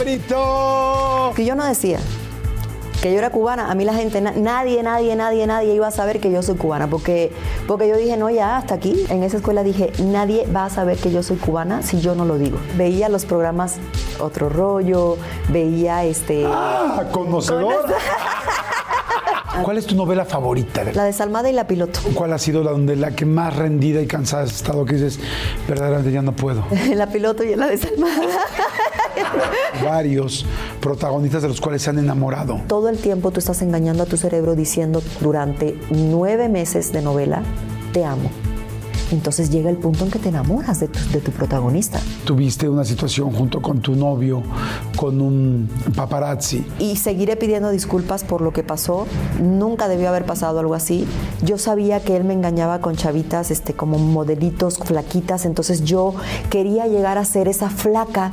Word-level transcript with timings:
Brito. 0.00 1.32
Que 1.36 1.44
yo 1.44 1.54
no 1.54 1.64
decía 1.64 1.98
que 3.00 3.10
yo 3.12 3.18
era 3.18 3.30
cubana, 3.30 3.70
a 3.70 3.74
mí 3.74 3.84
la 3.84 3.94
gente, 3.94 4.20
nadie, 4.20 4.82
nadie, 4.82 5.16
nadie, 5.16 5.46
nadie 5.46 5.74
iba 5.74 5.86
a 5.86 5.90
saber 5.90 6.20
que 6.20 6.30
yo 6.30 6.42
soy 6.42 6.56
cubana, 6.56 6.86
porque, 6.86 7.32
porque 7.66 7.88
yo 7.88 7.96
dije, 7.96 8.16
no, 8.18 8.28
ya, 8.28 8.58
hasta 8.58 8.74
aquí. 8.74 9.06
En 9.08 9.22
esa 9.22 9.38
escuela 9.38 9.62
dije, 9.62 9.90
nadie 10.02 10.46
va 10.54 10.66
a 10.66 10.70
saber 10.70 10.98
que 10.98 11.10
yo 11.10 11.22
soy 11.22 11.38
cubana 11.38 11.82
si 11.82 12.00
yo 12.00 12.14
no 12.14 12.26
lo 12.26 12.36
digo. 12.36 12.58
Veía 12.76 13.08
los 13.08 13.24
programas 13.24 13.76
Otro 14.18 14.50
Rollo, 14.50 15.16
veía 15.48 16.04
este... 16.04 16.44
Ah, 16.46 17.04
conocedor. 17.10 17.86
¿Cuál 19.62 19.78
es 19.78 19.86
tu 19.86 19.94
novela 19.94 20.24
favorita? 20.24 20.84
La 20.92 21.04
desalmada 21.04 21.50
y 21.50 21.52
la 21.52 21.66
piloto. 21.66 22.00
¿Cuál 22.14 22.32
ha 22.32 22.38
sido 22.38 22.62
la, 22.62 22.70
donde, 22.70 22.96
la 22.96 23.12
que 23.12 23.24
más 23.24 23.56
rendida 23.56 24.00
y 24.00 24.06
cansada 24.06 24.44
has 24.44 24.52
estado 24.52 24.84
que 24.84 24.94
dices, 24.94 25.18
verdaderamente 25.68 26.12
ya 26.12 26.22
no 26.22 26.32
puedo? 26.32 26.64
la 26.94 27.06
piloto 27.08 27.44
y 27.44 27.54
la 27.56 27.68
desalmada. 27.68 28.26
Varios 29.84 30.46
protagonistas 30.80 31.42
de 31.42 31.48
los 31.48 31.60
cuales 31.60 31.82
se 31.82 31.90
han 31.90 31.98
enamorado. 31.98 32.60
Todo 32.66 32.88
el 32.88 32.98
tiempo 32.98 33.30
tú 33.30 33.38
estás 33.38 33.62
engañando 33.62 34.04
a 34.04 34.06
tu 34.06 34.16
cerebro 34.16 34.54
diciendo 34.54 35.02
durante 35.20 35.78
nueve 35.90 36.48
meses 36.48 36.92
de 36.92 37.02
novela, 37.02 37.42
te 37.92 38.04
amo 38.04 38.30
entonces 39.10 39.50
llega 39.50 39.70
el 39.70 39.76
punto 39.76 40.04
en 40.04 40.10
que 40.10 40.18
te 40.18 40.28
enamoras 40.28 40.80
de 40.80 40.88
tu, 40.88 41.30
protagonista. 41.32 42.00
Tuviste 42.24 42.68
una 42.68 42.84
situación 42.84 43.32
junto 43.32 43.60
con 43.60 43.80
tu 43.80 43.94
novio, 43.94 44.42
con 44.96 45.20
un 45.20 45.68
paparazzi. 45.96 46.64
Y 46.78 46.96
seguiré 46.96 47.36
pidiendo 47.36 47.70
disculpas 47.70 48.24
por 48.24 48.40
lo 48.40 48.52
que 48.52 48.62
pasó. 48.62 49.06
Nunca 49.40 49.88
debió 49.88 50.08
haber 50.08 50.24
pasado 50.24 50.60
algo 50.60 50.74
así. 50.74 51.06
Yo 51.42 51.58
sabía 51.58 52.00
que 52.00 52.16
él 52.16 52.24
me 52.24 52.34
engañaba 52.34 52.80
con 52.80 52.96
chavitas, 52.96 53.50
este, 53.50 53.74
como 53.74 53.98
modelitos 53.98 54.78
flaquitas, 54.78 55.44
entonces 55.44 55.84
yo 55.84 56.14
quería 56.50 56.86
llegar 56.86 57.18
a 57.18 57.24
ser 57.24 57.48
esa 57.48 57.70
flaca. 57.70 58.32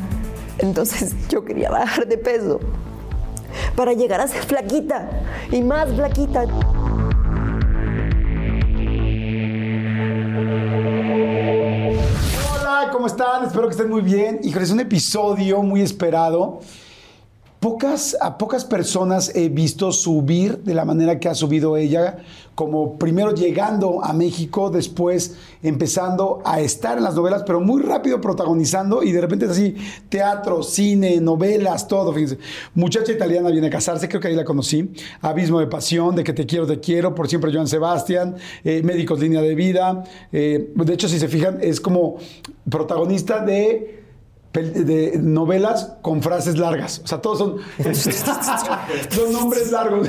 Entonces 0.59 1.15
yo 1.29 1.43
quería 1.43 1.69
bajar 1.69 2.07
de 2.07 2.17
peso 2.17 2.59
para 3.75 3.93
llegar 3.93 4.21
a 4.21 4.27
ser 4.27 4.43
flaquita 4.43 5.09
y 5.51 5.61
más 5.61 5.89
flaquita. 5.93 6.45
¿Cómo 13.07 13.23
están? 13.23 13.45
Espero 13.45 13.67
que 13.67 13.71
estén 13.71 13.89
muy 13.89 14.01
bien. 14.01 14.41
Híjole, 14.43 14.65
es 14.65 14.71
un 14.71 14.81
episodio 14.81 15.63
muy 15.63 15.81
esperado. 15.81 16.59
Pocas, 17.59 18.15
a 18.21 18.37
pocas 18.37 18.65
personas 18.65 19.35
he 19.35 19.49
visto 19.49 19.91
subir 19.91 20.59
de 20.59 20.75
la 20.75 20.85
manera 20.85 21.19
que 21.19 21.27
ha 21.27 21.33
subido 21.33 21.75
ella, 21.75 22.17
como 22.53 22.99
primero 22.99 23.33
llegando 23.33 24.03
a 24.03 24.13
México, 24.13 24.69
después 24.69 25.35
empezando 25.63 26.39
a 26.45 26.59
estar 26.59 26.99
en 26.99 27.03
las 27.03 27.15
novelas, 27.15 27.41
pero 27.47 27.59
muy 27.59 27.81
rápido 27.81 28.21
protagonizando 28.21 29.01
y 29.01 29.11
de 29.11 29.21
repente 29.21 29.45
es 29.45 29.51
así, 29.51 29.75
teatro, 30.07 30.61
cine, 30.61 31.19
novelas, 31.19 31.87
todo. 31.87 32.13
Fíjense. 32.13 32.37
Muchacha 32.75 33.11
italiana 33.11 33.49
viene 33.49 33.67
a 33.67 33.71
casarse, 33.71 34.07
creo 34.07 34.21
que 34.21 34.27
ahí 34.27 34.35
la 34.35 34.45
conocí. 34.45 34.91
Abismo 35.21 35.59
de 35.59 35.65
pasión, 35.65 36.15
de 36.15 36.23
que 36.23 36.33
te 36.33 36.45
quiero, 36.45 36.67
te 36.67 36.79
quiero, 36.79 37.15
por 37.15 37.27
siempre 37.27 37.51
Joan 37.51 37.67
Sebastián, 37.67 38.35
eh, 38.63 38.83
Médicos 38.83 39.19
Línea 39.19 39.41
de 39.41 39.55
Vida. 39.55 40.03
Eh, 40.31 40.73
de 40.75 40.93
hecho, 40.93 41.09
si 41.09 41.17
se 41.17 41.27
fijan, 41.27 41.57
es 41.59 41.81
como 41.81 42.17
protagonista 42.69 43.43
de 43.43 44.06
de 44.63 45.19
novelas 45.19 45.97
con 46.01 46.21
frases 46.21 46.57
largas. 46.57 47.01
O 47.03 47.07
sea, 47.07 47.21
todos 47.21 47.39
son, 47.39 47.57
son 49.09 49.33
nombres 49.33 49.71
largos. 49.71 50.07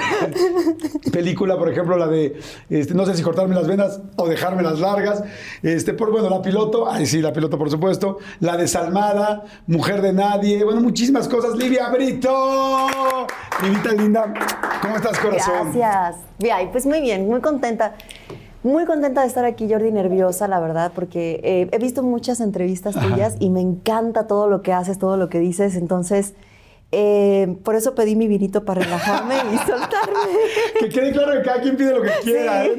Película, 1.13 1.57
por 1.57 1.71
ejemplo, 1.71 1.97
la 1.97 2.07
de 2.07 2.41
este, 2.71 2.95
no 2.95 3.07
sé 3.07 3.15
si 3.17 3.23
cortarme 3.23 3.55
las 3.55 3.67
venas 3.67 4.01
o 4.17 4.29
dejarme 4.29 4.63
las 4.63 4.81
largas. 4.81 5.23
Este, 5.63 5.95
por, 5.95 6.11
bueno, 6.11 6.31
la 6.31 6.43
piloto, 6.43 6.91
ay 6.91 7.07
sí, 7.07 7.21
la 7.21 7.33
piloto, 7.33 7.59
por 7.59 7.71
supuesto. 7.71 8.19
La 8.41 8.57
desalmada, 8.57 9.45
Mujer 9.67 10.03
de 10.03 10.13
Nadie. 10.13 10.65
Bueno, 10.65 10.81
muchísimas 10.81 11.29
cosas. 11.29 11.57
Livia 11.57 11.89
Brito. 11.91 13.27
Livita 13.63 13.93
linda, 13.93 14.33
¿cómo 14.83 14.97
estás, 14.97 15.19
corazón? 15.19 15.73
Gracias. 15.73 16.23
Bien, 16.39 16.71
pues 16.71 16.87
muy 16.87 17.01
bien, 17.01 17.27
muy 17.27 17.41
contenta. 17.41 17.95
Muy 18.69 18.85
contenta 18.85 19.23
de 19.23 19.29
estar 19.29 19.47
aquí, 19.47 19.67
Jordi, 19.67 19.91
nerviosa, 19.91 20.47
la 20.47 20.61
verdad, 20.61 20.93
porque 20.95 21.41
eh, 21.43 21.71
he 21.73 21.79
visto 21.79 22.03
muchas 22.03 22.39
entrevistas 22.39 22.95
tuyas 22.97 23.37
y 23.39 23.49
me 23.49 23.63
encanta 23.63 24.27
todo 24.27 24.47
lo 24.47 24.61
que 24.61 24.75
haces, 24.75 24.99
todo 24.99 25.17
lo 25.17 25.31
que 25.31 25.39
dices. 25.39 25.75
Entonces, 25.75 26.35
eh, 26.91 27.59
por 27.65 27.75
eso 27.75 27.95
pedí 27.95 28.17
mi 28.17 28.29
vinito 28.29 28.65
para 28.65 28.83
relajarme 28.83 29.35
y 29.53 29.59
soltarme. 29.67 30.31
que 30.81 30.89
quede 30.89 31.13
claro 31.13 31.33
que 31.33 31.43
cada 31.43 31.61
quien 31.61 31.77
pide 31.77 31.93
lo 31.93 32.03
que 32.03 32.11
quiera. 32.23 32.65
¿eh? 32.65 32.79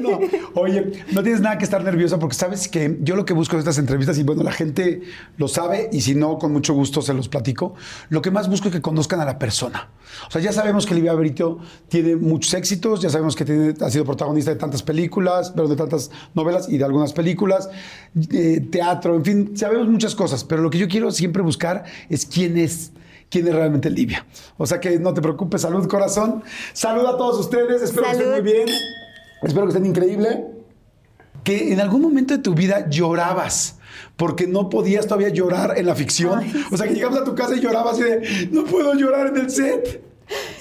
Oye, 0.54 1.04
no 1.12 1.22
tienes 1.22 1.40
nada 1.40 1.58
que 1.58 1.64
estar 1.64 1.84
nerviosa 1.84 2.18
porque 2.18 2.34
sabes 2.34 2.66
que 2.66 2.98
yo 3.02 3.14
lo 3.14 3.24
que 3.24 3.34
busco 3.34 3.54
en 3.54 3.60
estas 3.60 3.78
entrevistas, 3.78 4.18
y 4.18 4.24
bueno, 4.24 4.42
la 4.42 4.50
gente 4.50 5.02
lo 5.36 5.46
sabe 5.46 5.88
y 5.92 6.00
si 6.00 6.16
no, 6.16 6.38
con 6.38 6.52
mucho 6.52 6.74
gusto 6.74 7.02
se 7.02 7.14
los 7.14 7.28
platico, 7.28 7.74
lo 8.08 8.20
que 8.20 8.32
más 8.32 8.48
busco 8.48 8.66
es 8.66 8.74
que 8.74 8.80
conozcan 8.80 9.20
a 9.20 9.24
la 9.24 9.38
persona. 9.38 9.90
O 10.26 10.30
sea, 10.30 10.40
ya 10.40 10.52
sabemos 10.52 10.86
que 10.86 10.94
Livia 10.96 11.14
Berito 11.14 11.60
tiene 11.88 12.16
muchos 12.16 12.52
éxitos, 12.54 13.00
ya 13.00 13.10
sabemos 13.10 13.36
que 13.36 13.76
ha 13.80 13.90
sido 13.90 14.04
protagonista 14.04 14.50
de 14.50 14.56
tantas 14.56 14.82
películas, 14.82 15.52
pero 15.54 15.68
de 15.68 15.76
tantas 15.76 16.10
novelas 16.34 16.68
y 16.68 16.78
de 16.78 16.84
algunas 16.84 17.12
películas, 17.12 17.70
eh, 18.32 18.66
teatro, 18.72 19.14
en 19.14 19.24
fin, 19.24 19.56
sabemos 19.56 19.86
muchas 19.86 20.16
cosas, 20.16 20.42
pero 20.42 20.62
lo 20.62 20.70
que 20.70 20.78
yo 20.78 20.88
quiero 20.88 21.12
siempre 21.12 21.42
buscar 21.42 21.84
es 22.08 22.26
quién 22.26 22.58
es 22.58 22.90
quién 23.30 23.48
es 23.48 23.54
realmente 23.54 23.88
Livia. 23.88 24.26
O 24.58 24.66
sea 24.66 24.80
que 24.80 24.98
no 24.98 25.14
te 25.14 25.22
preocupes, 25.22 25.62
salud 25.62 25.88
corazón. 25.88 26.42
Salud 26.72 27.06
a 27.06 27.16
todos 27.16 27.38
ustedes, 27.40 27.80
espero 27.80 28.06
que 28.06 28.12
estén 28.12 28.30
muy 28.30 28.40
bien. 28.42 28.68
Espero 29.42 29.66
que 29.66 29.70
estén 29.70 29.86
increíble. 29.86 30.46
Que 31.44 31.72
en 31.72 31.80
algún 31.80 32.02
momento 32.02 32.36
de 32.36 32.42
tu 32.42 32.54
vida 32.54 32.90
llorabas 32.90 33.78
porque 34.16 34.46
no 34.46 34.68
podías 34.68 35.06
todavía 35.06 35.30
llorar 35.30 35.78
en 35.78 35.86
la 35.86 35.94
ficción. 35.94 36.44
O 36.70 36.76
sea, 36.76 36.86
que 36.86 36.94
llegabas 36.94 37.20
a 37.20 37.24
tu 37.24 37.34
casa 37.34 37.56
y 37.56 37.60
llorabas 37.60 37.98
y 37.98 38.02
de, 38.02 38.48
no 38.52 38.64
puedo 38.64 38.92
llorar 38.94 39.28
en 39.28 39.36
el 39.38 39.50
set. 39.50 40.02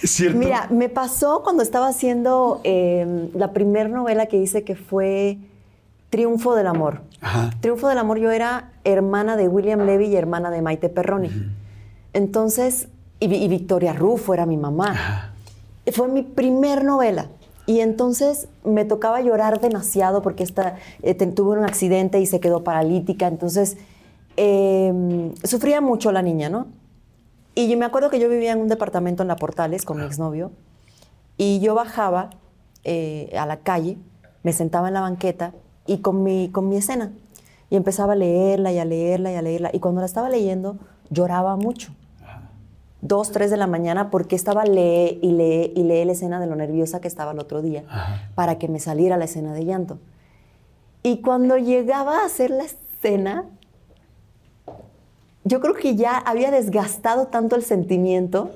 ¿Es 0.01 0.11
cierto? 0.11 0.39
Mira, 0.39 0.67
me 0.69 0.89
pasó 0.89 1.41
cuando 1.43 1.61
estaba 1.61 1.89
haciendo 1.89 2.61
em, 2.63 3.29
la 3.35 3.51
primera 3.51 3.89
novela 3.89 4.27
que 4.27 4.37
hice 4.37 4.63
que 4.63 4.75
fue 4.75 5.37
Triunfo 6.09 6.55
del 6.55 6.67
Amor. 6.67 7.01
Triunfo 7.59 7.89
del 7.89 7.97
Amor, 7.97 8.17
yo 8.17 8.31
era 8.31 8.71
hermana 8.83 9.35
de 9.35 9.47
William 9.47 9.85
Levy 9.85 10.05
y 10.05 10.15
hermana 10.15 10.49
de 10.49 10.61
Maite 10.61 10.89
Perroni. 10.89 11.29
Entonces, 12.13 12.87
y, 13.19 13.47
Victoria 13.47 13.93
Rufo 13.93 14.33
era 14.33 14.45
mi 14.45 14.57
mamá. 14.57 15.33
Fue 15.91 16.07
mi 16.07 16.23
primer 16.23 16.83
novela. 16.85 17.27
Y 17.65 17.81
entonces 17.81 18.47
me 18.63 18.85
tocaba 18.85 19.21
llorar 19.21 19.59
demasiado 19.59 20.21
porque 20.21 20.43
esta, 20.43 20.77
eh, 21.03 21.13
tuvo 21.13 21.51
un 21.51 21.65
accidente 21.65 22.19
y 22.19 22.25
se 22.25 22.39
quedó 22.39 22.63
paralítica. 22.63 23.27
Entonces, 23.27 23.77
em, 24.37 25.35
sufría 25.43 25.81
mucho 25.81 26.11
la 26.11 26.21
niña, 26.21 26.49
¿no? 26.49 26.67
Y 27.55 27.69
yo 27.69 27.77
me 27.77 27.85
acuerdo 27.85 28.09
que 28.09 28.19
yo 28.19 28.29
vivía 28.29 28.53
en 28.53 28.59
un 28.59 28.69
departamento 28.69 29.21
en 29.21 29.27
La 29.27 29.35
Portales 29.35 29.85
con 29.85 29.97
mi 29.97 30.05
exnovio. 30.05 30.51
Y 31.37 31.59
yo 31.59 31.75
bajaba 31.75 32.31
eh, 32.85 33.31
a 33.37 33.45
la 33.45 33.57
calle, 33.57 33.97
me 34.43 34.53
sentaba 34.53 34.87
en 34.87 34.93
la 34.93 35.01
banqueta 35.01 35.53
y 35.85 35.99
con 35.99 36.23
mi, 36.23 36.49
con 36.49 36.69
mi 36.69 36.77
escena. 36.77 37.11
Y 37.69 37.75
empezaba 37.75 38.13
a 38.13 38.15
leerla 38.15 38.71
y 38.71 38.79
a 38.79 38.85
leerla 38.85 39.31
y 39.31 39.35
a 39.35 39.41
leerla. 39.41 39.69
Y 39.73 39.79
cuando 39.79 40.01
la 40.01 40.07
estaba 40.07 40.29
leyendo, 40.29 40.77
lloraba 41.11 41.55
mucho 41.55 41.91
dos, 43.01 43.31
tres 43.31 43.49
de 43.49 43.57
la 43.57 43.67
mañana 43.67 44.09
porque 44.09 44.35
estaba 44.35 44.65
lee 44.65 45.19
y 45.21 45.31
lee 45.31 45.73
y 45.75 45.83
lee 45.83 46.05
la 46.05 46.11
escena 46.11 46.39
de 46.39 46.47
lo 46.47 46.55
nerviosa 46.55 46.99
que 46.99 47.07
estaba 47.07 47.31
el 47.31 47.39
otro 47.39 47.61
día 47.61 47.83
para 48.35 48.57
que 48.57 48.67
me 48.67 48.79
saliera 48.79 49.17
la 49.17 49.25
escena 49.25 49.53
de 49.53 49.65
llanto. 49.65 49.99
Y 51.03 51.21
cuando 51.21 51.57
llegaba 51.57 52.19
a 52.19 52.25
hacer 52.25 52.49
la 52.49 52.63
escena, 52.65 53.45
yo 55.43 55.61
creo 55.61 55.73
que 55.73 55.95
ya 55.95 56.17
había 56.17 56.51
desgastado 56.51 57.27
tanto 57.27 57.55
el 57.55 57.63
sentimiento 57.63 58.51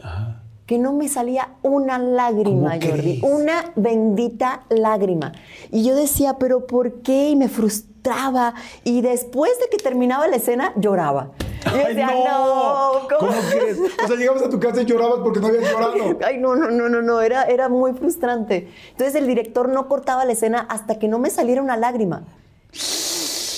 que 0.66 0.78
no 0.78 0.94
me 0.94 1.08
salía 1.08 1.50
una 1.62 1.98
lágrima, 1.98 2.78
Jordi, 2.82 3.22
una 3.24 3.72
bendita 3.76 4.64
lágrima. 4.70 5.34
Y 5.72 5.84
yo 5.84 5.96
decía, 5.96 6.38
pero 6.40 6.68
¿por 6.68 7.02
qué? 7.02 7.30
Y 7.30 7.36
me 7.36 7.50
frustraba. 7.50 8.54
Y 8.84 9.02
después 9.02 9.52
de 9.60 9.70
que 9.70 9.82
terminaba 9.82 10.28
la 10.28 10.38
escena, 10.38 10.74
lloraba. 10.76 11.32
Y 11.66 11.78
yo 11.78 11.88
decía, 11.88 12.08
no, 12.08 13.08
¿cómo? 13.20 13.32
crees? 13.50 13.78
O 14.04 14.08
sea, 14.08 14.16
llegabas 14.16 14.44
a 14.44 14.50
tu 14.50 14.60
casa 14.60 14.82
y 14.82 14.86
llorabas 14.86 15.20
porque 15.24 15.40
no 15.40 15.48
habías 15.48 15.72
llorado. 15.72 16.20
Ay, 16.26 16.38
no, 16.38 16.56
no, 16.56 16.70
no, 16.72 16.90
no, 16.90 17.02
no, 17.02 17.22
era, 17.22 17.44
era 17.44 17.70
muy 17.70 17.94
frustrante. 17.94 18.70
Entonces 18.92 19.16
el 19.16 19.28
director 19.28 19.70
no 19.70 19.88
cortaba 19.88 20.26
la 20.26 20.34
escena 20.34 20.60
hasta 20.70 21.00
que 21.00 21.08
no 21.08 21.20
me 21.20 21.30
saliera 21.30 21.62
una 21.62 21.78
lágrima. 21.78 22.24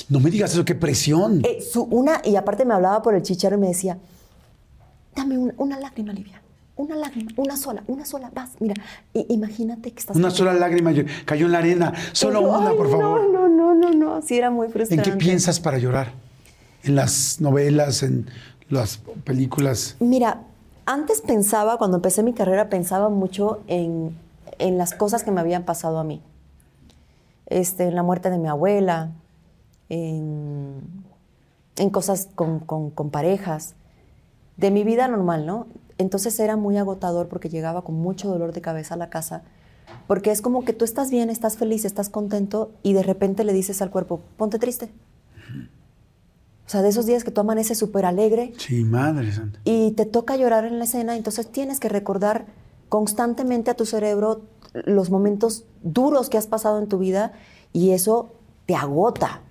No 0.10 0.20
me 0.20 0.30
digas 0.30 0.54
eso, 0.54 0.66
qué 0.66 0.76
presión. 0.76 1.42
Eh, 1.44 1.62
su, 1.62 1.84
una, 1.84 2.22
y 2.24 2.36
aparte 2.36 2.66
me 2.66 2.74
hablaba 2.74 3.02
por 3.02 3.16
el 3.16 3.24
chicharo 3.24 3.56
y 3.56 3.60
me 3.60 3.68
decía, 3.68 3.98
dame 5.16 5.54
una, 5.58 5.80
lágrima, 5.80 6.14
Livia. 6.14 6.42
Una 6.78 6.96
lágrima, 6.96 7.32
una 7.38 7.56
sola, 7.56 7.84
una 7.88 8.06
sola, 8.06 8.30
vas, 8.36 8.52
mira, 8.60 8.76
imagínate 9.14 9.94
que 9.94 10.00
estás... 10.00 10.18
Una 10.18 10.30
sola 10.30 10.54
lágrima 10.54 10.92
cayó 11.24 11.46
en 11.46 11.52
la 11.54 11.60
arena, 11.60 11.94
solo 12.12 12.42
una, 12.42 12.72
por 12.72 12.92
favor. 12.92 13.32
No, 13.32 13.48
no, 13.48 13.48
no, 13.48 13.74
no, 13.74 13.92
no, 13.94 14.22
sí 14.22 14.38
era 14.38 14.52
muy 14.52 14.68
frustrante. 14.68 15.10
¿En 15.10 15.18
qué 15.18 15.26
piensas 15.26 15.60
para 15.62 15.78
llorar? 15.78 16.12
En 16.86 16.96
las 16.96 17.42
novelas, 17.42 18.04
en 18.04 18.28
las 18.70 19.02
películas? 19.24 19.96
Mira, 20.00 20.44
antes 20.86 21.22
pensaba, 21.22 21.78
cuando 21.78 21.98
empecé 21.98 22.24
mi 22.24 22.34
carrera, 22.34 22.70
pensaba 22.70 23.10
mucho 23.10 23.62
en, 23.68 24.18
las 24.60 24.94
cosas 24.94 25.24
que 25.24 25.32
me 25.32 25.42
habían 25.42 25.64
pasado 25.64 26.00
a 26.00 26.04
mí. 26.04 26.22
Este, 27.48 27.86
en 27.86 27.96
la 27.96 28.04
muerte 28.04 28.30
de 28.30 28.38
mi 28.38 28.48
abuela, 28.48 29.12
en, 29.90 31.04
cosas 31.92 32.30
con, 32.36 32.62
parejas, 33.12 33.76
de 34.58 34.72
mi 34.72 34.84
vida 34.84 35.08
normal, 35.08 35.46
¿no? 35.46 35.68
entonces 35.98 36.40
era 36.40 36.56
muy 36.56 36.78
agotador 36.78 37.28
porque 37.28 37.50
llegaba 37.50 37.82
con 37.82 37.96
mucho 37.96 38.28
dolor 38.28 38.54
de 38.54 38.62
cabeza 38.62 38.96
a 38.96 38.98
la 38.98 39.10
casa, 39.10 39.44
porque 40.08 40.32
es 40.32 40.42
como 40.42 40.66
que 40.66 40.74
tú 40.74 40.86
estás 40.86 41.10
bien, 41.10 41.30
estás 41.30 41.58
feliz, 41.58 41.86
estás 41.86 42.10
contento 42.10 42.72
y 42.84 42.94
de 42.94 43.04
repente 43.04 43.44
le 43.44 43.54
dices 43.54 43.82
al 43.82 43.92
cuerpo, 43.92 44.22
ponte 44.38 44.60
triste. 44.60 44.90
O 46.66 46.70
sea, 46.70 46.82
de 46.82 46.90
esos 46.90 47.06
días 47.06 47.24
que 47.24 47.32
tú 47.32 47.42
amaneces 47.42 47.78
súper 47.78 48.06
alegre. 48.06 48.54
Sí, 48.58 48.84
madre 48.84 49.32
santa. 49.32 49.60
Y 49.64 49.92
te 49.92 50.06
toca 50.06 50.36
llorar 50.36 50.66
en 50.66 50.80
la 50.80 50.86
escena, 50.86 51.16
entonces 51.16 51.52
tienes 51.52 51.80
que 51.80 51.90
recordar 51.90 52.46
constantemente 52.90 53.72
a 53.72 53.76
tu 53.76 53.86
cerebro 53.86 54.42
los 54.74 55.10
momentos 55.10 55.66
duros 55.84 56.30
que 56.30 56.38
has 56.38 56.48
pasado 56.48 56.80
en 56.80 56.88
tu 56.88 56.98
vida 56.98 57.34
y 57.72 57.92
eso 57.92 58.32
te 58.66 58.76
agota. 58.76 59.42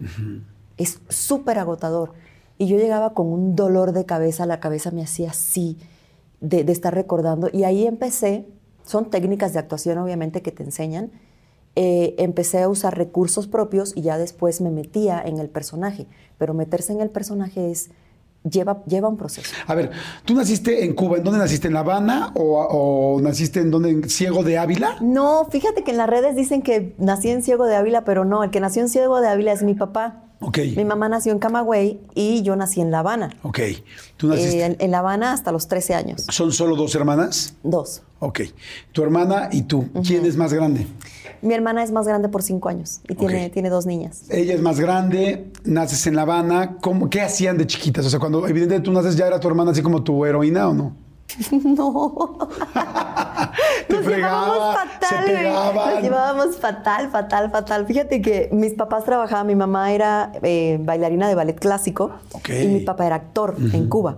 Es 0.77 1.01
súper 1.09 1.59
agotador. 1.59 2.13
Y 2.59 2.67
yo 2.67 2.77
llegaba 2.77 3.15
con 3.15 3.27
un 3.27 3.57
dolor 3.57 3.93
de 3.93 4.05
cabeza, 4.07 4.47
la 4.47 4.61
cabeza 4.61 4.91
me 4.91 5.03
hacía 5.03 5.31
así, 5.31 5.79
de, 6.41 6.61
estar 6.61 6.95
recordando. 6.95 7.49
Y 7.53 7.65
ahí 7.65 7.87
empecé, 7.87 8.47
son 8.85 9.11
técnicas 9.11 9.53
de 9.53 9.59
actuación 9.59 9.99
obviamente 9.99 10.43
que 10.43 10.53
te 10.53 10.63
enseñan, 10.63 11.11
eh, 11.77 12.15
empecé 12.19 12.63
a 12.63 12.69
usar 12.69 12.97
recursos 12.97 13.47
propios 13.47 13.93
y 13.97 14.03
ya 14.03 14.19
después 14.19 14.61
me 14.61 14.71
metía 14.71 15.23
en 15.25 15.39
el 15.39 15.49
personaje. 15.49 16.07
Pero 16.39 16.55
meterse 16.55 16.93
en 16.93 17.01
el 17.01 17.11
personaje 17.11 17.71
es 17.71 17.91
lleva, 18.49 18.83
lleva 18.87 19.09
un 19.09 19.17
proceso. 19.17 19.55
A 19.67 19.75
ver, 19.75 19.91
¿tú 20.25 20.35
naciste 20.35 20.85
en 20.85 20.95
Cuba? 20.95 21.19
¿En 21.19 21.25
dónde 21.25 21.39
naciste? 21.39 21.69
¿En 21.69 21.75
La 21.75 21.81
Habana 21.81 22.33
o, 22.35 23.19
naciste 23.23 23.61
en 23.61 23.71
dónde? 23.71 23.91
¿En 23.91 24.09
Ciego 24.09 24.43
de 24.43 24.59
Ávila? 24.59 24.99
No, 25.01 25.47
fíjate 25.51 25.83
que 25.83 25.91
en 25.91 25.97
las 25.97 26.09
redes 26.09 26.37
dicen 26.37 26.63
que 26.63 26.95
nací 26.99 27.31
en 27.31 27.43
Ciego 27.43 27.67
de 27.67 27.77
Ávila, 27.77 28.05
pero 28.05 28.25
no, 28.25 28.45
el 28.45 28.51
que 28.51 28.61
nació 28.61 28.83
en 28.83 28.89
Ciego 28.89 29.21
de 29.21 29.29
Ávila 29.29 29.53
es 29.53 29.63
mi 29.63 29.75
papá. 29.75 30.24
Mi 30.77 30.85
mamá 30.85 31.09
nació 31.09 31.33
en 31.33 31.39
Camagüey 31.39 32.01
y 32.15 32.43
yo 32.43 32.57
nací 32.57 32.81
en 32.81 32.91
La 32.91 33.01
Habana. 33.01 33.31
Ok. 33.43 33.61
¿Tú 34.17 34.29
naciste? 34.29 34.67
Eh, 34.67 34.77
en, 34.79 34.91
La 34.91 34.99
Habana 34.99 35.33
hasta 35.33 35.53
los 35.53 35.69
13 35.69 35.95
años. 35.95 36.27
¿Son 36.31 36.53
solo 36.53 36.77
dos 36.77 36.95
hermanas? 36.95 37.55
Dos. 37.63 38.03
Ok. 38.21 38.41
Tu 38.93 39.03
hermana 39.03 39.49
y 39.53 39.63
tú. 39.63 39.89
¿Quién 40.07 40.25
es 40.27 40.37
más 40.37 40.53
grande? 40.53 40.87
Mi 41.43 41.53
hermana 41.55 41.83
es 41.83 41.93
más 41.93 42.07
grande 42.07 42.29
por 42.29 42.43
cinco 42.43 42.69
años 42.69 43.01
y 43.09 43.15
tiene, 43.15 43.51
tiene 43.51 43.69
dos 43.69 43.85
niñas. 43.85 44.23
Ella 44.31 44.55
es 44.55 44.63
más 44.63 44.81
grande, 44.81 45.53
naces 45.65 46.07
en 46.07 46.17
La 46.17 46.23
Habana. 46.23 46.79
¿Cómo, 46.81 47.11
¿Qué 47.11 47.21
hacían 47.21 47.59
de 47.59 47.67
chiquitas? 47.67 48.07
O 48.07 48.11
sea, 48.11 48.19
cuando 48.19 48.49
evidentemente 48.49 48.87
tú 48.87 48.93
naces, 48.93 49.17
¿ya 49.17 49.27
era 49.27 49.39
tu 49.39 49.49
hermana 49.49 49.73
así 49.73 49.83
como 49.83 50.03
tu 50.03 50.25
heroína 50.25 50.69
o 50.69 50.75
no? 50.75 50.97
No. 51.65 52.39
Te 54.03 54.03
Nos 54.03 54.17
llevábamos 54.17 54.77
fatal, 54.77 55.93
Nos 55.95 56.03
llevábamos 56.03 56.57
fatal, 56.57 57.11
fatal, 57.11 57.51
fatal. 57.51 57.87
Fíjate 57.87 58.23
que 58.23 58.49
mis 58.53 58.75
papás 58.75 59.05
trabajaban, 59.05 59.47
mi 59.47 59.55
mamá 59.55 59.93
era 59.93 60.33
eh, 60.43 60.79
bailarina 60.81 61.29
de 61.29 61.35
ballet 61.35 61.59
clásico 61.59 62.13
y 62.49 62.67
mi 62.69 62.81
papá 62.81 63.07
era 63.07 63.17
actor 63.17 63.57
en 63.73 63.89
Cuba. 63.89 64.17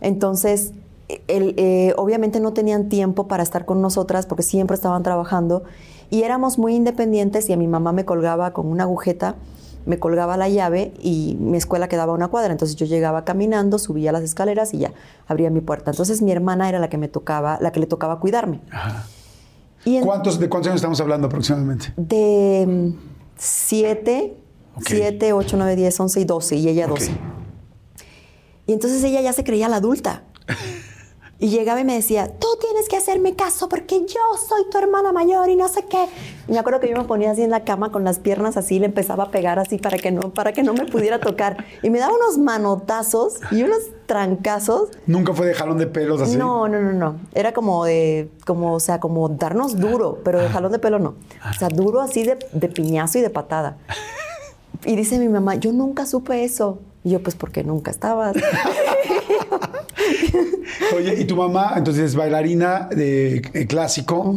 Entonces, 0.00 0.72
eh, 1.08 1.92
obviamente 1.96 2.40
no 2.40 2.52
tenían 2.52 2.88
tiempo 2.88 3.28
para 3.28 3.42
estar 3.42 3.64
con 3.64 3.82
nosotras 3.82 4.26
porque 4.26 4.42
siempre 4.42 4.74
estaban 4.74 5.02
trabajando 5.02 5.64
y 6.10 6.22
éramos 6.22 6.58
muy 6.58 6.74
independientes 6.74 7.48
y 7.48 7.52
a 7.52 7.56
mi 7.56 7.66
mamá 7.66 7.92
me 7.92 8.04
colgaba 8.04 8.52
con 8.52 8.66
una 8.66 8.84
agujeta, 8.84 9.34
me 9.86 9.98
colgaba 9.98 10.36
la 10.36 10.48
llave 10.48 10.94
y 11.00 11.36
mi 11.40 11.56
escuela 11.56 11.88
quedaba 11.88 12.12
a 12.12 12.16
una 12.16 12.28
cuadra. 12.28 12.52
Entonces 12.52 12.76
yo 12.76 12.86
llegaba 12.86 13.24
caminando, 13.24 13.78
subía 13.78 14.12
las 14.12 14.22
escaleras 14.22 14.74
y 14.74 14.78
ya 14.78 14.92
abría 15.26 15.50
mi 15.50 15.60
puerta. 15.60 15.90
Entonces 15.90 16.22
mi 16.22 16.32
hermana 16.32 16.68
era 16.68 16.78
la 16.78 16.88
que 16.88 16.98
me 16.98 17.08
tocaba, 17.08 17.58
la 17.60 17.72
que 17.72 17.80
le 17.80 17.86
tocaba 17.86 18.20
cuidarme. 18.20 18.60
¿Cuántos, 20.02 20.38
¿De 20.38 20.48
cuántos 20.48 20.70
años 20.70 20.78
estamos 20.78 21.00
hablando 21.00 21.26
aproximadamente? 21.26 21.92
De 21.96 22.64
mm, 22.66 22.98
siete, 23.36 24.36
siete, 24.80 25.32
ocho, 25.32 25.56
nueve, 25.56 25.76
diez, 25.76 25.98
once 26.00 26.20
y 26.20 26.24
doce, 26.24 26.56
y 26.56 26.68
ella 26.68 26.86
doce. 26.86 27.12
Y 28.66 28.72
entonces 28.72 29.04
ella 29.04 29.20
ya 29.20 29.32
se 29.32 29.44
creía 29.44 29.68
la 29.68 29.76
adulta. 29.76 30.24
Y 31.44 31.50
llegaba 31.50 31.78
y 31.78 31.84
me 31.84 31.92
decía, 31.92 32.30
tú 32.38 32.46
tienes 32.58 32.88
que 32.88 32.96
hacerme 32.96 33.36
caso 33.36 33.68
porque 33.68 34.00
yo 34.06 34.20
soy 34.48 34.62
tu 34.70 34.78
hermana 34.78 35.12
mayor 35.12 35.50
y 35.50 35.56
no 35.56 35.68
sé 35.68 35.84
qué. 35.84 36.06
Y 36.48 36.52
me 36.52 36.58
acuerdo 36.58 36.80
que 36.80 36.88
yo 36.88 36.96
me 36.96 37.04
ponía 37.04 37.32
así 37.32 37.42
en 37.42 37.50
la 37.50 37.64
cama 37.64 37.92
con 37.92 38.02
las 38.02 38.18
piernas 38.18 38.56
así 38.56 38.76
y 38.76 38.78
le 38.78 38.86
empezaba 38.86 39.24
a 39.24 39.30
pegar 39.30 39.58
así 39.58 39.76
para 39.76 39.98
que 39.98 40.10
no, 40.10 40.32
para 40.32 40.54
que 40.54 40.62
no 40.62 40.72
me 40.72 40.86
pudiera 40.86 41.20
tocar. 41.20 41.62
Y 41.82 41.90
me 41.90 41.98
daba 41.98 42.14
unos 42.14 42.38
manotazos 42.38 43.40
y 43.50 43.62
unos 43.62 43.80
trancazos. 44.06 44.88
¿Nunca 45.04 45.34
fue 45.34 45.44
de 45.44 45.52
jalón 45.52 45.76
de 45.76 45.86
pelos 45.86 46.22
así? 46.22 46.34
No, 46.38 46.66
no, 46.66 46.80
no, 46.80 46.94
no. 46.94 47.16
Era 47.34 47.52
como 47.52 47.84
de, 47.84 48.30
como, 48.46 48.72
o 48.72 48.80
sea, 48.80 48.98
como 48.98 49.28
darnos 49.28 49.78
duro, 49.78 50.20
pero 50.24 50.40
de 50.40 50.48
jalón 50.48 50.72
de 50.72 50.78
pelo 50.78 50.98
no. 50.98 51.16
O 51.50 51.58
sea, 51.58 51.68
duro 51.68 52.00
así 52.00 52.22
de, 52.22 52.38
de 52.52 52.68
piñazo 52.70 53.18
y 53.18 53.20
de 53.20 53.28
patada. 53.28 53.76
Y 54.86 54.96
dice 54.96 55.18
mi 55.18 55.28
mamá, 55.28 55.54
yo 55.54 55.72
nunca 55.72 56.04
supe 56.04 56.44
eso. 56.44 56.78
Y 57.04 57.10
yo, 57.10 57.22
pues 57.22 57.36
porque 57.36 57.64
nunca 57.64 57.90
estabas. 57.90 58.36
Oye, 60.96 61.20
¿y 61.20 61.24
tu 61.24 61.36
mamá 61.36 61.74
entonces 61.76 62.04
es 62.04 62.16
bailarina 62.16 62.88
de 62.90 63.36
eh, 63.36 63.66
clásico 63.66 64.34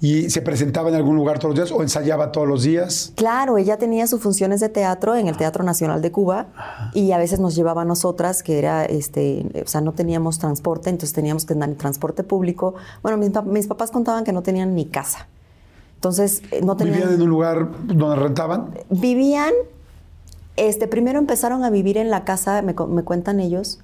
y 0.00 0.30
se 0.30 0.42
presentaba 0.42 0.88
en 0.88 0.94
algún 0.94 1.16
lugar 1.16 1.38
todos 1.38 1.56
los 1.56 1.68
días 1.68 1.78
o 1.78 1.82
ensayaba 1.82 2.32
todos 2.32 2.48
los 2.48 2.62
días? 2.62 3.12
Claro, 3.16 3.58
ella 3.58 3.76
tenía 3.76 4.06
sus 4.06 4.20
funciones 4.20 4.60
de 4.60 4.68
teatro 4.68 5.16
en 5.16 5.28
el 5.28 5.36
Teatro 5.36 5.64
Nacional 5.64 6.02
de 6.02 6.10
Cuba 6.10 6.46
y 6.94 7.12
a 7.12 7.18
veces 7.18 7.40
nos 7.40 7.54
llevaba 7.54 7.82
a 7.82 7.84
nosotras, 7.84 8.42
que 8.42 8.58
era, 8.58 8.84
este, 8.84 9.46
o 9.64 9.68
sea, 9.68 9.80
no 9.80 9.92
teníamos 9.92 10.38
transporte, 10.38 10.90
entonces 10.90 11.12
teníamos 11.12 11.44
que 11.44 11.54
andar 11.54 11.68
en 11.68 11.76
transporte 11.76 12.22
público. 12.22 12.74
Bueno, 13.02 13.18
mis, 13.18 13.30
mis 13.44 13.66
papás 13.66 13.90
contaban 13.90 14.24
que 14.24 14.32
no 14.32 14.42
tenían 14.42 14.74
ni 14.74 14.86
casa. 14.86 15.28
Entonces, 15.94 16.42
eh, 16.50 16.60
no 16.62 16.76
tenían... 16.76 16.96
¿Vivían 16.96 17.14
en 17.14 17.22
un 17.22 17.28
lugar 17.28 17.68
donde 17.86 18.16
rentaban? 18.16 18.70
Vivían 18.90 19.52
este, 20.56 20.88
primero 20.88 21.18
empezaron 21.18 21.64
a 21.64 21.70
vivir 21.70 21.98
en 21.98 22.10
la 22.10 22.24
casa, 22.24 22.62
me, 22.62 22.74
cuentan 22.74 23.40
ellos, 23.40 23.78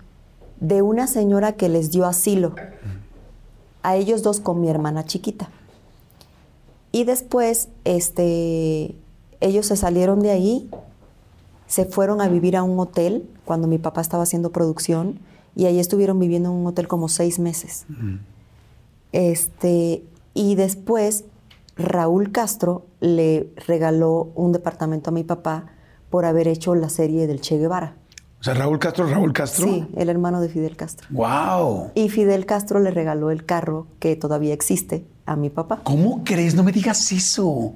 de 0.62 0.80
una 0.80 1.08
señora 1.08 1.52
que 1.52 1.68
les 1.68 1.90
dio 1.90 2.06
asilo. 2.06 2.54
A 3.82 3.96
ellos 3.96 4.22
dos 4.22 4.38
con 4.38 4.60
mi 4.60 4.68
hermana 4.68 5.04
chiquita. 5.04 5.50
Y 6.92 7.02
después, 7.04 7.68
este, 7.84 8.94
ellos 9.40 9.66
se 9.66 9.76
salieron 9.76 10.20
de 10.20 10.30
ahí, 10.30 10.70
se 11.66 11.84
fueron 11.84 12.20
a 12.20 12.28
vivir 12.28 12.56
a 12.56 12.62
un 12.62 12.78
hotel 12.78 13.28
cuando 13.44 13.66
mi 13.66 13.78
papá 13.78 14.00
estaba 14.02 14.22
haciendo 14.22 14.52
producción 14.52 15.18
y 15.56 15.64
ahí 15.64 15.80
estuvieron 15.80 16.20
viviendo 16.20 16.50
en 16.50 16.54
un 16.54 16.66
hotel 16.66 16.86
como 16.86 17.08
seis 17.08 17.40
meses. 17.40 17.84
Este, 19.10 20.04
y 20.32 20.54
después 20.54 21.24
Raúl 21.76 22.30
Castro 22.30 22.86
le 23.00 23.50
regaló 23.66 24.30
un 24.36 24.52
departamento 24.52 25.10
a 25.10 25.12
mi 25.12 25.24
papá 25.24 25.66
por 26.08 26.24
haber 26.24 26.46
hecho 26.46 26.76
la 26.76 26.88
serie 26.88 27.26
del 27.26 27.40
Che 27.40 27.58
Guevara. 27.58 27.96
O 28.42 28.44
sea, 28.44 28.54
Raúl 28.54 28.80
Castro, 28.80 29.06
Raúl 29.06 29.32
Castro. 29.32 29.68
Sí, 29.68 29.86
el 29.96 30.08
hermano 30.08 30.40
de 30.40 30.48
Fidel 30.48 30.74
Castro. 30.74 31.06
¡Wow! 31.10 31.92
Y 31.94 32.08
Fidel 32.08 32.44
Castro 32.44 32.80
le 32.80 32.90
regaló 32.90 33.30
el 33.30 33.44
carro 33.44 33.86
que 34.00 34.16
todavía 34.16 34.52
existe 34.52 35.04
a 35.26 35.36
mi 35.36 35.48
papá. 35.48 35.78
¿Cómo 35.84 36.24
crees? 36.24 36.56
No 36.56 36.64
me 36.64 36.72
digas 36.72 37.12
eso. 37.12 37.74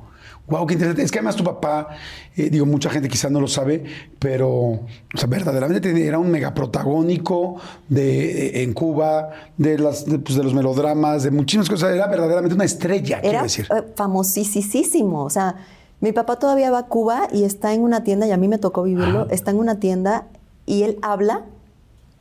Wow, 0.49 0.67
qué 0.67 0.75
interesante. 0.75 1.05
Es 1.05 1.13
que 1.13 1.21
además 1.21 1.37
tu 1.37 1.45
papá, 1.45 1.91
eh, 2.37 2.51
digo, 2.51 2.67
mucha 2.67 2.91
gente 2.91 3.09
quizás 3.09 3.31
no 3.31 3.41
lo 3.41 3.47
sabe, 3.47 3.85
pero, 4.19 4.51
o 4.51 4.87
sea, 5.15 5.29
verdaderamente 5.29 6.05
era 6.05 6.19
un 6.19 6.33
megaprotagónico 6.33 7.61
de, 7.89 8.65
en 8.65 8.73
Cuba, 8.73 9.31
de, 9.57 9.79
las, 9.79 10.03
pues, 10.03 10.35
de, 10.35 10.43
los 10.43 10.53
melodramas, 10.53 11.23
de 11.23 11.31
muchísimas 11.31 11.69
cosas. 11.69 11.95
Era 11.95 12.09
verdaderamente 12.09 12.57
una 12.57 12.65
estrella, 12.65 13.21
quiero 13.21 13.45
decir. 13.45 13.69
Era 13.71 13.85
famosísimo. 13.95 15.23
O 15.23 15.31
sea, 15.31 15.55
mi 16.01 16.11
papá 16.11 16.41
todavía 16.41 16.73
va 16.73 16.79
a 16.79 16.87
Cuba 16.87 17.29
y 17.33 17.45
está 17.45 17.73
en 17.73 17.83
una 17.83 18.03
tienda, 18.03 18.27
y 18.27 18.33
a 18.33 18.37
mí 18.37 18.49
me 18.49 18.59
tocó 18.59 18.83
vivirlo, 18.83 19.29
está 19.31 19.53
en 19.53 19.59
una 19.59 19.79
tienda 19.79 20.27
y 20.67 20.83
él 20.83 20.99
habla 21.03 21.45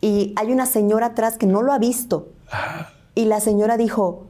y 0.01 0.33
hay 0.35 0.51
una 0.51 0.65
señora 0.65 1.07
atrás 1.07 1.37
que 1.37 1.47
no 1.47 1.61
lo 1.61 1.73
ha 1.73 1.79
visto. 1.79 2.29
Y 3.15 3.25
la 3.25 3.39
señora 3.39 3.75
dijo, 3.75 4.27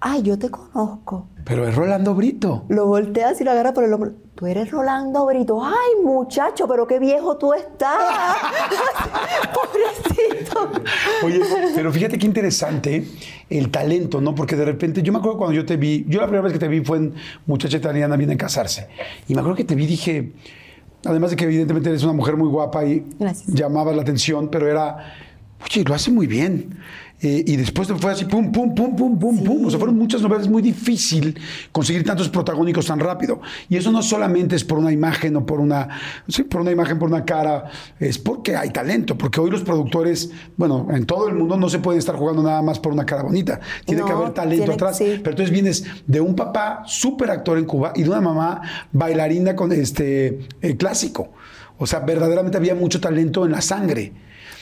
ay, 0.00 0.22
yo 0.22 0.38
te 0.38 0.50
conozco. 0.50 1.28
Pero 1.44 1.66
es 1.66 1.74
Rolando 1.74 2.14
Brito. 2.14 2.64
Lo 2.68 2.86
volteas 2.86 3.40
y 3.40 3.44
lo 3.44 3.50
agarra 3.50 3.72
por 3.72 3.84
el 3.84 3.92
hombro. 3.92 4.12
Tú 4.34 4.46
eres 4.46 4.70
Rolando 4.70 5.26
Brito. 5.26 5.64
Ay, 5.64 6.04
muchacho, 6.04 6.68
pero 6.68 6.86
qué 6.86 6.98
viejo 6.98 7.36
tú 7.36 7.52
estás. 7.54 7.96
Pobrecito. 9.54 10.70
Oye, 11.24 11.40
pero 11.74 11.92
fíjate 11.92 12.18
qué 12.18 12.26
interesante 12.26 13.06
el 13.48 13.70
talento, 13.70 14.20
¿no? 14.20 14.34
Porque 14.34 14.56
de 14.56 14.64
repente, 14.64 15.02
yo 15.02 15.12
me 15.12 15.18
acuerdo 15.18 15.38
cuando 15.38 15.54
yo 15.54 15.64
te 15.64 15.76
vi, 15.76 16.04
yo 16.08 16.20
la 16.20 16.26
primera 16.26 16.42
vez 16.42 16.52
que 16.52 16.58
te 16.58 16.68
vi 16.68 16.84
fue 16.84 16.98
en 16.98 17.14
Muchacha 17.46 17.76
Italiana 17.76 18.16
viene 18.16 18.34
a 18.34 18.36
casarse. 18.36 18.88
Y 19.26 19.34
me 19.34 19.40
acuerdo 19.40 19.56
que 19.56 19.64
te 19.64 19.74
vi, 19.74 19.86
dije, 19.86 20.32
además 21.04 21.30
de 21.30 21.36
que 21.36 21.44
evidentemente 21.44 21.88
eres 21.88 22.02
una 22.04 22.12
mujer 22.12 22.36
muy 22.36 22.48
guapa 22.48 22.84
y 22.84 23.04
llamaba 23.46 23.92
la 23.92 24.02
atención, 24.02 24.48
pero 24.50 24.68
era, 24.68 25.14
oye, 25.64 25.84
lo 25.84 25.94
hace 25.94 26.10
muy 26.10 26.26
bien. 26.26 26.78
Eh, 27.24 27.44
y 27.46 27.56
después 27.56 27.86
fue 28.00 28.10
así, 28.10 28.24
pum, 28.24 28.50
pum, 28.50 28.74
pum, 28.74 28.96
pum, 28.96 29.16
pum, 29.16 29.44
pum. 29.44 29.66
O 29.66 29.70
sea, 29.70 29.78
fueron 29.78 29.96
muchas 29.96 30.20
novelas, 30.22 30.48
muy 30.48 30.60
difícil 30.60 31.38
conseguir 31.70 32.02
tantos 32.02 32.28
protagónicos 32.28 32.86
tan 32.86 32.98
rápido. 32.98 33.40
Y 33.68 33.76
eso 33.76 33.92
no 33.92 34.02
solamente 34.02 34.56
es 34.56 34.64
por 34.64 34.78
una 34.78 34.90
imagen 34.90 35.36
o 35.36 35.46
por 35.46 35.60
una, 35.60 35.88
sí, 36.26 36.42
por 36.42 36.62
una 36.62 36.72
imagen, 36.72 36.98
por 36.98 37.08
una 37.08 37.24
cara, 37.24 37.70
es 38.00 38.18
porque 38.18 38.56
hay 38.56 38.70
talento, 38.70 39.16
porque 39.16 39.40
hoy 39.40 39.50
los 39.50 39.62
productores, 39.62 40.30
bueno, 40.56 40.88
en 40.90 41.06
todo 41.06 41.28
el 41.28 41.36
mundo 41.36 41.56
no 41.56 41.68
se 41.68 41.78
pueden 41.78 42.00
estar 42.00 42.16
jugando 42.16 42.42
nada 42.42 42.60
más 42.60 42.80
por 42.80 42.92
una 42.92 43.06
cara 43.06 43.22
bonita. 43.22 43.60
Tiene 43.86 44.02
que 44.02 44.10
haber 44.10 44.30
talento 44.30 44.72
atrás. 44.72 44.98
Pero 44.98 45.30
entonces 45.30 45.50
vienes 45.50 45.84
de 46.04 46.20
un 46.20 46.34
papá 46.34 46.82
súper 46.86 47.30
actor 47.30 47.56
en 47.56 47.66
Cuba 47.66 47.92
y 47.94 48.02
de 48.02 48.10
una 48.10 48.20
mamá 48.20 48.62
bailarina 48.90 49.54
con 49.54 49.70
este 49.70 50.40
eh, 50.60 50.76
clásico. 50.76 51.30
O 51.78 51.86
sea, 51.86 52.00
verdaderamente 52.00 52.58
había 52.58 52.74
mucho 52.74 53.00
talento 53.00 53.44
en 53.44 53.52
la 53.52 53.60
sangre. 53.60 54.12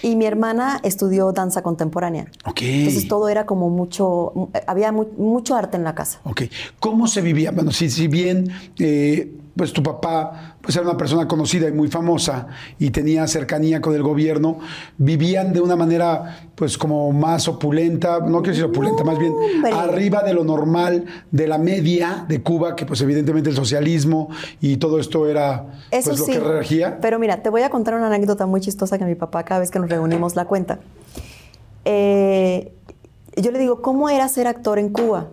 Y 0.03 0.17
mi 0.17 0.27
hermana 0.27 0.81
estudió 0.83 1.33
danza 1.33 1.63
contemporánea. 1.63 2.27
Ok. 2.47 2.63
Entonces 2.63 3.09
todo 3.09 3.29
era 3.29 3.47
como 3.47 3.69
mucho, 3.69 4.51
había 4.67 4.93
mucho 4.93 5.55
arte 5.55 5.77
en 5.77 5.85
la 5.85 5.95
casa. 5.95 6.21
Ok. 6.25 6.43
¿Cómo 6.79 7.07
se 7.07 7.21
vivía? 7.21 7.51
Bueno, 7.51 7.71
si, 7.73 7.91
si 7.91 8.09
bien 8.09 8.51
eh, 8.79 9.33
pues 9.57 9.73
tu 9.73 9.83
papá 9.83 10.57
pues 10.61 10.77
era 10.77 10.85
una 10.85 10.97
persona 10.97 11.27
conocida 11.27 11.69
y 11.69 11.73
muy 11.73 11.89
famosa 11.89 12.49
y 12.79 12.91
tenía 12.91 13.27
cercanía 13.27 13.81
con 13.81 13.95
el 13.95 14.03
gobierno, 14.03 14.59
vivían 14.99 15.53
de 15.53 15.61
una 15.61 15.77
manera 15.77 16.51
pues 16.55 16.77
como 16.77 17.11
más 17.13 17.49
opulenta, 17.49 18.21
no 18.21 18.43
quiero 18.43 18.51
decir 18.51 18.65
opulenta, 18.65 19.05
más 19.05 19.19
bien 19.19 19.33
arriba 19.73 20.23
de 20.23 20.35
lo 20.35 20.45
normal, 20.45 21.05
de 21.31 21.47
la 21.47 21.59
media 21.59 22.25
de 22.29 22.43
Cuba, 22.43 22.77
que 22.77 22.87
pues 22.87 23.01
evidentemente 23.01 23.51
el 23.51 23.57
socialismo 23.57 24.29
y 24.61 24.77
todo 24.77 24.99
esto 24.99 25.27
era 25.27 25.67
pues, 25.91 26.19
lo 26.19 26.27
que 26.27 26.41
regía. 26.41 26.99
Pero 27.01 27.19
mira, 27.19 27.43
te 27.43 27.51
voy 27.51 27.63
a 27.63 27.71
contar 27.71 27.95
una 27.95 28.09
anécdota 28.09 28.47
muy 28.47 28.61
chistosa 28.61 28.99
que 28.99 29.05
mi 29.05 29.15
papá 29.15 29.45
cada 29.45 29.61
vez 29.61 29.71
que 29.71 29.79
nos 29.79 29.89
reunimos 29.89 30.37
la 30.37 30.45
cuenta. 30.45 30.79
Eh, 31.85 32.73
yo 33.37 33.51
le 33.51 33.59
digo, 33.59 33.81
¿cómo 33.83 34.11
era 34.11 34.29
ser 34.29 34.47
actor 34.47 34.79
en 34.79 34.91
Cuba? 34.91 35.29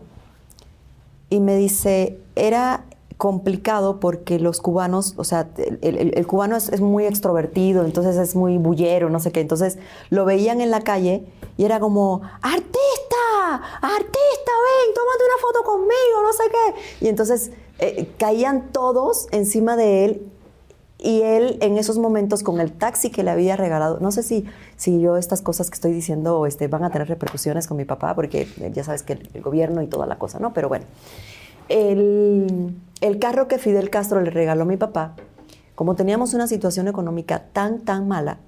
Y 1.29 1.39
me 1.41 1.55
dice, 1.57 2.19
era 2.35 2.85
complicado 3.17 3.99
porque 3.99 4.39
los 4.39 4.61
cubanos, 4.61 5.15
o 5.17 5.23
sea, 5.23 5.49
el, 5.81 6.27
cubano 6.27 6.55
es, 6.55 6.81
muy 6.81 7.05
extrovertido, 7.05 7.83
entonces 7.83 8.15
es 8.15 8.35
muy 8.35 8.57
bullero, 8.57 9.09
no 9.09 9.19
sé 9.19 9.31
qué. 9.31 9.41
Entonces 9.41 9.79
lo 10.09 10.23
veían 10.23 10.61
en 10.61 10.69
la 10.69 10.81
calle 10.81 11.25
y 11.57 11.65
era 11.65 11.79
como, 11.79 12.21
artista, 12.41 13.55
artista, 13.81 14.51
ven, 14.65 14.93
tómate 14.93 15.23
una 15.25 15.41
foto 15.41 15.63
conmigo, 15.63 16.21
no 16.23 16.33
sé 16.33 16.43
qué. 16.51 17.05
Y 17.05 17.09
entonces 17.09 17.51
eh, 17.79 18.07
caían 18.19 18.71
todos 18.71 19.27
encima 19.31 19.75
de 19.75 20.05
él 20.05 20.31
y 20.99 21.21
él 21.21 21.57
en 21.61 21.77
esos 21.77 21.97
momentos 21.97 22.43
con 22.43 22.59
el 22.59 22.71
taxi 22.71 23.09
que 23.09 23.23
le 23.23 23.31
había 23.31 23.55
regalado, 23.55 23.99
no 23.99 24.11
sé 24.11 24.21
si, 24.21 24.45
si 24.77 24.99
yo 24.99 25.17
estas 25.17 25.41
cosas 25.41 25.69
que 25.69 25.75
estoy 25.75 25.91
diciendo 25.91 26.45
este, 26.45 26.67
van 26.67 26.83
a 26.83 26.91
tener 26.91 27.07
repercusiones 27.07 27.67
con 27.67 27.77
mi 27.77 27.85
papá, 27.85 28.13
porque 28.13 28.47
ya 28.73 28.83
sabes 28.83 29.01
que 29.01 29.13
el 29.13 29.41
gobierno 29.41 29.81
y 29.81 29.87
toda 29.87 30.05
la 30.05 30.19
cosa, 30.19 30.39
¿no? 30.39 30.53
Pero 30.53 30.69
bueno. 30.69 30.85
El, 31.69 33.19
carro 33.19 33.47
que 33.47 33.57
Fidel 33.57 33.89
Castro 33.89 34.21
le 34.21 34.31
regaló 34.31 34.63
a 34.63 34.65
mi 34.65 34.77
papá, 34.77 35.15
como 35.75 35.95
teníamos 35.95 36.33
una 36.33 36.47
situación 36.47 36.87
económica 36.87 37.45
tan, 37.53 37.79
tan 37.79 38.07
mala, 38.07 38.39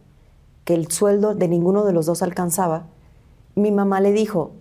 que 0.63 0.73
el 0.73 0.91
sueldo 0.91 1.35
de 1.35 1.47
ninguno 1.47 1.85
de 1.85 1.93
los 1.93 2.05
dos 2.05 2.21
alcanzaba, 2.21 2.85
mi 3.55 3.71
mamá 3.71 3.99
le 3.99 4.11
dijo, 4.11 4.51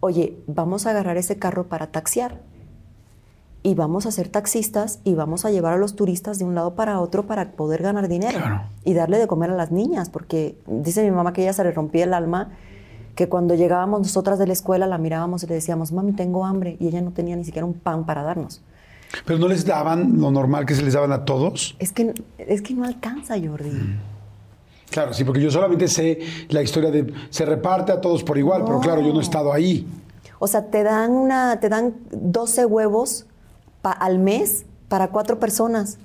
oye, 0.00 0.38
vamos 0.46 0.86
a 0.86 0.90
agarrar 0.90 1.16
ese 1.16 1.38
carro 1.38 1.64
para 1.64 1.88
taxiar. 1.88 2.40
Y 3.62 3.74
vamos 3.74 4.06
a 4.06 4.12
ser 4.12 4.28
taxistas 4.28 5.00
y 5.02 5.14
vamos 5.14 5.44
a 5.44 5.50
llevar 5.50 5.72
a 5.72 5.78
los 5.78 5.96
turistas 5.96 6.38
de 6.38 6.44
un 6.44 6.54
lado 6.54 6.74
para 6.74 7.00
otro 7.00 7.26
para 7.26 7.50
poder 7.52 7.82
ganar 7.82 8.06
dinero 8.06 8.38
y 8.84 8.94
darle 8.94 9.18
de 9.18 9.26
comer 9.26 9.50
a 9.50 9.56
las 9.56 9.72
niñas, 9.72 10.08
porque 10.08 10.56
dice 10.66 11.02
mi 11.02 11.10
mamá 11.10 11.32
que 11.32 11.42
ella 11.42 11.52
se 11.52 11.64
le 11.64 11.72
rompía 11.72 12.04
el 12.04 12.14
alma 12.14 12.52
que 13.16 13.28
cuando 13.28 13.54
llegábamos 13.54 14.00
nosotras 14.00 14.38
de 14.38 14.46
la 14.46 14.52
escuela 14.52 14.86
la 14.86 14.98
mirábamos 14.98 15.42
y 15.42 15.46
le 15.46 15.54
decíamos, 15.54 15.90
mami, 15.90 16.12
tengo 16.12 16.44
hambre, 16.44 16.76
y 16.78 16.86
ella 16.86 17.00
no 17.00 17.10
tenía 17.10 17.34
ni 17.34 17.44
siquiera 17.44 17.64
un 17.64 17.72
pan 17.72 18.04
para 18.04 18.22
darnos. 18.22 18.60
¿Pero 19.24 19.38
no 19.38 19.48
les 19.48 19.64
daban 19.64 20.20
lo 20.20 20.30
normal 20.30 20.66
que 20.66 20.74
se 20.74 20.82
les 20.82 20.92
daban 20.92 21.12
a 21.12 21.24
todos? 21.24 21.76
Es 21.78 21.92
que, 21.92 22.12
es 22.36 22.60
que 22.60 22.74
no 22.74 22.84
alcanza, 22.84 23.34
Jordi. 23.42 23.70
Mm. 23.70 24.00
Claro, 24.90 25.14
sí, 25.14 25.24
porque 25.24 25.40
yo 25.40 25.50
solamente 25.50 25.88
sé 25.88 26.20
la 26.50 26.62
historia 26.62 26.90
de 26.90 27.12
se 27.30 27.46
reparte 27.46 27.90
a 27.90 28.00
todos 28.00 28.22
por 28.22 28.36
igual, 28.36 28.64
pero 28.64 28.80
claro, 28.80 29.00
yo 29.00 29.12
no 29.12 29.20
he 29.20 29.22
estado 29.22 29.52
ahí. 29.52 29.86
O 30.38 30.46
sea, 30.46 30.66
te 30.66 30.82
dan 30.82 31.12
una, 31.12 31.58
te 31.58 31.70
dan 31.70 31.94
12 32.12 32.66
huevos 32.66 33.26
al 33.82 34.18
mes 34.18 34.66
para 34.88 35.08
cuatro 35.08 35.40
personas. 35.40 35.98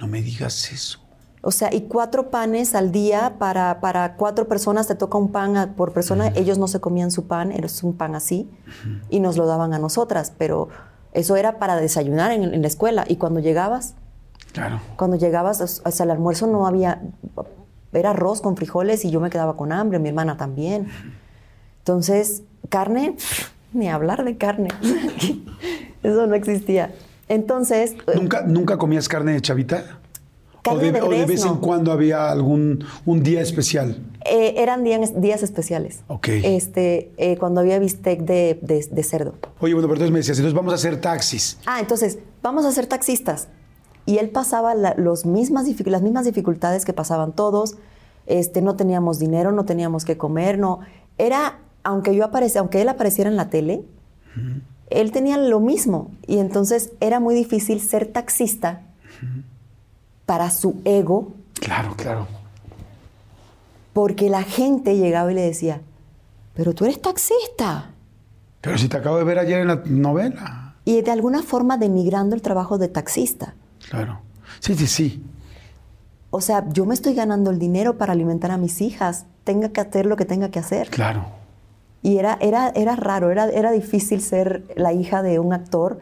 No 0.00 0.06
me 0.06 0.22
digas 0.22 0.72
eso. 0.72 1.03
O 1.46 1.50
sea, 1.50 1.72
y 1.74 1.82
cuatro 1.82 2.30
panes 2.30 2.74
al 2.74 2.90
día 2.90 3.34
para, 3.38 3.80
para 3.80 4.14
cuatro 4.14 4.48
personas, 4.48 4.88
te 4.88 4.94
toca 4.94 5.18
un 5.18 5.30
pan 5.30 5.74
por 5.76 5.92
persona. 5.92 6.32
Ellos 6.34 6.56
no 6.56 6.68
se 6.68 6.80
comían 6.80 7.10
su 7.10 7.26
pan, 7.26 7.52
era 7.52 7.68
un 7.82 7.92
pan 7.92 8.14
así, 8.14 8.48
y 9.10 9.20
nos 9.20 9.36
lo 9.36 9.44
daban 9.46 9.74
a 9.74 9.78
nosotras, 9.78 10.32
pero 10.38 10.70
eso 11.12 11.36
era 11.36 11.58
para 11.58 11.76
desayunar 11.76 12.32
en, 12.32 12.62
la 12.62 12.66
escuela. 12.66 13.04
Y 13.06 13.16
cuando 13.16 13.40
llegabas, 13.40 13.94
claro. 14.54 14.80
cuando 14.96 15.18
llegabas, 15.18 15.60
o 15.60 15.90
sea, 15.90 16.04
el 16.04 16.10
almuerzo 16.10 16.46
no 16.46 16.66
había, 16.66 17.02
era 17.92 18.10
arroz 18.10 18.40
con 18.40 18.56
frijoles 18.56 19.04
y 19.04 19.10
yo 19.10 19.20
me 19.20 19.28
quedaba 19.28 19.54
con 19.54 19.70
hambre, 19.70 19.98
mi 19.98 20.08
hermana 20.08 20.38
también. 20.38 20.88
Entonces, 21.80 22.42
carne, 22.70 23.16
ni 23.74 23.90
hablar 23.90 24.24
de 24.24 24.38
carne. 24.38 24.68
eso 26.02 26.26
no 26.26 26.34
existía. 26.34 26.94
Entonces... 27.28 27.96
¿Nunca, 28.14 28.44
¿Nunca 28.46 28.78
comías 28.78 29.10
carne 29.10 29.32
de 29.32 29.42
chavita? 29.42 30.00
O 30.70 30.78
de, 30.78 30.90
vez 31.26 31.44
en 31.44 31.56
cuando 31.56 31.92
había 31.92 32.30
algún 32.30 32.84
un 33.04 33.22
día 33.22 33.40
especial. 33.40 33.98
Eh, 34.24 34.54
eran 34.56 34.84
días, 34.84 35.20
días 35.20 35.42
especiales. 35.42 36.00
Ok. 36.08 36.28
Este, 36.28 37.12
eh, 37.18 37.36
cuando 37.36 37.60
había 37.60 37.78
bistec 37.78 38.20
de, 38.22 38.58
de, 38.62 39.02
cerdo. 39.02 39.34
Oye, 39.60 39.74
bueno, 39.74 39.88
pero 39.88 39.96
entonces 39.96 40.10
me 40.10 40.18
decías, 40.18 40.38
entonces 40.38 40.54
vamos 40.54 40.72
a 40.72 40.76
hacer 40.76 41.00
taxis. 41.00 41.58
Ah, 41.66 41.80
entonces, 41.80 42.18
vamos 42.42 42.64
a 42.64 42.72
ser 42.72 42.86
taxistas. 42.86 43.48
Y 44.06 44.18
él 44.18 44.30
pasaba 44.30 44.74
los 44.96 45.26
mismas, 45.26 45.66
las 45.86 46.02
mismas 46.02 46.24
dificultades 46.24 46.84
que 46.84 46.92
pasaban 46.92 47.32
todos. 47.32 47.76
Este, 48.26 48.62
no 48.62 48.76
teníamos 48.76 49.18
dinero, 49.18 49.52
no 49.52 49.64
teníamos 49.64 50.04
que 50.04 50.16
comer, 50.16 50.58
no. 50.58 50.80
Era, 51.18 51.58
aunque 51.82 52.14
yo 52.14 52.24
aparecía, 52.24 52.60
aunque 52.60 52.80
él 52.80 52.88
apareciera 52.88 53.30
en 53.30 53.36
la 53.36 53.50
tele, 53.50 53.82
él 54.90 55.12
tenía 55.12 55.36
lo 55.36 55.60
mismo. 55.60 56.10
Y 56.26 56.38
entonces 56.38 56.92
era 57.00 57.20
muy 57.20 57.34
difícil 57.34 57.80
ser 57.80 58.06
taxista 58.06 58.82
para 60.26 60.50
su 60.50 60.80
ego. 60.84 61.32
Claro, 61.54 61.94
claro. 61.96 62.26
Porque 63.92 64.28
la 64.28 64.42
gente 64.42 64.96
llegaba 64.96 65.30
y 65.30 65.34
le 65.34 65.42
decía, 65.42 65.80
pero 66.54 66.74
tú 66.74 66.84
eres 66.84 67.00
taxista. 67.00 67.90
Pero 68.60 68.78
si 68.78 68.88
te 68.88 68.96
acabo 68.96 69.18
de 69.18 69.24
ver 69.24 69.38
ayer 69.38 69.60
en 69.60 69.68
la 69.68 69.82
novela. 69.86 70.74
Y 70.84 71.00
de 71.02 71.10
alguna 71.10 71.42
forma 71.42 71.76
denigrando 71.78 72.34
el 72.34 72.42
trabajo 72.42 72.78
de 72.78 72.88
taxista. 72.88 73.54
Claro. 73.88 74.20
Sí, 74.60 74.74
sí, 74.74 74.86
sí. 74.86 75.24
O 76.30 76.40
sea, 76.40 76.68
yo 76.70 76.84
me 76.86 76.94
estoy 76.94 77.14
ganando 77.14 77.50
el 77.50 77.58
dinero 77.58 77.96
para 77.96 78.12
alimentar 78.12 78.50
a 78.50 78.56
mis 78.56 78.80
hijas. 78.80 79.26
Tenga 79.44 79.68
que 79.68 79.80
hacer 79.80 80.06
lo 80.06 80.16
que 80.16 80.24
tenga 80.24 80.50
que 80.50 80.58
hacer. 80.58 80.88
Claro. 80.90 81.26
Y 82.02 82.18
era, 82.18 82.36
era, 82.40 82.70
era 82.74 82.96
raro, 82.96 83.30
era, 83.30 83.48
era 83.48 83.70
difícil 83.70 84.20
ser 84.20 84.64
la 84.76 84.92
hija 84.92 85.22
de 85.22 85.38
un 85.38 85.52
actor 85.52 86.00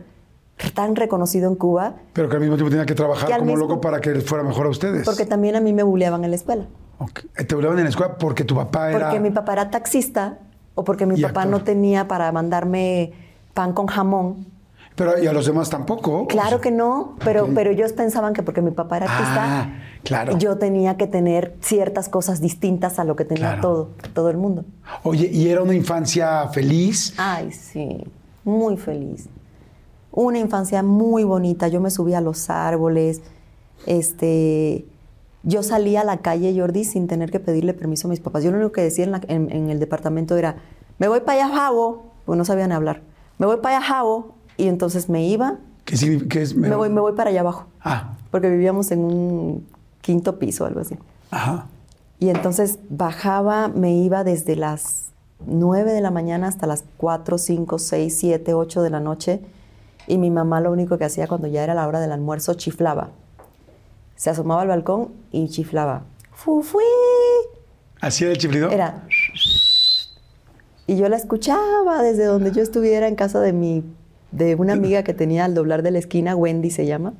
tan 0.74 0.96
reconocido 0.96 1.48
en 1.48 1.56
Cuba. 1.56 1.94
Pero 2.12 2.28
que 2.28 2.36
al 2.36 2.40
mismo 2.40 2.56
tiempo 2.56 2.70
tenía 2.70 2.86
que 2.86 2.94
trabajar 2.94 3.38
como 3.38 3.56
loco 3.56 3.80
para 3.80 4.00
que 4.00 4.14
fuera 4.20 4.44
mejor 4.44 4.66
a 4.66 4.70
ustedes. 4.70 5.04
Porque 5.04 5.26
también 5.26 5.56
a 5.56 5.60
mí 5.60 5.72
me 5.72 5.82
buleaban 5.82 6.24
en 6.24 6.30
la 6.30 6.36
escuela. 6.36 6.66
¿Te 7.34 7.54
buleaban 7.54 7.78
en 7.78 7.84
la 7.84 7.90
escuela 7.90 8.16
porque 8.16 8.44
tu 8.44 8.54
papá 8.54 8.90
era...? 8.90 9.06
Porque 9.06 9.20
mi 9.20 9.30
papá 9.30 9.54
era 9.54 9.70
taxista 9.70 10.38
o 10.74 10.84
porque 10.84 11.06
mi 11.06 11.20
papá 11.20 11.44
no 11.44 11.62
tenía 11.62 12.06
para 12.06 12.30
mandarme 12.32 13.12
pan 13.54 13.72
con 13.72 13.86
jamón. 13.86 14.46
Pero 14.94 15.18
y 15.18 15.26
a 15.26 15.32
los 15.32 15.46
demás 15.46 15.70
tampoco. 15.70 16.26
Claro 16.26 16.60
que 16.60 16.70
no, 16.70 17.16
pero, 17.24 17.48
pero 17.54 17.70
ellos 17.70 17.92
pensaban 17.92 18.34
que 18.34 18.42
porque 18.42 18.60
mi 18.60 18.72
papá 18.72 18.98
era 18.98 19.06
artista, 19.06 19.62
ah, 19.62 19.70
claro. 20.04 20.36
yo 20.36 20.58
tenía 20.58 20.98
que 20.98 21.06
tener 21.06 21.56
ciertas 21.60 22.10
cosas 22.10 22.42
distintas 22.42 22.98
a 22.98 23.04
lo 23.04 23.16
que 23.16 23.24
tenía 23.24 23.58
todo, 23.62 23.90
todo 24.12 24.28
el 24.28 24.36
mundo. 24.36 24.66
Oye, 25.02 25.30
¿y 25.32 25.48
era 25.48 25.62
una 25.62 25.74
infancia 25.74 26.46
feliz? 26.48 27.14
Ay, 27.16 27.52
sí, 27.52 28.04
muy 28.44 28.76
feliz 28.76 29.28
una 30.12 30.38
infancia 30.38 30.82
muy 30.82 31.24
bonita. 31.24 31.68
Yo 31.68 31.80
me 31.80 31.90
subía 31.90 32.18
a 32.18 32.20
los 32.20 32.50
árboles, 32.50 33.22
este, 33.86 34.86
yo 35.42 35.62
salía 35.62 36.02
a 36.02 36.04
la 36.04 36.18
calle, 36.18 36.54
Jordi, 36.56 36.84
sin 36.84 37.08
tener 37.08 37.30
que 37.30 37.40
pedirle 37.40 37.74
permiso 37.74 38.06
a 38.06 38.10
mis 38.10 38.20
papás. 38.20 38.44
Yo 38.44 38.50
lo 38.50 38.58
único 38.58 38.72
que 38.72 38.82
decía 38.82 39.04
en, 39.28 39.70
el 39.70 39.80
departamento 39.80 40.36
era, 40.36 40.56
me 40.98 41.08
voy 41.08 41.20
para 41.20 41.44
allá, 41.44 41.54
Javo, 41.54 42.04
pues 42.26 42.38
no 42.38 42.44
sabían 42.44 42.72
hablar. 42.72 43.02
Me 43.38 43.46
voy 43.46 43.56
para 43.56 43.78
allá, 43.78 43.86
Javo, 43.86 44.34
y 44.56 44.68
entonces 44.68 45.08
me 45.08 45.26
iba. 45.26 45.58
¿Qué, 45.84 45.94
es? 46.40 46.54
Me... 46.54 46.74
voy, 46.76 46.90
me 46.90 47.00
voy 47.00 47.14
para 47.14 47.30
allá 47.30 47.40
abajo. 47.40 47.66
Ah. 47.80 48.14
Porque 48.30 48.48
vivíamos 48.48 48.92
en 48.92 49.00
un 49.00 49.66
quinto 50.00 50.38
piso, 50.38 50.64
algo 50.64 50.80
así. 50.80 50.96
Ajá. 51.30 51.66
Y 52.20 52.28
entonces 52.28 52.78
bajaba, 52.88 53.66
me 53.66 53.96
iba 53.96 54.22
desde 54.22 54.54
las 54.54 55.10
9 55.46 55.92
de 55.92 56.00
la 56.00 56.12
mañana 56.12 56.46
hasta 56.46 56.68
las 56.68 56.84
4, 56.98 57.36
5, 57.36 57.78
6, 57.80 58.16
7, 58.16 58.54
8 58.54 58.82
de 58.82 58.90
la 58.90 59.00
noche 59.00 59.40
y 60.06 60.18
mi 60.18 60.30
mamá 60.30 60.60
lo 60.60 60.70
único 60.72 60.98
que 60.98 61.04
hacía 61.04 61.26
cuando 61.26 61.48
ya 61.48 61.62
era 61.62 61.74
la 61.74 61.86
hora 61.86 62.00
del 62.00 62.12
almuerzo, 62.12 62.54
chiflaba. 62.54 63.10
Se 64.16 64.30
asomaba 64.30 64.62
al 64.62 64.68
balcón 64.68 65.12
y 65.30 65.48
chiflaba. 65.48 66.04
¡Fufui! 66.32 66.82
¿Hacía 68.00 68.28
el 68.30 68.38
chiflido? 68.38 68.70
Era. 68.70 69.06
Y 70.86 70.96
yo 70.96 71.08
la 71.08 71.16
escuchaba 71.16 72.02
desde 72.02 72.24
donde 72.24 72.52
yo 72.52 72.62
estuviera 72.62 73.08
en 73.08 73.14
casa 73.14 73.40
de 73.40 73.52
mi, 73.52 73.84
de 74.32 74.54
una 74.56 74.72
amiga 74.72 75.02
que 75.04 75.14
tenía 75.14 75.44
al 75.44 75.54
doblar 75.54 75.82
de 75.82 75.92
la 75.92 75.98
esquina, 75.98 76.34
Wendy 76.34 76.70
se 76.70 76.86
llama. 76.86 77.14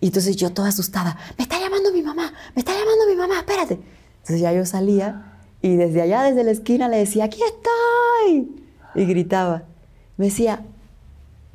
Y 0.00 0.06
entonces 0.06 0.34
yo 0.36 0.52
toda 0.52 0.68
asustada, 0.68 1.16
me 1.38 1.44
está 1.44 1.60
llamando 1.60 1.92
mi 1.92 2.02
mamá, 2.02 2.32
me 2.56 2.60
está 2.60 2.72
llamando 2.72 3.06
mi 3.08 3.14
mamá, 3.14 3.38
espérate. 3.38 3.78
Entonces 4.18 4.40
ya 4.40 4.52
yo 4.52 4.66
salía 4.66 5.32
y 5.62 5.76
desde 5.76 6.02
allá, 6.02 6.24
desde 6.24 6.42
la 6.42 6.50
esquina, 6.50 6.88
le 6.88 6.98
decía, 6.98 7.24
aquí 7.24 7.40
estoy. 7.40 8.64
Y 8.96 9.04
gritaba. 9.06 9.62
Me 10.16 10.26
decía, 10.26 10.64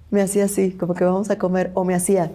me 0.09 0.21
hacía 0.21 0.45
así, 0.45 0.71
como 0.71 0.93
que 0.93 1.03
vamos 1.03 1.29
a 1.29 1.37
comer, 1.37 1.71
o 1.73 1.83
me 1.83 1.93
hacía, 1.93 2.31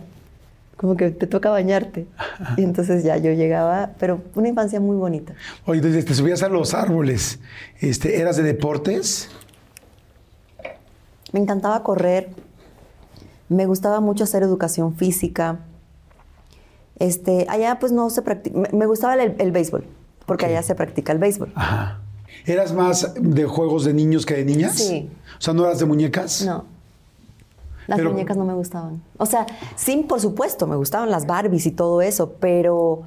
como 0.76 0.96
que 0.96 1.10
te 1.10 1.26
toca 1.26 1.50
bañarte. 1.50 2.06
Y 2.56 2.62
entonces 2.62 3.04
ya 3.04 3.16
yo 3.16 3.32
llegaba, 3.32 3.90
pero 3.98 4.20
una 4.34 4.48
infancia 4.48 4.80
muy 4.80 4.96
bonita. 4.96 5.34
Oye, 5.64 5.78
entonces 5.78 6.04
te 6.04 6.14
subías 6.14 6.42
a 6.42 6.48
los 6.48 6.74
árboles. 6.74 7.38
Este, 7.80 8.20
¿Eras 8.20 8.36
de 8.36 8.42
deportes? 8.42 9.28
Me 11.32 11.40
encantaba 11.40 11.82
correr. 11.82 12.30
Me 13.48 13.66
gustaba 13.66 14.00
mucho 14.00 14.24
hacer 14.24 14.42
educación 14.42 14.94
física. 14.96 15.60
Este, 16.98 17.46
allá 17.48 17.78
pues 17.78 17.92
no 17.92 18.10
se 18.10 18.22
practica. 18.22 18.68
Me 18.72 18.86
gustaba 18.86 19.14
el, 19.14 19.52
béisbol, 19.52 19.84
porque 20.26 20.46
allá 20.46 20.62
se 20.62 20.74
practica 20.74 21.12
el 21.12 21.18
béisbol. 21.18 21.52
Ajá. 21.54 22.00
¿Eras 22.44 22.72
más 22.72 23.14
de 23.14 23.44
juegos 23.44 23.84
de 23.84 23.94
niños 23.94 24.26
que 24.26 24.34
de 24.34 24.44
niñas? 24.44 24.76
Sí. 24.76 25.08
O 25.38 25.40
sea, 25.40 25.54
¿no 25.54 25.64
eras 25.64 25.78
de 25.78 25.84
muñecas? 25.86 26.44
No. 26.44 26.64
Las 27.86 28.02
muñecas 28.02 28.36
no 28.36 28.44
me 28.44 28.54
gustaban. 28.54 29.02
O 29.18 29.26
sea, 29.26 29.46
sí, 29.76 30.04
por 30.08 30.20
supuesto, 30.20 30.66
me 30.66 30.76
gustaban 30.76 31.10
las 31.10 31.26
Barbies 31.26 31.66
y 31.66 31.70
todo 31.70 32.02
eso, 32.02 32.34
pero 32.40 33.02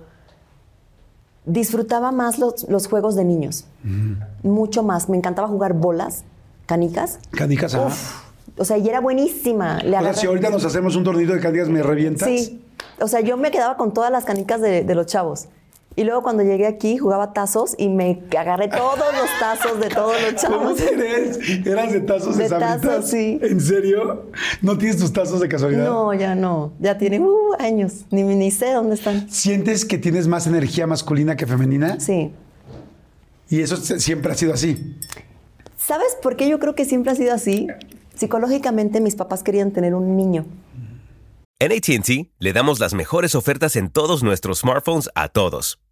disfrutaba 1.46 2.12
más 2.12 2.39
los, 2.39 2.88
juegos 2.88 3.15
de 3.15 3.24
niños. 3.24 3.65
Mm. 3.84 4.13
Mucho 4.44 4.84
más. 4.84 5.10
Me 5.10 5.17
encantaba 5.17 5.48
jugar 5.48 5.74
bolas, 5.74 6.24
canicas. 6.65 7.20
Canicas, 7.32 7.75
ajá. 7.75 7.96
O 8.58 8.63
sea, 8.63 8.77
y 8.77 8.88
era 8.88 9.01
buenísima. 9.01 9.79
Le 9.84 9.98
o 9.98 10.01
sea, 10.01 10.13
si 10.13 10.27
ahorita 10.27 10.50
nos 10.50 10.63
hacemos 10.63 10.96
un 10.96 11.03
tornito 11.03 11.34
de 11.34 11.39
canicas, 11.39 11.67
¿me 11.70 11.84
revientas? 11.84 12.27
Sí. 12.27 12.62
O 13.01 13.08
sea, 13.08 13.20
yo 13.20 13.36
me 13.38 13.51
quedaba 13.51 13.75
con 13.75 13.94
todas 13.94 14.12
las 14.12 14.24
canicas 14.24 14.62
de, 14.62 14.84
de 14.84 14.96
los 14.96 15.05
chavos. 15.08 15.48
Y 15.97 16.03
luego 16.03 16.23
cuando 16.23 16.43
llegué 16.43 16.67
aquí 16.67 16.97
jugaba 16.97 17.31
tazos 17.31 17.73
y 17.77 17.87
me 17.87 18.21
agarré 18.37 18.67
todos 18.67 18.97
los 18.97 19.29
tazos 19.39 19.79
de 19.79 19.87
todos 19.87 20.21
los 20.21 20.35
chavos. 20.41 20.57
¿Cómo 20.57 20.75
crees? 20.75 21.39
¿Eras 21.65 21.93
de 21.93 22.01
tazos 22.01 22.37
de, 22.37 22.43
de 22.43 22.49
tazos, 22.49 23.09
sí. 23.09 23.39
¿En 23.41 23.61
serio? 23.61 24.29
¿No 24.61 24.77
tienes 24.77 24.97
tus 24.97 25.13
tazos 25.13 25.39
de 25.39 25.47
casualidad? 25.47 25.85
No, 25.85 26.13
ya 26.13 26.35
no. 26.35 26.73
Ya 26.79 26.97
tienen 26.97 27.23
uh, 27.23 27.53
años. 27.59 28.05
Ni, 28.11 28.23
ni 28.23 28.51
sé 28.51 28.73
dónde 28.73 28.95
están. 28.95 29.29
¿Sientes 29.29 29.85
que 29.85 29.97
tienes 29.97 30.27
más 30.27 30.47
energía 30.47 30.85
masculina 30.85 31.37
que 31.37 31.47
femenina? 31.47 31.97
Sí. 31.99 32.33
¿Y 33.49 33.61
eso 33.61 33.77
siempre 33.77 34.33
ha 34.33 34.35
sido 34.35 34.53
así? 34.53 34.97
¿Sabes 35.77 36.17
por 36.21 36.35
qué 36.35 36.49
yo 36.49 36.59
creo 36.59 36.75
que 36.75 36.83
siempre 36.83 37.13
ha 37.13 37.15
sido 37.15 37.33
así? 37.33 37.67
Psicológicamente 38.15 38.99
mis 38.99 39.15
papás 39.15 39.43
querían 39.43 39.71
tener 39.71 39.93
un 39.93 40.17
niño. 40.17 40.45
En 41.59 41.71
ATT 41.71 42.31
le 42.39 42.53
damos 42.53 42.81
las 42.81 42.93
mejores 42.93 43.33
ofertas 43.33 43.77
en 43.77 43.89
todos 43.89 44.23
nuestros 44.23 44.59
smartphones 44.59 45.09
a 45.15 45.29
todos. 45.29 45.79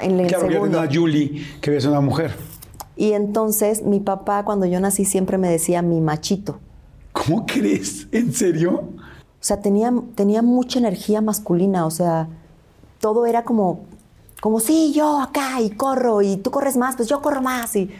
En 0.00 0.20
el 0.20 0.26
claro, 0.26 0.50
segundo. 0.50 0.80
a 0.80 0.88
Julie, 0.92 1.44
que 1.60 1.76
es 1.76 1.84
una 1.84 2.00
mujer. 2.00 2.34
Y 2.96 3.12
entonces 3.12 3.82
mi 3.82 4.00
papá, 4.00 4.44
cuando 4.44 4.66
yo 4.66 4.80
nací, 4.80 5.04
siempre 5.04 5.38
me 5.38 5.48
decía 5.48 5.82
mi 5.82 6.00
machito. 6.00 6.58
¿Cómo 7.12 7.46
crees? 7.46 8.08
¿En 8.12 8.32
serio? 8.32 8.72
O 8.96 9.40
sea, 9.40 9.60
tenía, 9.60 9.92
tenía 10.14 10.42
mucha 10.42 10.78
energía 10.78 11.20
masculina, 11.20 11.86
o 11.86 11.90
sea, 11.90 12.28
todo 13.00 13.26
era 13.26 13.44
como, 13.44 13.86
como, 14.40 14.58
sí, 14.60 14.92
yo 14.94 15.20
acá 15.20 15.60
y 15.60 15.70
corro, 15.70 16.22
y 16.22 16.36
tú 16.38 16.50
corres 16.50 16.76
más, 16.76 16.96
pues 16.96 17.08
yo 17.08 17.22
corro 17.22 17.40
más, 17.40 17.74
y... 17.76 17.90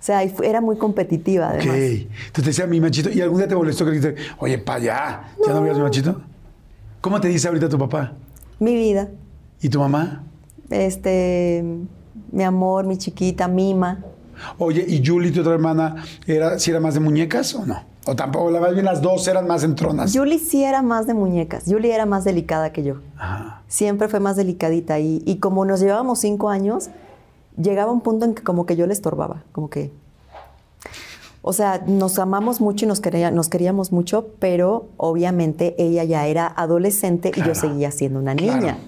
O 0.00 0.02
sea, 0.02 0.22
era 0.22 0.62
muy 0.62 0.78
competitiva, 0.78 1.50
además. 1.50 1.76
Ok. 1.76 1.82
Entonces 1.82 2.32
te 2.32 2.42
decía 2.42 2.66
mi 2.66 2.80
machito. 2.80 3.10
¿Y 3.10 3.20
algún 3.20 3.36
día 3.36 3.46
te 3.46 3.54
molestó 3.54 3.84
que 3.84 3.90
dijiste, 3.90 4.14
oye, 4.38 4.56
pa' 4.56 4.76
allá, 4.76 5.34
¿ya 5.46 5.52
no 5.52 5.60
veas 5.60 5.76
mi 5.76 5.82
machito? 5.82 6.22
¿Cómo 7.02 7.20
te 7.20 7.28
dice 7.28 7.48
ahorita 7.48 7.68
tu 7.68 7.76
papá? 7.76 8.14
Mi 8.58 8.74
vida. 8.74 9.10
¿Y 9.60 9.68
tu 9.68 9.78
mamá? 9.78 10.24
Este, 10.70 11.64
mi 12.32 12.42
amor, 12.42 12.86
mi 12.86 12.96
chiquita, 12.96 13.48
Mima. 13.48 14.04
Oye, 14.58 14.84
¿y 14.86 15.04
Julie, 15.04 15.32
tu 15.32 15.40
otra 15.40 15.52
hermana, 15.52 16.04
era, 16.26 16.58
si 16.58 16.70
era 16.70 16.80
más 16.80 16.94
de 16.94 17.00
muñecas 17.00 17.54
o 17.54 17.66
no? 17.66 17.82
O 18.06 18.16
tampoco, 18.16 18.50
la 18.50 18.60
más 18.60 18.72
bien 18.72 18.86
las 18.86 19.02
dos 19.02 19.28
eran 19.28 19.46
más 19.46 19.62
entronas. 19.62 20.16
Julie 20.16 20.38
sí 20.38 20.64
era 20.64 20.80
más 20.80 21.06
de 21.06 21.12
muñecas. 21.12 21.64
Julie 21.66 21.94
era 21.94 22.06
más 22.06 22.24
delicada 22.24 22.72
que 22.72 22.82
yo. 22.82 22.96
Siempre 23.68 24.08
fue 24.08 24.20
más 24.20 24.36
delicadita. 24.36 24.98
Y, 24.98 25.22
y 25.26 25.36
como 25.36 25.66
nos 25.66 25.80
llevábamos 25.80 26.20
cinco 26.20 26.48
años, 26.48 26.88
llegaba 27.60 27.92
un 27.92 28.00
punto 28.00 28.24
en 28.24 28.34
que 28.34 28.42
como 28.42 28.64
que 28.64 28.76
yo 28.76 28.86
le 28.86 28.94
estorbaba. 28.94 29.42
Como 29.52 29.68
que... 29.68 29.92
O 31.42 31.52
sea, 31.52 31.82
nos 31.86 32.18
amamos 32.18 32.60
mucho 32.60 32.84
y 32.84 32.88
nos, 32.88 33.00
quería, 33.00 33.30
nos 33.30 33.48
queríamos 33.48 33.92
mucho, 33.92 34.28
pero 34.38 34.88
obviamente 34.96 35.74
ella 35.78 36.04
ya 36.04 36.26
era 36.26 36.46
adolescente 36.46 37.32
y 37.34 37.42
yo 37.42 37.54
seguía 37.54 37.90
siendo 37.90 38.18
una 38.18 38.34
niña. 38.34 38.78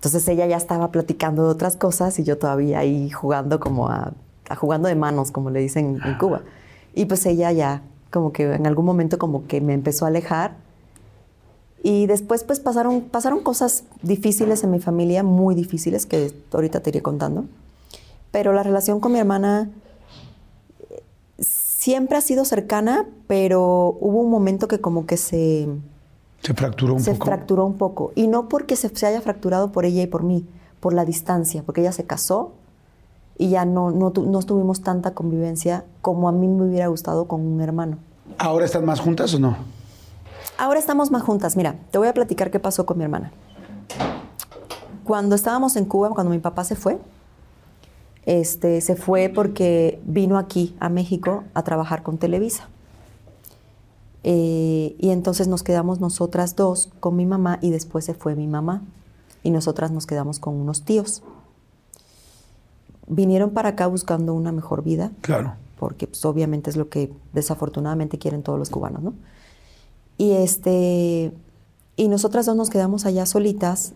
Entonces 0.00 0.26
ella 0.28 0.46
ya 0.46 0.56
estaba 0.56 0.90
platicando 0.90 1.44
de 1.44 1.50
otras 1.50 1.76
cosas 1.76 2.18
y 2.18 2.24
yo 2.24 2.38
todavía 2.38 2.78
ahí 2.78 3.10
jugando 3.10 3.60
como 3.60 3.90
a, 3.90 4.14
jugando 4.58 4.88
de 4.88 4.94
manos, 4.94 5.30
como 5.30 5.50
le 5.50 5.60
dicen 5.60 6.00
en 6.02 6.16
Cuba. 6.16 6.40
Y 6.94 7.04
pues 7.04 7.26
ella 7.26 7.52
ya 7.52 7.82
como 8.10 8.32
que 8.32 8.50
en 8.50 8.66
algún 8.66 8.86
momento 8.86 9.18
como 9.18 9.46
que 9.46 9.60
me 9.60 9.74
empezó 9.74 10.06
a 10.06 10.08
alejar. 10.08 10.56
Y 11.82 12.06
después 12.06 12.44
pues 12.44 12.60
pasaron, 12.60 13.02
pasaron 13.02 13.40
cosas 13.40 13.84
difíciles 14.00 14.64
en 14.64 14.70
mi 14.70 14.80
familia, 14.80 15.22
muy 15.22 15.54
difíciles, 15.54 16.06
que 16.06 16.32
ahorita 16.50 16.80
te 16.80 16.88
iré 16.88 17.02
contando. 17.02 17.44
Pero 18.30 18.54
la 18.54 18.62
relación 18.62 19.00
con 19.00 19.12
mi 19.12 19.18
hermana 19.18 19.68
eh, 20.88 21.02
siempre 21.40 22.16
ha 22.16 22.22
sido 22.22 22.46
cercana, 22.46 23.06
pero 23.26 23.98
hubo 24.00 24.22
un 24.22 24.30
momento 24.30 24.66
que 24.66 24.80
como 24.80 25.04
que 25.04 25.18
se 25.18 25.68
se 26.42 26.54
fracturó 26.54 26.94
un 26.94 27.04
poco. 27.04 27.12
Se 27.12 27.24
fracturó 27.24 27.66
un 27.66 27.74
poco. 27.74 28.12
Y 28.14 28.26
no 28.26 28.48
porque 28.48 28.76
se, 28.76 28.94
se, 28.94 29.06
haya 29.06 29.20
fracturado 29.20 29.72
por 29.72 29.84
ella 29.84 30.02
y 30.02 30.06
por 30.06 30.22
mí, 30.22 30.46
por 30.80 30.94
la 30.94 31.04
distancia, 31.04 31.62
porque 31.64 31.82
ella 31.82 31.92
se 31.92 32.04
casó 32.04 32.52
y 33.36 33.50
ya 33.50 33.64
no, 33.64 33.90
no, 33.90 34.12
no 34.14 34.42
tuvimos 34.42 34.82
tanta 34.82 35.12
convivencia 35.12 35.84
como 36.02 36.28
a 36.28 36.32
mí 36.32 36.46
me 36.46 36.64
hubiera 36.64 36.88
gustado 36.88 37.26
con 37.26 37.40
un 37.40 37.60
hermano. 37.60 37.98
¿Ahora 38.38 38.64
están 38.64 38.84
más 38.84 39.00
juntas 39.00 39.34
o 39.34 39.38
no? 39.38 39.56
Ahora 40.58 40.78
estamos 40.78 41.10
más 41.10 41.22
juntas. 41.22 41.56
Mira, 41.56 41.76
te 41.90 41.98
voy 41.98 42.08
a 42.08 42.14
platicar 42.14 42.50
qué 42.50 42.60
pasó 42.60 42.84
con 42.84 42.98
mi 42.98 43.04
hermana. 43.04 43.32
Cuando 45.04 45.34
estábamos 45.34 45.76
en 45.76 45.86
Cuba, 45.86 46.10
cuando 46.10 46.30
mi 46.30 46.38
papá 46.38 46.64
se 46.64 46.76
fue, 46.76 46.98
este, 48.26 48.80
se 48.80 48.94
fue 48.94 49.30
porque 49.34 50.00
vino 50.04 50.38
aquí 50.38 50.76
a 50.78 50.88
México 50.88 51.44
a 51.54 51.64
trabajar 51.64 52.02
con 52.02 52.18
Televisa. 52.18 52.68
Eh, 54.22 54.96
y 54.98 55.10
entonces 55.10 55.48
nos 55.48 55.62
quedamos 55.62 56.00
nosotras 56.00 56.54
dos 56.54 56.90
con 57.00 57.16
mi 57.16 57.24
mamá 57.24 57.58
y 57.62 57.70
después 57.70 58.04
se 58.04 58.14
fue 58.14 58.34
mi 58.34 58.46
mamá 58.46 58.82
y 59.42 59.50
nosotras 59.50 59.90
nos 59.90 60.06
quedamos 60.06 60.38
con 60.38 60.54
unos 60.54 60.82
tíos. 60.82 61.22
Vinieron 63.06 63.50
para 63.50 63.70
acá 63.70 63.86
buscando 63.86 64.34
una 64.34 64.52
mejor 64.52 64.84
vida. 64.84 65.10
Claro. 65.22 65.54
Porque 65.78 66.06
pues, 66.06 66.24
obviamente 66.24 66.70
es 66.70 66.76
lo 66.76 66.88
que 66.88 67.12
desafortunadamente 67.32 68.18
quieren 68.18 68.42
todos 68.42 68.58
los 68.58 68.70
cubanos, 68.70 69.02
¿no? 69.02 69.14
Y 70.18 70.32
este 70.32 71.32
y 71.96 72.08
nosotras 72.08 72.46
dos 72.46 72.56
nos 72.56 72.68
quedamos 72.68 73.06
allá 73.06 73.24
solitas 73.24 73.94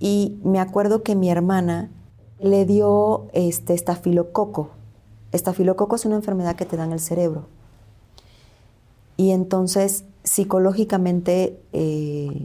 y 0.00 0.38
me 0.42 0.58
acuerdo 0.58 1.02
que 1.02 1.14
mi 1.14 1.30
hermana 1.30 1.90
le 2.40 2.64
dio 2.64 3.26
este 3.34 3.74
estafilococo. 3.74 4.70
Estafilococo 5.32 5.96
es 5.96 6.06
una 6.06 6.16
enfermedad 6.16 6.56
que 6.56 6.64
te 6.64 6.76
da 6.78 6.84
en 6.84 6.92
el 6.92 7.00
cerebro 7.00 7.46
y 9.22 9.30
entonces 9.30 10.02
psicológicamente 10.24 11.56
eh, 11.72 12.44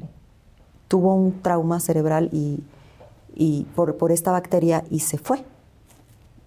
tuvo 0.87 1.15
un 1.15 1.41
trauma 1.41 1.79
cerebral 1.79 2.29
y, 2.31 3.63
por, 3.75 3.97
por, 3.97 4.11
esta 4.11 4.31
bacteria 4.31 4.83
y 4.91 4.99
se 4.99 5.17
fue. 5.17 5.43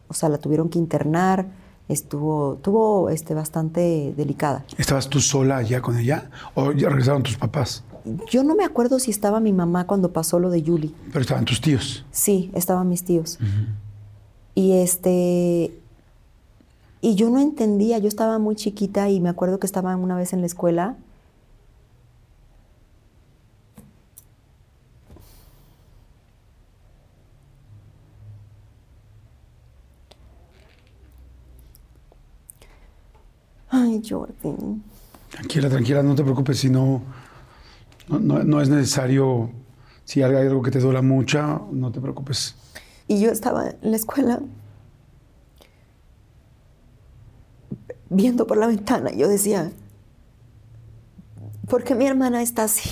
O 0.06 0.14
sea, 0.14 0.28
la 0.28 0.38
tuvieron 0.38 0.68
que 0.68 0.78
internar, 0.78 1.46
estuvo, 1.88 2.60
tuvo 2.62 3.10
este, 3.10 3.34
bastante 3.34 4.14
delicada. 4.16 4.64
¿Estabas 4.78 5.08
tú 5.08 5.18
sola 5.18 5.56
allá 5.56 5.82
con 5.82 5.98
ella 5.98 6.30
o 6.54 6.70
ya 6.70 6.88
regresaron 6.88 7.24
tus 7.24 7.36
papás? 7.36 7.82
Yo 8.30 8.44
no 8.44 8.54
me 8.54 8.64
acuerdo 8.64 9.00
si 9.00 9.10
estaba 9.10 9.40
mi 9.40 9.52
mamá 9.52 9.88
cuando 9.88 10.12
pasó 10.12 10.38
lo 10.38 10.48
de 10.48 10.62
Julie. 10.62 10.94
Pero 11.08 11.22
estaban 11.22 11.44
tus 11.44 11.60
tíos. 11.60 12.06
Sí, 12.12 12.52
estaban 12.54 12.88
mis 12.88 13.04
tíos. 13.04 13.40
Y 14.54 14.74
este 14.74 15.79
y 17.00 17.14
yo 17.14 17.30
no 17.30 17.38
entendía, 17.38 17.98
yo 17.98 18.08
estaba 18.08 18.38
muy 18.38 18.56
chiquita 18.56 19.08
y 19.08 19.20
me 19.20 19.28
acuerdo 19.28 19.58
que 19.58 19.66
estaba 19.66 19.96
una 19.96 20.16
vez 20.16 20.32
en 20.32 20.40
la 20.40 20.46
escuela 20.46 20.96
Ay, 33.70 34.02
Jordan. 34.06 34.82
Tranquila, 35.30 35.68
tranquila, 35.68 36.02
no 36.02 36.14
te 36.14 36.24
preocupes 36.24 36.58
si 36.58 36.68
no, 36.68 37.02
no, 38.08 38.60
es 38.60 38.68
necesario, 38.68 39.50
si 40.04 40.22
hay 40.22 40.34
algo 40.34 40.60
que 40.60 40.72
te 40.72 40.80
duela 40.80 41.02
mucho, 41.02 41.68
no 41.70 41.92
te 41.92 42.00
preocupes. 42.00 42.56
Y 43.06 43.20
yo 43.20 43.30
estaba 43.30 43.70
en 43.70 43.90
la 43.90 43.96
escuela 43.96 44.40
viendo 48.10 48.46
por 48.46 48.58
la 48.58 48.66
ventana, 48.66 49.10
yo 49.12 49.28
decía, 49.28 49.72
¿por 51.68 51.84
qué 51.84 51.94
mi 51.94 52.06
hermana 52.06 52.42
está 52.42 52.64
así? 52.64 52.90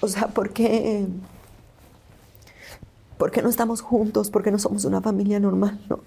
O 0.00 0.08
sea, 0.08 0.28
¿por 0.28 0.50
qué, 0.50 1.06
¿por 3.18 3.30
qué 3.30 3.42
no 3.42 3.50
estamos 3.50 3.82
juntos? 3.82 4.30
¿Por 4.30 4.42
qué 4.42 4.50
no 4.50 4.58
somos 4.58 4.86
una 4.86 5.02
familia 5.02 5.38
normal? 5.38 5.78
¿no? 5.90 6.00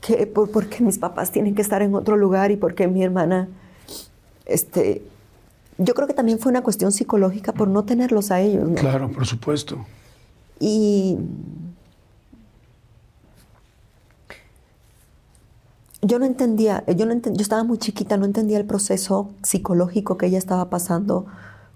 que 0.00 0.26
por, 0.26 0.50
porque 0.50 0.82
mis 0.82 0.98
papás 0.98 1.30
tienen 1.30 1.54
que 1.54 1.62
estar 1.62 1.82
en 1.82 1.94
otro 1.94 2.16
lugar 2.16 2.50
y 2.50 2.56
porque 2.56 2.88
mi 2.88 3.02
hermana, 3.02 3.48
este, 4.46 5.02
yo 5.78 5.94
creo 5.94 6.06
que 6.06 6.14
también 6.14 6.38
fue 6.38 6.50
una 6.50 6.62
cuestión 6.62 6.92
psicológica 6.92 7.52
por 7.52 7.68
no 7.68 7.84
tenerlos 7.84 8.30
a 8.30 8.40
ellos. 8.40 8.68
Claro, 8.76 9.10
por 9.10 9.26
supuesto. 9.26 9.84
Y 10.58 11.16
yo 16.02 16.18
no 16.18 16.24
entendía, 16.24 16.84
yo, 16.86 17.06
no 17.06 17.14
yo 17.14 17.42
estaba 17.42 17.64
muy 17.64 17.78
chiquita, 17.78 18.16
no 18.16 18.24
entendía 18.24 18.58
el 18.58 18.64
proceso 18.64 19.30
psicológico 19.42 20.16
que 20.16 20.26
ella 20.26 20.38
estaba 20.38 20.70
pasando 20.70 21.26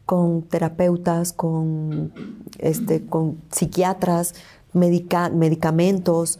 con 0.06 0.42
terapeutas, 0.42 1.32
con, 1.32 2.12
este, 2.58 3.04
con 3.06 3.38
psiquiatras, 3.50 4.34
medicamentos, 4.72 6.38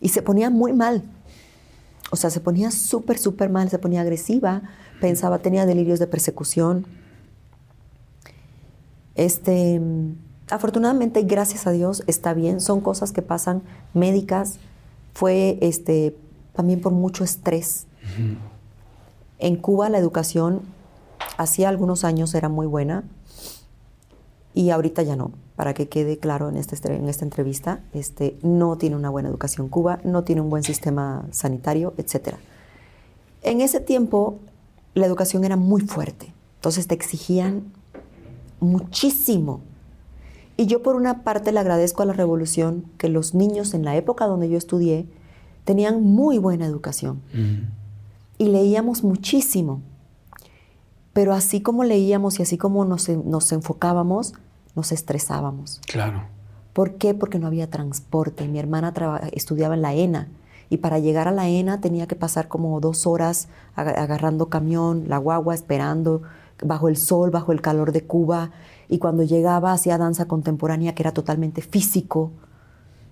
y 0.00 0.10
se 0.10 0.22
ponía 0.22 0.50
muy 0.50 0.72
mal. 0.72 1.02
O 2.10 2.16
sea, 2.16 2.30
se 2.30 2.40
ponía 2.40 2.70
súper, 2.70 3.18
súper 3.18 3.48
mal, 3.50 3.70
se 3.70 3.78
ponía 3.78 4.02
agresiva, 4.02 4.62
pensaba, 5.00 5.38
tenía 5.38 5.66
delirios 5.66 5.98
de 5.98 6.06
persecución. 6.06 6.86
Este, 9.14 9.80
afortunadamente, 10.50 11.22
gracias 11.22 11.66
a 11.66 11.70
Dios, 11.72 12.02
está 12.06 12.34
bien. 12.34 12.60
Son 12.60 12.80
cosas 12.80 13.12
que 13.12 13.22
pasan 13.22 13.62
médicas. 13.94 14.58
Fue 15.14 15.58
este, 15.60 16.16
también 16.52 16.80
por 16.80 16.92
mucho 16.92 17.24
estrés. 17.24 17.86
En 19.38 19.56
Cuba 19.56 19.88
la 19.88 19.98
educación 19.98 20.62
hacía 21.36 21.68
algunos 21.68 22.04
años 22.04 22.34
era 22.34 22.48
muy 22.48 22.66
buena 22.66 23.04
y 24.54 24.70
ahorita 24.70 25.02
ya 25.02 25.16
no 25.16 25.32
para 25.56 25.74
que 25.74 25.88
quede 25.88 26.18
claro 26.18 26.48
en, 26.48 26.56
este, 26.56 26.94
en 26.94 27.08
esta 27.08 27.24
entrevista, 27.24 27.80
este, 27.92 28.36
no 28.42 28.76
tiene 28.78 28.96
una 28.96 29.10
buena 29.10 29.28
educación 29.28 29.68
Cuba, 29.68 30.00
no 30.02 30.24
tiene 30.24 30.40
un 30.40 30.50
buen 30.50 30.62
sistema 30.62 31.24
sanitario, 31.30 31.94
etc. 31.98 32.34
En 33.42 33.60
ese 33.60 33.80
tiempo 33.80 34.38
la 34.94 35.06
educación 35.06 35.44
era 35.44 35.56
muy 35.56 35.82
fuerte, 35.82 36.32
entonces 36.56 36.86
te 36.86 36.94
exigían 36.94 37.72
muchísimo. 38.60 39.60
Y 40.56 40.66
yo 40.66 40.82
por 40.82 40.96
una 40.96 41.22
parte 41.22 41.52
le 41.52 41.60
agradezco 41.60 42.02
a 42.02 42.06
la 42.06 42.12
revolución 42.12 42.84
que 42.98 43.08
los 43.08 43.34
niños 43.34 43.74
en 43.74 43.84
la 43.84 43.96
época 43.96 44.26
donde 44.26 44.48
yo 44.48 44.58
estudié 44.58 45.06
tenían 45.64 46.02
muy 46.02 46.38
buena 46.38 46.66
educación 46.66 47.22
y 48.38 48.48
leíamos 48.48 49.04
muchísimo. 49.04 49.82
Pero 51.12 51.34
así 51.34 51.60
como 51.60 51.84
leíamos 51.84 52.38
y 52.38 52.42
así 52.42 52.56
como 52.56 52.84
nos, 52.84 53.08
nos 53.08 53.52
enfocábamos, 53.52 54.34
nos 54.74 54.92
estresábamos. 54.92 55.80
Claro. 55.86 56.24
¿Por 56.72 56.94
qué? 56.94 57.12
Porque 57.12 57.38
no 57.38 57.46
había 57.46 57.68
transporte. 57.68 58.48
Mi 58.48 58.58
hermana 58.58 58.94
estudiaba 59.32 59.74
en 59.74 59.82
la 59.82 59.94
ENA 59.94 60.28
y 60.70 60.78
para 60.78 60.98
llegar 60.98 61.28
a 61.28 61.32
la 61.32 61.48
ENA 61.48 61.82
tenía 61.82 62.06
que 62.06 62.16
pasar 62.16 62.48
como 62.48 62.80
dos 62.80 63.06
horas 63.06 63.48
agarrando 63.76 64.48
camión, 64.48 65.04
la 65.06 65.18
guagua, 65.18 65.54
esperando, 65.54 66.22
bajo 66.64 66.88
el 66.88 66.96
sol, 66.96 67.30
bajo 67.30 67.52
el 67.52 67.60
calor 67.60 67.92
de 67.92 68.04
Cuba. 68.04 68.52
Y 68.88 68.98
cuando 68.98 69.22
llegaba 69.22 69.72
hacía 69.72 69.98
danza 69.98 70.24
contemporánea 70.24 70.94
que 70.94 71.02
era 71.02 71.12
totalmente 71.12 71.60
físico 71.60 72.30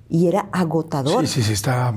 y 0.08 0.26
era 0.26 0.48
agotador. 0.52 1.26
Sí, 1.26 1.34
sí, 1.34 1.48
sí, 1.48 1.52
está 1.52 1.94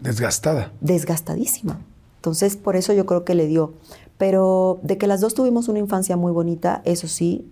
desgastada. 0.00 0.72
Desgastadísima. 0.80 1.80
Entonces, 2.16 2.56
por 2.56 2.76
eso 2.76 2.92
yo 2.92 3.06
creo 3.06 3.24
que 3.24 3.34
le 3.34 3.46
dio. 3.46 3.74
Pero 4.18 4.78
de 4.82 4.96
que 4.96 5.06
las 5.06 5.20
dos 5.20 5.34
tuvimos 5.34 5.68
una 5.68 5.78
infancia 5.78 6.16
muy 6.16 6.32
bonita, 6.32 6.82
eso 6.84 7.08
sí, 7.08 7.50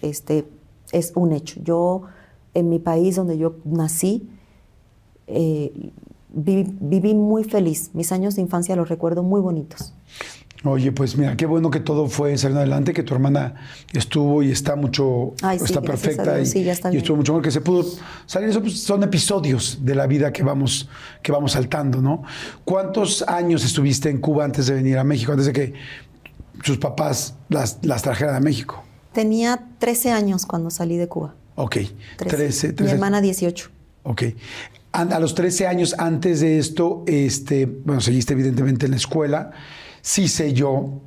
este, 0.00 0.46
es 0.92 1.12
un 1.14 1.32
hecho. 1.32 1.60
Yo, 1.62 2.02
en 2.54 2.68
mi 2.68 2.78
país 2.78 3.16
donde 3.16 3.36
yo 3.36 3.56
nací, 3.64 4.28
eh, 5.26 5.90
viví, 6.30 7.14
muy 7.14 7.44
feliz. 7.44 7.90
Mis 7.94 8.12
años 8.12 8.36
de 8.36 8.42
infancia 8.42 8.76
los 8.76 8.88
recuerdo 8.88 9.22
muy 9.22 9.40
bonitos. 9.40 9.92
Oye, 10.66 10.92
pues 10.92 11.16
mira, 11.16 11.36
qué 11.36 11.44
bueno 11.44 11.70
que 11.70 11.80
todo 11.80 12.08
fue 12.08 12.38
saliendo 12.38 12.60
adelante, 12.60 12.94
que 12.94 13.02
tu 13.02 13.12
hermana 13.12 13.54
estuvo 13.92 14.42
y 14.42 14.50
está 14.50 14.76
mucho, 14.76 15.34
está 15.62 15.82
perfecta 15.82 16.40
y, 16.40 16.46
sí, 16.46 16.64
ya 16.64 16.72
está 16.72 16.90
y 16.92 16.96
estuvo 16.96 17.18
mucho 17.18 17.32
mejor 17.32 17.44
que 17.44 17.50
se 17.50 17.60
pudo 17.60 17.84
salir. 18.24 18.48
Eso 18.48 18.62
pues, 18.62 18.80
son 18.80 19.02
episodios 19.02 19.80
de 19.82 19.94
la 19.94 20.06
vida 20.06 20.32
que 20.32 20.42
vamos, 20.42 20.88
que 21.22 21.32
vamos 21.32 21.52
saltando, 21.52 22.00
¿no? 22.00 22.22
¿Cuántos 22.64 23.22
años 23.28 23.62
estuviste 23.62 24.08
en 24.08 24.18
Cuba 24.18 24.46
antes 24.46 24.66
de 24.66 24.74
venir 24.74 24.96
a 24.96 25.04
México, 25.04 25.32
antes 25.32 25.46
de 25.46 25.52
que 25.52 25.74
sus 26.62 26.78
papás 26.78 27.34
las, 27.50 27.78
las 27.82 28.00
trajeran 28.00 28.34
a 28.34 28.40
México? 28.40 28.82
Tenía 29.12 29.66
13 29.78 30.12
años 30.12 30.46
cuando 30.46 30.70
salí 30.70 30.96
de 30.96 31.08
Cuba. 31.08 31.34
Ok, 31.56 31.76
13. 32.16 32.74
Mi 32.80 32.88
hermana 32.88 33.20
18. 33.20 33.70
Ok. 34.04 34.22
A 34.92 35.18
los 35.18 35.34
13 35.34 35.66
años 35.66 35.94
antes 35.98 36.40
de 36.40 36.58
esto, 36.58 37.02
este, 37.06 37.66
bueno, 37.66 38.00
seguiste 38.00 38.32
evidentemente 38.32 38.86
en 38.86 38.92
la 38.92 38.96
escuela. 38.96 39.50
Sí 40.04 40.28
sé 40.28 40.52
yo, 40.52 41.00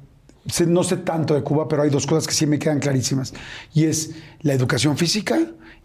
no 0.66 0.84
sé 0.84 0.98
tanto 0.98 1.36
de 1.36 1.44
Cuba, 1.44 1.68
pero 1.68 1.84
hay 1.84 1.92
dos 1.92 2.08
cosas 2.08 2.26
que 2.26 2.34
sí 2.34 2.48
me 2.48 2.58
quedan 2.58 2.80
clarísimas. 2.80 3.32
Y 3.76 3.86
es 3.86 4.16
la 4.42 4.54
educación 4.54 4.98
física 4.98 5.38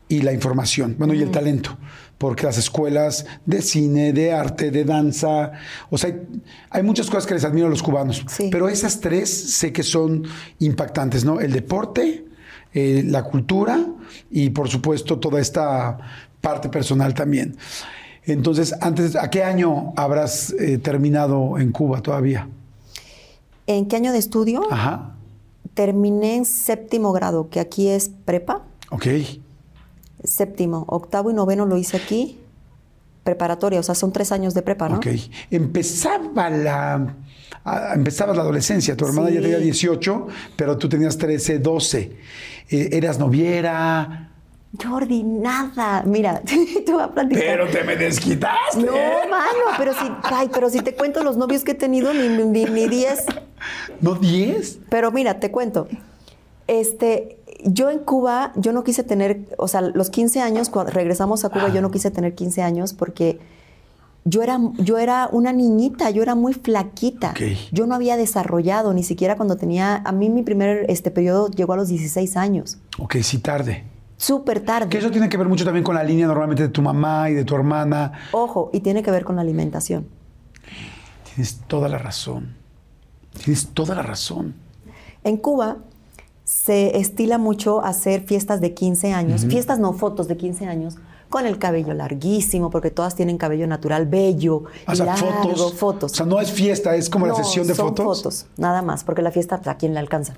y 0.09 0.23
la 0.23 0.33
información, 0.33 0.97
bueno, 0.99 1.13
y 1.13 1.21
el 1.21 1.31
talento 1.31 1.77
porque 2.23 2.45
las 2.45 2.57
escuelas 2.57 3.27
de 3.47 3.61
cine, 3.63 4.13
de 4.13 4.33
arte, 4.33 4.71
de 4.71 4.85
danza, 4.85 5.51
o 5.91 5.99
sea, 5.99 6.15
hay, 6.71 6.85
muchas 6.85 7.09
cosas 7.09 7.27
que 7.27 7.35
les 7.35 7.45
admiro 7.45 7.67
a 7.67 7.71
los 7.71 7.83
cubanos, 7.83 8.25
pero 8.49 8.69
esas 8.69 9.01
tres 9.01 9.29
sé 9.29 9.73
que 9.73 9.83
son 9.83 10.23
impactantes, 10.61 11.25
¿no? 11.25 11.41
El 11.41 11.51
deporte, 11.51 12.25
eh, 12.75 13.03
la 13.05 13.25
cultura 13.25 13.85
y 14.31 14.51
por 14.51 14.69
supuesto 14.69 15.19
toda 15.19 15.41
esta 15.41 15.99
parte 16.41 16.69
personal 16.69 17.13
también. 17.13 17.57
Entonces, 18.25 18.73
antes, 18.81 19.17
¿a 19.17 19.29
qué 19.29 19.43
año 19.43 19.93
habrás 19.97 20.53
eh, 20.53 20.79
terminado 20.79 21.59
en 21.59 21.73
Cuba 21.73 22.03
todavía? 22.03 22.49
¿En 23.67 23.87
qué 23.87 23.97
año 23.97 24.13
de 24.13 24.19
estudio? 24.19 24.63
Ajá. 24.71 25.17
Terminé 25.75 26.37
en 26.37 26.45
séptimo 26.45 27.13
grado, 27.13 27.49
que 27.49 27.61
aquí 27.61 27.89
es 27.89 28.11
prepa. 28.25 28.63
Ok 28.91 29.07
séptimo, 30.25 30.85
octavo 30.89 31.31
y 31.31 31.35
noveno 31.35 31.67
lo 31.67 31.77
hice 31.77 31.97
aquí, 31.97 32.39
preparatoria, 33.25 33.81
o 33.81 33.83
sea, 33.83 33.95
son 33.95 34.13
tres 34.13 34.33
años 34.33 34.55
de 34.55 34.63
prepa, 34.63 34.89
¿no? 34.89 34.97
Ok. 34.97 35.07
Empezaba 35.51 36.51
la, 36.51 37.15
empezaba 37.95 38.35
la 38.35 38.43
adolescencia, 38.43 38.97
tu 38.97 39.07
hermana 39.07 39.31
ya 39.31 39.41
tenía 39.41 39.59
18, 39.59 40.27
pero 40.57 40.77
tú 40.79 40.89
tenías 40.89 41.17
13, 41.19 41.59
12. 41.59 42.17
Eh, 42.71 42.89
¿Eras 42.93 43.19
noviera? 43.19 44.31
Jordi, 44.83 45.23
nada. 45.23 46.03
Mira, 46.07 46.41
te 46.87 46.93
voy 46.93 47.03
a 47.03 47.09
platicar. 47.09 47.45
Pero 47.45 47.69
te 47.69 47.85
me 47.85 47.97
desquitaste. 47.97 48.79
No, 48.83 48.93
mano, 49.31 49.77
pero 49.77 49.93
si, 49.93 50.11
ay, 50.23 50.49
pero 50.53 50.71
si 50.71 50.81
te 50.81 50.95
cuento 50.95 51.23
los 51.23 51.37
novios 51.37 51.63
que 51.63 51.73
he 51.73 51.75
tenido, 51.75 52.13
ni 52.15 52.29
10. 52.29 52.51
Ni, 52.51 52.65
ni 52.65 52.87
¿No 54.01 54.15
10? 54.15 54.81
Pero 54.89 55.11
mira, 55.13 55.41
te 55.41 55.51
cuento. 55.51 55.89
Este, 56.67 57.39
yo 57.65 57.91
en 57.91 57.99
Cuba, 58.01 58.53
yo 58.57 58.73
no 58.73 58.85
quise 58.85 59.03
tener, 59.03 59.47
o 59.59 59.69
sea, 59.69 59.81
los 59.81 60.11
15 60.11 60.41
años, 60.41 60.69
cuando 60.71 60.93
regresamos 60.93 61.45
a 61.45 61.51
Cuba, 61.51 61.69
yo 61.69 61.81
no 61.83 61.91
quise 61.91 62.11
tener 62.11 62.35
15 62.35 62.63
años 62.63 62.93
porque 62.93 63.39
yo 64.25 64.43
era, 64.43 64.59
yo 64.79 64.99
era 64.99 65.29
una 65.33 65.53
niñita, 65.53 66.11
yo 66.11 66.23
era 66.23 66.35
muy 66.35 66.55
flaquita. 66.55 67.35
Yo 67.73 67.87
no 67.87 67.95
había 67.95 68.17
desarrollado, 68.17 68.93
ni 68.95 69.03
siquiera 69.03 69.37
cuando 69.37 69.57
tenía, 69.57 69.97
a 69.97 70.13
mí 70.13 70.29
mi 70.29 70.43
primer 70.43 70.87
este, 70.89 71.11
periodo 71.11 71.49
llegó 71.49 71.73
a 71.73 71.77
los 71.77 71.89
16 71.89 72.37
años. 72.37 72.79
Ok, 72.99 73.17
sí, 73.23 73.39
tarde. 73.39 73.85
Súper 74.17 74.61
tarde. 74.61 74.89
Que 74.89 74.99
eso 74.99 75.11
tiene 75.11 75.29
que 75.29 75.37
ver 75.37 75.49
mucho 75.49 75.65
también 75.65 75.83
con 75.83 75.97
la 75.97 76.05
línea 76.05 76.29
normalmente 76.29 76.63
de 76.63 76.69
tu 76.69 76.81
mamá 76.81 77.29
y 77.31 77.35
de 77.35 77.45
tu 77.45 77.57
hermana. 77.57 78.13
Ojo, 78.31 78.71
y 78.73 78.81
tiene 78.81 79.03
que 79.03 79.11
ver 79.11 79.25
con 79.25 79.35
la 79.35 79.43
alimentación. 79.43 80.07
Tienes 81.25 81.59
toda 81.67 81.89
la 81.89 81.99
razón. 81.99 82.62
Tienes 83.33 83.69
toda 83.69 83.95
la 83.95 84.03
razón. 84.03 84.55
En 85.25 85.37
Cuba 85.37 85.79
se 86.45 86.99
estila 86.99 87.39
mucho 87.39 87.85
hacer 87.85 88.23
fiestas 88.23 88.61
de 88.61 88.75
15 88.75 89.13
años, 89.13 89.47
fiestas 89.47 89.79
no, 89.79 89.93
fotos 89.93 90.29
de 90.29 90.37
15 90.37 90.67
años, 90.67 90.97
con 91.29 91.47
el 91.47 91.59
cabello 91.59 91.95
larguísimo, 91.95 92.71
porque 92.71 92.91
todas 92.91 93.15
tienen 93.15 93.39
cabello 93.39 93.67
natural 93.67 94.07
bello, 94.07 94.65
o 94.87 94.95
sea, 94.95 95.17
fotos, 95.17 95.75
fotos. 95.75 96.13
O 96.13 96.15
sea, 96.15 96.27
no 96.27 96.41
es 96.41 96.53
fiesta, 96.53 96.95
es 96.95 97.09
como 97.09 97.27
la 97.27 97.35
sesión 97.35 97.67
de 97.67 97.75
son 97.75 97.89
fotos. 97.89 98.19
fotos, 98.19 98.47
nada 98.59 98.83
más, 98.83 99.03
porque 99.03 99.23
la 99.23 99.31
fiesta, 99.31 99.57
pues, 99.57 99.69
¿a 99.69 99.77
quién 99.77 99.95
le 99.95 100.01
alcanza? 100.01 100.35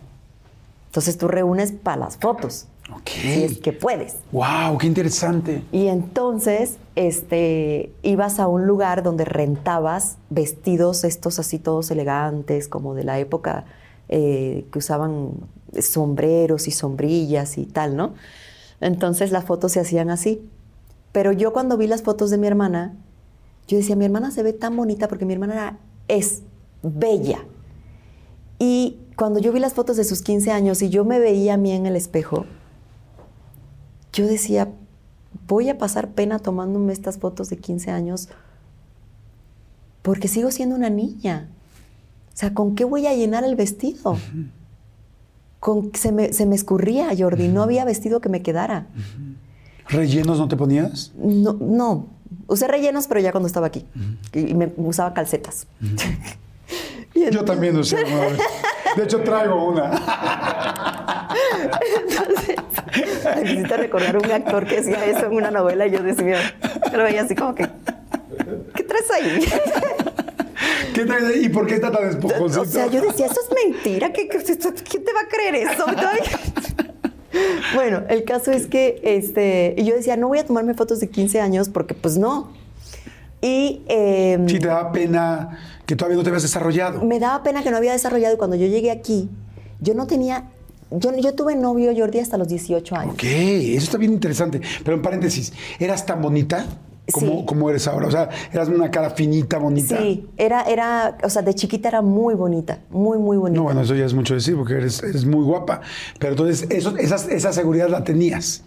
Entonces 0.86 1.18
tú 1.18 1.26
reúnes 1.26 1.72
para 1.72 1.96
las 1.96 2.16
fotos. 2.16 2.66
Ok. 2.96 3.10
Si 3.10 3.44
es 3.44 3.58
que 3.58 3.72
puedes. 3.72 4.16
¡Wow! 4.32 4.78
¡Qué 4.78 4.86
interesante! 4.86 5.62
Y 5.72 5.88
entonces 5.88 6.76
este, 6.96 7.92
ibas 8.02 8.38
a 8.38 8.46
un 8.46 8.66
lugar 8.66 9.02
donde 9.02 9.24
rentabas 9.24 10.16
vestidos 10.30 11.04
estos 11.04 11.38
así 11.38 11.58
todos 11.58 11.90
elegantes, 11.90 12.68
como 12.68 12.94
de 12.94 13.04
la 13.04 13.18
época 13.18 13.64
eh, 14.08 14.66
que 14.72 14.78
usaban 14.78 15.32
sombreros 15.80 16.68
y 16.68 16.70
sombrillas 16.70 17.58
y 17.58 17.66
tal, 17.66 17.96
¿no? 17.96 18.14
Entonces 18.80 19.32
las 19.32 19.44
fotos 19.44 19.72
se 19.72 19.80
hacían 19.80 20.10
así. 20.10 20.48
Pero 21.12 21.32
yo 21.32 21.52
cuando 21.52 21.76
vi 21.76 21.86
las 21.86 22.02
fotos 22.02 22.30
de 22.30 22.38
mi 22.38 22.46
hermana, 22.46 22.94
yo 23.66 23.78
decía, 23.78 23.96
mi 23.96 24.04
hermana 24.04 24.30
se 24.30 24.42
ve 24.42 24.52
tan 24.52 24.76
bonita 24.76 25.08
porque 25.08 25.24
mi 25.24 25.32
hermana 25.32 25.78
es 26.08 26.42
bella. 26.82 27.44
Y 28.58 28.98
cuando 29.16 29.40
yo 29.40 29.52
vi 29.52 29.60
las 29.60 29.74
fotos 29.74 29.96
de 29.96 30.04
sus 30.04 30.22
15 30.22 30.50
años 30.50 30.82
y 30.82 30.90
yo 30.90 31.04
me 31.04 31.18
veía 31.18 31.54
a 31.54 31.56
mí 31.56 31.72
en 31.72 31.86
el 31.86 31.96
espejo, 31.96 32.46
yo 34.14 34.26
decía, 34.26 34.68
voy 35.46 35.68
a 35.68 35.76
pasar 35.76 36.08
pena 36.12 36.38
tomándome 36.38 36.92
estas 36.92 37.18
fotos 37.18 37.50
de 37.50 37.58
15 37.58 37.90
años 37.90 38.28
porque 40.02 40.28
sigo 40.28 40.50
siendo 40.50 40.76
una 40.76 40.90
niña. 40.90 41.48
O 42.32 42.36
sea, 42.36 42.54
¿con 42.54 42.74
qué 42.74 42.84
voy 42.84 43.06
a 43.06 43.14
llenar 43.14 43.44
el 43.44 43.56
vestido? 43.56 44.18
Con, 45.60 45.92
se, 45.94 46.12
me, 46.12 46.32
se 46.32 46.46
me 46.46 46.54
escurría, 46.54 47.10
Jordi, 47.16 47.48
no 47.48 47.62
había 47.62 47.84
vestido 47.84 48.20
que 48.20 48.28
me 48.28 48.42
quedara. 48.42 48.86
¿Rellenos 49.88 50.38
no 50.38 50.48
te 50.48 50.56
ponías? 50.56 51.12
No, 51.16 51.54
no. 51.54 52.06
Usé 52.46 52.68
rellenos, 52.68 53.06
pero 53.06 53.20
ya 53.20 53.32
cuando 53.32 53.46
estaba 53.46 53.66
aquí. 53.66 53.86
Y 54.32 54.54
me 54.54 54.72
usaba 54.76 55.14
calcetas. 55.14 55.66
Yo 57.14 57.44
también 57.44 57.76
usé 57.76 57.96
una. 58.04 58.28
De 58.96 59.04
hecho, 59.04 59.20
traigo 59.22 59.70
una. 59.70 61.28
Entonces, 62.08 62.56
necesito 63.36 63.76
recordar 63.76 64.16
un 64.18 64.30
actor 64.30 64.66
que 64.66 64.78
hacía 64.78 65.04
eso 65.06 65.26
en 65.26 65.32
una 65.32 65.50
novela 65.50 65.86
y 65.86 65.92
yo 65.92 66.02
decía, 66.02 66.38
lo 66.92 67.02
veía 67.02 67.22
así 67.22 67.34
como 67.34 67.54
que, 67.54 67.68
¿qué 68.74 68.82
traes 68.82 69.10
ahí? 69.10 69.44
¿Qué 70.94 71.04
traes 71.04 71.24
ahí? 71.24 71.44
¿Y 71.44 71.48
por 71.48 71.66
qué 71.66 71.74
está 71.74 71.90
tan 71.90 72.08
esponjoso? 72.08 72.62
O 72.62 72.64
sea, 72.64 72.86
yo 72.86 73.00
decía, 73.00 73.26
eso 73.26 73.40
es 73.40 73.72
mentira. 73.72 74.12
¿Quién 74.12 74.28
te 74.28 75.12
va 75.12 75.20
a 75.20 75.28
creer 75.28 75.54
eso? 75.54 75.86
bueno, 77.74 78.02
el 78.08 78.24
caso 78.24 78.52
es 78.52 78.66
que 78.66 79.00
este, 79.02 79.74
yo 79.78 79.94
decía, 79.94 80.16
no 80.16 80.28
voy 80.28 80.38
a 80.38 80.46
tomarme 80.46 80.74
fotos 80.74 81.00
de 81.00 81.08
15 81.08 81.40
años 81.40 81.68
porque 81.68 81.94
pues 81.94 82.16
no. 82.16 82.52
Y... 83.44 83.82
Eh, 83.88 84.42
sí, 84.46 84.58
te 84.58 84.68
daba 84.68 84.90
pena 84.90 85.58
que 85.84 85.96
todavía 85.96 86.16
no 86.16 86.22
te 86.22 86.30
habías 86.30 86.42
desarrollado. 86.42 87.04
Me 87.04 87.20
daba 87.20 87.42
pena 87.42 87.62
que 87.62 87.70
no 87.70 87.76
había 87.76 87.92
desarrollado 87.92 88.34
y 88.34 88.38
cuando 88.38 88.56
yo 88.56 88.66
llegué 88.66 88.90
aquí, 88.90 89.28
yo 89.80 89.92
no 89.94 90.06
tenía... 90.06 90.50
Yo, 90.90 91.14
yo 91.16 91.34
tuve 91.34 91.54
novio, 91.54 91.92
Jordi, 91.94 92.20
hasta 92.20 92.38
los 92.38 92.48
18 92.48 92.96
años. 92.96 93.14
Ok, 93.14 93.24
eso 93.24 93.84
está 93.84 93.98
bien 93.98 94.12
interesante. 94.12 94.62
Pero 94.82 94.96
en 94.96 95.02
paréntesis, 95.02 95.52
¿eras 95.78 96.06
tan 96.06 96.22
bonita? 96.22 96.66
como, 97.12 97.44
como 97.44 97.68
eres 97.68 97.86
ahora. 97.86 98.06
O 98.06 98.10
sea, 98.10 98.30
eras 98.50 98.68
una 98.68 98.90
cara 98.90 99.10
finita, 99.10 99.58
bonita. 99.58 99.98
Sí, 99.98 100.26
era, 100.38 100.62
era, 100.62 101.18
o 101.22 101.28
sea, 101.28 101.42
de 101.42 101.52
chiquita 101.52 101.88
era 101.88 102.00
muy 102.00 102.34
bonita, 102.34 102.78
muy, 102.90 103.18
muy 103.18 103.36
bonita. 103.36 103.58
No, 103.58 103.64
bueno, 103.64 103.82
eso 103.82 103.94
ya 103.94 104.06
es 104.06 104.14
mucho 104.14 104.32
decir 104.32 104.56
porque 104.56 104.74
eres, 104.74 105.02
eres 105.02 105.26
muy 105.26 105.44
guapa. 105.44 105.82
Pero 106.18 106.32
entonces, 106.32 106.66
eso, 106.70 106.96
esa 106.96 107.52
seguridad 107.52 107.88
la 107.88 108.04
tenías. 108.04 108.64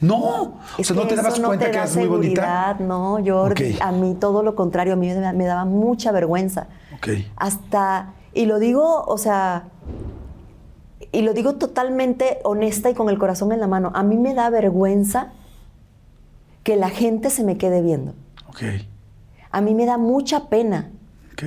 No, 0.00 0.58
o 0.78 0.84
sea, 0.84 0.94
no 0.94 1.06
te 1.06 1.16
dabas 1.16 1.40
cuenta 1.40 1.70
que 1.70 1.76
eras 1.76 1.96
muy 1.96 2.06
bonita. 2.06 2.76
No, 2.80 3.18
yo 3.18 3.48
a 3.80 3.92
mí 3.92 4.14
todo 4.14 4.42
lo 4.42 4.54
contrario, 4.54 4.92
a 4.92 4.96
mí 4.96 5.08
me, 5.08 5.44
daba 5.44 5.64
mucha 5.64 6.12
vergüenza. 6.12 6.68
Ok. 6.96 7.08
Hasta, 7.36 8.12
y 8.34 8.44
lo 8.44 8.58
digo, 8.58 9.04
o 9.04 9.16
sea, 9.16 9.68
y 11.12 11.22
lo 11.22 11.32
digo 11.32 11.54
totalmente 11.54 12.40
honesta 12.44 12.90
y 12.90 12.94
con 12.94 13.08
el 13.08 13.18
corazón 13.18 13.52
en 13.52 13.60
la 13.60 13.66
mano, 13.66 13.90
a 13.94 14.02
mí 14.02 14.18
me 14.18 14.34
da 14.34 14.50
vergüenza 14.50 15.32
que 16.62 16.76
la 16.76 16.90
gente 16.90 17.30
se 17.30 17.42
me 17.42 17.56
quede 17.56 17.80
viendo. 17.80 18.12
Ok. 18.48 18.62
A 19.50 19.60
mí 19.62 19.74
me 19.74 19.86
da 19.86 19.96
mucha 19.96 20.48
pena. 20.50 20.90
Ok. 21.32 21.44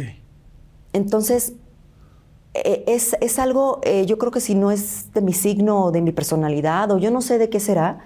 Entonces, 0.93 1.53
e, 2.53 2.83
es, 2.87 3.39
algo, 3.39 3.79
eh, 3.83 4.05
yo 4.07 4.17
creo 4.17 4.31
que 4.31 4.39
si 4.39 4.55
no 4.55 4.71
es 4.71 5.13
de 5.13 5.21
mi 5.21 5.33
signo 5.33 5.85
o 5.85 5.91
de 5.91 6.01
mi 6.01 6.11
personalidad, 6.11 6.91
o 6.91 6.97
yo 6.97 7.11
no 7.11 7.21
sé 7.21 7.37
de 7.37 7.49
qué 7.49 7.59
será, 7.59 7.99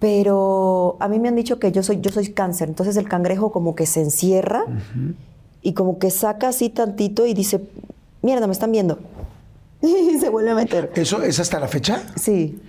pero 0.00 0.96
a 0.98 1.08
mí 1.08 1.20
me 1.20 1.28
han 1.28 1.36
dicho 1.36 1.60
que 1.60 1.70
yo 1.70 1.82
soy, 1.82 2.00
yo 2.00 2.10
soy 2.10 2.32
cáncer, 2.32 2.68
entonces 2.68 2.96
el 2.96 3.08
cangrejo 3.08 3.52
como 3.52 3.76
que 3.76 3.86
se 3.86 4.00
encierra 4.00 4.64
y 5.62 5.74
como 5.74 5.98
que 5.98 6.10
saca 6.10 6.48
así 6.48 6.70
tantito 6.70 7.26
y 7.26 7.34
dice, 7.34 7.60
mierda, 8.22 8.46
me 8.46 8.52
están 8.52 8.72
viendo. 8.72 8.98
y 9.82 10.18
se 10.18 10.28
vuelve 10.28 10.50
a 10.50 10.54
meter. 10.54 10.90
¿Eso 10.96 11.22
es 11.22 11.38
hasta 11.38 11.60
la 11.60 11.68
fecha? 11.68 12.02
Sí 12.16 12.60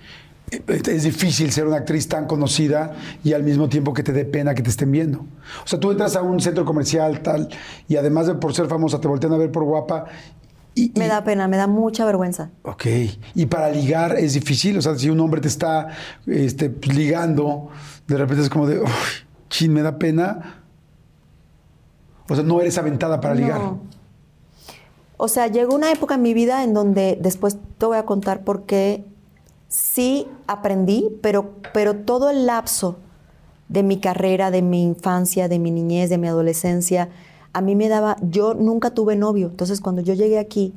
es 0.66 1.02
difícil 1.04 1.50
ser 1.50 1.66
una 1.66 1.76
actriz 1.76 2.08
tan 2.08 2.26
conocida 2.26 2.94
y 3.24 3.32
al 3.32 3.42
mismo 3.42 3.68
tiempo 3.68 3.94
que 3.94 4.02
te 4.02 4.12
dé 4.12 4.24
pena 4.24 4.54
que 4.54 4.62
te 4.62 4.70
estén 4.70 4.90
viendo. 4.90 5.20
O 5.64 5.66
sea, 5.66 5.80
tú 5.80 5.90
entras 5.90 6.14
a 6.16 6.22
un 6.22 6.40
centro 6.40 6.64
comercial 6.64 7.20
tal 7.20 7.48
y 7.88 7.96
además 7.96 8.26
de 8.26 8.34
por 8.34 8.54
ser 8.54 8.66
famosa 8.66 9.00
te 9.00 9.08
voltean 9.08 9.32
a 9.32 9.38
ver 9.38 9.50
por 9.50 9.64
guapa. 9.64 10.06
Y, 10.74 10.92
me 10.96 11.06
da 11.06 11.22
pena, 11.22 11.48
me 11.48 11.56
da 11.56 11.66
mucha 11.66 12.04
vergüenza. 12.04 12.50
Ok. 12.62 12.86
Y 13.34 13.46
para 13.46 13.70
ligar 13.70 14.16
es 14.18 14.34
difícil. 14.34 14.78
O 14.78 14.82
sea, 14.82 14.96
si 14.96 15.10
un 15.10 15.20
hombre 15.20 15.40
te 15.40 15.48
está 15.48 15.88
este, 16.26 16.74
ligando, 16.92 17.68
de 18.06 18.16
repente 18.16 18.42
es 18.42 18.48
como 18.48 18.66
de, 18.66 18.80
uy, 18.80 19.68
me 19.68 19.82
da 19.82 19.98
pena. 19.98 20.62
O 22.28 22.34
sea, 22.34 22.42
no 22.44 22.60
eres 22.60 22.78
aventada 22.78 23.20
para 23.20 23.34
ligar. 23.34 23.60
O 25.18 25.28
sea, 25.28 25.46
llegó 25.46 25.74
una 25.74 25.92
época 25.92 26.14
en 26.14 26.22
mi 26.22 26.34
vida 26.34 26.64
en 26.64 26.74
donde 26.74 27.18
después 27.20 27.58
te 27.78 27.86
voy 27.86 27.96
a 27.96 28.04
contar 28.04 28.42
por 28.42 28.64
qué 28.64 29.04
sí 29.68 30.26
aprendí, 30.46 31.08
pero, 31.22 31.52
pero 31.72 31.96
todo 31.96 32.30
el 32.30 32.46
lapso 32.46 32.96
de 33.68 33.82
mi 33.82 33.98
carrera, 34.00 34.50
de 34.50 34.62
mi 34.62 34.82
infancia, 34.82 35.48
de 35.48 35.58
mi 35.58 35.70
niñez, 35.70 36.10
de 36.10 36.18
mi 36.18 36.28
adolescencia, 36.28 37.08
a 37.52 37.60
mí 37.60 37.76
me 37.76 37.88
daba, 37.88 38.16
yo 38.22 38.54
nunca 38.54 38.90
tuve 38.90 39.16
novio, 39.16 39.48
entonces 39.48 39.80
cuando 39.80 40.02
yo 40.02 40.14
llegué 40.14 40.38
aquí, 40.38 40.72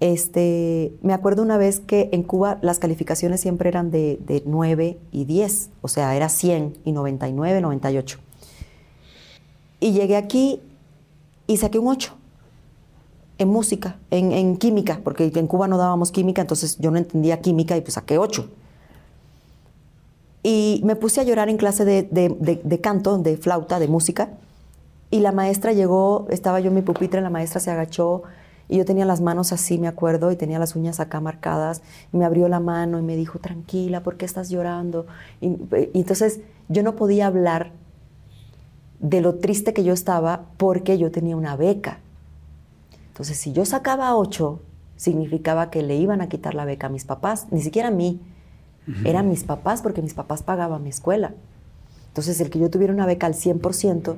este, 0.00 0.92
me 1.02 1.14
acuerdo 1.14 1.42
una 1.42 1.56
vez 1.56 1.80
que 1.80 2.10
en 2.12 2.22
Cuba 2.22 2.58
las 2.60 2.78
calificaciones 2.78 3.40
siempre 3.40 3.68
eran 3.68 3.90
de, 3.90 4.18
de 4.26 4.42
9 4.44 4.98
y 5.12 5.24
10, 5.24 5.70
o 5.80 5.88
sea, 5.88 6.14
era 6.14 6.28
100 6.28 6.78
y 6.84 6.92
99, 6.92 7.60
98. 7.60 8.18
Y 9.80 9.92
llegué 9.92 10.16
aquí 10.16 10.60
y 11.46 11.56
saqué 11.56 11.78
un 11.78 11.88
8 11.88 12.16
en 13.38 13.48
música, 13.48 13.98
en, 14.10 14.56
química, 14.56 15.00
porque 15.04 15.30
en 15.34 15.46
Cuba 15.46 15.68
no 15.68 15.76
dábamos 15.76 16.10
química, 16.10 16.42
entonces 16.42 16.78
yo 16.78 16.90
no 16.90 16.98
entendía 16.98 17.40
química 17.40 17.76
y 17.76 17.82
pues 17.82 17.94
saqué 17.94 18.18
ocho. 18.18 18.48
Y 20.42 20.80
me 20.84 20.96
puse 20.96 21.20
a 21.20 21.24
llorar 21.24 21.48
en 21.48 21.56
clase 21.56 21.84
de, 21.84 22.80
canto, 22.82 23.18
de 23.18 23.36
flauta, 23.36 23.78
de 23.78 23.88
música, 23.88 24.30
y 25.10 25.20
la 25.20 25.32
maestra 25.32 25.72
llegó, 25.72 26.26
estaba 26.30 26.60
yo 26.60 26.68
en 26.68 26.74
mi 26.74 26.82
pupitre, 26.82 27.20
la 27.20 27.30
maestra 27.30 27.60
se 27.60 27.70
agachó 27.70 28.22
y 28.68 28.78
yo 28.78 28.84
tenía 28.84 29.04
las 29.04 29.20
manos 29.20 29.52
así, 29.52 29.78
me 29.78 29.86
acuerdo, 29.86 30.32
y 30.32 30.36
tenía 30.36 30.58
las 30.58 30.74
uñas 30.74 30.98
acá 30.98 31.20
marcadas, 31.20 31.82
y 32.12 32.16
me 32.16 32.24
abrió 32.24 32.48
la 32.48 32.58
mano 32.58 32.98
y 32.98 33.02
me 33.02 33.14
dijo, 33.14 33.38
tranquila, 33.38 34.02
¿por 34.02 34.16
qué 34.16 34.24
estás 34.24 34.50
llorando? 34.50 35.06
y 35.40 35.56
entonces 35.94 36.40
yo 36.68 36.82
no 36.82 36.96
podía 36.96 37.28
hablar 37.28 37.70
de 38.98 39.20
lo 39.20 39.36
triste 39.36 39.72
que 39.72 39.84
yo 39.84 39.92
estaba 39.92 40.46
porque 40.56 40.98
yo 40.98 41.10
tenía 41.10 41.36
una 41.36 41.56
beca. 41.56 42.00
Entonces, 43.08 43.36
si 43.38 43.52
yo 43.52 43.64
sacaba 43.64 44.14
ocho, 44.16 44.60
significaba 44.96 45.70
que 45.70 45.82
le 45.82 45.96
iban 45.96 46.20
a 46.20 46.28
quitar 46.28 46.54
la 46.54 46.64
beca 46.64 46.88
a 46.88 46.90
mis 46.90 47.04
papás, 47.04 47.46
ni 47.50 47.60
siquiera 47.60 47.88
a 47.88 47.92
mí, 47.92 48.20
eran 49.04 49.28
mis 49.28 49.42
papás 49.42 49.82
porque 49.82 50.00
mis 50.00 50.14
papás 50.14 50.42
pagaban 50.42 50.82
mi 50.82 50.90
escuela. 50.90 51.34
Entonces, 52.08 52.40
el 52.40 52.50
que 52.50 52.58
yo 52.58 52.70
tuviera 52.70 52.92
una 52.92 53.06
beca 53.06 53.26
al 53.26 53.34
100%, 53.34 54.16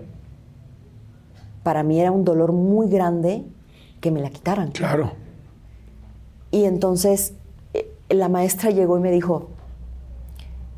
para 1.68 1.82
mí 1.82 2.00
era 2.00 2.12
un 2.12 2.24
dolor 2.24 2.52
muy 2.52 2.88
grande 2.88 3.44
que 4.00 4.10
me 4.10 4.22
la 4.22 4.30
quitaran. 4.30 4.70
Claro. 4.70 5.12
Y 6.50 6.64
entonces 6.64 7.34
eh, 7.74 7.92
la 8.08 8.30
maestra 8.30 8.70
llegó 8.70 8.96
y 8.96 9.02
me 9.02 9.10
dijo, 9.10 9.50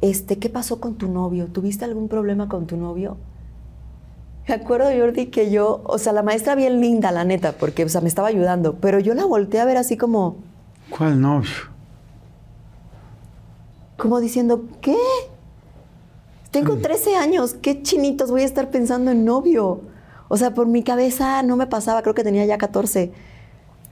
este, 0.01 0.41
¿qué 0.41 0.49
pasó 0.49 0.81
con 0.81 0.97
tu 0.97 1.07
novio? 1.07 1.47
¿Tuviste 1.47 1.85
algún 1.85 2.09
problema 2.09 2.49
con 2.49 2.67
tu 2.67 2.77
novio? 2.77 3.19
Me 4.49 4.55
acuerdo, 4.57 4.87
Jordi, 4.87 5.27
que 5.27 5.53
yo, 5.53 5.81
o 5.85 5.97
sea, 5.99 6.13
la 6.13 6.25
maestra 6.25 6.57
bien 6.57 6.81
linda, 6.81 7.13
la 7.13 7.23
neta, 7.23 7.53
porque, 7.53 7.85
o 7.85 7.89
sea, 7.89 8.01
me 8.01 8.09
estaba 8.09 8.27
ayudando, 8.27 8.75
pero 8.81 8.99
yo 8.99 9.15
la 9.15 9.25
volteé 9.27 9.61
a 9.61 9.67
ver 9.67 9.77
así 9.77 9.97
como... 9.97 10.39
¿Cuál 10.91 11.21
novio? 11.21 11.53
Como 13.97 14.19
diciendo, 14.19 14.65
¿qué? 14.81 14.99
Tengo 16.51 16.79
13 16.79 17.15
años, 17.15 17.55
¿qué 17.55 17.81
chinitos 17.81 18.33
voy 18.33 18.43
a 18.43 18.47
estar 18.47 18.73
pensando 18.73 19.13
en 19.13 19.25
novio? 19.25 19.83
O 20.33 20.37
sea, 20.37 20.55
por 20.55 20.69
mi 20.69 20.85
cabeza 20.85 21.43
no 21.43 21.57
me 21.57 21.67
pasaba, 21.67 22.03
creo 22.03 22.15
que 22.15 22.23
tenía 22.23 22.47
ya 22.47 22.57
14. 22.57 23.11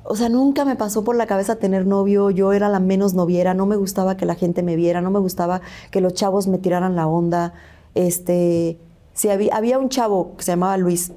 O 0.04 0.14
sea, 0.14 0.28
nunca 0.28 0.64
me 0.64 0.76
pasó 0.76 1.02
por 1.02 1.16
la 1.16 1.26
cabeza 1.26 1.56
tener 1.56 1.84
novio, 1.84 2.30
yo 2.30 2.52
era 2.52 2.68
la 2.68 2.78
menos 2.78 3.12
noviera, 3.12 3.54
no 3.54 3.66
me 3.66 3.74
gustaba 3.74 4.16
que 4.16 4.24
la 4.24 4.36
gente 4.36 4.62
me 4.62 4.76
viera, 4.76 5.00
no 5.00 5.10
me 5.10 5.18
gustaba 5.18 5.62
que 5.90 6.00
los 6.00 6.14
chavos 6.14 6.46
me 6.46 6.58
tiraran 6.58 6.94
la 6.94 7.08
onda. 7.08 7.54
Este, 7.96 8.78
si 9.14 9.30
había, 9.30 9.56
había 9.56 9.80
un 9.80 9.88
chavo 9.88 10.36
que 10.36 10.44
se 10.44 10.52
llamaba 10.52 10.76
Luis 10.76 11.10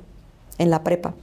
en 0.57 0.71
la 0.71 0.83
prepa, 0.83 1.13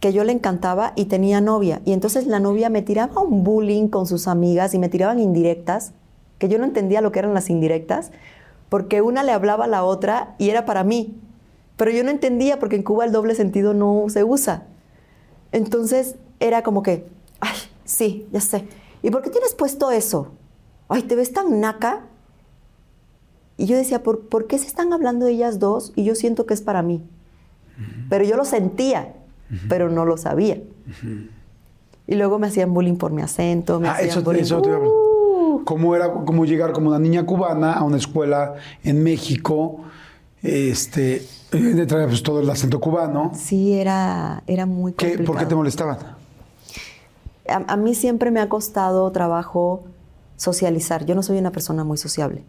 que 0.00 0.14
yo 0.14 0.24
le 0.24 0.32
encantaba 0.32 0.94
y 0.96 1.04
tenía 1.04 1.42
novia. 1.42 1.82
Y 1.84 1.92
entonces 1.92 2.26
la 2.26 2.40
novia 2.40 2.70
me 2.70 2.80
tiraba 2.80 3.20
un 3.20 3.44
bullying 3.44 3.88
con 3.88 4.06
sus 4.06 4.26
amigas 4.26 4.72
y 4.72 4.78
me 4.78 4.88
tiraban 4.88 5.18
indirectas, 5.18 5.92
que 6.38 6.48
yo 6.48 6.56
no 6.56 6.64
entendía 6.64 7.02
lo 7.02 7.12
que 7.12 7.18
eran 7.18 7.34
las 7.34 7.50
indirectas, 7.50 8.10
porque 8.70 9.02
una 9.02 9.22
le 9.22 9.32
hablaba 9.32 9.66
a 9.66 9.68
la 9.68 9.84
otra 9.84 10.34
y 10.38 10.48
era 10.48 10.64
para 10.64 10.82
mí. 10.82 11.20
Pero 11.76 11.90
yo 11.90 12.04
no 12.04 12.10
entendía 12.10 12.58
porque 12.58 12.76
en 12.76 12.82
Cuba 12.82 13.04
el 13.04 13.12
doble 13.12 13.34
sentido 13.34 13.74
no 13.74 14.04
se 14.08 14.22
usa. 14.24 14.64
Entonces 15.52 16.16
era 16.40 16.62
como 16.62 16.82
que, 16.82 17.06
ay, 17.40 17.56
sí, 17.84 18.26
ya 18.32 18.40
sé. 18.40 18.66
¿Y 19.02 19.10
por 19.10 19.22
qué 19.22 19.30
tienes 19.30 19.54
puesto 19.54 19.90
eso? 19.90 20.28
Ay, 20.88 21.02
te 21.02 21.16
ves 21.16 21.32
tan 21.32 21.60
naca. 21.60 22.02
Y 23.56 23.66
yo 23.66 23.76
decía, 23.76 24.02
¿por, 24.02 24.20
¿por 24.28 24.46
qué 24.46 24.58
se 24.58 24.66
están 24.66 24.92
hablando 24.92 25.26
ellas 25.26 25.58
dos? 25.58 25.92
Y 25.94 26.04
yo 26.04 26.14
siento 26.14 26.46
que 26.46 26.54
es 26.54 26.60
para 26.62 26.82
mí. 26.82 27.02
Pero 28.08 28.24
yo 28.24 28.36
lo 28.36 28.44
sentía, 28.44 29.14
pero 29.68 29.90
no 29.90 30.04
lo 30.04 30.16
sabía. 30.16 30.60
Y 32.06 32.14
luego 32.14 32.38
me 32.38 32.46
hacían 32.48 32.72
bullying 32.74 32.96
por 32.96 33.10
mi 33.12 33.22
acento. 33.22 33.80
Me 33.80 33.88
Ah, 33.88 33.92
hacían 33.94 34.08
eso, 34.10 34.22
bullying. 34.22 34.42
eso 34.42 34.62
te 34.62 34.68
iba 34.68 34.76
a 34.76 34.80
preguntar. 34.80 35.64
¿Cómo 35.64 35.96
era 35.96 36.12
cómo 36.12 36.44
llegar 36.44 36.72
como 36.72 36.88
una 36.90 36.98
niña 36.98 37.24
cubana 37.26 37.72
a 37.72 37.84
una 37.84 37.96
escuela 37.96 38.54
en 38.82 39.02
México? 39.02 39.80
Este, 40.44 41.26
de 41.50 41.86
traer 41.86 42.08
pues, 42.08 42.22
todo 42.22 42.40
el 42.40 42.50
acento 42.50 42.78
cubano. 42.80 43.32
Sí, 43.34 43.72
era, 43.72 44.42
era 44.46 44.66
muy 44.66 44.92
¿Qué, 44.92 45.06
complicado. 45.06 45.26
¿Por 45.32 45.38
qué 45.42 45.46
te 45.46 45.54
molestaban? 45.54 45.98
a, 47.48 47.72
a 47.72 47.76
mí 47.76 47.94
siempre 47.94 48.30
me 48.30 48.40
ha 48.40 48.48
costado 48.48 49.10
trabajo 49.10 49.84
socializar. 50.36 51.06
Yo 51.06 51.14
no 51.14 51.22
soy 51.22 51.38
una 51.38 51.50
persona 51.50 51.82
muy 51.84 51.96
sociable. 51.98 52.44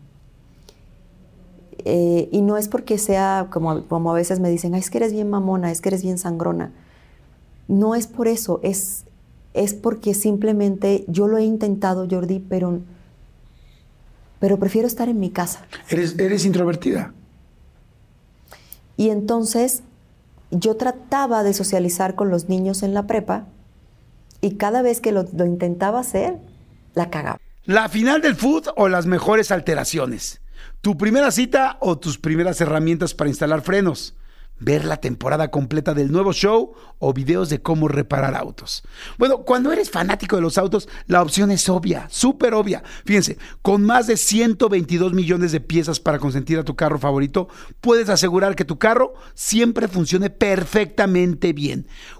Eh, 1.87 2.29
y 2.31 2.41
no 2.41 2.57
es 2.57 2.67
porque 2.67 2.97
sea, 2.97 3.47
como, 3.51 3.83
como 3.85 4.11
a 4.11 4.13
veces 4.15 4.39
me 4.39 4.49
dicen, 4.49 4.73
"Ay, 4.73 4.79
es 4.79 4.89
que 4.89 4.97
eres 4.97 5.13
bien 5.13 5.29
mamona, 5.29 5.71
es 5.71 5.81
que 5.81 5.89
eres 5.89 6.01
bien 6.01 6.17
sangrona. 6.17 6.71
No 7.67 7.93
es 7.95 8.07
por 8.07 8.27
eso, 8.27 8.59
es, 8.63 9.03
es 9.53 9.73
porque 9.73 10.13
simplemente 10.13 11.05
yo 11.07 11.27
lo 11.27 11.37
he 11.37 11.43
intentado, 11.43 12.07
Jordi, 12.09 12.39
pero, 12.39 12.79
pero 14.39 14.57
prefiero 14.57 14.87
estar 14.87 15.09
en 15.09 15.19
mi 15.19 15.29
casa. 15.29 15.65
¿Eres, 15.89 16.17
eres 16.17 16.45
introvertida? 16.45 17.13
Y 18.97 19.09
entonces 19.09 19.83
yo 20.51 20.77
trataba 20.77 21.43
de 21.43 21.53
socializar 21.53 22.15
con 22.15 22.29
los 22.29 22.49
niños 22.49 22.83
en 22.83 22.93
la 22.93 23.07
prepa 23.07 23.45
y 24.41 24.55
cada 24.55 24.81
vez 24.81 25.01
que 25.01 25.11
lo, 25.11 25.25
lo 25.35 25.45
intentaba 25.45 25.99
hacer, 25.99 26.37
la 26.93 27.09
cagaba. 27.09 27.39
¿La 27.65 27.89
final 27.89 28.21
del 28.21 28.35
food 28.35 28.67
o 28.75 28.87
las 28.87 29.05
mejores 29.05 29.51
alteraciones? 29.51 30.41
¿Tu 30.81 30.97
primera 30.97 31.31
cita 31.31 31.77
o 31.79 31.97
tus 31.97 32.17
primeras 32.17 32.61
herramientas 32.61 33.13
para 33.13 33.29
instalar 33.29 33.61
frenos? 33.61 34.15
¿Ver 34.57 34.85
la 34.85 34.97
temporada 34.97 35.51
completa 35.51 35.93
del 35.93 36.13
nuevo 36.13 36.31
show 36.31 36.73
o 36.99 37.13
videos 37.13 37.49
de 37.49 37.61
cómo 37.61 37.89
reparar 37.89 38.35
autos? 38.35 38.83
Bueno, 39.17 39.39
cuando 39.39 39.73
eres 39.73 39.89
fanático 39.89 40.37
de 40.37 40.41
los 40.41 40.57
autos, 40.57 40.87
la 41.07 41.21
opción 41.21 41.51
es 41.51 41.67
obvia, 41.67 42.07
súper 42.09 42.53
obvia. 42.53 42.81
Fíjense, 43.05 43.37
con 43.61 43.83
más 43.83 44.07
de 44.07 44.15
122 44.15 45.11
millones 45.11 45.51
de 45.51 45.59
piezas 45.59 45.99
para 45.99 46.19
consentir 46.19 46.57
a 46.57 46.63
tu 46.63 46.75
carro 46.77 46.99
favorito, 46.99 47.49
puedes 47.81 48.07
asegurar 48.07 48.55
que 48.55 48.63
tu 48.63 48.79
carro 48.79 49.13
siempre 49.33 49.89
funcione 49.89 50.29
perfectamente 50.29 51.51
bien. 51.51 51.87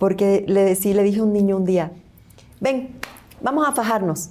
Porque 0.00 0.44
le, 0.48 0.74
sí, 0.76 0.94
le 0.94 1.02
dije 1.02 1.20
a 1.20 1.24
un 1.24 1.32
niño 1.34 1.58
un 1.58 1.66
día, 1.66 1.92
ven, 2.58 2.94
vamos 3.42 3.68
a 3.68 3.72
fajarnos. 3.72 4.30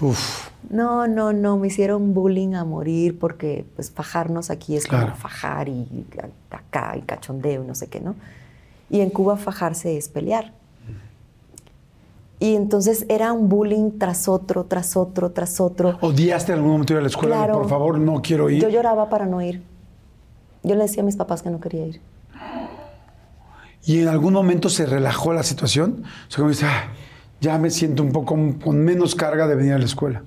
Uf, 0.00 0.50
No, 0.70 1.08
no, 1.08 1.32
no, 1.32 1.56
me 1.56 1.66
hicieron 1.66 2.14
bullying 2.14 2.54
a 2.54 2.64
morir 2.64 3.18
porque 3.18 3.64
pues 3.74 3.90
fajarnos 3.90 4.50
aquí 4.50 4.76
es 4.76 4.86
Claro. 4.86 5.06
como 5.06 5.16
fajar 5.16 5.68
y 5.68 6.06
acá 6.50 6.94
y 6.96 7.02
cachondeo 7.02 7.64
y 7.64 7.66
no 7.66 7.74
sé 7.74 7.88
qué, 7.88 7.98
¿no? 8.00 8.14
Y 8.88 9.00
en 9.00 9.10
Cuba 9.10 9.36
fajarse 9.36 9.96
es 9.96 10.08
pelear. 10.08 10.52
Y 12.38 12.54
entonces 12.54 13.04
era 13.08 13.32
un 13.32 13.48
bullying 13.48 13.98
tras 13.98 14.28
otro, 14.28 14.64
tras 14.64 14.96
otro, 14.96 15.32
tras 15.32 15.58
otro. 15.60 15.98
¿Odiaste 16.02 16.52
en 16.52 16.58
algún 16.58 16.72
momento 16.72 16.92
ir 16.92 16.98
a 16.98 17.02
la 17.02 17.08
escuela? 17.08 17.34
Claro. 17.36 17.54
por 17.54 17.68
favor, 17.68 17.98
no 17.98 18.22
quiero 18.22 18.48
ir. 18.48 18.62
Yo 18.62 18.68
lloraba 18.68 19.08
para 19.08 19.26
no 19.26 19.42
ir. 19.42 19.60
Yo 20.62 20.76
le 20.76 20.82
decía 20.82 21.02
a 21.02 21.06
mis 21.06 21.16
papás 21.16 21.42
que 21.42 21.50
no 21.50 21.58
quería 21.58 21.86
ir. 21.86 22.00
¿Y 23.86 24.00
en 24.02 24.08
algún 24.08 24.34
momento 24.34 24.68
se 24.68 24.84
relajó 24.84 25.32
la 25.32 25.42
situación? 25.44 26.02
O 26.28 26.30
sea, 26.30 26.36
como 26.38 26.50
dice, 26.50 26.66
"Ah, 26.66 26.88
ya 27.40 27.56
me 27.58 27.70
siento 27.70 28.02
un 28.02 28.12
poco 28.12 28.34
con 28.62 28.78
menos 28.84 29.14
carga 29.14 29.46
de 29.46 29.54
venir 29.54 29.72
a 29.74 29.78
la 29.78 29.84
escuela. 29.86 30.22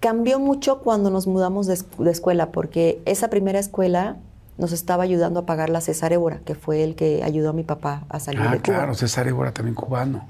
Cambió 0.00 0.38
mucho 0.38 0.78
cuando 0.78 1.10
nos 1.10 1.26
mudamos 1.26 1.66
de, 1.66 1.74
escu- 1.74 2.02
de 2.04 2.10
escuela, 2.10 2.52
porque 2.52 3.02
esa 3.04 3.28
primera 3.28 3.58
escuela 3.58 4.16
nos 4.56 4.72
estaba 4.72 5.02
ayudando 5.02 5.40
a 5.40 5.46
pagar 5.46 5.68
la 5.68 5.80
César 5.82 6.12
Évora, 6.12 6.40
que 6.44 6.54
fue 6.54 6.82
el 6.84 6.94
que 6.94 7.22
ayudó 7.22 7.50
a 7.50 7.52
mi 7.52 7.62
papá 7.64 8.04
a 8.08 8.18
salir 8.20 8.40
Ah, 8.40 8.44
de 8.52 8.58
Cuba. 8.60 8.62
claro, 8.62 8.94
César 8.94 9.28
Évora 9.28 9.52
también 9.52 9.74
cubano. 9.74 10.26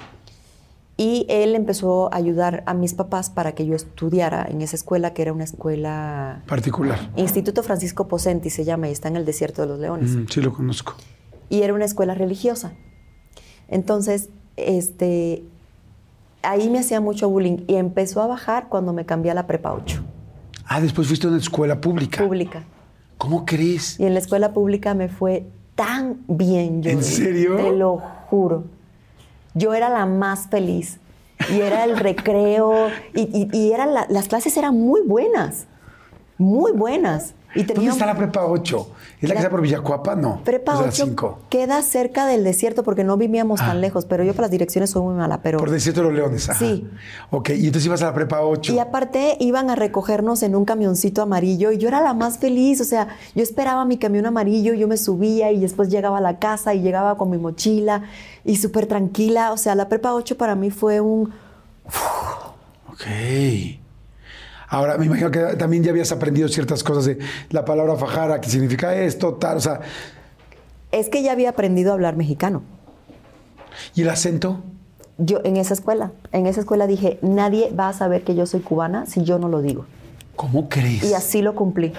Y 0.96 1.24
él 1.30 1.54
empezó 1.54 2.12
a 2.12 2.16
ayudar 2.16 2.62
a 2.66 2.74
mis 2.74 2.94
papás 2.94 3.30
para 3.30 3.52
que 3.52 3.64
yo 3.64 3.74
estudiara 3.74 4.46
en 4.50 4.60
esa 4.60 4.76
escuela, 4.76 5.14
que 5.14 5.22
era 5.22 5.32
una 5.32 5.44
escuela... 5.44 6.42
Particular. 6.46 6.98
Instituto 7.16 7.62
Francisco 7.62 8.06
Posenti 8.06 8.50
se 8.50 8.64
llama 8.64 8.88
y 8.88 8.92
está 8.92 9.08
en 9.08 9.16
el 9.16 9.24
desierto 9.24 9.62
de 9.62 9.68
los 9.68 9.78
leones. 9.78 10.10
Mm, 10.10 10.26
sí, 10.28 10.40
lo 10.42 10.52
conozco. 10.52 10.94
Y 11.50 11.60
era 11.62 11.74
una 11.74 11.84
escuela 11.84 12.14
religiosa. 12.14 12.72
Entonces, 13.68 14.30
este, 14.56 15.44
ahí 16.42 16.70
me 16.70 16.78
hacía 16.78 17.00
mucho 17.00 17.28
bullying 17.28 17.58
y 17.66 17.74
empezó 17.76 18.22
a 18.22 18.26
bajar 18.26 18.68
cuando 18.68 18.92
me 18.94 19.04
cambié 19.04 19.30
a 19.30 19.34
la 19.34 19.46
prepa 19.46 19.72
8, 19.74 20.02
Ah, 20.66 20.80
después 20.80 21.06
fuiste 21.08 21.26
a 21.26 21.30
una 21.30 21.38
escuela 21.38 21.80
pública. 21.80 22.22
pública. 22.24 22.62
¿Cómo 23.18 23.44
crees? 23.44 23.98
Y 24.00 24.06
en 24.06 24.14
la 24.14 24.20
escuela 24.20 24.52
pública 24.52 24.94
me 24.94 25.08
fue 25.08 25.44
tan 25.74 26.20
bien. 26.28 26.76
¿En 26.84 26.94
Jordi, 26.98 27.02
serio? 27.02 27.56
Te 27.56 27.72
lo 27.72 27.98
juro. 28.28 28.64
Yo 29.54 29.74
era 29.74 29.88
la 29.90 30.06
más 30.06 30.46
feliz. 30.48 30.98
Y 31.52 31.60
era 31.60 31.84
el 31.84 31.98
recreo. 31.98 32.88
Y, 33.14 33.22
y- 33.22 33.48
y 33.52 33.72
eran 33.72 33.92
la- 33.94 34.06
las 34.08 34.28
clases 34.28 34.56
eran 34.56 34.78
muy 34.78 35.00
buenas. 35.02 35.66
Muy 36.38 36.72
buenas. 36.72 37.34
Y 37.54 37.58
¿Dónde 37.60 37.74
tenía 37.74 37.90
está 37.90 38.06
la 38.06 38.16
prepa 38.16 38.44
8? 38.46 38.88
¿Es 39.20 39.28
la 39.28 39.34
que 39.34 39.40
está 39.40 39.50
por 39.50 39.60
Villacuapa? 39.60 40.16
No. 40.16 40.40
Prepa 40.44 40.72
es 40.72 40.78
la 40.80 40.86
8 40.86 41.04
5. 41.04 41.38
queda 41.50 41.82
cerca 41.82 42.26
del 42.26 42.42
desierto 42.42 42.82
porque 42.82 43.04
no 43.04 43.16
vivíamos 43.18 43.60
Ah. 43.60 43.66
tan 43.66 43.80
lejos, 43.82 44.06
pero 44.06 44.24
yo 44.24 44.32
para 44.32 44.42
las 44.44 44.50
direcciones 44.50 44.90
soy 44.90 45.02
muy 45.02 45.14
mala. 45.14 45.42
Pero, 45.42 45.58
Por 45.58 45.70
Desierto 45.70 46.00
de 46.00 46.06
los 46.06 46.14
Leones. 46.16 46.48
ajá. 46.48 46.58
Sí. 46.58 46.88
Ok, 47.30 47.50
y 47.50 47.66
entonces 47.66 47.84
ibas 47.86 48.00
a 48.02 48.06
la 48.06 48.14
prepa 48.14 48.40
8. 48.40 48.72
y 48.72 48.78
aparte 48.78 49.36
iban 49.40 49.68
a 49.68 49.74
recogernos 49.76 50.42
en 50.42 50.54
un 50.56 50.64
camioncito 50.64 51.20
amarillo 51.22 51.70
y 51.70 51.76
yo 51.78 51.88
era 51.88 52.00
la 52.00 52.14
más 52.14 52.38
feliz. 52.38 52.80
O 52.80 52.84
sea, 52.84 53.08
yo 53.34 53.42
esperaba 53.42 53.84
mi 53.84 53.98
camión 53.98 54.24
amarillo, 54.26 54.72
yo 54.72 54.88
me 54.88 54.96
subía 54.96 55.52
y 55.52 55.60
después 55.60 55.90
llegaba 55.90 56.18
a 56.18 56.22
la 56.22 56.38
casa 56.38 56.72
y 56.74 56.80
llegaba 56.80 57.18
con 57.18 57.28
mi 57.30 57.36
mochila 57.36 58.04
y 58.44 58.56
súper 58.56 58.86
tranquila. 58.86 59.52
O 59.52 59.56
sea, 59.58 59.74
la 59.74 59.88
prepa 59.88 60.14
8 60.14 60.38
para 60.38 60.54
mí 60.54 60.70
fue 60.70 61.00
un... 61.00 61.32
Ok. 62.90 63.04
Ahora, 64.70 64.96
me 64.96 65.06
imagino 65.06 65.32
que 65.32 65.40
también 65.56 65.82
ya 65.82 65.90
habías 65.90 66.12
aprendido 66.12 66.48
ciertas 66.48 66.84
cosas 66.84 67.04
de 67.04 67.18
la 67.50 67.64
palabra 67.64 67.96
fajara, 67.96 68.40
que 68.40 68.48
significa 68.48 68.94
esto, 68.94 69.34
tal, 69.34 69.56
o 69.56 69.60
sea, 69.60 69.80
Es 70.92 71.08
que 71.08 71.22
ya 71.22 71.32
había 71.32 71.50
aprendido 71.50 71.90
a 71.90 71.94
hablar 71.94 72.16
mexicano. 72.16 72.62
¿y 73.94 74.02
el 74.02 74.10
acento? 74.10 74.60
Yo 75.18 75.40
en 75.44 75.56
esa 75.56 75.74
escuela, 75.74 76.12
en 76.32 76.46
esa 76.46 76.60
escuela 76.60 76.86
dije, 76.86 77.18
nadie 77.20 77.72
va 77.78 77.88
a 77.88 77.92
saber 77.92 78.22
que 78.22 78.34
yo 78.34 78.46
soy 78.46 78.60
cubana 78.60 79.06
si 79.06 79.22
yo 79.22 79.38
no 79.38 79.48
lo 79.48 79.60
digo. 79.60 79.86
¿Cómo 80.36 80.68
crees? 80.68 81.02
Y 81.04 81.14
así 81.14 81.42
lo 81.42 81.54
cumplí. 81.54 81.92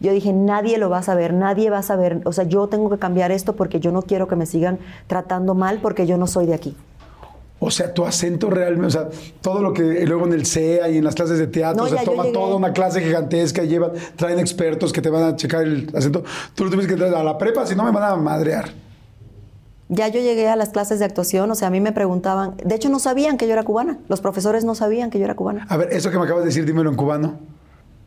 Yo 0.00 0.12
dije, 0.12 0.32
nadie 0.32 0.78
lo 0.78 0.90
va 0.90 0.98
a 0.98 1.02
saber, 1.02 1.32
nadie 1.32 1.70
va 1.70 1.78
a 1.78 1.82
saber. 1.82 2.20
O 2.24 2.32
sea, 2.32 2.44
yo 2.44 2.66
tengo 2.66 2.90
que 2.90 2.98
cambiar 2.98 3.30
esto 3.30 3.54
porque 3.54 3.78
yo 3.78 3.92
no 3.92 4.02
quiero 4.02 4.26
que 4.26 4.36
me 4.36 4.46
sigan 4.46 4.80
tratando 5.06 5.54
mal 5.54 5.78
porque 5.80 6.06
yo 6.06 6.18
no 6.18 6.26
soy 6.26 6.46
de 6.46 6.54
aquí. 6.54 6.76
O 7.64 7.70
sea, 7.70 7.94
tu 7.94 8.04
acento 8.04 8.50
realmente, 8.50 8.88
o 8.88 8.90
sea, 8.90 9.08
todo 9.40 9.62
lo 9.62 9.72
que 9.72 10.04
luego 10.04 10.26
en 10.26 10.32
el 10.32 10.46
CEA 10.46 10.88
y 10.88 10.98
en 10.98 11.04
las 11.04 11.14
clases 11.14 11.38
de 11.38 11.46
teatro, 11.46 11.86
se 11.86 12.04
toma 12.04 12.24
toda 12.32 12.56
una 12.56 12.72
clase 12.72 13.00
gigantesca, 13.00 13.62
llevan, 13.62 13.92
traen 14.16 14.40
expertos 14.40 14.92
que 14.92 15.00
te 15.00 15.08
van 15.08 15.22
a 15.22 15.36
checar 15.36 15.62
el 15.62 15.88
acento. 15.94 16.24
Tú 16.56 16.64
lo 16.64 16.70
tienes 16.70 16.88
que 16.88 16.94
entrar 16.94 17.14
a 17.14 17.22
la 17.22 17.38
prepa, 17.38 17.64
si 17.64 17.76
no 17.76 17.84
me 17.84 17.92
van 17.92 18.02
a 18.02 18.16
madrear. 18.16 18.70
Ya 19.88 20.08
yo 20.08 20.20
llegué 20.20 20.48
a 20.48 20.56
las 20.56 20.70
clases 20.70 20.98
de 20.98 21.04
actuación, 21.04 21.52
o 21.52 21.54
sea, 21.54 21.68
a 21.68 21.70
mí 21.70 21.80
me 21.80 21.92
preguntaban, 21.92 22.56
de 22.64 22.74
hecho 22.74 22.88
no 22.88 22.98
sabían 22.98 23.38
que 23.38 23.46
yo 23.46 23.52
era 23.52 23.62
cubana, 23.62 24.00
los 24.08 24.20
profesores 24.20 24.64
no 24.64 24.74
sabían 24.74 25.10
que 25.10 25.20
yo 25.20 25.24
era 25.24 25.36
cubana. 25.36 25.64
A 25.68 25.76
ver, 25.76 25.92
eso 25.92 26.10
que 26.10 26.18
me 26.18 26.24
acabas 26.24 26.42
de 26.42 26.48
decir, 26.48 26.66
dímelo 26.66 26.90
en 26.90 26.96
cubano. 26.96 27.38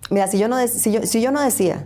Mira, 0.09 0.27
si 0.27 0.37
yo 0.37 0.49
no, 0.49 0.67
si 0.67 0.91
yo, 0.91 1.03
si 1.03 1.21
yo 1.21 1.31
no 1.31 1.41
decía 1.41 1.85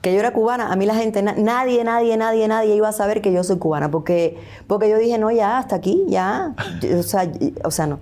que 0.00 0.14
yo 0.14 0.20
era 0.20 0.32
cubana, 0.32 0.72
a 0.72 0.76
mí 0.76 0.86
la 0.86 0.94
gente, 0.94 1.22
nadie, 1.22 1.84
nadie, 1.84 2.16
nadie, 2.16 2.48
nadie 2.48 2.74
iba 2.74 2.88
a 2.88 2.92
saber 2.92 3.20
que 3.20 3.32
yo 3.32 3.44
soy 3.44 3.58
cubana, 3.58 3.90
porque, 3.90 4.38
porque 4.66 4.88
yo 4.88 4.96
dije, 4.96 5.18
no, 5.18 5.30
ya, 5.30 5.58
hasta 5.58 5.76
aquí, 5.76 6.04
ya, 6.08 6.54
o 6.98 7.02
sea, 7.02 7.30
o 7.64 7.70
sea 7.70 7.86
no. 7.86 7.98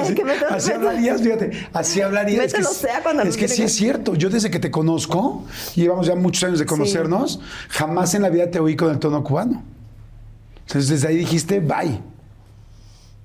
así, 0.00 0.14
así 0.48 0.72
hablarías, 0.72 1.20
fíjate, 1.20 1.50
así 1.74 2.00
hablarías. 2.00 2.46
Es 2.46 2.54
que, 2.54 2.64
sea 2.64 3.02
cuando 3.02 3.22
es 3.24 3.36
que 3.36 3.48
sí 3.48 3.62
es 3.62 3.74
cierto, 3.74 4.14
yo 4.14 4.30
desde 4.30 4.50
que 4.50 4.58
te 4.58 4.70
conozco, 4.70 5.44
llevamos 5.74 6.06
ya 6.06 6.14
muchos 6.14 6.44
años 6.44 6.58
de 6.58 6.64
conocernos, 6.64 7.40
jamás 7.68 8.14
en 8.14 8.22
la 8.22 8.30
vida 8.30 8.50
te 8.50 8.58
oí 8.58 8.74
con 8.74 8.90
el 8.90 8.98
tono 8.98 9.22
cubano. 9.22 9.62
Entonces 10.62 10.88
desde 10.88 11.08
ahí 11.08 11.16
dijiste, 11.16 11.60
bye. 11.60 12.00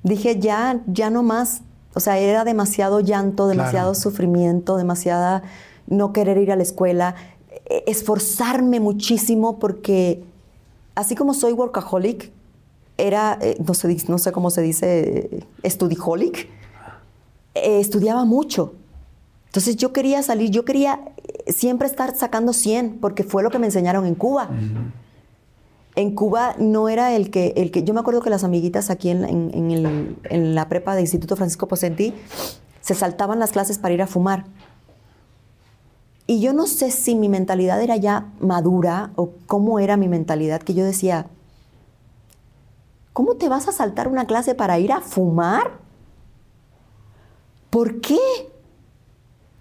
Dije, 0.04 0.38
ya, 0.40 0.82
ya 0.88 1.10
no 1.10 1.24
más. 1.24 1.62
O 1.94 2.02
sea, 2.02 2.18
era 2.18 2.44
demasiado 2.44 3.00
llanto, 3.00 3.48
demasiado 3.48 3.96
sufrimiento, 3.96 4.76
demasiada 4.76 5.44
no 5.88 6.14
querer 6.14 6.38
ir 6.38 6.52
a 6.52 6.56
la 6.56 6.64
escuela, 6.64 7.16
esforzarme 7.88 8.80
muchísimo 8.80 9.60
porque 9.60 10.24
así 10.96 11.16
como 11.16 11.34
soy 11.34 11.54
workaholic, 11.54 12.32
era, 12.98 13.38
eh, 13.42 13.58
no 13.66 13.74
sé, 13.74 13.96
no 14.08 14.18
sé 14.18 14.32
cómo 14.32 14.50
se 14.50 14.62
dice, 14.62 15.46
estudiholic, 15.64 16.50
eh, 17.54 17.80
estudiaba 17.80 18.26
mucho. 18.26 18.74
Entonces 19.48 19.76
yo 19.76 19.94
quería 19.94 20.22
salir, 20.24 20.50
yo 20.50 20.66
quería 20.66 21.00
siempre 21.48 21.88
estar 21.88 22.16
sacando 22.16 22.54
100 22.54 22.98
porque 23.00 23.24
fue 23.24 23.44
lo 23.44 23.50
que 23.50 23.60
me 23.60 23.68
enseñaron 23.68 24.06
en 24.06 24.16
Cuba. 24.16 24.50
En 25.96 26.14
Cuba 26.14 26.56
no 26.60 26.90
era 26.90 27.16
el 27.16 27.30
que, 27.30 27.54
el 27.56 27.72
que, 27.72 27.84
yo 27.84 27.94
me 27.94 28.02
acuerdo 28.02 28.22
que 28.22 28.30
las 28.30 28.44
amiguitas 28.44 28.90
aquí 28.90 29.10
en, 29.10 30.56
la 30.56 30.68
prepa 30.68 30.96
de 30.96 31.02
Instituto 31.02 31.38
Francisco 31.38 31.68
Pocenti 31.68 32.14
se 32.82 32.96
saltaban 32.96 33.40
las 33.40 33.52
clases 33.52 33.78
para 33.78 33.94
ir 33.94 34.02
a 34.02 34.08
fumar. 34.08 34.46
Y 36.28 36.42
yo 36.42 36.54
no 36.54 36.66
sé 36.66 36.92
si 36.92 37.16
mi 37.16 37.30
mentalidad 37.30 37.82
era 37.82 37.98
ya 37.98 38.32
madura 38.40 39.12
o 39.16 39.32
cómo 39.46 39.80
era 39.80 39.96
mi 39.96 40.08
mentalidad, 40.08 40.62
que 40.62 40.74
yo 40.74 40.84
decía, 40.84 41.28
¿cómo 43.14 43.36
te 43.36 43.48
vas 43.48 43.68
a 43.68 43.72
saltar 43.72 44.08
una 44.08 44.26
clase 44.26 44.56
para 44.56 44.80
ir 44.80 44.92
a 44.92 45.02
fumar? 45.02 45.80
¿Por 47.70 48.02
qué? 48.02 48.18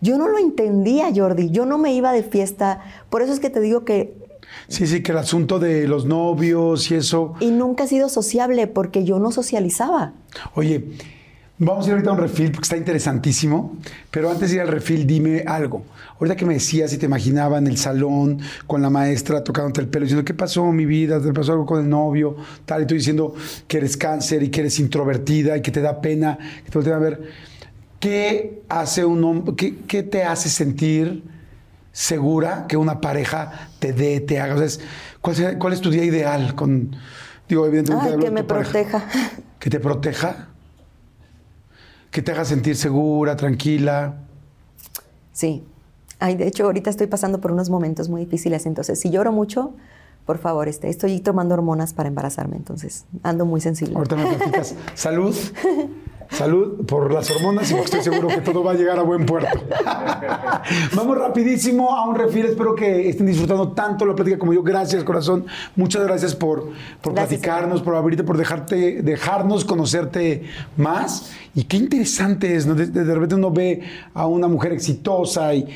Yo 0.01 0.19
no 0.19 0.29
lo 0.29 0.39
entendía, 0.39 1.11
Jordi. 1.15 1.51
Yo 1.51 1.67
no 1.67 1.79
me 1.79 1.95
iba 1.95 2.12
de 2.12 2.23
fiesta. 2.23 2.83
Por 3.11 3.23
eso 3.23 3.33
es 3.33 3.41
que 3.41 3.51
te 3.51 3.61
digo 3.61 3.85
que 3.85 4.25
Sí, 4.69 4.87
sí, 4.87 5.03
que 5.03 5.12
el 5.12 5.19
asunto 5.19 5.59
de 5.59 5.87
los 5.89 6.05
novios 6.05 6.91
y 6.91 6.97
eso. 6.97 7.35
Y 7.41 7.51
nunca 7.51 7.85
he 7.85 7.89
sido 7.89 8.09
sociable 8.09 8.67
porque 8.67 9.05
yo 9.05 9.19
no 9.19 9.31
socializaba. 9.33 10.12
Oye, 10.55 10.97
vamos 11.59 11.85
a 11.85 11.89
ir 11.89 11.93
ahorita 11.93 12.11
a 12.11 12.13
un 12.15 12.19
refil 12.19 12.51
porque 12.51 12.65
está 12.65 12.77
interesantísimo, 12.77 13.77
pero 14.11 14.31
antes 14.31 14.51
de 14.51 14.57
ir 14.57 14.63
al 14.63 14.69
refil, 14.69 15.07
dime 15.07 15.45
algo. 15.47 15.85
Ahorita 16.19 16.37
que 16.37 16.45
me 16.45 16.55
decías 16.55 16.93
y 16.93 16.99
te 16.99 17.07
imaginaba 17.07 17.59
en 17.59 17.67
el 17.67 17.77
salón 17.77 18.41
con 18.67 18.83
la 18.83 18.91
maestra 18.91 19.43
tocándote 19.43 19.81
el 19.81 19.89
pelo, 19.89 20.05
diciendo, 20.05 20.25
¿qué 20.25 20.35
pasó 20.35 20.65
mi 20.73 20.87
vida? 20.87 21.21
¿Te 21.21 21.33
pasó 21.33 21.53
algo 21.53 21.67
con 21.67 21.81
el 21.81 21.89
novio? 21.89 22.37
Tal, 22.65 22.83
y 22.83 22.87
tú 22.87 22.95
diciendo 22.95 23.35
que 23.67 23.79
eres 23.79 23.97
cáncer 23.97 24.43
y 24.43 24.51
que 24.51 24.61
eres 24.61 24.79
introvertida 24.79 25.57
y 25.57 25.63
que 25.63 25.71
te 25.71 25.81
da 25.81 26.01
pena, 26.01 26.39
que 26.65 26.71
te 26.71 26.93
a 26.93 26.99
ver. 26.99 27.23
¿Qué 28.01 28.63
hace 28.69 29.05
un 29.05 29.25
hombre, 29.25 29.55
qué, 29.57 29.77
qué 29.87 30.03
te 30.03 30.25
hace 30.25 30.49
sentir? 30.49 31.23
segura 31.95 32.67
que 32.69 32.77
una 32.77 33.01
pareja 33.01 33.71
te 33.79 33.95
dé, 33.95 34.21
te 34.21 34.41
haga? 34.41 34.57
O 34.57 34.69
sea, 35.33 35.59
¿cuál, 35.59 35.73
es 35.73 35.81
tu 35.81 35.91
día 35.91 36.05
ideal? 36.05 36.55
Con, 36.55 36.95
digo, 37.49 37.67
evidentemente. 37.67 38.19
que 38.19 38.31
me 38.31 38.45
proteja. 38.45 39.05
¿Que 39.59 39.71
te 39.71 39.81
proteja? 39.81 40.49
¿Que 42.15 42.23
te 42.23 42.31
haga 42.31 42.45
sentir 42.45 42.77
segura, 42.77 43.35
tranquila? 43.35 44.15
Sí. 45.33 45.65
Ay, 46.21 46.37
de 46.37 46.47
hecho, 46.47 46.62
ahorita 46.62 46.89
estoy 46.89 47.09
pasando 47.09 47.41
por 47.41 47.51
unos 47.51 47.71
momentos 47.71 48.09
muy 48.09 48.25
difíciles. 48.25 48.67
Entonces, 48.67 49.01
si 49.01 49.11
lloro 49.11 49.33
mucho, 49.33 49.75
por 50.25 50.39
favor, 50.39 50.69
este, 50.69 50.89
estoy 50.89 51.19
tomando 51.19 51.55
hormonas 51.55 51.93
para 51.93 52.09
embarazarme. 52.09 52.55
Entonces, 52.55 53.05
ando 53.25 53.47
muy 53.47 53.61
sensible. 53.61 53.97
Ahorita 53.97 54.15
me 54.15 54.27
platicas. 54.27 54.77
Salud. 54.95 55.35
Salud 56.31 56.85
por 56.87 57.12
las 57.12 57.31
hormonas 57.31 57.70
y 57.70 57.75
estoy 57.75 58.03
seguro 58.03 58.29
que 58.29 58.41
todo 58.41 58.62
va 58.62 58.72
a 58.72 58.75
llegar 58.75 58.99
a 58.99 59.03
buen 59.03 59.27
puerto. 59.27 59.59
Vamos 60.95 61.18
rapidísimo 61.18 61.95
a 61.95 62.09
un 62.09 62.14
refil. 62.14 62.47
Espero 62.47 62.75
que 62.75 63.09
estén 63.09 63.27
disfrutando 63.27 63.72
tanto 63.72 64.05
la 64.07 64.14
plática 64.14 64.39
como 64.39 64.53
yo. 64.53 64.62
Gracias, 64.62 65.05
corazón. 65.05 65.47
Muchas 65.77 66.03
gracias 66.05 66.35
por, 66.35 66.70
por 67.03 67.14
platicarnos, 67.14 67.83
por 67.83 67.95
abrirte, 67.95 68.25
por 68.25 68.37
dejarte, 68.37 69.03
dejarnos 69.03 69.64
conocerte 69.64 70.45
más. 70.77 71.33
Y 71.55 71.64
qué 71.64 71.77
interesante 71.77 72.57
es, 72.57 72.66
¿no? 72.66 72.75
de, 72.75 73.05
repente 73.05 73.37
uno 73.37 73.51
ve 73.51 73.83
a 74.12 74.27
una 74.27 74.49
mujer 74.49 74.72
exitosa 74.72 75.55
y, 75.55 75.68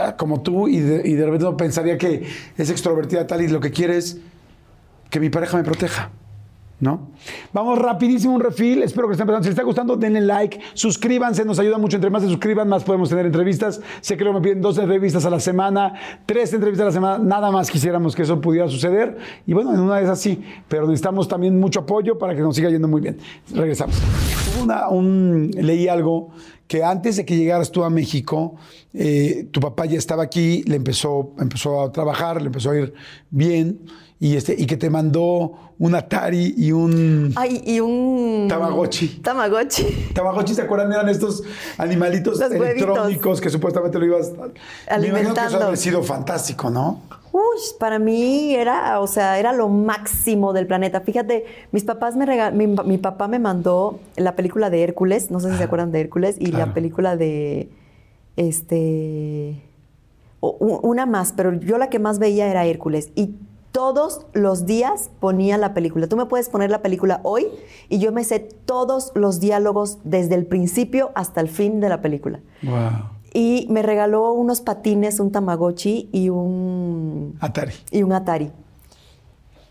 ah, 0.00 0.16
como 0.16 0.42
tú 0.42 0.68
y 0.68 0.80
de, 0.80 1.08
y 1.08 1.14
de 1.14 1.24
repente 1.24 1.46
uno 1.46 1.56
pensaría 1.56 1.96
que 1.96 2.26
es 2.58 2.70
extrovertida 2.70 3.26
tal 3.26 3.40
y 3.40 3.48
lo 3.48 3.60
que 3.60 3.70
quiere 3.70 3.96
es 3.96 4.18
que 5.08 5.20
mi 5.20 5.30
pareja 5.30 5.56
me 5.56 5.64
proteja. 5.64 6.10
¿No? 6.80 7.10
Vamos 7.52 7.78
rapidísimo 7.78 8.34
un 8.34 8.40
refil. 8.40 8.82
Espero 8.82 9.06
que 9.06 9.12
estén 9.12 9.24
empezando. 9.24 9.44
Si 9.44 9.48
les 9.48 9.54
está 9.54 9.62
gustando, 9.62 9.96
denle 9.96 10.20
like, 10.20 10.60
suscríbanse, 10.74 11.44
nos 11.44 11.58
ayuda 11.58 11.78
mucho. 11.78 11.96
Entre 11.96 12.10
más 12.10 12.22
se 12.22 12.28
suscriban, 12.28 12.68
más 12.68 12.84
podemos 12.84 13.08
tener 13.08 13.26
entrevistas. 13.26 13.80
Sé 14.00 14.16
que 14.16 14.24
luego 14.24 14.40
me 14.40 14.44
piden 14.44 14.60
dos 14.60 14.78
entrevistas 14.78 15.24
a 15.24 15.30
la 15.30 15.40
semana, 15.40 15.94
tres 16.26 16.52
entrevistas 16.52 16.84
a 16.84 16.86
la 16.86 16.92
semana. 16.92 17.18
Nada 17.18 17.50
más 17.50 17.70
quisiéramos 17.70 18.14
que 18.14 18.22
eso 18.22 18.40
pudiera 18.40 18.68
suceder. 18.68 19.16
Y 19.46 19.52
bueno, 19.52 19.72
en 19.74 19.80
una 19.80 20.00
vez 20.00 20.08
así, 20.08 20.42
pero 20.68 20.86
necesitamos 20.86 21.28
también 21.28 21.58
mucho 21.58 21.80
apoyo 21.80 22.18
para 22.18 22.34
que 22.34 22.40
nos 22.40 22.56
siga 22.56 22.70
yendo 22.70 22.88
muy 22.88 23.00
bien. 23.00 23.18
Regresamos. 23.52 23.96
Una, 24.62 24.88
un, 24.88 25.50
leí 25.54 25.88
algo 25.88 26.30
que 26.66 26.82
antes 26.82 27.16
de 27.16 27.24
que 27.24 27.36
llegaras 27.36 27.70
tú 27.70 27.84
a 27.84 27.90
México, 27.90 28.56
eh, 28.92 29.48
tu 29.50 29.60
papá 29.60 29.86
ya 29.86 29.98
estaba 29.98 30.22
aquí, 30.22 30.62
le 30.66 30.76
empezó, 30.76 31.34
empezó 31.38 31.82
a 31.82 31.92
trabajar, 31.92 32.40
le 32.40 32.46
empezó 32.46 32.70
a 32.70 32.76
ir 32.76 32.94
bien 33.30 33.80
y, 34.20 34.36
este, 34.36 34.54
y 34.56 34.66
que 34.66 34.76
te 34.76 34.90
mandó 34.90 35.52
un 35.78 35.94
Atari 35.94 36.54
y 36.56 36.72
un... 36.72 37.32
Ay, 37.36 37.62
y 37.66 37.80
un... 37.80 38.46
Tamagotchi. 38.48 39.20
Tamagotchi. 39.20 40.10
Tamagotchi, 40.14 40.54
¿se 40.54 40.62
acuerdan? 40.62 40.92
Eran 40.92 41.08
estos 41.08 41.42
animalitos 41.78 42.40
electrónicos 42.40 43.40
que 43.40 43.50
supuestamente 43.50 43.98
lo 43.98 44.06
ibas... 44.06 44.32
Alimentando. 44.88 45.40
Me 45.42 45.48
que 45.48 45.56
eso 45.56 45.68
ha 45.68 45.76
sido 45.76 46.02
fantástico, 46.02 46.70
¿no? 46.70 47.02
Uy, 47.32 47.58
para 47.80 47.98
mí 47.98 48.54
era, 48.54 49.00
o 49.00 49.08
sea, 49.08 49.38
era 49.40 49.52
lo 49.52 49.68
máximo 49.68 50.52
del 50.52 50.68
planeta. 50.68 51.00
Fíjate, 51.00 51.44
mis 51.72 51.82
papás 51.82 52.14
me 52.14 52.24
regal... 52.24 52.54
mi, 52.54 52.98
papá 52.98 53.26
me 53.26 53.40
mandó 53.40 53.98
la 54.16 54.36
película 54.36 54.70
de 54.70 54.84
Hércules, 54.84 55.32
no 55.32 55.40
sé 55.40 55.50
si 55.50 55.58
se 55.58 55.64
acuerdan 55.64 55.90
de 55.90 56.00
Hércules, 56.00 56.36
y 56.38 56.52
la 56.52 56.72
película 56.72 57.16
de, 57.16 57.68
este, 58.36 59.60
una 60.40 61.06
más, 61.06 61.32
pero 61.32 61.52
yo 61.54 61.78
la 61.78 61.90
que 61.90 61.98
más 61.98 62.18
veía 62.18 62.46
era 62.46 62.64
Hércules. 62.64 63.10
Y 63.14 63.34
todos 63.74 64.24
los 64.34 64.66
días 64.66 65.10
ponía 65.18 65.58
la 65.58 65.74
película. 65.74 66.06
Tú 66.06 66.16
me 66.16 66.26
puedes 66.26 66.48
poner 66.48 66.70
la 66.70 66.80
película 66.80 67.18
hoy 67.24 67.48
y 67.88 67.98
yo 67.98 68.12
me 68.12 68.22
sé 68.22 68.38
todos 68.38 69.10
los 69.16 69.40
diálogos 69.40 69.98
desde 70.04 70.36
el 70.36 70.46
principio 70.46 71.10
hasta 71.16 71.40
el 71.40 71.48
fin 71.48 71.80
de 71.80 71.88
la 71.88 72.00
película. 72.00 72.38
Wow. 72.62 73.10
Y 73.32 73.66
me 73.70 73.82
regaló 73.82 74.32
unos 74.32 74.60
patines, 74.60 75.18
un 75.18 75.32
Tamagotchi 75.32 76.08
y 76.12 76.28
un 76.28 77.36
Atari. 77.40 77.72
Y 77.90 78.04
un 78.04 78.12
Atari. 78.12 78.52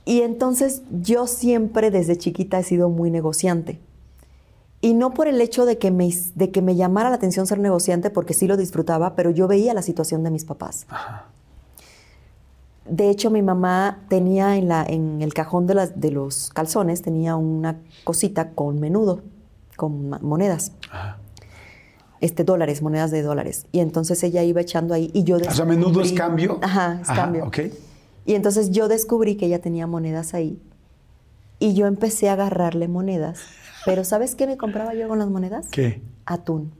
Y 0.04 0.20
entonces 0.20 0.82
yo 0.91 1.26
siempre 1.26 1.89
desde 1.89 2.18
chiquita 2.18 2.60
he 2.60 2.64
sido 2.64 2.89
muy 2.89 3.10
negociante. 3.10 3.80
Y 4.82 4.95
no 4.95 5.14
por 5.14 5.30
el 5.30 5.39
hecho 5.39 5.66
de 5.66 5.78
que, 5.78 5.91
me, 5.91 6.10
de 6.36 6.51
que 6.51 6.62
me 6.62 6.76
llamara 6.76 7.10
la 7.10 7.16
atención 7.16 7.47
ser 7.47 7.60
negociante, 7.60 8.10
porque 8.10 8.34
sí 8.34 8.47
lo 8.47 8.58
disfrutaba, 8.58 9.16
pero 9.16 9.32
yo 9.32 9.47
veía 9.47 9.74
la 9.74 9.82
situación 9.82 10.24
de 10.24 10.30
mis 10.32 10.43
papás. 10.43 10.88
Ajá. 10.89 11.30
De 12.86 13.09
hecho, 13.09 13.29
mi 13.29 13.41
mamá 13.41 13.99
tenía 14.09 14.57
en, 14.57 14.67
la, 14.67 14.84
en 14.84 15.21
el 15.21 15.34
cajón 15.34 15.67
de, 15.67 15.75
las, 15.75 15.99
de 15.99 16.11
los 16.11 16.49
calzones, 16.49 17.01
tenía 17.01 17.36
una 17.36 17.79
cosita 18.03 18.51
con 18.51 18.79
menudo, 18.79 19.21
con 19.77 20.09
monedas. 20.21 20.73
Este, 22.19 22.43
dólares, 22.43 22.81
monedas 22.81 23.11
de 23.11 23.21
dólares. 23.21 23.65
Y 23.71 23.79
entonces 23.79 24.21
ella 24.23 24.43
iba 24.43 24.61
echando 24.61 24.93
ahí 24.93 25.11
y 25.13 25.23
yo 25.23 25.38
descubrí... 25.38 25.53
O 25.53 25.55
sea, 25.55 25.65
menudo 25.65 26.01
es 26.01 26.13
cambio. 26.13 26.59
Ajá, 26.61 26.99
es 27.01 27.07
cambio. 27.07 27.45
Ok. 27.45 27.59
Y 28.25 28.36
entonces 28.36 28.71
yo 28.71 28.88
descubrí 28.88 29.36
que 29.36 29.47
ella 29.47 29.59
tenía 29.59 29.88
monedas 29.88 30.34
ahí. 30.34 30.57
Y 31.59 31.73
yo 31.73 31.88
empecé 31.88 32.29
a 32.29 32.34
agarrarle 32.34 32.88
monedas. 32.88 33.41
Pero 33.86 34.03
¿sabes 34.05 34.36
qué 34.36 34.47
me 34.47 34.55
compraba 34.57 34.93
yo 34.93 35.07
con 35.09 35.19
las 35.19 35.29
monedas? 35.29 35.67
¿Qué? 35.69 36.01
Atún. 36.25 36.73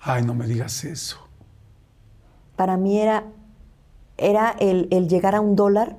Ay, 0.00 0.22
no 0.22 0.34
me 0.34 0.46
digas 0.46 0.84
eso. 0.84 1.18
para 2.56 2.76
mí 2.76 3.00
era, 3.00 3.24
era 4.16 4.54
el, 4.58 4.88
llegar 5.08 5.34
a 5.34 5.40
un 5.40 5.56
dólar 5.56 5.96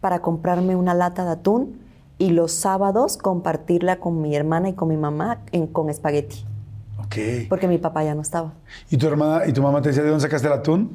para 0.00 0.20
comprarme 0.20 0.76
una 0.76 0.94
lata 0.94 1.24
de 1.24 1.32
atún 1.32 1.80
y 2.18 2.30
los 2.30 2.52
sábados 2.52 3.16
compartirla 3.16 3.96
con 3.96 4.20
mi 4.20 4.34
hermana 4.34 4.68
y 4.68 4.72
con 4.74 4.88
mi 4.88 4.96
mamá 4.96 5.40
en, 5.52 5.66
con 5.66 5.90
espagueti. 5.90 6.44
Ok. 6.98 7.48
Porque 7.48 7.68
mi 7.68 7.78
papá 7.78 8.04
ya 8.04 8.14
no 8.14 8.22
estaba. 8.22 8.52
¿Y 8.90 8.96
tu 8.96 9.06
hermana 9.06 9.46
y 9.46 9.52
tu 9.52 9.62
mamá 9.62 9.80
te 9.82 9.88
decía 9.88 10.02
de 10.02 10.10
dónde 10.10 10.22
sacaste 10.22 10.46
el 10.46 10.52
atún? 10.52 10.90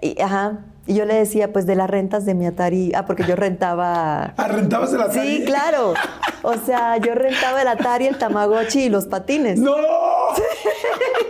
Y, 0.00 0.20
ajá. 0.20 0.60
Y 0.86 0.94
yo 0.94 1.04
le 1.04 1.14
decía, 1.14 1.52
pues 1.52 1.66
de 1.66 1.74
las 1.74 1.90
rentas 1.90 2.24
de 2.24 2.34
mi 2.34 2.46
Atari. 2.46 2.92
Ah, 2.94 3.06
porque 3.06 3.24
yo 3.24 3.34
rentaba. 3.34 4.34
¿Ah, 4.36 4.48
rentabas 4.48 4.92
el 4.92 5.00
Atari? 5.00 5.38
Sí, 5.38 5.44
claro. 5.44 5.94
O 6.42 6.54
sea, 6.54 6.96
yo 6.98 7.14
rentaba 7.14 7.62
el 7.62 7.68
Atari, 7.68 8.06
el 8.06 8.18
Tamagotchi 8.18 8.84
y 8.84 8.88
los 8.88 9.06
patines. 9.06 9.58
¡No! 9.58 9.74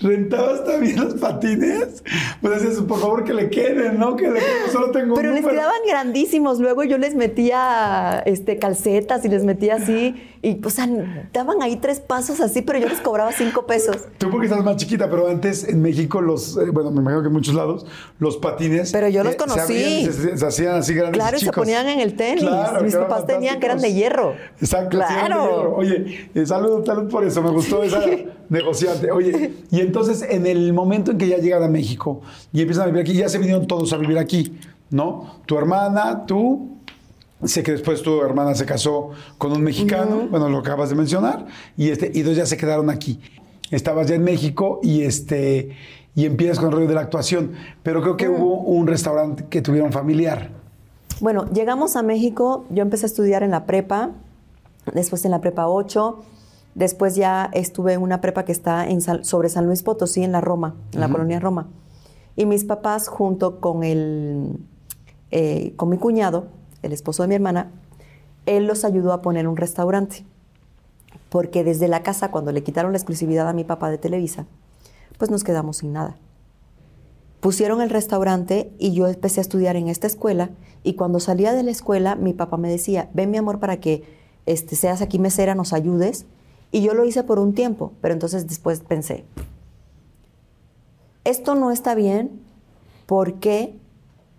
¿Rentabas 0.00 0.64
también 0.64 0.96
los 0.96 1.14
patines? 1.14 2.04
Pues 2.40 2.62
decías, 2.62 2.82
por 2.84 3.00
favor, 3.00 3.24
que 3.24 3.34
le 3.34 3.50
queden, 3.50 3.98
¿no? 3.98 4.14
Que 4.14 4.28
le 4.28 4.38
queden, 4.38 4.70
solo 4.72 4.90
tengo 4.92 5.14
Pero 5.16 5.32
les 5.32 5.44
quedaban 5.44 5.80
grandísimos. 5.86 6.60
Luego 6.60 6.84
yo 6.84 6.98
les 6.98 7.14
metía 7.14 8.22
este, 8.24 8.58
calcetas 8.58 9.24
y 9.24 9.28
les 9.28 9.44
metía 9.44 9.76
así. 9.76 10.14
Y, 10.40 10.64
o 10.64 10.70
sea, 10.70 10.88
daban 11.32 11.62
ahí 11.62 11.76
tres 11.76 11.98
pasos 11.98 12.40
así, 12.40 12.62
pero 12.62 12.78
yo 12.78 12.88
les 12.88 13.00
cobraba 13.00 13.32
cinco 13.32 13.66
pesos. 13.66 13.96
Tú 14.18 14.30
porque 14.30 14.46
estás 14.46 14.64
más 14.64 14.76
chiquita, 14.76 15.10
pero 15.10 15.26
antes 15.26 15.68
en 15.68 15.82
México 15.82 16.20
los, 16.20 16.56
eh, 16.56 16.70
bueno, 16.70 16.92
me 16.92 17.00
imagino 17.00 17.22
que 17.22 17.26
en 17.28 17.32
muchos 17.32 17.54
lados, 17.54 17.84
los 18.20 18.36
patines... 18.36 18.92
Pero 18.92 19.08
yo 19.08 19.24
los 19.24 19.34
eh, 19.34 19.36
conocí. 19.36 20.08
Se, 20.12 20.46
hacían 20.46 20.76
así 20.76 20.94
grandes 20.94 21.20
Claro, 21.20 21.36
y, 21.38 21.40
se 21.40 21.50
ponían 21.50 21.88
en 21.88 21.98
el 21.98 22.14
tenis. 22.14 22.44
Mis 22.82 22.94
papás 22.94 23.26
tenían 23.26 23.58
que 23.58 23.66
eran 23.66 23.80
de 23.80 23.92
hierro. 23.92 24.34
Exacto. 24.60 24.98
Claro. 24.98 25.74
Oye, 25.74 26.30
eh, 26.32 26.46
salud, 26.46 26.86
salud 26.86 27.10
por 27.10 27.24
eso. 27.24 27.42
Me 27.42 27.50
gustó 27.50 27.82
esa 27.82 28.00
negociante. 28.48 29.10
Oye, 29.10 29.52
y 29.70 29.80
entonces 29.80 30.22
en 30.22 30.46
el 30.46 30.72
momento 30.72 31.10
en 31.10 31.18
que 31.18 31.28
ya 31.28 31.38
llegan 31.38 31.62
a 31.62 31.68
México 31.68 32.20
y 32.52 32.60
empiezan 32.60 32.84
a 32.84 32.86
vivir 32.86 33.02
aquí, 33.02 33.14
ya 33.14 33.28
se 33.28 33.38
vinieron 33.38 33.66
todos 33.66 33.92
a 33.92 33.96
vivir 33.96 34.18
aquí, 34.18 34.58
¿no? 34.90 35.40
Tu 35.46 35.56
hermana, 35.56 36.26
tú, 36.26 36.78
Sé 37.44 37.62
que 37.62 37.70
después 37.70 38.02
tu 38.02 38.20
hermana 38.20 38.52
se 38.56 38.66
casó 38.66 39.10
con 39.38 39.52
un 39.52 39.62
mexicano, 39.62 40.26
bueno, 40.28 40.48
lo 40.48 40.58
acabas 40.58 40.90
de 40.90 40.96
mencionar, 40.96 41.46
y, 41.76 41.90
este, 41.90 42.10
y 42.12 42.22
dos 42.22 42.36
ya 42.36 42.46
se 42.46 42.56
quedaron 42.56 42.90
aquí. 42.90 43.20
Estabas 43.70 44.08
ya 44.08 44.16
en 44.16 44.24
México 44.24 44.80
y, 44.82 45.02
este, 45.02 45.70
y 46.16 46.26
empiezas 46.26 46.58
con 46.58 46.70
el 46.70 46.74
rollo 46.74 46.88
de 46.88 46.94
la 46.94 47.02
actuación, 47.02 47.52
pero 47.84 48.02
creo 48.02 48.16
que 48.16 48.28
hubo 48.28 48.62
un 48.62 48.88
restaurante 48.88 49.44
que 49.48 49.62
tuvieron 49.62 49.92
familiar. 49.92 50.50
Bueno, 51.20 51.48
llegamos 51.52 51.94
a 51.94 52.02
México, 52.02 52.64
yo 52.70 52.82
empecé 52.82 53.06
a 53.06 53.08
estudiar 53.08 53.44
en 53.44 53.52
la 53.52 53.66
prepa, 53.66 54.10
después 54.92 55.24
en 55.24 55.30
la 55.30 55.40
prepa 55.40 55.68
8, 55.68 56.18
después 56.78 57.16
ya 57.16 57.50
estuve 57.52 57.92
en 57.92 58.02
una 58.02 58.20
prepa 58.20 58.44
que 58.44 58.52
está 58.52 58.88
en, 58.88 59.00
sobre 59.02 59.48
San 59.48 59.66
Luis 59.66 59.82
Potosí, 59.82 60.22
en 60.22 60.32
la 60.32 60.40
Roma, 60.40 60.76
en 60.92 61.00
la 61.00 61.08
colonia 61.08 61.40
Roma. 61.40 61.66
Y 62.36 62.46
mis 62.46 62.64
papás, 62.64 63.08
junto 63.08 63.60
con, 63.60 63.82
el, 63.82 64.60
eh, 65.32 65.74
con 65.76 65.88
mi 65.88 65.98
cuñado, 65.98 66.46
el 66.82 66.92
esposo 66.92 67.24
de 67.24 67.28
mi 67.28 67.34
hermana, 67.34 67.72
él 68.46 68.66
los 68.66 68.84
ayudó 68.84 69.12
a 69.12 69.22
poner 69.22 69.48
un 69.48 69.56
restaurante. 69.56 70.24
Porque 71.30 71.64
desde 71.64 71.88
la 71.88 72.04
casa, 72.04 72.30
cuando 72.30 72.52
le 72.52 72.62
quitaron 72.62 72.92
la 72.92 72.98
exclusividad 72.98 73.48
a 73.48 73.52
mi 73.52 73.64
papá 73.64 73.90
de 73.90 73.98
Televisa, 73.98 74.46
pues 75.18 75.32
nos 75.32 75.42
quedamos 75.42 75.78
sin 75.78 75.92
nada. 75.92 76.16
Pusieron 77.40 77.80
el 77.80 77.90
restaurante 77.90 78.72
y 78.78 78.92
yo 78.92 79.08
empecé 79.08 79.40
a 79.40 79.42
estudiar 79.42 79.74
en 79.74 79.88
esta 79.88 80.06
escuela 80.06 80.50
y 80.84 80.94
cuando 80.94 81.18
salía 81.18 81.52
de 81.52 81.64
la 81.64 81.70
escuela 81.70 82.14
mi 82.14 82.34
papá 82.34 82.56
me 82.56 82.68
decía, 82.68 83.10
ven 83.14 83.30
mi 83.30 83.36
amor 83.36 83.58
para 83.58 83.78
que 83.78 84.04
este, 84.46 84.76
seas 84.76 85.02
aquí 85.02 85.18
mesera, 85.18 85.54
nos 85.54 85.72
ayudes. 85.72 86.24
Y 86.70 86.82
yo 86.82 86.94
lo 86.94 87.04
hice 87.04 87.24
por 87.24 87.38
un 87.38 87.54
tiempo, 87.54 87.92
pero 88.00 88.14
entonces 88.14 88.46
después 88.46 88.80
pensé, 88.80 89.24
esto 91.24 91.54
no 91.54 91.70
está 91.70 91.94
bien, 91.94 92.40
¿por 93.06 93.34
qué? 93.34 93.78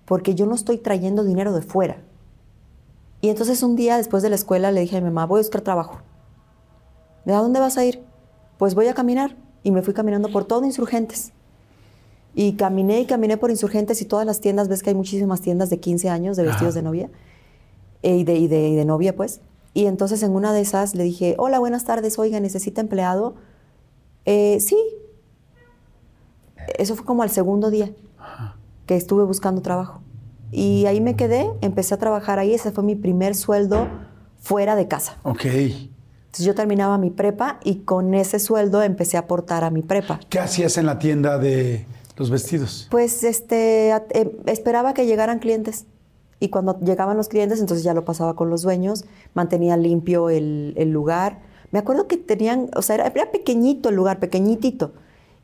Porque 0.05 0.36
yo 0.36 0.45
no 0.45 0.55
estoy 0.55 0.77
trayendo 0.77 1.23
dinero 1.23 1.53
de 1.53 1.61
fuera. 1.61 1.97
Y 3.21 3.30
entonces 3.30 3.63
un 3.63 3.75
día 3.75 3.97
después 3.97 4.23
de 4.23 4.30
la 4.30 4.36
escuela 4.36 4.71
le 4.71 4.82
dije 4.82 4.97
a 4.97 5.01
mi 5.01 5.05
mamá, 5.05 5.25
voy 5.25 5.39
a 5.39 5.43
buscar 5.43 5.61
trabajo. 5.61 5.99
¿De 7.25 7.34
dónde 7.34 7.59
vas 7.59 7.77
a 7.77 7.86
ir? 7.86 8.01
Pues 8.57 8.75
voy 8.75 8.88
a 8.88 8.93
caminar. 8.93 9.36
Y 9.61 9.71
me 9.71 9.82
fui 9.82 9.93
caminando 9.93 10.30
por 10.32 10.45
todo 10.45 10.65
Insurgentes. 10.65 11.34
Y 12.34 12.53
caminé 12.53 13.01
y 13.01 13.05
caminé 13.05 13.38
por 13.38 13.49
Insurgentes 13.49 14.01
y 14.01 14.05
todas 14.05 14.25
las 14.25 14.39
tiendas, 14.39 14.67
ves 14.67 14.84
que 14.84 14.91
hay 14.91 14.95
muchísimas 14.95 15.41
tiendas 15.41 15.69
de 15.69 15.80
15 15.80 16.09
años 16.09 16.38
de 16.38 16.43
vestidos 16.43 16.75
de 16.75 16.82
novia. 16.82 17.09
Eh, 18.01 18.17
y, 18.17 18.23
de, 18.23 18.47
de, 18.47 18.86
novia, 18.86 19.15
pues. 19.15 19.41
Y 19.74 19.86
entonces 19.86 20.24
en 20.24 20.32
una 20.32 20.53
de 20.53 20.61
esas 20.61 20.95
le 20.95 21.03
dije, 21.03 21.36
hola, 21.38 21.59
buenas 21.59 21.86
tardes, 21.86 22.17
oiga, 22.20 22.39
¿necesita 22.39 22.82
empleado? 22.82 23.36
Eh, 24.26 24.59
sí. 24.59 24.78
Eso 26.78 26.95
fue 26.95 27.05
como 27.05 27.24
al 27.24 27.30
segundo 27.30 27.70
día 27.70 27.91
que 28.86 28.95
estuve 28.95 29.24
buscando 29.24 29.61
trabajo. 29.61 30.01
Y 30.51 30.86
ahí 30.88 30.99
me 30.99 31.15
quedé, 31.15 31.49
empecé 31.61 31.93
a 31.93 31.97
trabajar 31.97 32.39
ahí, 32.39 32.53
ese 32.53 32.72
fue 32.72 32.84
mi 32.84 32.95
primer 32.95 33.36
sueldo 33.36 33.88
fuera 34.39 34.76
de 34.76 34.88
casa. 34.88 35.17
Ok. 35.24 35.45
Entonces 35.45 36.45
yo 36.45 36.55
terminaba 36.55 36.97
mi 36.97 37.09
prepa 37.09 37.59
y 37.63 37.78
con 37.78 38.13
ese 38.13 38.39
sueldo 38.39 38.82
empecé 38.84 39.17
a 39.17 39.22
aportar 39.22 39.63
a 39.63 39.70
mi 39.70 39.82
prepa. 39.82 40.20
¿Qué 40.30 40.39
hacías 40.39 40.78
en 40.78 40.86
la 40.86 40.99
tienda 40.99 41.38
de 41.38 41.86
los 42.17 42.30
vestidos? 42.30 42.88
Pues 42.91 43.24
este, 43.24 43.89
eh, 43.91 44.38
esperaba 44.45 44.93
que 44.93 45.05
llegaran 45.05 45.39
clientes. 45.39 45.86
Y 46.39 46.49
cuando 46.49 46.79
llegaban 46.79 47.17
los 47.17 47.27
clientes, 47.27 47.59
entonces 47.59 47.83
ya 47.83 47.93
lo 47.93 48.05
pasaba 48.05 48.35
con 48.35 48.49
los 48.49 48.61
dueños, 48.61 49.05
mantenía 49.33 49.75
limpio 49.77 50.29
el, 50.29 50.73
lugar. 50.91 51.39
Me 51.71 51.79
acuerdo 51.79 52.07
que 52.07 52.17
tenían, 52.17 52.69
o 52.75 52.81
sea, 52.81 52.95
era, 52.95 53.07
era, 53.07 53.31
pequeñito 53.31 53.89
el 53.89 53.95
lugar, 53.95 54.19
pequeñitito. 54.19 54.93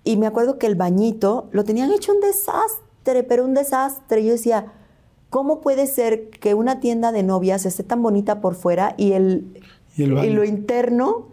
Y 0.03 0.17
me 0.17 0.27
acuerdo 0.27 0.57
que 0.57 0.67
el 0.67 0.75
bañito 0.75 1.49
lo 1.51 1.63
tenían 1.63 1.91
hecho 1.91 2.13
un 2.13 2.21
desastre, 2.21 3.23
pero 3.23 3.43
un 3.43 3.53
desastre. 3.53 4.23
Yo 4.23 4.31
decía, 4.31 4.71
¿Cómo 5.35 5.59
puede 5.59 5.85
ser 5.85 6.29
que 6.29 6.53
una 6.53 6.79
tienda 6.79 7.11
de 7.11 7.21
novias 7.21 7.65
esté 7.65 7.83
tan 7.83 8.01
bonita 8.01 8.39
por 8.39 8.55
fuera 8.55 8.95
y, 8.97 9.11
el, 9.11 9.61
¿Y, 9.97 10.05
lo 10.05 10.45
interno 10.45 11.27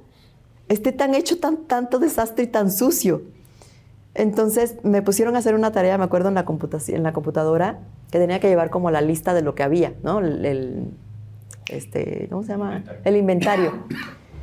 esté 0.68 0.90
tan 0.90 1.14
hecho, 1.14 1.38
tan 1.38 1.68
tanto 1.68 2.00
desastre 2.00 2.42
y 2.42 2.46
tan 2.48 2.72
sucio? 2.72 3.22
Entonces 4.14 4.74
me 4.82 5.02
pusieron 5.02 5.36
a 5.36 5.38
hacer 5.38 5.54
una 5.54 5.70
tarea, 5.70 5.98
me 5.98 6.04
acuerdo, 6.04 6.30
en 6.30 6.34
la, 6.34 6.44
en 6.88 7.02
la 7.04 7.12
computadora, 7.12 7.78
que 8.12 8.18
tenía 8.18 8.38
que 8.40 8.48
llevar 8.48 8.68
como 8.68 8.90
la 8.90 9.00
lista 9.00 9.32
de 9.32 9.40
lo 9.40 9.54
que 9.54 9.62
había, 9.62 9.94
¿no? 10.02 10.20
El, 10.20 10.84
este, 11.68 12.26
¿Cómo 12.28 12.42
se 12.42 12.50
llama? 12.50 12.84
El 13.04 13.16
inventario. 13.16 13.72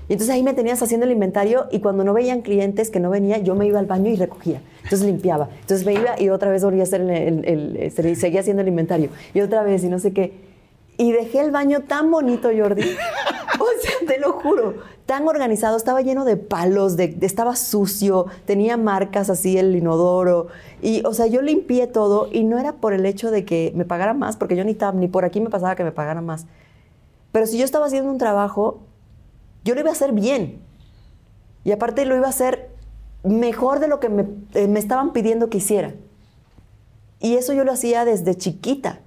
Y 0.08 0.14
entonces 0.14 0.36
ahí 0.36 0.42
me 0.42 0.56
tenías 0.56 0.82
haciendo 0.82 1.06
el 1.06 1.12
inventario 1.12 1.68
y 1.72 1.80
cuando 1.80 2.04
no 2.04 2.14
veían 2.14 2.42
clientes 2.42 2.90
que 2.90 3.00
no 3.00 3.12
venían, 3.12 3.44
yo 3.44 3.54
me 3.54 3.68
iba 3.68 3.78
al 3.78 3.86
baño 3.86 4.10
y 4.10 4.16
recogía. 4.16 4.60
Entonces 4.84 5.04
limpiaba. 5.04 5.50
Entonces 5.62 5.86
me 5.86 5.94
iba 5.94 6.20
y 6.20 6.30
otra 6.30 6.50
vez 6.50 6.64
volvía 6.64 6.82
a 6.82 6.84
hacer 6.84 7.02
el, 7.02 8.16
seguía 8.16 8.40
haciendo 8.40 8.64
el 8.64 8.70
inventario. 8.70 9.12
Y 9.36 9.42
otra 9.42 9.62
vez 9.62 9.84
y 9.84 9.88
no 9.88 10.00
sé 10.00 10.14
qué. 10.14 10.34
Y 10.98 11.12
dejé 11.12 11.42
el 11.42 11.52
baño 11.52 11.82
tan 11.82 12.10
bonito, 12.10 12.50
Jordi. 12.56 12.82
O 13.60 13.82
sea, 13.82 14.08
te 14.08 14.20
lo 14.20 14.34
juro, 14.34 14.76
tan 15.10 15.28
organizado, 15.28 15.76
estaba 15.76 16.02
lleno 16.02 16.24
de 16.24 16.38
palos, 16.38 16.96
estaba 17.00 17.56
sucio, 17.56 18.28
tenía 18.46 18.78
marcas 18.78 19.32
así 19.32 19.58
el 19.58 19.76
inodoro. 19.76 20.48
Y, 20.84 21.04
o 21.04 21.16
sea, 21.16 21.26
yo 21.26 21.42
limpié 21.42 21.88
todo 21.88 22.30
y 22.32 22.44
no 22.44 22.60
era 22.60 22.74
por 22.74 22.94
el 22.94 23.08
hecho 23.08 23.32
de 23.32 23.44
que 23.44 23.74
me 23.76 23.86
pagaran 23.86 24.20
más, 24.20 24.38
porque 24.38 24.56
yo 24.56 24.64
ni, 24.64 24.78
ni 24.94 25.08
por 25.08 25.26
aquí 25.26 25.42
me 25.42 25.50
pasaba 25.50 25.76
que 25.76 25.84
me 25.84 25.92
pagaran 25.92 26.26
más. 26.26 26.46
Pero 27.32 27.48
si 27.48 27.58
yo 27.58 27.66
estaba 27.66 27.88
haciendo 27.88 28.12
un 28.12 28.20
trabajo 28.20 28.82
yo 29.64 29.76
lo 29.76 29.82
iba 29.82 29.90
a 29.90 29.94
hacer 29.94 30.14
bien. 30.14 30.60
Y 31.64 31.72
aparte 31.72 32.06
lo 32.06 32.16
iba 32.16 32.28
a 32.28 32.32
hacer 32.32 32.70
mejor 33.24 33.80
de 33.80 33.88
lo 33.88 34.00
que 34.00 34.08
eh, 34.54 34.68
me, 34.68 34.80
estaban 34.80 35.12
pidiendo 35.12 35.50
que 35.50 35.58
hiciera. 35.58 35.94
Y 37.20 37.36
eso 37.36 37.54
yo 37.54 37.64
lo 37.64 37.74
hacía 37.74 38.06
desde 38.06 38.36
chiquita. 38.36 39.00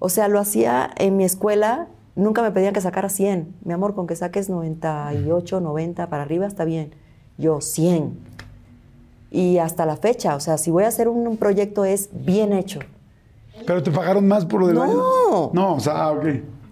O 0.00 0.08
sea, 0.08 0.28
lo 0.28 0.40
hacía 0.40 0.90
en 0.96 1.16
mi 1.16 1.24
escuela, 1.24 1.88
nunca 2.18 2.42
me 2.42 2.50
pedían 2.50 2.74
que 2.74 2.80
sacara 2.80 3.08
100. 3.08 3.54
Mi 3.64 3.72
amor, 3.72 3.94
con 3.94 4.06
que 4.06 4.16
saques 4.16 4.50
98, 4.50 5.60
90 5.60 6.08
para 6.08 6.22
arriba 6.22 6.46
está 6.46 6.64
bien. 6.64 6.94
Yo 7.38 7.60
100. 7.60 8.18
Y 9.30 9.58
hasta 9.58 9.86
la 9.86 9.96
fecha, 9.96 10.34
o 10.34 10.40
sea, 10.40 10.58
si 10.58 10.70
voy 10.70 10.84
a 10.84 10.88
hacer 10.88 11.08
un, 11.08 11.36
proyecto 11.36 11.84
es 11.84 12.10
bien 12.12 12.52
hecho. 12.52 12.80
¿Pero 13.66 13.82
te 13.82 13.90
pagaron 13.90 14.26
más 14.26 14.44
por 14.44 14.60
lo 14.60 14.66
del 14.68 14.76
no. 14.76 15.50
No, 15.52 15.74
o 15.74 15.80
sea, 15.80 15.94
ah, 15.94 16.12
ok. 16.12 16.24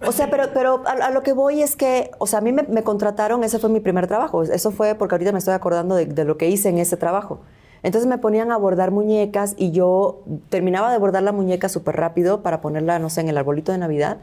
O 0.05 0.11
sea, 0.11 0.29
pero, 0.29 0.45
pero 0.53 0.83
a, 0.85 1.09
lo 1.11 1.23
que 1.23 1.33
voy 1.33 1.61
es 1.61 1.75
que, 1.75 2.11
o 2.19 2.27
sea, 2.27 2.39
a 2.39 2.41
mí 2.41 2.51
me, 2.51 2.83
contrataron, 2.83 3.43
ese 3.43 3.59
fue 3.59 3.69
mi 3.69 3.79
primer 3.79 4.07
trabajo. 4.07 4.43
Eso 4.43 4.71
fue 4.71 4.95
porque 4.95 5.15
ahorita 5.15 5.31
me 5.31 5.39
estoy 5.39 5.53
acordando 5.53 5.95
de, 5.95 6.25
lo 6.25 6.37
que 6.37 6.49
hice 6.49 6.69
en 6.69 6.77
ese 6.77 6.97
trabajo. 6.97 7.39
Entonces 7.83 8.07
me 8.07 8.17
ponían 8.17 8.51
a 8.51 8.57
bordar 8.57 8.91
muñecas 8.91 9.53
y 9.57 9.71
yo 9.71 10.23
terminaba 10.49 10.91
de 10.91 10.97
bordar 10.97 11.23
la 11.23 11.31
muñeca 11.31 11.69
súper 11.69 11.95
rápido 11.95 12.41
para 12.41 12.61
ponerla, 12.61 12.99
no 12.99 13.09
sé, 13.09 13.21
en 13.21 13.29
el 13.29 13.37
arbolito 13.37 13.71
de 13.71 13.77
Navidad. 13.77 14.17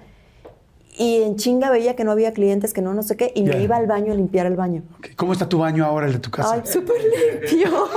Y 0.97 1.23
en 1.23 1.37
chinga 1.37 1.71
veía 1.71 1.97
que 1.97 2.05
no 2.05 2.13
había 2.13 2.33
clientes, 2.33 2.73
que 2.73 2.81
no, 2.81 2.95
no 2.95 3.03
sé 3.03 3.17
qué, 3.17 3.33
y 3.35 3.43
me 3.43 3.61
iba 3.61 3.77
al 3.77 3.87
baño 3.87 4.13
a 4.13 4.17
limpiar 4.17 4.47
el 4.47 4.55
baño. 4.55 4.83
¿Cómo 5.17 5.33
está 5.33 5.49
tu 5.49 5.59
baño 5.59 5.85
ahora, 5.85 6.07
el 6.07 6.13
de 6.13 6.19
tu 6.21 6.31
casa? 6.31 6.53
Ay, 6.55 6.61
súper 6.65 6.97
limpio. 7.03 7.89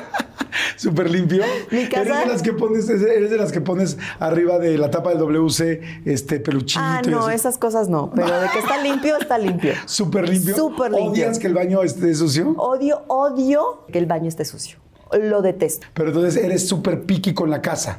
súper 0.76 1.10
limpio. 1.10 1.42
Mi 1.72 1.88
casa... 1.88 2.02
¿Eres 2.02 2.24
de 2.24 2.32
las 2.32 2.42
que 2.42 2.52
pones, 2.52 2.88
eres 2.88 3.30
de 3.30 3.36
las 3.36 3.50
que 3.50 3.60
pones 3.60 3.98
arriba 4.20 4.60
de 4.60 4.78
la 4.78 4.92
tapa 4.92 5.10
del 5.10 5.18
WC 5.18 6.02
este 6.04 6.38
peluchito? 6.38 6.80
Ah, 6.82 7.02
no, 7.08 7.30
esas 7.30 7.58
cosas 7.58 7.88
no. 7.88 8.12
Pero 8.14 8.40
de 8.40 8.48
que 8.50 8.60
está 8.60 8.80
limpio, 8.80 9.16
está 9.16 9.38
limpio. 9.38 9.74
¿Súper 9.86 10.28
limpio? 10.28 10.54
Súper 10.54 10.92
limpio. 10.92 11.10
¿Odias 11.10 11.40
que 11.40 11.48
el 11.48 11.54
baño 11.54 11.82
esté 11.82 12.14
sucio? 12.14 12.54
Odio, 12.58 13.02
odio 13.08 13.86
que 13.90 13.98
el 13.98 14.06
baño 14.06 14.28
esté 14.28 14.44
sucio. 14.44 14.78
lo 15.12 15.42
detesto. 15.42 15.88
Pero 15.94 16.10
entonces 16.10 16.36
eres 16.36 16.68
súper 16.68 17.02
picky 17.02 17.34
con 17.34 17.50
la 17.50 17.60
casa. 17.60 17.98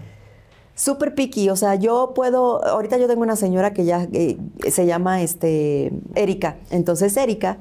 Súper 0.77 1.15
picky, 1.15 1.49
o 1.49 1.55
sea, 1.55 1.73
yo 1.73 2.13
puedo, 2.13 2.63
ahorita 2.63 2.97
yo 2.97 3.07
tengo 3.07 3.23
una 3.23 3.35
señora 3.35 3.73
que 3.73 3.83
ya 3.83 4.07
eh, 4.13 4.37
se 4.69 4.85
llama 4.85 5.23
este, 5.23 5.91
Erika, 6.13 6.57
entonces 6.69 7.17
Erika 7.17 7.57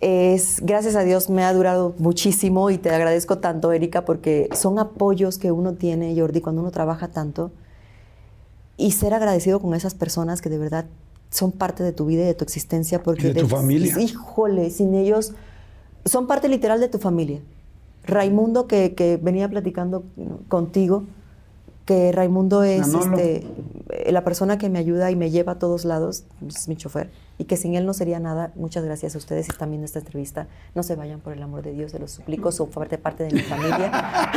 es, 0.00 0.60
gracias 0.62 0.94
a 0.94 1.02
Dios, 1.02 1.30
me 1.30 1.42
ha 1.42 1.52
durado 1.52 1.94
muchísimo 1.98 2.70
y 2.70 2.78
te 2.78 2.90
agradezco 2.90 3.38
tanto, 3.38 3.72
Erika, 3.72 4.04
porque 4.04 4.48
son 4.52 4.78
apoyos 4.78 5.36
que 5.38 5.50
uno 5.50 5.74
tiene, 5.74 6.14
Jordi, 6.16 6.40
cuando 6.40 6.62
uno 6.62 6.70
trabaja 6.70 7.08
tanto 7.08 7.50
y 8.76 8.92
ser 8.92 9.14
agradecido 9.14 9.60
con 9.60 9.74
esas 9.74 9.94
personas 9.94 10.40
que 10.40 10.48
de 10.48 10.58
verdad 10.58 10.86
son 11.30 11.50
parte 11.50 11.82
de 11.82 11.92
tu 11.92 12.06
vida 12.06 12.22
y 12.22 12.26
de 12.26 12.34
tu 12.34 12.44
existencia. 12.44 13.02
Porque 13.02 13.28
y 13.28 13.32
de 13.32 13.40
tu 13.40 13.48
familia. 13.48 13.98
Híjole, 13.98 14.70
sin 14.70 14.94
ellos, 14.94 15.32
son 16.04 16.28
parte 16.28 16.48
literal 16.48 16.80
de 16.80 16.88
tu 16.88 16.98
familia. 16.98 17.40
Raimundo, 18.04 18.66
que, 18.66 18.94
que 18.94 19.16
venía 19.16 19.48
platicando 19.48 20.04
contigo, 20.48 21.04
que 21.84 22.12
Raimundo 22.12 22.62
es 22.62 22.88
este, 22.94 23.44
la 24.10 24.24
persona 24.24 24.56
que 24.56 24.70
me 24.70 24.78
ayuda 24.78 25.10
y 25.10 25.16
me 25.16 25.30
lleva 25.30 25.52
a 25.52 25.58
todos 25.58 25.84
lados, 25.84 26.24
es 26.46 26.66
mi 26.68 26.76
chofer, 26.76 27.10
y 27.36 27.44
que 27.44 27.56
sin 27.56 27.74
él 27.74 27.84
no 27.84 27.92
sería 27.92 28.18
nada. 28.20 28.52
Muchas 28.54 28.84
gracias 28.84 29.14
a 29.14 29.18
ustedes 29.18 29.48
y 29.48 29.52
también 29.52 29.84
esta 29.84 29.98
entrevista. 29.98 30.46
No 30.74 30.82
se 30.82 30.96
vayan 30.96 31.20
por 31.20 31.34
el 31.34 31.42
amor 31.42 31.62
de 31.62 31.72
Dios, 31.72 31.92
se 31.92 31.98
los 31.98 32.10
suplico, 32.10 32.52
son 32.52 32.70
parte, 32.70 32.96
parte 32.96 33.24
de 33.24 33.32
mi 33.32 33.40
familia. 33.40 34.30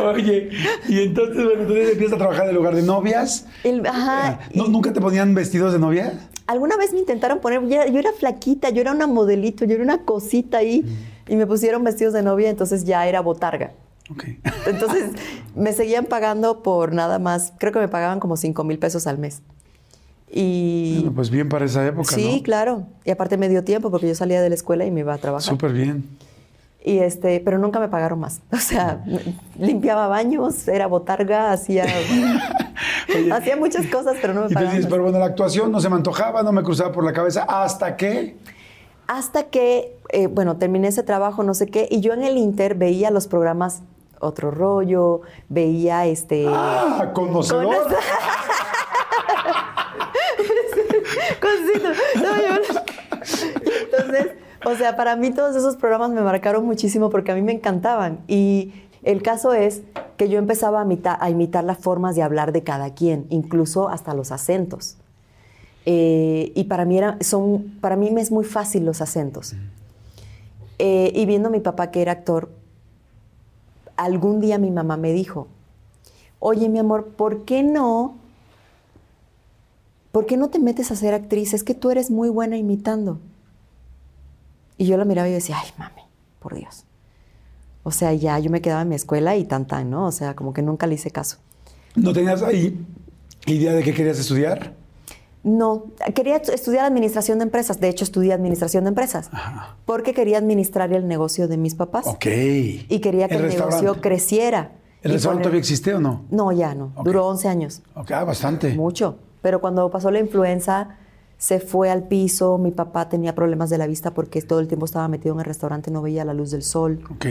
Oye, 0.14 0.50
y 0.88 1.00
entonces, 1.00 1.44
bueno, 1.44 1.62
entonces 1.62 1.92
empiezas 1.92 2.14
a 2.14 2.18
trabajar 2.18 2.48
en 2.48 2.54
lugar 2.54 2.74
de 2.74 2.82
novias. 2.82 3.46
ajá. 3.86 4.40
Eh, 4.50 4.62
¿Nunca 4.68 4.92
te 4.92 5.00
ponían 5.00 5.34
vestidos 5.34 5.72
de 5.72 5.78
novia? 5.78 6.18
Alguna 6.46 6.76
vez 6.76 6.92
me 6.92 7.00
intentaron 7.00 7.40
poner, 7.40 7.60
yo 7.66 7.98
era, 7.98 8.12
flaquita, 8.12 8.70
yo 8.70 8.80
era 8.80 8.92
una 8.92 9.06
modelito, 9.06 9.64
yo 9.64 9.74
era 9.74 9.82
una 9.82 10.04
cosita 10.04 10.58
ahí, 10.58 10.82
mm. 10.82 11.32
y 11.32 11.36
me 11.36 11.46
pusieron 11.46 11.82
vestidos 11.84 12.14
de 12.14 12.22
novia, 12.22 12.48
entonces 12.48 12.84
ya 12.84 13.06
era 13.06 13.20
botarga. 13.20 13.72
Entonces 14.66 15.12
me 15.54 15.72
seguían 15.72 16.06
pagando 16.06 16.62
por 16.62 16.92
nada 16.92 17.18
más, 17.18 17.52
creo 17.58 17.72
que 17.72 17.78
me 17.78 17.88
pagaban 17.88 18.20
como 18.20 18.36
5 18.36 18.64
mil 18.64 18.78
pesos 18.78 19.06
al 19.06 19.18
mes. 19.18 19.42
Y 20.28 21.08
pues 21.14 21.30
bien 21.30 21.48
para 21.48 21.64
esa 21.64 21.86
época. 21.86 22.14
Sí, 22.14 22.42
claro. 22.44 22.84
Y 23.04 23.10
aparte 23.10 23.36
me 23.36 23.48
dio 23.48 23.62
tiempo 23.64 23.90
porque 23.90 24.08
yo 24.08 24.14
salía 24.14 24.42
de 24.42 24.48
la 24.48 24.54
escuela 24.54 24.84
y 24.84 24.90
me 24.90 25.00
iba 25.00 25.14
a 25.14 25.18
trabajar. 25.18 25.48
Súper 25.48 25.72
bien. 25.72 26.04
Y 26.84 26.98
este, 26.98 27.40
pero 27.40 27.58
nunca 27.58 27.80
me 27.80 27.88
pagaron 27.88 28.20
más. 28.20 28.40
O 28.52 28.56
sea, 28.58 29.04
limpiaba 29.58 30.08
baños, 30.08 30.66
era 30.68 30.86
botarga, 30.86 31.52
hacía, 31.52 31.84
hacía 33.32 33.56
muchas 33.56 33.86
cosas, 33.86 34.16
pero 34.20 34.34
no 34.34 34.42
me 34.42 34.50
pagaban. 34.50 34.86
pero 34.88 35.02
bueno, 35.02 35.18
la 35.18 35.26
actuación 35.26 35.70
no 35.70 35.80
se 35.80 35.88
me 35.88 35.96
antojaba, 35.96 36.42
no 36.42 36.52
me 36.52 36.62
cruzaba 36.62 36.92
por 36.92 37.04
la 37.04 37.12
cabeza, 37.12 37.42
hasta 37.42 37.96
que. 37.96 38.36
Hasta 39.08 39.44
que, 39.44 39.96
eh, 40.10 40.26
bueno, 40.26 40.56
terminé 40.56 40.88
ese 40.88 41.04
trabajo, 41.04 41.44
no 41.44 41.54
sé 41.54 41.66
qué, 41.68 41.86
y 41.90 42.00
yo 42.00 42.12
en 42.12 42.24
el 42.24 42.36
Inter 42.36 42.74
veía 42.74 43.12
los 43.12 43.28
programas 43.28 43.82
otro 44.20 44.50
rollo, 44.50 45.22
veía 45.48 46.06
este... 46.06 46.46
¡Ah! 46.48 47.10
¿Conocedor? 47.12 47.74
Entonces, 53.82 54.32
o 54.64 54.74
sea, 54.74 54.96
para 54.96 55.16
mí 55.16 55.30
todos 55.30 55.56
esos 55.56 55.76
programas 55.76 56.10
me 56.10 56.22
marcaron 56.22 56.64
muchísimo 56.64 57.10
porque 57.10 57.32
a 57.32 57.34
mí 57.34 57.42
me 57.42 57.52
encantaban. 57.52 58.20
Y 58.28 58.72
el 59.02 59.22
caso 59.22 59.52
es 59.52 59.82
que 60.16 60.28
yo 60.28 60.38
empezaba 60.38 60.80
a 60.80 61.30
imitar, 61.30 61.64
las 61.64 61.78
formas 61.78 62.16
de 62.16 62.22
hablar 62.22 62.52
de 62.52 62.62
cada 62.62 62.94
quien, 62.94 63.26
incluso 63.30 63.88
hasta 63.88 64.14
los 64.14 64.32
acentos. 64.32 64.96
Eh, 65.84 66.52
y 66.54 66.64
para 66.64 66.84
mí, 66.84 66.98
era, 66.98 67.16
son, 67.20 67.78
para 67.80 67.96
mí 67.96 68.10
me 68.10 68.20
es 68.20 68.32
muy 68.32 68.44
fácil 68.44 68.84
los 68.84 69.00
acentos. 69.00 69.54
Eh, 70.78 71.12
y 71.14 71.24
viendo 71.26 71.48
a 71.48 71.52
mi 71.52 71.60
papá 71.60 71.90
que 71.90 72.02
era 72.02 72.12
actor, 72.12 72.50
algún 73.96 74.40
día 74.40 74.58
mi 74.58 74.70
mamá 74.70 74.96
me 74.96 75.12
dijo, 75.12 75.48
oye 76.38 76.68
mi 76.68 76.78
amor, 76.78 77.08
¿por 77.08 77.44
qué 77.44 77.62
no? 77.62 78.16
¿Por 80.12 80.26
qué 80.26 80.36
no 80.36 80.48
te 80.48 80.58
metes 80.58 80.90
a 80.90 80.96
ser 80.96 81.14
actriz? 81.14 81.52
Es 81.52 81.62
que 81.62 81.74
tú 81.74 81.90
eres 81.90 82.10
muy 82.10 82.28
buena 82.28 82.56
imitando. 82.56 83.18
Y 84.78 84.86
yo 84.86 84.96
la 84.96 85.04
miraba 85.04 85.28
y 85.28 85.32
decía, 85.32 85.56
ay, 85.62 85.70
mami, 85.78 86.02
por 86.40 86.54
Dios. 86.54 86.84
O 87.82 87.90
sea, 87.90 88.12
ya 88.14 88.38
yo 88.38 88.50
me 88.50 88.60
quedaba 88.60 88.82
en 88.82 88.88
mi 88.88 88.94
escuela 88.94 89.36
y 89.36 89.44
tan 89.44 89.66
¿no? 89.90 90.06
O 90.06 90.12
sea, 90.12 90.34
como 90.34 90.52
que 90.52 90.62
nunca 90.62 90.86
le 90.86 90.94
hice 90.94 91.10
caso. 91.10 91.36
¿No 91.94 92.12
tenías 92.12 92.42
ahí 92.42 92.84
idea 93.46 93.72
de 93.72 93.82
qué 93.82 93.94
querías 93.94 94.18
estudiar? 94.18 94.74
No, 95.46 95.84
quería 96.12 96.38
estudiar 96.38 96.84
administración 96.84 97.38
de 97.38 97.44
empresas. 97.44 97.78
De 97.78 97.88
hecho, 97.88 98.02
estudié 98.02 98.32
administración 98.32 98.82
de 98.82 98.88
empresas. 98.88 99.30
Porque 99.84 100.12
quería 100.12 100.38
administrar 100.38 100.92
el 100.92 101.06
negocio 101.06 101.46
de 101.46 101.56
mis 101.56 101.76
papás. 101.76 102.04
Ok. 102.08 102.26
Y 102.26 102.98
quería 102.98 103.28
que 103.28 103.36
el, 103.36 103.46
negocio 103.46 104.00
creciera. 104.00 104.72
¿El 105.02 105.12
restaurante 105.12 105.44
todavía 105.44 105.60
existe 105.60 105.94
o 105.94 106.00
no? 106.00 106.24
No, 106.30 106.50
ya 106.50 106.74
no. 106.74 106.90
Duró 107.04 107.28
11 107.28 107.46
años. 107.46 107.82
Ok, 107.94 108.10
ah, 108.10 108.24
bastante. 108.24 108.74
Mucho. 108.74 109.18
Pero 109.40 109.60
cuando 109.60 109.88
pasó 109.88 110.10
la 110.10 110.18
influenza, 110.18 110.96
se 111.38 111.60
fue 111.60 111.90
al 111.90 112.08
piso. 112.08 112.58
Mi 112.58 112.72
papá 112.72 113.08
tenía 113.08 113.36
problemas 113.36 113.70
de 113.70 113.78
la 113.78 113.86
vista 113.86 114.12
porque 114.14 114.42
todo 114.42 114.58
el 114.58 114.66
tiempo 114.66 114.84
estaba 114.84 115.06
metido 115.06 115.32
en 115.32 115.38
el 115.38 115.46
restaurante, 115.46 115.92
no 115.92 116.02
veía 116.02 116.24
la 116.24 116.34
luz 116.34 116.50
del 116.50 116.64
sol. 116.64 117.04
Ok. 117.08 117.26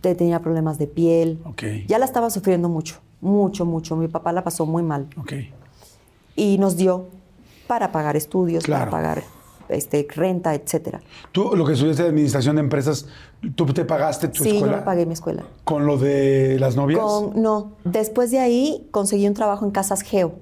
Tenía 0.00 0.38
problemas 0.38 0.78
de 0.78 0.86
piel. 0.86 1.40
Ok. 1.46 1.64
Ya 1.88 1.98
la 1.98 2.04
estaba 2.04 2.30
sufriendo 2.30 2.68
mucho. 2.68 3.00
Mucho, 3.20 3.64
mucho. 3.64 3.96
Mi 3.96 4.06
papá 4.06 4.30
la 4.30 4.44
pasó 4.44 4.66
muy 4.66 4.84
mal. 4.84 5.08
Ok. 5.18 5.32
Y 6.36 6.58
nos 6.58 6.76
dio 6.76 7.08
para 7.66 7.92
pagar 7.92 8.16
estudios, 8.16 8.66
para 8.66 8.90
pagar 8.90 9.22
este, 9.68 10.06
renta, 10.14 10.54
etcétera. 10.54 11.00
Tú, 11.32 11.56
lo 11.56 11.64
que 11.64 11.72
estudiaste 11.72 12.02
de 12.02 12.08
administración 12.08 12.56
de 12.56 12.60
empresas, 12.60 13.06
¿tú 13.54 13.66
te 13.66 13.84
pagaste 13.84 14.28
tu 14.28 14.44
escuela? 14.44 14.74
Sí, 14.74 14.78
yo 14.78 14.84
pagué 14.84 15.06
mi 15.06 15.14
escuela. 15.14 15.44
¿Con 15.64 15.86
lo 15.86 15.98
de 15.98 16.58
las 16.58 16.76
novias? 16.76 17.00
no, 17.34 17.72
después 17.84 18.30
de 18.30 18.38
ahí 18.38 18.86
conseguí 18.90 19.26
un 19.26 19.34
trabajo 19.34 19.64
en 19.64 19.70
Casas 19.70 20.02
Geo. 20.02 20.34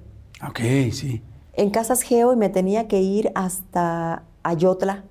Ok, 0.46 0.60
sí. 0.92 1.22
En 1.54 1.70
Casas 1.70 2.02
Geo 2.02 2.32
y 2.32 2.36
me 2.36 2.48
tenía 2.48 2.88
que 2.88 3.00
ir 3.00 3.30
hasta 3.34 4.22
Ayotla 4.42 5.04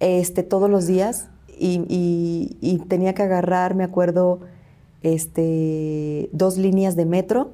este, 0.00 0.42
todos 0.42 0.68
los 0.68 0.86
días 0.86 1.28
y, 1.58 2.56
y 2.60 2.78
tenía 2.88 3.14
que 3.14 3.22
agarrar, 3.22 3.74
me 3.74 3.84
acuerdo, 3.84 4.40
este, 5.02 6.28
dos 6.32 6.56
líneas 6.56 6.96
de 6.96 7.06
metro 7.06 7.52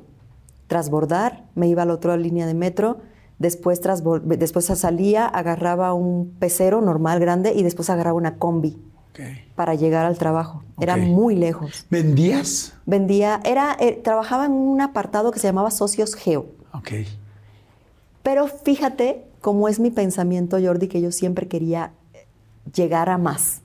trasbordar, 0.67 1.45
me 1.55 1.69
iba 1.69 1.83
a 1.83 1.87
la 1.87 1.95
otra 1.95 2.17
línea 2.17 2.47
de 2.47 2.55
metro, 2.55 2.99
después, 3.39 3.81
después 4.25 4.65
salía, 4.67 5.27
agarraba 5.27 5.95
un 5.95 6.35
pecero 6.39 6.81
normal, 6.81 7.21
grande, 7.21 7.53
y 7.55 7.63
después 7.63 7.91
agarraba 7.91 8.17
una 8.17 8.39
combi 8.39 8.79
para 9.55 9.75
llegar 9.75 10.07
al 10.07 10.19
trabajo. 10.19 10.65
Era 10.81 10.97
muy 10.97 11.37
lejos. 11.37 11.87
¿Vendías? 11.89 12.75
Vendía, 12.85 13.41
era, 13.45 13.77
eh, 13.79 14.01
trabajaba 14.03 14.47
en 14.47 14.53
un 14.53 14.81
apartado 14.81 15.31
que 15.31 15.39
se 15.39 15.47
llamaba 15.47 15.71
Socios 15.71 16.15
Geo. 16.15 16.47
Ok. 16.73 16.91
Pero 18.25 18.49
fíjate 18.49 19.25
cómo 19.41 19.69
es 19.69 19.79
mi 19.79 19.91
pensamiento, 19.91 20.59
Jordi, 20.61 20.89
que 20.89 21.01
yo 21.01 21.13
siempre 21.13 21.47
quería 21.47 21.93
llegar 22.75 23.09
a 23.11 23.19
más. 23.19 23.61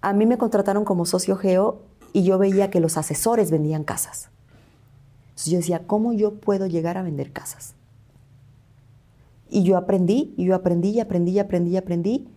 A 0.00 0.12
mí 0.12 0.26
me 0.26 0.38
contrataron 0.38 0.84
como 0.84 1.06
socio 1.06 1.36
geo 1.36 1.82
y 2.12 2.24
yo 2.24 2.38
veía 2.38 2.70
que 2.70 2.80
los 2.80 2.96
asesores 2.96 3.50
vendían 3.50 3.84
casas. 3.84 4.30
Entonces 5.34 5.52
yo 5.52 5.58
decía, 5.58 5.82
¿cómo 5.86 6.12
yo 6.12 6.34
puedo 6.34 6.66
llegar 6.66 6.96
a 6.96 7.02
vender 7.02 7.32
casas? 7.32 7.74
Y 9.50 9.64
yo 9.64 9.76
aprendí, 9.76 10.32
y 10.36 10.44
yo 10.44 10.54
aprendí, 10.54 10.90
y 10.90 11.00
aprendí, 11.00 11.32
y 11.32 11.38
aprendí, 11.40 11.70
y 11.72 11.76
aprendí. 11.76 12.28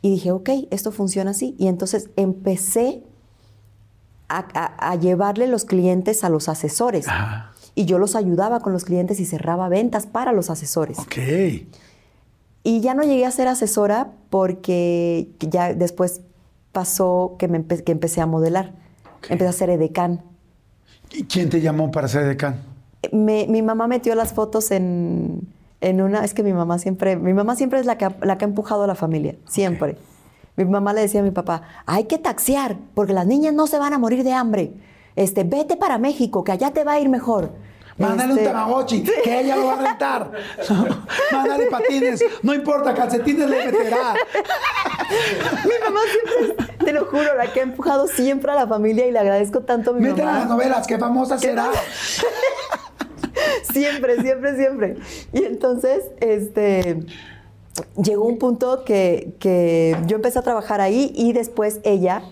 Y 0.00 0.10
dije, 0.10 0.30
ok, 0.30 0.48
esto 0.70 0.92
funciona 0.92 1.32
así. 1.32 1.56
Y 1.58 1.66
entonces 1.66 2.10
empecé 2.16 3.02
a, 4.28 4.96
llevarle 4.96 5.48
los 5.48 5.64
clientes 5.64 6.22
a 6.22 6.28
los 6.28 6.48
asesores. 6.48 7.06
Y 7.74 7.84
yo 7.84 7.98
los 7.98 8.14
ayudaba 8.14 8.60
con 8.60 8.72
los 8.72 8.84
clientes 8.84 9.18
y 9.18 9.24
cerraba 9.24 9.68
ventas 9.68 10.06
para 10.06 10.32
los 10.32 10.50
asesores. 10.50 10.98
Ok. 10.98 11.16
Y 12.62 12.80
ya 12.80 12.94
no 12.94 13.02
llegué 13.02 13.24
a 13.24 13.30
ser 13.30 13.48
asesora 13.48 14.12
porque 14.30 15.30
ya 15.40 15.74
después 15.74 16.20
pasó 16.72 17.36
que, 17.38 17.48
me 17.48 17.64
que 17.64 17.92
empecé 17.92 18.20
a 18.20 18.26
modelar. 18.26 18.74
Empecé 19.28 19.48
a 19.48 19.52
ser 19.52 19.70
edecán. 19.70 20.22
¿Y 21.12 21.24
quién 21.24 21.50
te 21.50 21.60
llamó 21.60 21.90
para 21.90 22.08
ser 22.08 22.26
decán? 22.26 22.62
mi 23.12 23.62
mamá 23.62 23.86
metió 23.86 24.14
las 24.14 24.32
fotos 24.32 24.70
en, 24.70 25.48
una... 25.80 26.24
Es 26.24 26.34
que 26.34 26.42
mi 26.42 26.52
mamá 26.52 26.78
siempre... 26.78 27.16
Mi 27.16 27.32
mamá 27.32 27.56
siempre 27.56 27.80
es 27.80 27.86
la 27.86 27.96
que, 27.96 28.08
la 28.22 28.38
que 28.38 28.44
ha 28.44 28.48
empujado 28.48 28.82
a 28.82 28.86
la 28.86 28.94
familia. 28.94 29.36
Siempre. 29.46 29.96
Mi 30.56 30.64
mamá 30.64 30.92
le 30.92 31.02
decía 31.02 31.20
a 31.20 31.22
mi 31.22 31.30
papá, 31.30 31.62
hay 31.86 32.04
que 32.04 32.18
taxiar, 32.18 32.76
porque 32.94 33.12
las 33.12 33.26
niñas 33.26 33.54
no 33.54 33.68
se 33.68 33.78
van 33.78 33.92
a 33.92 33.98
morir 33.98 34.24
de 34.24 34.32
hambre. 34.32 34.72
Este, 35.14 35.44
vete 35.44 35.76
para 35.76 35.98
México, 35.98 36.42
que 36.42 36.52
allá 36.52 36.72
te 36.72 36.84
va 36.84 36.92
a 36.92 37.00
ir 37.00 37.08
mejor. 37.08 37.52
Mándale 37.98 38.32
un 38.32 38.38
este, 38.38 38.50
Tamagotchi, 38.50 39.02
que 39.02 39.40
ella 39.40 39.56
lo 39.56 39.66
va 39.66 39.72
a 39.74 39.82
rentar. 39.82 40.30
Mándale 41.32 41.66
patines, 41.66 42.24
no 42.42 42.54
importa, 42.54 42.94
calcetines 42.94 43.48
le 43.50 43.66
meterá. 43.66 44.14
mi 45.64 45.84
mamá 45.84 46.00
siempre, 46.12 46.66
te 46.84 46.92
lo 46.92 47.06
juro, 47.06 47.34
la 47.36 47.52
que 47.52 47.60
ha 47.60 47.62
empujado 47.64 48.06
siempre 48.06 48.52
a 48.52 48.54
la 48.54 48.66
familia 48.66 49.06
y 49.06 49.10
le 49.10 49.18
agradezco 49.18 49.60
tanto 49.60 49.90
a 49.90 49.94
mi 49.94 50.00
Métela 50.00 50.26
mamá. 50.26 50.38
las 50.40 50.48
novelas, 50.48 50.86
qué 50.86 50.98
famosa 50.98 51.38
será. 51.38 51.70
siempre, 53.72 54.20
siempre, 54.22 54.56
siempre. 54.56 54.96
Y 55.32 55.44
entonces, 55.44 56.04
este 56.20 57.00
llegó 57.96 58.24
un 58.24 58.38
punto 58.38 58.84
que, 58.84 59.34
que 59.38 59.96
yo 60.06 60.16
empecé 60.16 60.38
a 60.38 60.42
trabajar 60.42 60.80
ahí 60.80 61.12
y 61.14 61.32
después 61.32 61.80
ella 61.84 62.22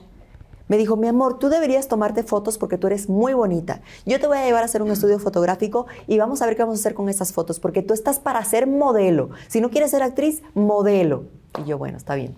me 0.69 0.77
dijo, 0.77 0.97
mi 0.97 1.07
amor, 1.07 1.39
tú 1.39 1.49
deberías 1.49 1.89
tomarte 1.89 2.23
fotos 2.23 2.59
porque 2.59 2.79
tú 2.79 2.87
eres 2.87 3.09
muy 3.09 3.35
bonita. 3.35 3.81
Yo 4.05 4.21
te 4.21 4.27
voy 4.27 4.39
a 4.39 4.45
llevar 4.45 4.62
a 4.62 4.67
hacer 4.67 4.83
un 4.83 4.91
estudio 4.91 5.19
fotográfico 5.19 5.87
y 6.07 6.19
vamos 6.19 6.43
a 6.43 6.47
ver 6.47 6.57
qué 6.57 6.62
vamos 6.62 6.79
a 6.79 6.81
hacer 6.81 6.95
con 6.95 7.09
estas 7.09 7.33
fotos, 7.33 7.61
porque 7.61 7.83
tú 7.83 7.95
estás 7.95 8.19
para 8.19 8.45
ser 8.45 8.67
modelo. 8.67 9.31
Si 9.49 9.61
no 9.61 9.71
quieres 9.71 9.91
ser 9.91 10.03
actriz, 10.03 10.43
modelo. 10.55 11.25
Y 11.62 11.69
yo, 11.69 11.79
bueno, 11.79 11.97
está 11.97 12.14
bien. 12.14 12.35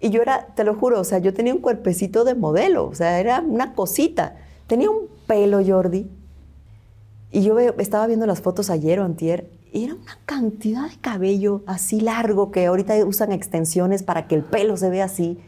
Y 0.00 0.10
yo 0.10 0.20
era, 0.20 0.46
te 0.56 0.64
lo 0.64 0.74
juro, 0.74 1.00
o 1.00 1.04
sea, 1.04 1.18
yo 1.18 1.32
tenía 1.32 1.54
un 1.54 1.60
cuerpecito 1.60 2.24
de 2.24 2.34
modelo, 2.34 2.86
o 2.86 2.94
sea, 2.94 3.20
era 3.20 3.40
una 3.40 3.74
cosita. 3.74 4.34
Tenía 4.66 4.90
un 4.90 5.06
pelo, 5.28 5.60
Jordi. 5.64 6.10
Y 7.30 7.42
yo 7.42 7.56
estaba 7.58 8.06
viendo 8.08 8.26
las 8.26 8.40
fotos 8.40 8.68
ayer 8.68 8.98
o 8.98 9.04
antier, 9.04 9.48
y 9.72 9.84
era 9.84 9.94
una 9.94 10.18
cantidad 10.26 10.90
de 10.90 10.96
cabello 11.00 11.62
así 11.66 12.00
largo 12.00 12.50
que 12.50 12.66
ahorita 12.66 12.94
usan 13.06 13.32
extensiones 13.32 14.02
para 14.02 14.26
que 14.26 14.34
el 14.34 14.42
pelo 14.42 14.76
se 14.76 14.90
vea 14.90 15.04
así. 15.04 15.38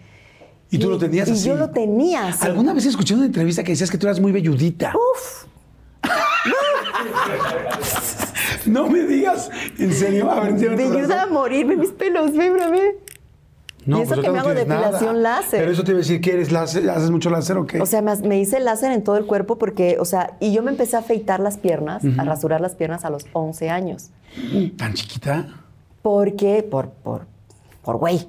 ¿Y 0.74 0.78
tú 0.78 0.90
lo 0.90 0.98
tenías 0.98 1.30
así? 1.30 1.40
Y 1.40 1.50
yo 1.50 1.56
lo 1.56 1.70
tenía 1.70 2.28
así. 2.28 2.44
¿Alguna 2.44 2.72
vez 2.72 2.84
escuché 2.86 3.14
una 3.14 3.26
entrevista 3.26 3.62
que 3.62 3.70
decías 3.70 3.92
que 3.92 3.96
tú 3.96 4.08
eras 4.08 4.18
muy 4.18 4.32
velludita? 4.32 4.92
Uf. 4.92 5.44
no 8.66 8.88
me 8.88 9.04
digas. 9.04 9.52
¿En 9.78 9.92
serio? 9.92 10.28
A 10.28 10.40
ver, 10.40 10.54
Velluda 10.54 11.22
a 11.22 11.26
morir. 11.26 11.64
Ve 11.64 11.76
mis 11.76 11.92
pelos, 11.92 12.32
ve. 12.32 12.98
No, 13.86 13.98
y 13.98 14.02
eso 14.02 14.14
pues 14.14 14.26
que 14.26 14.32
me 14.32 14.40
hago 14.40 14.52
depilación 14.52 15.22
láser. 15.22 15.60
Pero 15.60 15.70
eso 15.70 15.84
te 15.84 15.92
iba 15.92 15.98
a 15.98 16.02
decir 16.02 16.20
que 16.20 16.32
eres 16.32 16.50
láser, 16.50 16.90
haces 16.90 17.12
mucho 17.12 17.30
láser 17.30 17.56
o 17.56 17.66
qué? 17.66 17.80
O 17.80 17.86
sea, 17.86 18.02
me, 18.02 18.40
hice 18.40 18.58
láser 18.58 18.90
en 18.90 19.04
todo 19.04 19.16
el 19.16 19.26
cuerpo 19.26 19.58
porque, 19.58 19.98
o 20.00 20.04
sea, 20.04 20.36
y 20.40 20.52
yo 20.52 20.64
me 20.64 20.72
empecé 20.72 20.96
a 20.96 21.00
afeitar 21.00 21.38
las 21.38 21.56
piernas, 21.56 22.02
a 22.18 22.24
rasurar 22.24 22.60
las 22.60 22.74
piernas 22.74 23.04
a 23.04 23.10
los 23.10 23.26
11 23.32 23.70
años. 23.70 24.10
¿Tan 24.76 24.94
chiquita? 24.94 25.46
Porque, 26.02 26.66
por, 26.68 26.90
por, 26.90 27.26
por 27.84 27.98
güey. 27.98 28.26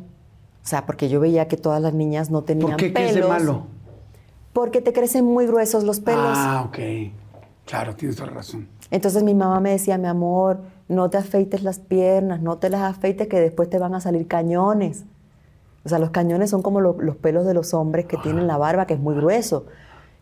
O 0.66 0.68
sea, 0.68 0.88
porque 0.88 1.10
yo 1.10 1.20
veía 1.20 1.48
que 1.48 1.58
todas 1.58 1.80
las 1.80 1.94
niñas 1.94 2.32
no 2.32 2.44
tenían 2.44 2.72
¿Por 2.72 2.78
qué? 2.78 2.90
pelos. 2.90 3.14
¿Qué 3.14 3.20
es 3.20 3.24
de 3.24 3.30
malo? 3.30 3.68
Porque 4.52 4.82
te 4.82 4.94
crecen 4.94 5.24
muy 5.24 5.46
gruesos 5.46 5.84
los 5.84 6.00
pelos. 6.00 6.24
Ah, 6.24 6.66
ok. 6.68 6.80
Claro, 7.66 7.96
tienes 7.96 8.16
toda 8.16 8.30
la 8.30 8.38
razón. 8.38 8.68
Entonces 8.90 9.22
mi 9.22 9.36
mamá 9.36 9.60
me 9.60 9.70
decía, 9.70 10.00
mi 10.00 10.08
amor, 10.08 10.62
no 10.88 11.10
te 11.12 11.18
afeites 11.18 11.62
las 11.62 11.78
piernas, 11.78 12.42
no 12.42 12.58
te 12.58 12.72
las 12.72 12.82
afeites 12.82 13.28
que 13.28 13.40
después 13.40 13.70
te 13.70 13.78
van 13.78 13.94
a 13.94 14.02
salir 14.02 14.28
cañones. 14.28 15.06
O 15.84 15.90
sea, 15.90 16.00
los 16.00 16.10
cañones 16.10 16.50
son 16.50 16.64
como 16.64 16.82
los 16.82 17.16
pelos 17.18 17.46
de 17.46 17.54
los 17.54 17.76
hombres 17.76 18.06
que 18.06 18.18
tienen 18.18 18.48
la 18.48 18.58
barba, 18.58 18.88
que 18.88 18.96
es 18.96 19.00
muy 19.00 19.14
grueso. 19.14 19.68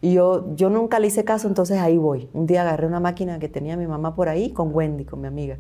Y 0.02 0.12
yo, 0.12 0.54
yo 0.56 0.70
nunca 0.70 1.00
le 1.00 1.08
hice 1.08 1.24
caso, 1.24 1.48
entonces 1.48 1.80
ahí 1.80 1.98
voy. 1.98 2.28
Un 2.34 2.48
día 2.48 2.64
agarré 2.64 2.86
una 2.86 3.00
máquina 3.00 3.40
que 3.40 3.48
tenía 3.48 3.78
mi 3.78 3.88
mamá 3.88 4.14
por 4.14 4.28
ahí 4.28 4.52
con 4.52 4.76
Wendy, 4.76 5.06
con 5.06 5.22
mi 5.22 5.28
amiga. 5.28 5.58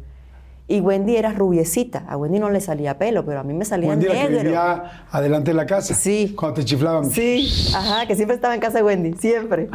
Y 0.73 0.79
Wendy 0.79 1.15
era 1.17 1.31
rubiecita. 1.31 2.03
A 2.07 2.17
Wendy 2.17 2.39
no 2.39 2.49
le 2.49 2.59
salía 2.59 2.97
pelo, 2.97 3.23
pero 3.23 3.41
a 3.41 3.43
mí 3.43 3.53
me 3.53 3.63
salía 3.63 3.89
Wendy 3.89 4.07
negro. 4.07 4.37
que 4.39 4.43
vivía 4.43 5.05
adelante 5.11 5.51
de 5.51 5.55
la 5.55 5.67
casa. 5.67 5.93
Sí. 5.93 6.33
Cuando 6.35 6.55
te 6.55 6.65
chiflaban. 6.65 7.11
Sí, 7.11 7.47
ajá, 7.75 8.07
que 8.07 8.15
siempre 8.15 8.33
estaba 8.33 8.55
en 8.55 8.59
casa 8.59 8.79
de 8.79 8.83
Wendy, 8.83 9.13
siempre. 9.13 9.69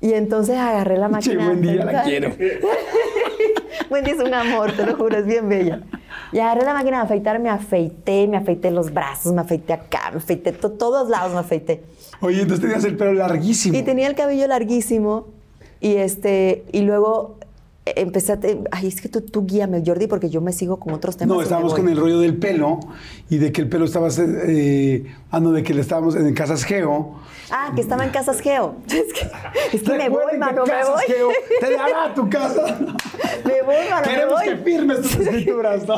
Y 0.00 0.12
entonces 0.12 0.56
agarré 0.56 0.98
la 0.98 1.08
máquina. 1.08 1.40
Sí, 1.40 1.48
Wendy, 1.48 1.76
ya 1.76 1.84
la 1.84 2.02
quiero. 2.02 2.32
Wendy 3.90 4.10
es 4.10 4.18
un 4.18 4.34
amor, 4.34 4.72
te 4.72 4.84
lo 4.84 4.96
juro, 4.96 5.18
es 5.18 5.24
bien 5.24 5.48
bella. 5.48 5.82
Y 6.32 6.40
agarré 6.40 6.64
la 6.64 6.74
máquina 6.74 6.96
de 6.96 7.04
afeitar, 7.04 7.38
me 7.38 7.48
afeité, 7.48 8.26
me 8.26 8.36
afeité 8.36 8.72
los 8.72 8.92
brazos, 8.92 9.32
me 9.32 9.42
afeité 9.42 9.72
acá, 9.72 10.10
me 10.10 10.16
afeité 10.18 10.50
todos 10.50 11.08
lados, 11.08 11.32
me 11.32 11.38
afeité. 11.38 11.84
Oye, 12.20 12.42
entonces 12.42 12.60
tenías 12.60 12.82
el 12.82 12.96
pelo 12.96 13.12
larguísimo. 13.12 13.78
Y 13.78 13.84
tenía 13.84 14.08
el 14.08 14.16
cabello 14.16 14.48
larguísimo. 14.48 15.28
Y 15.80 15.94
este, 15.94 16.64
y 16.72 16.80
luego 16.80 17.36
empecé 17.86 18.32
a... 18.32 18.38
Ay, 18.70 18.88
es 18.88 19.00
que 19.00 19.08
tú, 19.08 19.20
tú, 19.22 19.46
guíame, 19.46 19.82
Jordi, 19.84 20.06
porque 20.06 20.28
yo 20.30 20.40
me 20.40 20.52
sigo 20.52 20.78
con 20.78 20.92
otros 20.92 21.16
temas. 21.16 21.36
No, 21.36 21.42
estábamos 21.42 21.74
con 21.74 21.88
el 21.88 21.96
rollo 21.96 22.18
del 22.20 22.36
pelo 22.36 22.80
y 23.28 23.38
de 23.38 23.52
que 23.52 23.62
el 23.62 23.68
pelo 23.68 23.84
estaba... 23.84 24.08
Eh, 24.18 25.06
ah, 25.30 25.40
no, 25.40 25.52
de 25.52 25.62
que 25.62 25.74
le 25.74 25.80
estábamos 25.80 26.14
en 26.14 26.32
Casas 26.34 26.64
Geo. 26.64 27.14
Ah, 27.50 27.72
que 27.74 27.80
estaba 27.80 28.04
en 28.04 28.10
Casas 28.10 28.40
Geo. 28.40 28.76
Es 28.86 29.12
que, 29.12 29.76
es 29.76 29.82
que 29.82 29.98
me 29.98 30.08
voy, 30.08 30.36
mano, 30.38 30.64
me 30.66 30.84
voy. 30.84 31.02
Geo 31.06 31.28
te 31.60 31.70
dará 31.76 32.04
a 32.04 32.14
tu 32.14 32.28
casa. 32.28 32.78
me 33.44 33.62
voy, 33.62 33.88
mano, 33.90 34.02
Queremos 34.04 34.40
me 34.40 34.46
voy. 34.46 34.58
que 34.58 34.64
firmes 34.64 35.00
tus 35.00 35.14
escrituras, 35.16 35.86
¿no? 35.86 35.94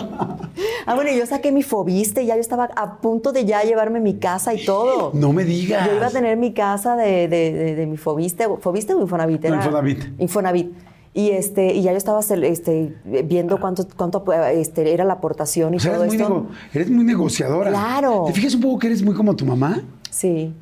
ah, 0.86 0.94
bueno, 0.94 1.10
yo 1.12 1.26
saqué 1.26 1.52
mi 1.52 1.62
Fobiste, 1.62 2.24
ya 2.24 2.34
yo 2.36 2.40
estaba 2.40 2.70
a 2.76 3.00
punto 3.00 3.32
de 3.32 3.44
ya 3.44 3.62
llevarme 3.62 4.00
mi 4.00 4.18
casa 4.18 4.54
y 4.54 4.64
todo. 4.64 5.10
No 5.14 5.32
me 5.32 5.44
digas. 5.44 5.86
Yo 5.88 5.96
iba 5.96 6.06
a 6.06 6.10
tener 6.10 6.36
mi 6.36 6.52
casa 6.54 6.96
de, 6.96 7.28
de, 7.28 7.52
de, 7.52 7.74
de 7.74 7.86
mi 7.86 7.96
Fobiste. 7.96 8.46
¿Fobiste 8.60 8.94
o 8.94 9.00
Infonavit? 9.00 9.44
Era, 9.44 9.56
no, 9.56 9.62
Infonavit. 9.62 10.20
Infonavit. 10.20 10.72
Y, 11.14 11.30
este, 11.30 11.74
y 11.74 11.82
ya 11.82 11.92
yo 11.92 11.98
estaba 11.98 12.20
este, 12.20 12.96
viendo 13.04 13.60
cuánto, 13.60 13.86
cuánto 13.96 14.24
este, 14.50 14.94
era 14.94 15.04
la 15.04 15.14
aportación 15.14 15.74
y 15.74 15.76
o 15.76 15.80
sea, 15.80 15.92
todo 15.92 16.04
eres 16.04 16.14
esto. 16.14 16.28
Muy 16.30 16.48
eres 16.72 16.90
muy 16.90 17.04
negociadora. 17.04 17.70
Claro. 17.70 18.24
¿Te 18.26 18.32
fijas 18.32 18.54
un 18.54 18.62
poco 18.62 18.78
que 18.78 18.86
eres 18.86 19.02
muy 19.02 19.14
como 19.14 19.36
tu 19.36 19.44
mamá? 19.44 19.82
Sí. 20.10 20.54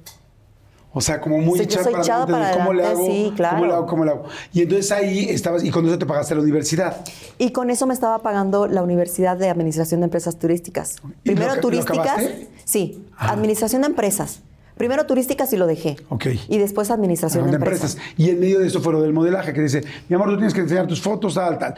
O 0.92 1.01
sea, 1.01 1.20
como 1.20 1.38
muy 1.38 1.57
sí, 1.59 1.64
echada 1.64 2.26
para 2.26 2.59
¿cómo 2.59 2.72
le 2.72 2.84
hago? 2.84 3.07
sí, 3.07 3.32
claro. 3.36 3.59
¿Cómo 3.59 3.66
le 3.66 3.72
hago? 3.74 3.86
¿Cómo 3.86 4.05
le 4.05 4.11
hago? 4.11 4.24
Y 4.53 4.62
entonces 4.62 4.90
ahí 4.90 5.26
estabas, 5.28 5.62
y 5.62 5.70
con 5.70 5.86
eso 5.86 5.96
te 5.98 6.07
pagaste 6.07 6.34
la 6.34 6.40
universidad. 6.40 6.96
Y 7.38 7.53
con 7.53 7.70
eso 7.70 7.86
me 7.86 7.94
estaba 7.94 8.18
pagando 8.18 8.66
la 8.66 8.82
Universidad 8.82 9.36
de 9.36 9.48
Administración 9.48 10.01
de 10.01 10.07
Empresas 10.07 10.36
Turísticas. 10.36 10.96
Primero 11.22 11.55
lo, 11.55 11.61
turísticas. 11.61 12.22
¿lo 12.24 12.28
sí, 12.64 13.07
Ajá. 13.16 13.34
Administración 13.34 13.82
de 13.82 13.88
Empresas. 13.88 14.40
Primero 14.81 15.05
turísticas 15.05 15.53
y 15.53 15.59
lo 15.59 15.66
dejé. 15.66 15.97
Ok. 16.09 16.28
Y 16.49 16.57
después 16.57 16.91
administración 16.91 17.45
de, 17.45 17.51
de 17.51 17.57
empresas. 17.57 17.97
empresas. 17.97 18.14
Y 18.16 18.31
en 18.31 18.41
medio 18.41 18.61
de 18.61 18.66
eso 18.66 18.81
fue 18.81 18.95
lo 18.95 19.03
del 19.03 19.12
modelaje, 19.12 19.53
que 19.53 19.61
dice, 19.61 19.85
mi 20.09 20.16
amor, 20.16 20.31
tú 20.31 20.37
tienes 20.37 20.55
que 20.55 20.61
enseñar 20.61 20.87
tus 20.87 21.03
fotos, 21.03 21.35
tal, 21.35 21.59
tal. 21.59 21.74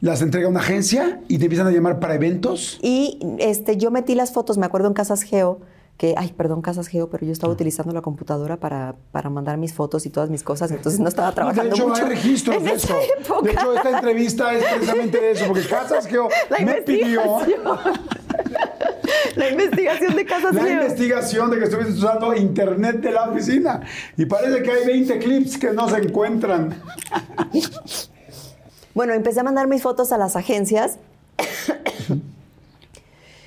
Las 0.00 0.22
entrega 0.22 0.48
una 0.48 0.60
agencia 0.60 1.20
y 1.28 1.36
te 1.36 1.44
empiezan 1.44 1.66
a 1.66 1.70
llamar 1.70 2.00
para 2.00 2.14
eventos. 2.14 2.78
Y 2.80 3.18
este, 3.40 3.76
yo 3.76 3.90
metí 3.90 4.14
las 4.14 4.32
fotos, 4.32 4.56
me 4.56 4.64
acuerdo 4.64 4.88
en 4.88 4.94
Casas 4.94 5.20
Geo, 5.20 5.60
que, 5.98 6.14
ay, 6.16 6.32
perdón, 6.34 6.62
Casas 6.62 6.88
Geo, 6.88 7.10
pero 7.10 7.26
yo 7.26 7.32
estaba 7.32 7.52
utilizando 7.52 7.92
la 7.92 8.00
computadora 8.00 8.56
para, 8.56 8.94
para 9.12 9.28
mandar 9.28 9.58
mis 9.58 9.74
fotos 9.74 10.06
y 10.06 10.08
todas 10.08 10.30
mis 10.30 10.42
cosas, 10.42 10.70
entonces 10.70 10.98
no 10.98 11.08
estaba 11.08 11.32
trabajando 11.32 11.64
De 11.64 11.76
hecho, 11.76 11.88
mucho. 11.88 12.02
hay 12.02 12.08
registros 12.08 12.64
de 12.64 12.72
eso. 12.72 12.96
Época. 13.20 13.42
De 13.42 13.50
hecho, 13.52 13.74
esta 13.74 13.90
entrevista 13.90 14.54
es 14.54 14.64
precisamente 14.64 15.30
eso, 15.30 15.44
porque 15.46 15.66
Casas 15.66 16.06
Geo 16.06 16.30
la 16.48 16.58
me 16.60 16.80
pidió... 16.80 17.20
La 19.36 19.50
investigación 19.50 20.16
de 20.16 20.24
Casas 20.24 20.54
La 20.54 20.62
Geo. 20.62 20.82
investigación 20.82 21.50
de 21.50 21.58
que 21.58 21.64
estuviste 21.64 21.92
usando 21.92 22.34
internet 22.34 22.96
de 23.00 23.12
la 23.12 23.30
oficina. 23.30 23.80
Y 24.16 24.26
parece 24.26 24.62
que 24.62 24.70
hay 24.70 24.86
20 24.86 25.18
clips 25.18 25.58
que 25.58 25.72
no 25.72 25.88
se 25.88 25.98
encuentran. 25.98 26.74
Bueno, 28.94 29.14
empecé 29.14 29.40
a 29.40 29.44
mandar 29.44 29.68
mis 29.68 29.82
fotos 29.82 30.12
a 30.12 30.18
las 30.18 30.34
agencias 30.34 30.98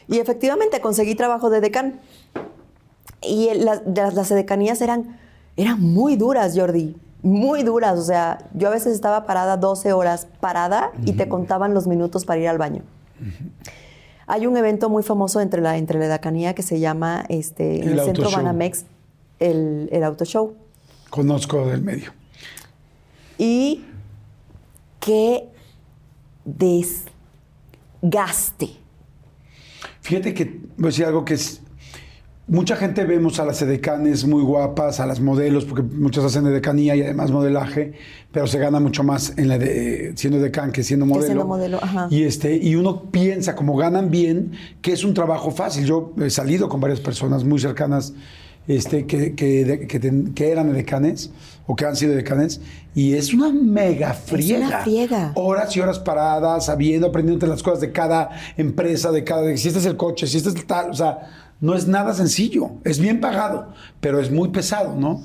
y 0.08 0.20
efectivamente 0.20 0.82
conseguí 0.82 1.16
trabajo 1.16 1.50
de 1.50 1.62
decán. 1.62 2.00
Y 3.22 3.50
las, 3.54 3.82
las 3.86 4.30
decanías 4.30 4.82
eran, 4.82 5.18
eran 5.56 5.80
muy 5.82 6.16
duras, 6.16 6.54
Jordi. 6.58 6.96
Muy 7.22 7.64
duras. 7.64 7.98
O 7.98 8.04
sea, 8.04 8.40
yo 8.54 8.68
a 8.68 8.72
veces 8.72 8.94
estaba 8.94 9.26
parada 9.26 9.56
12 9.58 9.94
horas 9.94 10.28
parada 10.40 10.92
y 11.06 11.14
te 11.14 11.30
contaban 11.30 11.74
los 11.74 11.88
minutos 11.88 12.26
para 12.26 12.42
ir 12.42 12.50
al 12.50 12.58
baño. 12.58 12.84
Hay 14.28 14.48
un 14.48 14.56
evento 14.58 14.90
muy 14.90 15.04
famoso 15.04 15.42
entre 15.42 15.62
la, 15.62 15.78
entre 15.78 16.00
la 16.00 16.08
decanía 16.08 16.56
que 16.56 16.64
se 16.64 16.80
llama 16.80 17.26
este, 17.30 17.82
en 17.82 17.90
el, 17.90 18.00
el 18.00 18.06
centro 18.06 18.32
Banamex, 18.32 18.86
el, 19.40 19.90
el 19.92 20.04
Auto 20.04 20.26
Show. 20.26 20.56
Conozco 21.10 21.68
del 21.68 21.82
medio. 21.82 22.12
Y 23.38 23.84
qué 25.00 25.50
desgaste. 26.46 27.10
Fíjate 30.02 30.34
que 30.34 30.62
voy 30.78 30.86
a 30.86 30.88
decir 30.88 31.06
algo 31.06 31.24
que 31.26 31.36
es. 31.36 31.62
Mucha 32.46 32.76
gente 32.76 33.06
vemos 33.06 33.39
a 33.39 33.46
las 33.46 33.62
edecanes 33.62 34.26
muy 34.26 34.44
guapas, 34.44 35.00
a 35.00 35.06
las 35.06 35.22
modelos, 35.22 35.64
porque 35.64 35.82
muchas 35.82 36.26
hacen 36.26 36.46
edecanía 36.46 36.94
y 36.94 37.02
además 37.02 37.32
modelaje, 37.32 37.94
pero 38.34 38.48
se 38.48 38.60
gana 38.60 38.82
mucho 38.82 39.02
más 39.02 39.34
en 39.38 39.48
la 39.48 39.58
de, 39.58 40.12
siendo 40.18 40.39
decán 40.39 40.74
que 40.74 40.84
siendo 40.84 41.06
modelo. 41.06 41.22
Que 41.22 41.28
siendo 41.28 41.46
modelo, 41.46 41.80
ajá. 41.82 42.08
Y, 42.10 42.24
este, 42.24 42.58
y 42.58 42.76
uno 42.76 43.04
piensa, 43.12 43.56
como 43.56 43.78
ganan 43.78 44.12
bien, 44.12 44.52
que 44.82 44.91
es 44.91 45.06
un 45.06 45.14
trabajo 45.14 45.52
fácil. 45.52 45.86
Yo 45.86 46.14
he 46.22 46.30
salido 46.30 46.68
con 46.68 46.82
varias 46.82 47.00
personas 47.00 47.46
muy 47.46 47.60
cercanas 47.60 48.14
este, 48.68 49.06
que, 49.06 49.36
que, 49.36 49.88
que, 49.88 50.34
que 50.36 50.52
eran 50.52 50.70
edecanes 50.70 51.32
o 51.66 51.78
que 51.78 51.86
han 51.86 51.96
sido 51.96 52.14
decanes, 52.14 52.60
y 52.94 53.14
es 53.14 53.34
una 53.34 53.54
mega 53.54 54.14
friega. 54.14 54.58
Es 54.58 54.68
una 54.68 54.80
friega. 54.80 55.32
Horas 55.36 55.76
y 55.78 55.80
horas 55.80 56.00
paradas, 56.00 56.66
sabiendo, 56.66 57.08
aprendiendo 57.08 57.48
las 57.48 57.64
cosas 57.64 57.80
de 57.80 57.94
cada 57.94 58.32
empresa, 58.58 59.12
de 59.12 59.24
cada. 59.24 59.56
Si 59.56 59.70
este 59.70 59.80
es 59.80 59.86
el 59.86 59.96
coche, 59.96 60.28
si 60.28 60.38
este 60.38 60.50
es 60.50 60.56
el 60.56 60.66
tal, 60.66 60.91
o 60.91 60.94
sea, 60.94 61.43
no 61.64 61.76
es 61.76 61.88
nada 61.88 62.14
sencillo. 62.14 62.72
Es 62.84 62.99
bien 62.99 63.22
pagado, 63.22 63.70
pero 64.01 64.20
es 64.20 64.30
muy 64.30 64.49
pesado, 64.49 64.97
¿no? 64.97 65.22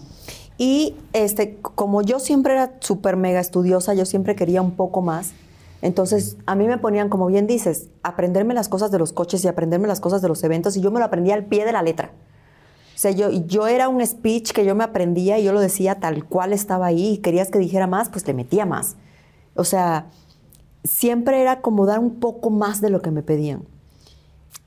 Y 0.56 0.94
este, 1.12 1.56
como 1.56 2.00
yo 2.02 2.20
siempre 2.20 2.52
era 2.52 2.74
súper 2.78 3.16
mega 3.16 3.40
estudiosa, 3.40 3.92
yo 3.94 4.06
siempre 4.06 4.36
quería 4.36 4.62
un 4.62 4.70
poco 4.70 5.02
más. 5.02 5.32
Entonces, 5.82 6.36
a 6.46 6.54
mí 6.54 6.68
me 6.68 6.78
ponían, 6.78 7.08
como 7.08 7.26
bien 7.26 7.48
dices, 7.48 7.88
aprenderme 8.04 8.54
las 8.54 8.68
cosas 8.68 8.92
de 8.92 9.00
los 9.00 9.12
coches 9.12 9.44
y 9.44 9.48
aprenderme 9.48 9.88
las 9.88 9.98
cosas 9.98 10.22
de 10.22 10.28
los 10.28 10.44
eventos, 10.44 10.76
y 10.76 10.80
yo 10.80 10.92
me 10.92 11.00
lo 11.00 11.06
aprendía 11.06 11.34
al 11.34 11.44
pie 11.44 11.64
de 11.64 11.72
la 11.72 11.82
letra. 11.82 12.12
O 12.94 12.98
sea, 12.98 13.10
yo, 13.10 13.32
yo 13.32 13.66
era 13.66 13.88
un 13.88 14.04
speech 14.06 14.52
que 14.52 14.64
yo 14.64 14.76
me 14.76 14.84
aprendía 14.84 15.40
y 15.40 15.44
yo 15.44 15.52
lo 15.52 15.58
decía 15.58 15.96
tal 15.96 16.24
cual 16.24 16.52
estaba 16.52 16.86
ahí 16.86 17.14
y 17.14 17.18
querías 17.18 17.50
que 17.50 17.58
dijera 17.58 17.88
más, 17.88 18.10
pues 18.10 18.24
le 18.28 18.34
metía 18.34 18.64
más. 18.64 18.94
O 19.56 19.64
sea, 19.64 20.06
siempre 20.84 21.40
era 21.42 21.62
como 21.62 21.84
dar 21.84 21.98
un 21.98 22.20
poco 22.20 22.50
más 22.50 22.80
de 22.80 22.90
lo 22.90 23.02
que 23.02 23.10
me 23.10 23.24
pedían. 23.24 23.64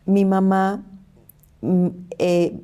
mi 0.06 0.26
mamá 0.26 0.84
eh, 1.62 2.60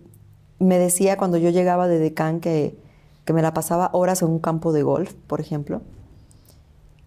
me 0.60 0.80
decía 0.80 1.18
cuando 1.18 1.38
yo 1.38 1.50
llegaba 1.50 1.88
de 1.88 2.00
Decán 2.00 2.40
que, 2.40 2.78
que 3.26 3.34
me 3.34 3.42
la 3.42 3.54
pasaba 3.54 3.90
horas 3.94 4.22
en 4.22 4.30
un 4.30 4.40
campo 4.40 4.74
de 4.74 4.84
golf, 4.84 5.14
por 5.28 5.40
ejemplo, 5.40 5.82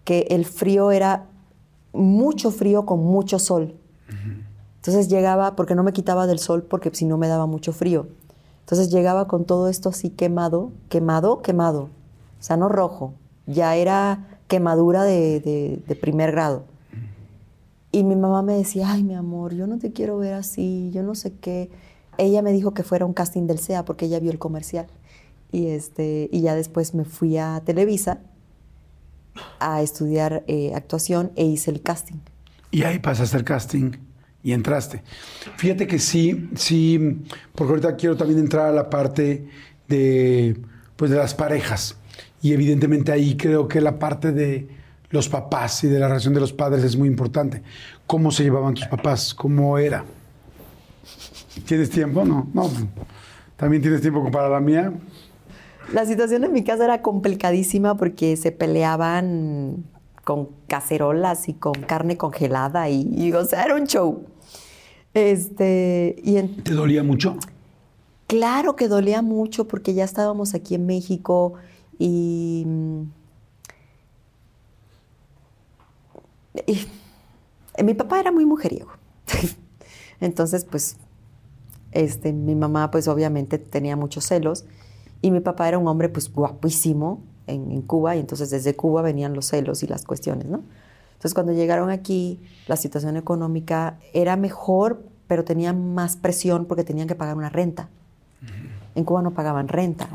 que 0.03 0.27
el 0.29 0.45
frío 0.45 0.91
era 0.91 1.25
mucho 1.93 2.51
frío 2.51 2.85
con 2.85 2.99
mucho 2.99 3.39
sol. 3.39 3.75
Entonces 4.77 5.09
llegaba, 5.09 5.55
porque 5.55 5.75
no 5.75 5.83
me 5.83 5.93
quitaba 5.93 6.25
del 6.25 6.39
sol, 6.39 6.63
porque 6.63 6.89
si 6.93 7.05
no 7.05 7.17
me 7.17 7.27
daba 7.27 7.45
mucho 7.45 7.71
frío. 7.71 8.07
Entonces 8.61 8.89
llegaba 8.89 9.27
con 9.27 9.45
todo 9.45 9.67
esto 9.67 9.89
así 9.89 10.09
quemado, 10.09 10.71
quemado, 10.89 11.41
quemado. 11.41 11.83
O 11.83 12.43
sea, 12.43 12.57
no 12.57 12.67
rojo, 12.67 13.13
ya 13.45 13.75
era 13.75 14.39
quemadura 14.47 15.03
de, 15.03 15.97
primer 16.01 16.31
grado. 16.31 16.63
Y 17.91 18.03
mi 18.03 18.15
mamá 18.15 18.41
me 18.41 18.53
decía, 18.53 18.91
ay, 18.91 19.03
mi 19.03 19.15
amor, 19.15 19.53
yo 19.53 19.67
no 19.67 19.77
te 19.77 19.91
quiero 19.91 20.17
ver 20.17 20.33
así, 20.33 20.91
yo 20.93 21.03
no 21.03 21.13
sé 21.15 21.33
qué. 21.33 21.69
Ella 22.17 22.41
me 22.41 22.53
dijo 22.53 22.73
que 22.73 22.83
fuera 22.83 23.05
un 23.05 23.13
casting 23.13 23.47
del 23.47 23.59
SEA 23.59 23.83
porque 23.83 24.05
ella 24.05 24.19
vio 24.19 24.31
el 24.31 24.39
comercial. 24.39 24.87
Y, 25.51 25.67
este, 25.67 26.29
y 26.31 26.41
ya 26.41 26.55
después 26.55 26.93
me 26.93 27.03
fui 27.03 27.37
a 27.37 27.61
Televisa 27.65 28.19
a 29.59 29.81
estudiar 29.81 30.43
eh, 30.47 30.73
actuación 30.73 31.31
e 31.35 31.45
hice 31.45 31.71
el 31.71 31.81
casting. 31.81 32.19
Y 32.71 32.83
ahí 32.83 32.99
pasaste 32.99 33.37
el 33.37 33.43
casting 33.43 33.91
y 34.43 34.53
entraste. 34.53 35.03
Fíjate 35.57 35.87
que 35.87 35.99
sí, 35.99 36.49
sí, 36.55 37.21
porque 37.53 37.71
ahorita 37.71 37.95
quiero 37.95 38.15
también 38.15 38.39
entrar 38.39 38.67
a 38.67 38.71
la 38.71 38.89
parte 38.89 39.47
de, 39.87 40.57
pues 40.95 41.11
de 41.11 41.17
las 41.17 41.33
parejas. 41.33 41.97
Y 42.41 42.53
evidentemente 42.53 43.11
ahí 43.11 43.35
creo 43.35 43.67
que 43.67 43.81
la 43.81 43.99
parte 43.99 44.31
de 44.31 44.80
los 45.11 45.29
papás 45.29 45.83
y 45.83 45.87
de 45.87 45.99
la 45.99 46.07
relación 46.07 46.33
de 46.33 46.39
los 46.39 46.53
padres 46.53 46.83
es 46.83 46.97
muy 46.97 47.07
importante. 47.07 47.61
¿Cómo 48.07 48.31
se 48.31 48.43
llevaban 48.43 48.73
tus 48.73 48.87
papás? 48.87 49.33
¿Cómo 49.33 49.77
era? 49.77 50.03
¿Tienes 51.65 51.89
tiempo? 51.89 52.25
No, 52.25 52.47
no. 52.53 52.69
¿También 53.57 53.81
tienes 53.81 54.01
tiempo 54.01 54.29
para 54.31 54.49
la 54.49 54.59
mía? 54.59 54.93
La 55.93 56.05
situación 56.05 56.43
en 56.43 56.53
mi 56.53 56.63
casa 56.63 56.85
era 56.85 57.01
complicadísima 57.01 57.95
porque 57.97 58.37
se 58.37 58.51
peleaban 58.51 59.83
con 60.23 60.49
cacerolas 60.67 61.49
y 61.49 61.53
con 61.53 61.73
carne 61.73 62.17
congelada 62.17 62.89
y, 62.89 63.33
o 63.33 63.43
sea, 63.45 63.63
era 63.63 63.75
un 63.75 63.85
show. 63.87 64.23
Este, 65.13 66.15
y 66.23 66.41
¿Te 66.41 66.73
dolía 66.73 67.03
mucho? 67.03 67.37
Claro 68.27 68.77
que 68.77 68.87
dolía 68.87 69.21
mucho 69.21 69.67
porque 69.67 69.93
ya 69.93 70.05
estábamos 70.05 70.53
aquí 70.53 70.75
en 70.75 70.85
México 70.85 71.55
y, 71.99 72.65
mi 77.83 77.93
papá 77.93 78.19
era 78.19 78.31
muy 78.31 78.45
mujeriego. 78.45 78.91
Entonces, 80.19 80.65
pues, 80.65 80.97
este, 81.91 82.33
mi 82.33 82.55
mamá, 82.55 82.91
pues, 82.91 83.07
obviamente 83.07 83.57
tenía 83.57 83.95
muchos 83.95 84.25
celos 84.25 84.65
y 85.21 85.31
mi 85.31 85.39
papá 85.39 85.67
era 85.67 85.77
un 85.77 85.87
hombre, 85.87 86.09
pues, 86.09 86.31
guapísimo, 86.31 87.21
en, 87.47 87.81
Cuba 87.81 88.15
y 88.15 88.19
entonces 88.19 88.49
desde 88.49 88.75
Cuba 88.75 89.01
venían 89.01 89.33
los 89.33 89.47
celos 89.47 89.83
y 89.83 89.87
las 89.87 90.05
cuestiones, 90.05 90.47
¿no? 90.47 90.63
Entonces 91.13 91.33
cuando 91.33 91.53
llegaron 91.53 91.89
aquí, 91.89 92.39
la 92.67 92.75
situación 92.75 93.15
económica 93.15 93.99
era 94.13 94.35
mejor, 94.35 95.03
pero 95.27 95.43
tenían 95.43 95.93
más 95.93 96.15
presión 96.15 96.65
porque 96.65 96.83
tenían 96.83 97.07
que 97.07 97.15
pagar 97.15 97.37
una 97.37 97.49
renta. 97.49 97.89
En 98.95 99.03
Cuba 99.03 99.21
no 99.21 99.31
pagaban 99.31 99.67
renta. 99.67 100.09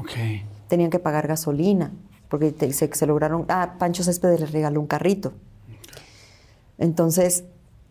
Tenían 0.68 0.90
que 0.90 0.98
pagar 0.98 1.28
gasolina, 1.28 1.92
porque 2.28 2.52
se, 2.72 3.06
lograron... 3.06 3.44
Ah, 3.48 3.76
Pancho 3.78 4.02
Céspedes 4.02 4.40
les 4.40 4.50
regaló 4.50 4.80
un 4.80 4.88
carrito. 4.88 5.32
Entonces, 6.78 7.44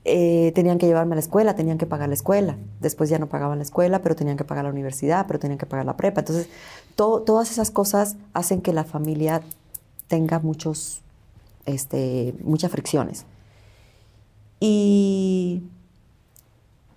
eh, 0.07 0.51
tenían 0.53 0.77
que 0.77 0.85
llevarme 0.85 1.13
a 1.13 1.15
la 1.15 1.21
escuela, 1.21 1.55
tenían 1.55 1.79
que 1.79 1.87
pagar 1.87 2.09
la 2.09 2.13
escuela. 2.13 2.57
Después 2.79 3.09
ya 3.09 3.17
no 3.17 3.27
pagaban 3.27 3.57
la 3.57 3.63
escuela, 3.63 4.03
pero 4.03 4.15
tenían 4.15 4.37
que 4.37 4.43
pagar 4.43 4.63
la 4.63 4.69
universidad, 4.69 5.25
pero 5.25 5.39
tenían 5.39 5.57
que 5.57 5.65
pagar 5.65 5.85
la 5.85 5.97
prepa. 5.97 6.21
Entonces, 6.21 6.47
todas 6.95 7.49
esas 7.51 7.71
cosas 7.71 8.15
hacen 8.33 8.61
que 8.61 8.71
la 8.71 8.83
familia 8.83 9.41
tenga 10.07 10.37
muchos, 10.39 11.01
este, 11.65 12.35
muchas 12.43 12.71
fricciones. 12.71 13.25
Y, 14.59 15.63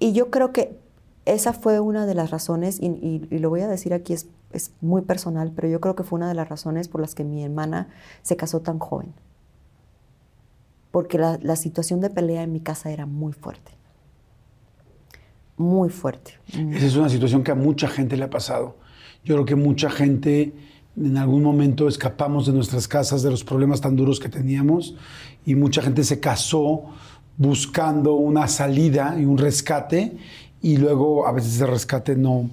yo 0.01 0.31
creo 0.31 0.53
que 0.53 0.79
esa 1.25 1.53
fue 1.53 1.81
una 1.81 2.07
de 2.07 2.15
las 2.15 2.31
razones, 2.31 2.79
y, 2.81 3.21
lo 3.31 3.49
voy 3.49 3.63
a 3.63 3.69
decir 3.69 3.95
aquí, 3.95 4.13
es 4.13 4.27
muy 4.83 5.03
personal, 5.03 5.53
pero 5.57 5.67
yo 5.69 5.81
creo 5.81 5.97
que 5.97 6.03
fue 6.03 6.19
una 6.19 6.29
de 6.29 6.35
las 6.35 6.49
razones 6.49 6.89
por 6.89 7.01
las 7.01 7.15
que 7.15 7.25
mi 7.25 7.43
hermana 7.43 7.89
se 8.23 8.37
casó 8.37 8.61
tan 8.61 8.79
joven 8.79 9.15
porque 10.99 11.17
la, 11.17 11.55
situación 11.55 12.01
de 12.01 12.11
pelea 12.11 12.43
en 12.43 12.53
mi 12.53 12.59
casa 12.59 12.91
era 12.91 13.07
muy 13.07 13.33
fuerte. 13.33 13.71
Muy 15.57 15.91
fuerte. 15.91 16.33
Esa 16.49 16.87
es 16.87 16.97
una 16.97 17.09
situación 17.09 17.45
que 17.45 17.53
a 17.53 17.55
mucha 17.55 17.87
gente 17.87 18.17
le 18.17 18.25
ha 18.25 18.31
pasado. 18.31 18.79
Yo 19.23 19.37
creo 19.37 19.45
que 19.45 19.55
mucha 19.55 19.91
gente 19.91 20.53
en 20.97 21.17
algún 21.17 21.45
momento 21.45 21.87
escapamos 21.87 22.47
de 22.47 22.53
nuestras 22.53 22.89
casas, 22.89 23.23
de 23.23 23.31
los 23.31 23.45
problemas 23.45 23.81
tan 23.81 23.95
duros 23.95 24.19
que 24.19 24.29
teníamos, 24.29 24.97
y 25.47 25.55
mucha 25.55 25.83
gente 25.83 26.03
se 26.03 26.19
casó 26.19 26.87
buscando 27.37 28.15
una 28.15 28.49
salida 28.49 29.15
y 29.17 29.25
un 29.25 29.39
rescate, 29.39 30.17
y 30.61 30.79
luego 30.79 31.29
a 31.29 31.31
veces 31.31 31.55
ese 31.55 31.67
rescate 31.67 32.17
no, 32.17 32.51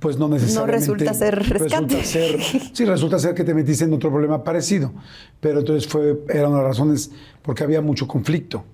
pues 0.00 0.18
no 0.18 0.28
necesariamente. 0.28 0.86
No 0.86 0.94
resulta 0.94 1.14
ser 1.14 1.48
rescate. 1.48 2.04
sí, 2.72 2.84
resulta 2.84 3.18
ser 3.18 3.34
que 3.34 3.44
te 3.44 3.54
metiste 3.54 3.84
en 3.84 3.92
otro 3.92 4.10
problema 4.10 4.42
parecido. 4.42 4.92
Pero 5.40 5.60
entonces 5.60 5.86
fue, 5.90 6.24
eran 6.28 6.52
las 6.52 6.62
razones 6.62 7.10
porque 7.42 7.64
había 7.64 7.80
mucho 7.80 8.06
conflicto. 8.06 8.64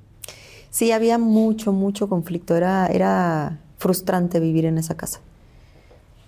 Sí, 0.71 0.93
había 0.93 1.19
mucho, 1.19 1.73
mucho 1.73 2.09
conflicto. 2.09 2.57
Era, 2.57 2.87
era 2.87 3.61
frustrante 3.79 4.41
vivir 4.41 4.65
en 4.65 4.79
esa 4.79 4.97
casa. 4.97 5.21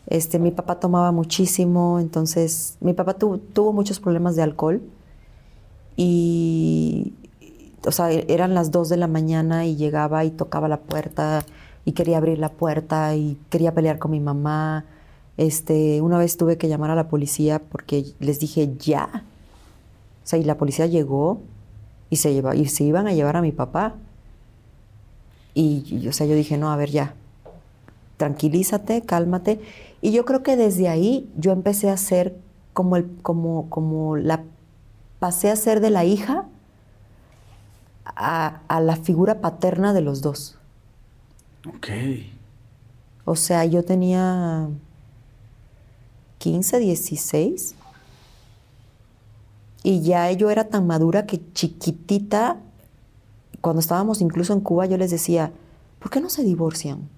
Este, 0.06 0.38
mi 0.38 0.50
papá 0.50 0.80
tomaba 0.80 1.12
muchísimo, 1.12 2.00
entonces 2.00 2.76
mi 2.80 2.92
papá 2.92 3.14
tuvo 3.14 3.72
muchos 3.72 4.00
problemas 4.00 4.34
de 4.34 4.42
alcohol 4.42 4.82
y, 5.96 7.14
o 7.86 7.92
sea, 7.92 8.10
eran 8.10 8.52
las 8.54 8.72
dos 8.72 8.88
de 8.88 8.96
la 8.96 9.06
mañana 9.06 9.64
y 9.64 9.76
llegaba 9.76 10.24
y 10.24 10.30
tocaba 10.30 10.68
la 10.68 10.80
puerta 10.80 11.44
y 11.84 11.92
quería 11.92 12.18
abrir 12.18 12.38
la 12.38 12.50
puerta 12.50 13.14
y 13.14 13.38
quería 13.50 13.74
pelear 13.74 13.98
con 13.98 14.10
mi 14.10 14.20
mamá. 14.20 14.84
Este, 15.36 16.00
una 16.00 16.18
vez 16.18 16.36
tuve 16.36 16.58
que 16.58 16.68
llamar 16.68 16.90
a 16.90 16.94
la 16.94 17.08
policía 17.08 17.60
porque 17.60 18.06
les 18.20 18.38
dije 18.38 18.74
ya. 18.78 19.24
O 20.24 20.26
sea, 20.26 20.38
y 20.38 20.44
la 20.44 20.56
policía 20.56 20.86
llegó 20.86 21.40
y 22.10 22.16
se, 22.16 22.32
lleva, 22.32 22.54
y 22.54 22.66
se 22.66 22.84
iban 22.84 23.06
a 23.06 23.12
llevar 23.12 23.36
a 23.36 23.42
mi 23.42 23.52
papá. 23.52 23.94
Y, 25.54 26.06
o 26.08 26.12
sea, 26.12 26.26
yo 26.26 26.34
dije, 26.34 26.56
no, 26.56 26.70
a 26.70 26.76
ver, 26.76 26.90
ya. 26.90 27.14
Tranquilízate, 28.16 29.02
cálmate. 29.02 29.60
Y 30.00 30.12
yo 30.12 30.24
creo 30.24 30.42
que 30.42 30.56
desde 30.56 30.88
ahí 30.88 31.30
yo 31.36 31.52
empecé 31.52 31.90
a 31.90 31.96
ser 31.96 32.36
como, 32.72 32.96
el, 32.96 33.10
como, 33.22 33.68
como 33.68 34.16
la... 34.16 34.44
Pasé 35.18 35.50
a 35.50 35.56
ser 35.56 35.80
de 35.80 35.90
la 35.90 36.04
hija 36.04 36.46
a, 38.04 38.60
a 38.66 38.80
la 38.80 38.96
figura 38.96 39.40
paterna 39.40 39.92
de 39.92 40.00
los 40.00 40.20
dos. 40.20 40.58
Ok. 41.66 41.88
O 43.24 43.36
sea, 43.36 43.64
yo 43.64 43.84
tenía 43.84 44.68
15, 46.38 46.78
16. 46.78 47.74
Y 49.84 50.00
ya 50.02 50.30
yo 50.32 50.50
era 50.50 50.68
tan 50.68 50.86
madura 50.86 51.26
que 51.26 51.40
chiquitita, 51.52 52.58
cuando 53.60 53.80
estábamos 53.80 54.20
incluso 54.20 54.52
en 54.52 54.60
Cuba, 54.60 54.86
yo 54.86 54.96
les 54.96 55.10
decía, 55.10 55.52
¿por 55.98 56.10
qué 56.10 56.20
no 56.20 56.30
se 56.30 56.44
divorcian? 56.44 57.08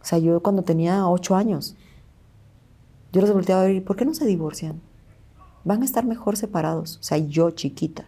O 0.00 0.04
sea, 0.04 0.18
yo 0.18 0.42
cuando 0.42 0.62
tenía 0.62 1.08
8 1.08 1.36
años, 1.36 1.76
yo 3.12 3.20
los 3.20 3.32
volteaba 3.32 3.62
a 3.62 3.66
ver, 3.66 3.84
¿por 3.84 3.96
qué 3.96 4.04
no 4.04 4.14
se 4.14 4.26
divorcian? 4.26 4.80
Van 5.64 5.82
a 5.82 5.84
estar 5.84 6.04
mejor 6.04 6.36
separados. 6.36 6.98
O 6.98 7.02
sea, 7.02 7.18
yo 7.18 7.50
chiquita. 7.50 8.06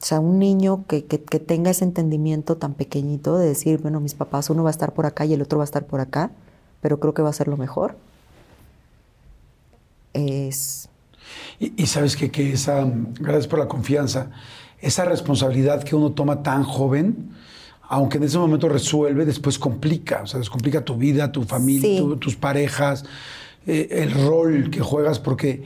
O 0.00 0.04
sea, 0.04 0.20
un 0.20 0.38
niño 0.38 0.84
que, 0.86 1.00
tenga 1.02 1.70
ese 1.70 1.84
entendimiento 1.84 2.56
tan 2.56 2.74
pequeñito 2.74 3.36
de 3.36 3.48
decir, 3.48 3.80
bueno, 3.80 3.98
mis 3.98 4.14
papás, 4.14 4.48
uno 4.48 4.62
va 4.62 4.70
a 4.70 4.72
estar 4.72 4.92
por 4.92 5.06
acá 5.06 5.24
y 5.24 5.34
el 5.34 5.42
otro 5.42 5.58
va 5.58 5.64
a 5.64 5.66
estar 5.66 5.86
por 5.86 6.00
acá, 6.00 6.30
pero 6.80 7.00
creo 7.00 7.14
que 7.14 7.22
va 7.22 7.30
a 7.30 7.32
ser 7.32 7.48
lo 7.48 7.56
mejor. 7.56 7.96
Es... 10.12 10.88
Y, 11.58 11.86
sabes 11.86 12.16
que, 12.16 12.30
que 12.30 12.52
esa, 12.52 12.88
gracias 13.20 13.48
por 13.48 13.58
la 13.58 13.66
confianza, 13.66 14.30
esa 14.80 15.04
responsabilidad 15.04 15.82
que 15.82 15.96
uno 15.96 16.12
toma 16.12 16.44
tan 16.44 16.62
joven, 16.62 17.32
aunque 17.88 18.18
en 18.18 18.24
ese 18.24 18.38
momento 18.38 18.68
resuelve, 18.68 19.24
después 19.24 19.58
complica, 19.58 20.22
o 20.22 20.26
sea, 20.28 20.38
descomplica 20.38 20.84
tu 20.84 20.96
vida, 20.96 21.32
tu 21.32 21.42
familia, 21.42 22.02
tus 22.20 22.36
parejas, 22.36 23.04
eh, 23.66 23.88
el 23.90 24.12
rol 24.12 24.70
que 24.70 24.80
juegas, 24.80 25.18
porque 25.18 25.64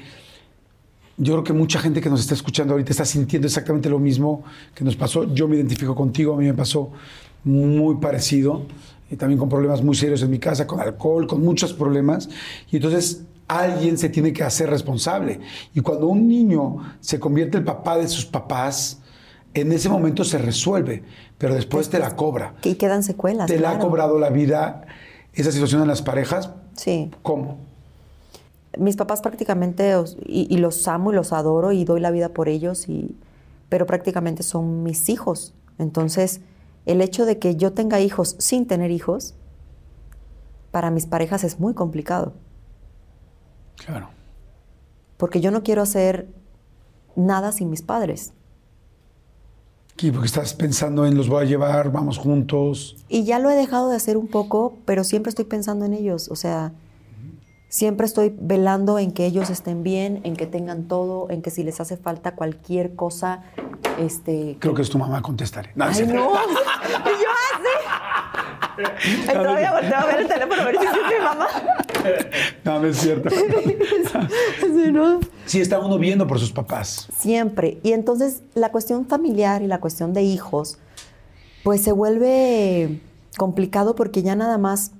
yo 1.22 1.34
creo 1.34 1.44
que 1.44 1.52
mucha 1.52 1.78
gente 1.78 2.00
que 2.00 2.10
nos 2.10 2.20
está 2.20 2.34
escuchando 2.34 2.74
ahorita 2.74 2.90
está 2.90 3.04
sintiendo 3.04 3.46
exactamente 3.46 3.88
lo 3.88 4.00
mismo 4.00 4.42
que 4.74 4.84
nos 4.84 4.96
pasó. 4.96 5.32
Yo 5.32 5.46
me 5.46 5.56
identifico 5.56 5.94
contigo, 5.94 6.34
a 6.34 6.36
mí 6.36 6.46
me 6.46 6.54
pasó 6.54 6.90
muy 7.44 7.96
parecido, 7.96 8.62
y 9.10 9.16
también 9.16 9.38
con 9.38 9.48
problemas 9.48 9.82
muy 9.82 9.94
serios 9.94 10.22
en 10.22 10.30
mi 10.30 10.38
casa, 10.38 10.66
con 10.66 10.80
alcohol, 10.80 11.26
con 11.26 11.42
muchos 11.42 11.72
problemas. 11.72 12.28
Y 12.70 12.76
entonces 12.76 13.22
alguien 13.46 13.98
se 13.98 14.08
tiene 14.08 14.32
que 14.32 14.42
hacer 14.42 14.68
responsable. 14.68 15.38
Y 15.74 15.80
cuando 15.80 16.08
un 16.08 16.26
niño 16.26 16.78
se 17.00 17.20
convierte 17.20 17.58
el 17.58 17.64
papá 17.64 17.98
de 17.98 18.08
sus 18.08 18.24
papás, 18.24 18.98
en 19.54 19.70
ese 19.70 19.88
momento 19.88 20.24
se 20.24 20.38
resuelve, 20.38 21.04
pero 21.38 21.54
después, 21.54 21.88
te 21.88 21.98
la 21.98 22.16
cobra. 22.16 22.54
Y 22.64 22.74
quedan 22.74 23.02
secuelas. 23.02 23.46
¿Te 23.46 23.60
la 23.60 23.72
ha 23.72 23.78
cobrado 23.78 24.18
la 24.18 24.30
vida 24.30 24.86
esa 25.34 25.52
situación 25.52 25.82
en 25.82 25.88
las 25.88 26.02
parejas? 26.02 26.50
Sí. 26.74 27.10
¿Cómo? 27.22 27.71
Mis 28.78 28.96
papás 28.96 29.20
prácticamente, 29.20 29.94
y, 30.26 30.56
los 30.56 30.88
amo 30.88 31.12
y 31.12 31.14
los 31.14 31.32
adoro 31.32 31.72
y 31.72 31.84
doy 31.84 32.00
la 32.00 32.10
vida 32.10 32.30
por 32.30 32.48
ellos, 32.48 32.88
y, 32.88 33.16
pero 33.68 33.86
prácticamente 33.86 34.42
son 34.42 34.82
mis 34.82 35.08
hijos. 35.08 35.54
Entonces, 35.78 36.40
el 36.86 37.00
hecho 37.00 37.26
de 37.26 37.38
que 37.38 37.56
yo 37.56 37.72
tenga 37.72 38.00
hijos 38.00 38.36
sin 38.38 38.66
tener 38.66 38.90
hijos, 38.90 39.34
para 40.70 40.90
mis 40.90 41.06
parejas 41.06 41.44
es 41.44 41.60
muy 41.60 41.74
complicado. 41.74 42.32
Claro. 43.84 44.08
Porque 45.18 45.40
yo 45.40 45.50
no 45.50 45.62
quiero 45.62 45.82
hacer 45.82 46.28
nada 47.14 47.52
sin 47.52 47.70
mis 47.70 47.82
padres. 47.82 48.32
Sí, 50.02 50.10
porque 50.10 50.26
estás 50.26 50.54
pensando 50.54 51.06
en 51.06 51.16
los 51.16 51.28
voy 51.28 51.44
a 51.44 51.46
llevar, 51.46 51.92
vamos 51.92 52.18
juntos. 52.18 52.96
Y 53.08 53.22
ya 53.22 53.38
lo 53.38 53.50
he 53.50 53.54
dejado 53.54 53.88
de 53.88 53.94
hacer 53.94 54.16
un 54.16 54.26
poco, 54.26 54.74
pero 54.84 55.04
siempre 55.04 55.30
estoy 55.30 55.44
pensando 55.44 55.84
en 55.84 55.92
ellos. 55.92 56.28
O 56.28 56.34
sea, 56.34 56.72
siempre 57.72 58.04
estoy 58.06 58.36
velando 58.38 58.98
en 58.98 59.12
que 59.12 59.24
ellos 59.24 59.48
estén 59.48 59.82
bien, 59.82 60.20
en 60.24 60.36
que 60.36 60.46
tengan 60.46 60.88
todo, 60.88 61.30
en 61.30 61.40
que 61.40 61.50
si 61.50 61.64
les 61.64 61.80
hace 61.80 61.96
falta 61.96 62.34
cualquier 62.34 62.94
cosa, 62.94 63.44
este... 63.98 64.58
Creo 64.60 64.74
que 64.74 64.82
es 64.82 64.90
tu 64.90 64.98
mamá, 64.98 65.22
contestaré. 65.22 65.70
No, 65.74 65.86
Ay, 65.86 66.06
no. 66.06 66.14
yo 66.34 67.30
así. 68.76 69.32
Todavía 69.32 69.72
volteo 69.72 69.96
a 69.96 70.04
ver 70.04 70.20
el 70.20 70.28
teléfono 70.28 70.60
a 70.60 70.64
ver 70.66 70.78
si 70.78 70.84
es 70.84 70.92
mi 70.92 71.24
mamá. 71.24 71.46
No, 72.64 72.80
no 72.80 72.88
es 72.88 72.96
cierto. 72.98 73.30
Sí, 75.46 75.60
está 75.60 75.78
uno 75.78 75.98
viendo 75.98 76.26
por 76.26 76.38
sus 76.40 76.52
papás. 76.52 77.08
Siempre. 77.16 77.78
Y 77.82 77.92
entonces 77.92 78.42
la 78.54 78.70
cuestión 78.70 79.06
familiar 79.06 79.62
y 79.62 79.66
la 79.66 79.80
cuestión 79.80 80.12
de 80.12 80.22
hijos, 80.22 80.78
pues 81.62 81.82
se 81.82 81.92
vuelve 81.92 83.00
complicado 83.36 83.94
porque 83.94 84.22
ya 84.22 84.34
nada 84.36 84.58
más 84.58 84.92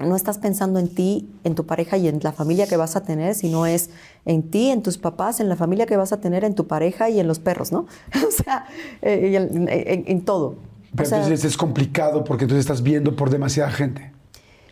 no 0.00 0.16
estás 0.16 0.38
pensando 0.38 0.78
en 0.78 0.88
ti, 0.88 1.28
en 1.44 1.54
tu 1.54 1.66
pareja 1.66 1.96
y 1.98 2.08
en 2.08 2.20
la 2.22 2.32
familia 2.32 2.66
que 2.66 2.76
vas 2.76 2.96
a 2.96 3.02
tener, 3.02 3.34
sino 3.34 3.66
es 3.66 3.90
en 4.24 4.42
ti, 4.42 4.70
en 4.70 4.82
tus 4.82 4.96
papás, 4.96 5.40
en 5.40 5.48
la 5.48 5.56
familia 5.56 5.86
que 5.86 5.96
vas 5.96 6.12
a 6.12 6.20
tener, 6.20 6.44
en 6.44 6.54
tu 6.54 6.66
pareja 6.66 7.10
y 7.10 7.20
en 7.20 7.28
los 7.28 7.38
perros, 7.38 7.72
¿no? 7.72 7.86
o 8.28 8.30
sea, 8.30 8.66
eh, 9.02 10.04
en, 10.06 10.24
todo. 10.24 10.56
Pero 10.96 11.08
entonces 11.08 11.44
es 11.44 11.56
complicado 11.56 12.24
porque 12.24 12.44
entonces 12.44 12.64
estás 12.64 12.82
viendo 12.82 13.16
por 13.16 13.30
demasiada 13.30 13.70
gente 13.70 14.12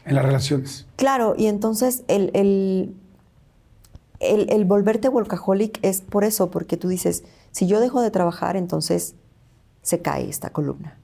en 0.05 0.15
las 0.15 0.25
relaciones. 0.25 0.87
Claro, 0.97 1.35
y 1.37 1.47
entonces 1.47 2.03
el, 2.09 2.31
el, 2.33 2.95
el, 4.21 4.65
volverte 4.65 5.09
workaholic 5.09 5.79
es 5.83 6.01
por 6.01 6.25
eso, 6.25 6.51
porque 6.51 6.77
tú 6.77 6.89
dices, 6.89 7.25
si 7.53 7.67
yo 7.67 7.81
dejo 7.81 8.01
de 8.01 8.11
trabajar, 8.11 8.57
entonces 8.57 9.15
se 9.83 10.01
cae 10.01 10.29
esta 10.29 10.51
columna. 10.51 11.00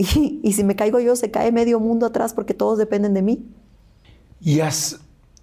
Y, 0.42 0.52
si 0.52 0.64
me 0.64 0.76
caigo 0.76 0.98
yo, 1.00 1.16
se 1.16 1.30
cae 1.30 1.52
medio 1.52 1.78
mundo 1.78 2.06
atrás 2.06 2.32
porque 2.32 2.54
todos 2.54 2.78
dependen 2.78 3.14
de 3.14 3.22
mí. 3.22 3.46
¿Y 4.40 4.60
has, 4.60 5.00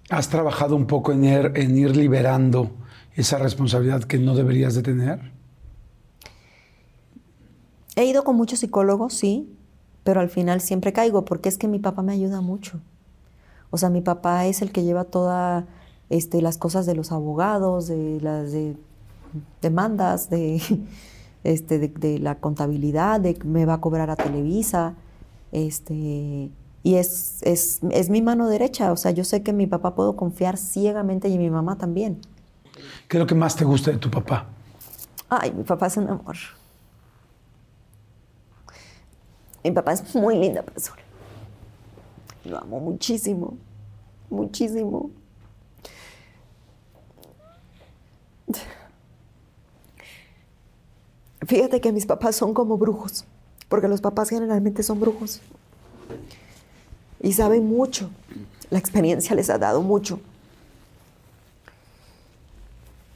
has 0.09 0.29
trabajado 0.29 0.75
un 0.75 0.87
poco 0.87 1.11
en 1.11 1.23
ir, 1.23 1.51
en 1.55 1.77
ir 1.77 1.95
liberando 1.95 2.71
esa 3.15 3.37
responsabilidad 3.37 4.03
que 4.03 4.17
no 4.17 4.35
deberías 4.35 4.73
de 4.73 4.81
tener? 4.81 5.31
He 7.95 8.05
ido 8.05 8.23
con 8.23 8.35
muchos 8.35 8.59
psicólogos, 8.59 9.13
sí, 9.13 9.55
pero 10.03 10.21
al 10.21 10.29
final 10.29 10.61
siempre 10.61 10.93
caigo 10.93 11.25
porque 11.25 11.49
es 11.49 11.57
que 11.57 11.67
mi 11.67 11.79
papá 11.79 12.01
me 12.01 12.13
ayuda 12.13 12.41
mucho. 12.41 12.79
O 13.69 13.77
sea, 13.77 13.89
mi 13.89 14.01
papá 14.01 14.45
es 14.47 14.61
el 14.61 14.71
que 14.71 14.83
lleva 14.83 15.03
todas 15.03 15.65
este, 16.09 16.41
las 16.41 16.57
cosas 16.57 16.85
de 16.85 16.95
los 16.95 17.11
abogados, 17.11 17.87
de 17.87 18.19
las 18.21 18.51
demandas, 19.61 20.29
de, 20.29 20.61
este, 21.43 21.79
de, 21.79 22.19
la 22.19 22.35
contabilidad, 22.35 23.19
de 23.19 23.37
me 23.45 23.65
va 23.65 23.75
a 23.75 23.81
cobrar 23.81 24.09
a 24.09 24.15
Televisa. 24.15 24.95
Este, 25.51 26.49
y 26.83 26.95
es, 26.95 27.39
es, 27.43 27.79
es, 27.89 28.09
mi 28.09 28.21
mano 28.21 28.47
derecha. 28.47 28.91
O 28.91 28.97
sea, 28.97 29.11
yo 29.11 29.23
sé 29.23 29.43
que 29.43 29.53
mi 29.53 29.67
papá 29.67 29.95
puedo 29.95 30.15
confiar 30.15 30.57
ciegamente 30.57 31.29
y 31.29 31.37
mi 31.37 31.49
mamá 31.49 31.77
también. 31.77 32.19
¿Qué 33.07 33.17
es 33.17 33.19
lo 33.19 33.27
que 33.27 33.35
más 33.35 33.55
te 33.55 33.65
gusta 33.65 33.91
de 33.91 33.97
tu 33.97 34.09
papá? 34.09 34.47
Ay, 35.29 35.51
mi 35.51 35.63
papá 35.63 35.87
es 35.87 35.97
un 35.97 36.09
amor. 36.09 36.35
Mi 39.63 39.71
papá 39.71 39.93
es 39.93 40.15
muy 40.15 40.37
linda 40.37 40.61
persona. 40.61 41.01
Lo 42.45 42.57
amo 42.57 42.79
muchísimo, 42.79 43.57
muchísimo. 44.29 45.11
Fíjate 51.45 51.81
que 51.81 51.91
mis 51.91 52.05
papás 52.05 52.35
son 52.35 52.53
como 52.53 52.77
brujos, 52.77 53.25
porque 53.69 53.87
los 53.87 54.01
papás 54.01 54.29
generalmente 54.29 54.83
son 54.83 54.99
brujos. 54.99 55.41
Y 57.21 57.33
saben 57.33 57.67
mucho. 57.67 58.09
La 58.69 58.79
experiencia 58.79 59.35
les 59.35 59.49
ha 59.49 59.57
dado 59.57 59.81
mucho. 59.81 60.19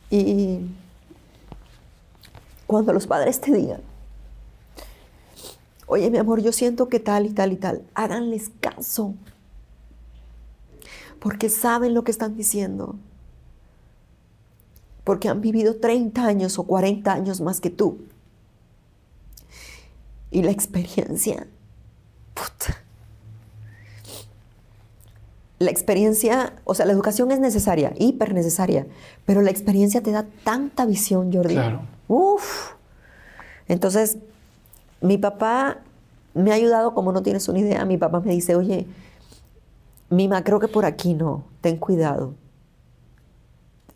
Y 0.09 0.59
cuando 2.67 2.93
los 2.93 3.07
padres 3.07 3.39
te 3.39 3.53
digan, 3.53 3.81
oye 5.87 6.09
mi 6.09 6.17
amor, 6.17 6.41
yo 6.41 6.51
siento 6.51 6.89
que 6.89 6.99
tal 6.99 7.25
y 7.25 7.29
tal 7.29 7.53
y 7.53 7.55
tal, 7.55 7.83
háganles 7.95 8.51
caso, 8.59 9.13
porque 11.19 11.49
saben 11.49 11.93
lo 11.93 12.03
que 12.03 12.11
están 12.11 12.35
diciendo, 12.35 12.95
porque 15.05 15.29
han 15.29 15.39
vivido 15.39 15.77
30 15.77 16.25
años 16.25 16.59
o 16.59 16.63
40 16.63 17.11
años 17.11 17.39
más 17.41 17.61
que 17.61 17.69
tú. 17.69 17.99
Y 20.31 20.41
la 20.43 20.51
experiencia, 20.51 21.45
puta. 22.33 22.77
La 25.59 25.69
experiencia, 25.69 26.53
o 26.63 26.73
sea, 26.73 26.85
la 26.87 26.93
educación 26.93 27.31
es 27.31 27.39
necesaria, 27.39 27.93
hiper 27.99 28.33
necesaria, 28.33 28.87
pero 29.25 29.41
la 29.41 29.51
experiencia 29.51 30.01
te 30.01 30.11
da 30.11 30.25
tanta 30.43 30.85
visión, 30.85 31.31
Jordi. 31.31 31.53
Claro. 31.53 31.81
Uf. 32.07 32.71
Entonces, 33.67 34.17
mi 35.01 35.17
papá 35.17 35.81
me 36.33 36.51
ha 36.51 36.55
ayudado 36.55 36.93
como 36.93 37.11
no 37.11 37.21
tienes 37.21 37.47
una 37.47 37.59
idea. 37.59 37.85
Mi 37.85 37.97
papá 37.97 38.21
me 38.21 38.31
dice, 38.31 38.55
oye, 38.55 38.87
Mima, 40.09 40.43
creo 40.43 40.59
que 40.59 40.67
por 40.67 40.85
aquí 40.85 41.13
no, 41.13 41.45
ten 41.61 41.77
cuidado. 41.77 42.33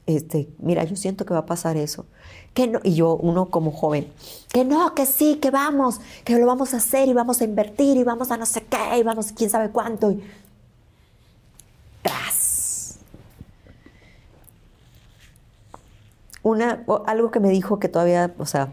Este, 0.07 0.49
mira, 0.59 0.83
yo 0.83 0.95
siento 0.95 1.25
que 1.25 1.33
va 1.33 1.41
a 1.41 1.45
pasar 1.45 1.77
eso. 1.77 2.05
Que 2.53 2.67
no, 2.67 2.79
y 2.83 2.93
yo, 2.93 3.15
uno 3.15 3.47
como 3.47 3.71
joven, 3.71 4.11
que 4.53 4.63
no, 4.63 4.93
que 4.93 5.05
sí, 5.05 5.35
que 5.41 5.51
vamos, 5.51 5.99
que 6.23 6.37
lo 6.37 6.45
vamos 6.45 6.73
a 6.73 6.77
hacer 6.77 7.09
y 7.09 7.13
vamos 7.13 7.41
a 7.41 7.43
invertir 7.43 7.97
y 7.97 8.03
vamos 8.03 8.31
a 8.31 8.37
no 8.37 8.45
sé 8.45 8.63
qué 8.63 8.99
y 8.99 9.03
vamos 9.03 9.31
quién 9.31 9.49
sabe 9.49 9.71
cuánto. 9.71 10.11
Y, 10.11 10.23
tras. 12.01 12.99
Una, 16.43 16.85
algo 17.07 17.31
que 17.31 17.39
me 17.39 17.49
dijo 17.49 17.79
que 17.79 17.89
todavía, 17.89 18.33
o 18.37 18.45
sea, 18.45 18.71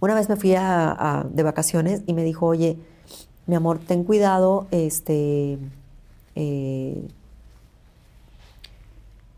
una 0.00 0.14
vez 0.14 0.28
me 0.28 0.36
fui 0.36 0.54
a, 0.54 1.26
de 1.30 1.42
vacaciones 1.42 2.02
y 2.06 2.12
me 2.14 2.22
dijo, 2.22 2.46
oye, 2.46 2.78
mi 3.46 3.56
amor, 3.56 3.78
ten 3.78 4.04
cuidado, 4.04 4.68
este, 4.70 5.58
eh, 6.36 7.08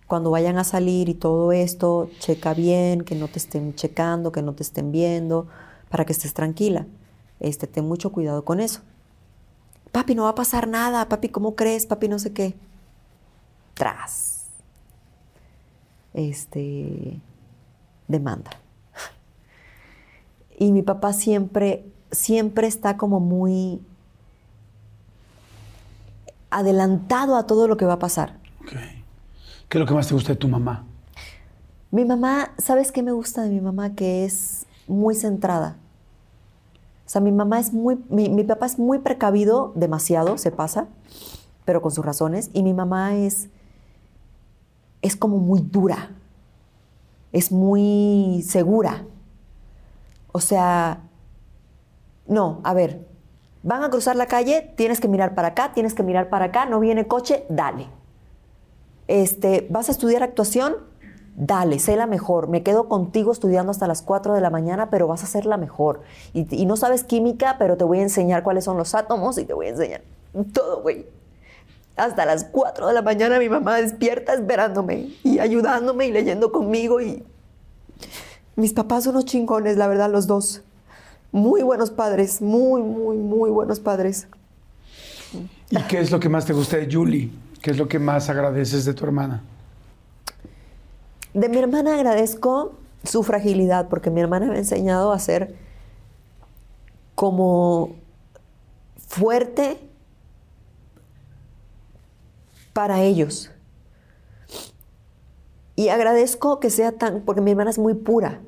cuando 0.06 0.30
vayan 0.30 0.58
a 0.58 0.64
salir 0.64 1.08
y 1.08 1.14
todo 1.14 1.52
esto, 1.52 2.10
checa 2.20 2.54
bien, 2.54 3.02
que 3.02 3.14
no 3.14 3.28
te 3.28 3.38
estén 3.38 3.74
checando, 3.74 4.32
que 4.32 4.42
no 4.42 4.54
te 4.54 4.62
estén 4.62 4.92
viendo, 4.92 5.48
para 5.90 6.04
que 6.04 6.12
estés 6.12 6.32
tranquila. 6.32 6.86
Este, 7.40 7.66
ten 7.66 7.86
mucho 7.86 8.12
cuidado 8.12 8.44
con 8.44 8.60
eso. 8.60 8.80
Papi, 9.92 10.14
no 10.14 10.24
va 10.24 10.30
a 10.30 10.34
pasar 10.34 10.68
nada, 10.68 11.08
papi, 11.08 11.28
¿cómo 11.28 11.56
crees? 11.56 11.86
Papi, 11.86 12.08
no 12.08 12.18
sé 12.18 12.32
qué. 12.32 12.54
Tras. 13.74 14.44
Este, 16.14 17.20
demanda. 18.06 18.50
Y 20.58 20.72
mi 20.72 20.82
papá 20.82 21.12
siempre, 21.12 21.84
siempre 22.10 22.66
está 22.66 22.96
como 22.96 23.20
muy 23.20 23.80
adelantado 26.50 27.36
a 27.36 27.46
todo 27.46 27.68
lo 27.68 27.76
que 27.76 27.84
va 27.84 27.94
a 27.94 27.98
pasar. 27.98 28.38
¿Qué 29.68 29.78
es 29.78 29.80
lo 29.80 29.86
que 29.86 29.94
más 29.94 30.06
te 30.06 30.14
gusta 30.14 30.32
de 30.32 30.36
tu 30.36 30.48
mamá? 30.48 30.84
Mi 31.90 32.04
mamá, 32.04 32.52
¿sabes 32.58 32.92
qué 32.92 33.02
me 33.02 33.12
gusta 33.12 33.42
de 33.42 33.50
mi 33.50 33.60
mamá? 33.60 33.94
Que 33.94 34.24
es 34.24 34.66
muy 34.86 35.14
centrada. 35.14 35.76
O 37.04 37.08
sea, 37.08 37.20
mi 37.20 37.32
mamá 37.32 37.58
es 37.58 37.72
muy, 37.72 37.98
mi, 38.08 38.44
papá 38.44 38.66
es 38.66 38.78
muy 38.78 38.98
precavido, 38.98 39.72
demasiado, 39.74 40.38
se 40.38 40.50
pasa, 40.50 40.88
pero 41.64 41.82
con 41.82 41.90
sus 41.90 42.04
razones. 42.04 42.50
Y 42.52 42.62
mi 42.62 42.74
mamá 42.74 43.14
es, 43.14 43.48
es 45.02 45.16
como 45.16 45.38
muy 45.38 45.60
dura, 45.60 46.10
es 47.32 47.50
muy 47.50 48.44
segura. 48.46 49.04
O 50.32 50.40
sea, 50.40 51.00
no, 52.26 52.60
a 52.64 52.74
ver, 52.74 53.06
van 53.62 53.82
a 53.82 53.90
cruzar 53.90 54.16
la 54.16 54.26
calle, 54.26 54.72
tienes 54.76 55.00
que 55.00 55.08
mirar 55.08 55.34
para 55.34 55.48
acá, 55.48 55.72
tienes 55.74 55.94
que 55.94 56.02
mirar 56.02 56.28
para 56.28 56.46
acá, 56.46 56.66
no 56.66 56.80
viene 56.80 57.06
coche, 57.06 57.46
dale. 57.48 57.88
Este, 59.08 59.66
vas 59.70 59.88
a 59.88 59.92
estudiar 59.92 60.22
actuación, 60.22 60.74
dale, 61.36 61.78
sé 61.78 61.96
la 61.96 62.06
mejor, 62.06 62.48
me 62.48 62.62
quedo 62.62 62.88
contigo 62.88 63.30
estudiando 63.30 63.70
hasta 63.70 63.86
las 63.86 64.02
4 64.02 64.34
de 64.34 64.40
la 64.40 64.50
mañana, 64.50 64.90
pero 64.90 65.06
vas 65.06 65.22
a 65.22 65.26
ser 65.26 65.46
la 65.46 65.56
mejor. 65.56 66.00
Y, 66.32 66.66
no 66.66 66.76
sabes 66.76 67.04
química, 67.04 67.56
pero 67.58 67.76
te 67.76 67.84
voy 67.84 67.98
a 67.98 68.02
enseñar 68.02 68.42
cuáles 68.42 68.64
son 68.64 68.76
los 68.76 68.94
átomos 68.94 69.38
y 69.38 69.44
te 69.44 69.54
voy 69.54 69.66
a 69.66 69.70
enseñar 69.70 70.02
todo, 70.52 70.82
güey. 70.82 71.06
Hasta 71.96 72.26
las 72.26 72.44
4 72.44 72.88
de 72.88 72.92
la 72.92 73.00
mañana 73.00 73.38
mi 73.38 73.48
mamá 73.48 73.76
despierta 73.76 74.34
esperándome 74.34 75.08
y 75.22 75.38
ayudándome 75.38 76.06
y 76.06 76.12
leyendo 76.12 76.52
conmigo 76.52 77.00
y 77.00 77.24
mis 78.54 78.74
papás 78.74 79.04
son 79.04 79.14
unos 79.14 79.24
chingones, 79.24 79.76
la 79.76 79.86
verdad, 79.86 80.10
los 80.10 80.26
dos. 80.26 80.62
Muy 81.32 81.62
buenos 81.62 81.90
padres, 81.90 82.42
muy, 82.42 82.82
muy, 82.82 83.16
muy 83.16 83.50
buenos 83.50 83.80
padres. 83.80 84.28
¿Y 85.70 85.78
qué 85.84 86.00
es 86.00 86.10
lo 86.10 86.20
que 86.20 86.28
más 86.28 86.44
te 86.44 86.52
gusta 86.52 86.76
de 86.76 86.88
Julie? 86.90 87.30
¿Qué 87.66 87.72
es 87.72 87.78
lo 87.78 87.88
que 87.88 87.98
más 87.98 88.30
agradeces 88.30 88.84
de 88.84 88.94
tu 88.94 89.04
hermana? 89.04 89.42
De 91.34 91.48
mi 91.48 91.58
hermana 91.58 91.96
agradezco 91.96 92.76
su 93.02 93.24
fragilidad, 93.24 93.88
porque 93.88 94.08
mi 94.08 94.20
hermana 94.20 94.46
me 94.46 94.54
ha 94.54 94.58
enseñado 94.58 95.10
a 95.10 95.18
ser 95.18 95.56
como 97.16 97.96
fuerte 99.08 99.80
para 102.72 103.02
ellos. 103.02 103.50
Y 105.74 105.88
agradezco 105.88 106.60
que 106.60 106.70
sea 106.70 106.92
tan, 106.92 107.22
porque 107.22 107.40
mi 107.40 107.50
hermana 107.50 107.70
es 107.70 107.80
muy 107.80 107.94
pura, 107.94 108.42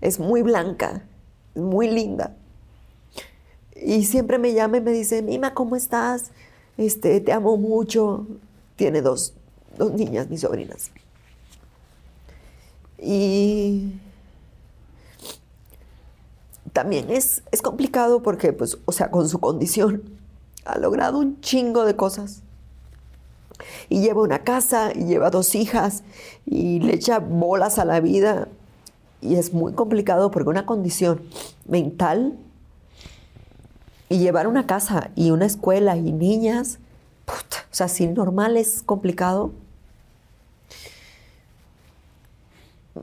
es 0.00 0.18
muy 0.18 0.40
blanca, 0.40 1.02
muy 1.54 1.90
linda. 1.90 2.36
Y 3.76 4.06
siempre 4.06 4.38
me 4.38 4.54
llama 4.54 4.78
y 4.78 4.80
me 4.80 4.92
dice, 4.92 5.20
Mima, 5.20 5.52
¿cómo 5.52 5.76
estás? 5.76 6.30
Este, 6.76 7.20
te 7.20 7.32
amo 7.32 7.56
mucho. 7.56 8.26
Tiene 8.76 9.02
dos, 9.02 9.34
dos 9.76 9.92
niñas, 9.92 10.28
mis 10.28 10.40
sobrinas. 10.40 10.90
Y 12.98 13.92
también 16.72 17.10
es, 17.10 17.42
es 17.52 17.62
complicado 17.62 18.22
porque, 18.22 18.52
pues, 18.52 18.78
o 18.84 18.92
sea, 18.92 19.10
con 19.10 19.28
su 19.28 19.38
condición 19.38 20.02
ha 20.64 20.78
logrado 20.78 21.18
un 21.18 21.40
chingo 21.40 21.84
de 21.84 21.96
cosas. 21.96 22.42
Y 23.88 24.00
lleva 24.00 24.22
una 24.22 24.40
casa, 24.40 24.92
y 24.92 25.04
lleva 25.04 25.30
dos 25.30 25.54
hijas, 25.54 26.02
y 26.44 26.80
le 26.80 26.94
echa 26.94 27.20
bolas 27.20 27.78
a 27.78 27.84
la 27.84 28.00
vida. 28.00 28.48
Y 29.20 29.36
es 29.36 29.52
muy 29.52 29.72
complicado 29.74 30.30
porque 30.30 30.50
una 30.50 30.66
condición 30.66 31.22
mental 31.66 32.36
y 34.14 34.18
llevar 34.18 34.46
una 34.46 34.64
casa 34.64 35.10
y 35.16 35.32
una 35.32 35.44
escuela 35.44 35.96
y 35.96 36.12
niñas, 36.12 36.78
puta, 37.24 37.56
o 37.68 37.74
sea, 37.74 37.88
si 37.88 38.06
normal 38.06 38.56
es 38.56 38.80
complicado. 38.80 39.50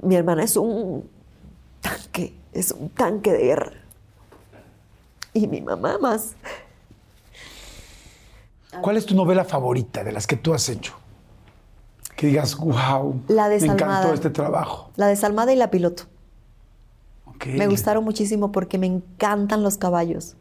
Mi 0.02 0.16
hermana 0.16 0.44
es 0.44 0.56
un 0.56 1.10
tanque, 1.82 2.34
es 2.54 2.72
un 2.72 2.88
tanque 2.88 3.34
de 3.34 3.40
guerra. 3.40 3.74
Y 5.34 5.48
mi 5.48 5.60
mamá 5.60 5.98
más. 5.98 6.36
¿Cuál 8.80 8.96
es 8.96 9.06
tu 9.06 9.14
novela 9.14 9.44
favorita 9.44 10.06
de 10.06 10.14
las 10.14 10.26
que 10.28 10.38
tú 10.38 10.54
has 10.54 10.70
hecho? 10.70 10.94
Que 12.16 12.28
digas, 12.28 12.56
wow, 12.56 13.22
La 13.28 13.50
me 13.50 13.58
encantó 13.58 14.14
este 14.14 14.30
trabajo. 14.30 14.92
La 14.96 15.08
desalmada 15.08 15.52
y 15.52 15.58
la 15.58 15.70
piloto. 15.72 16.04
Me 17.46 17.68
gustaron 17.68 18.06
muchísimo 18.06 18.54
porque 18.54 18.78
me 18.78 18.88
encantan 18.88 19.62
los 19.62 19.78
caballos. 19.78 20.38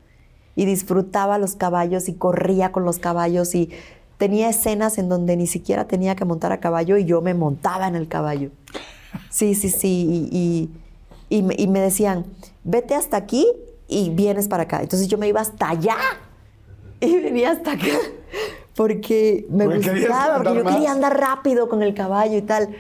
Y 0.57 0.65
disfrutaba 0.65 1.39
los 1.39 1.55
caballos 1.55 2.09
y 2.09 2.15
corría 2.15 2.73
con 2.73 2.85
los 2.85 2.99
caballos 2.99 3.55
y 3.55 3.71
tenía 4.19 4.49
escenas 4.51 4.99
en 4.99 5.09
donde 5.09 5.37
ni 5.37 5.47
siquiera 5.47 5.87
tenía 5.87 6.15
que 6.17 6.25
montar 6.25 6.53
a 6.53 6.61
caballo 6.61 6.97
y 6.99 7.05
yo 7.05 7.21
me 7.23 7.33
montaba 7.35 7.89
en 7.89 7.95
el 7.95 8.09
caballo. 8.09 8.51
Sí, 9.31 9.55
sí, 9.55 9.71
sí. 9.71 10.29
Y, 10.31 10.37
y- 10.37 10.71
y 11.39 11.43
me, 11.43 11.55
y 11.57 11.69
me 11.69 11.81
decían, 11.81 12.27
vete 12.65 12.95
hasta 12.97 13.17
aquí 13.17 13.47
y 13.89 14.11
vienes 14.11 14.49
para 14.49 14.65
acá. 14.65 14.83
Entonces 14.83 15.07
yo 15.09 15.17
me 15.17 15.29
iba 15.29 15.41
hasta 15.41 15.71
allá 15.71 15.97
y 17.01 17.17
venía 17.21 17.53
hasta 17.53 17.73
acá 17.73 17.87
porque 18.75 19.47
me 19.51 19.65
Porque 19.67 19.91
gustaba, 19.91 20.37
porque 20.43 20.55
yo 20.57 20.65
quería 20.65 20.93
andar 20.93 21.19
rápido 21.19 21.69
con 21.69 21.83
el 21.83 21.95
caballo 21.95 22.37
y 22.37 22.43
tal. 22.43 22.71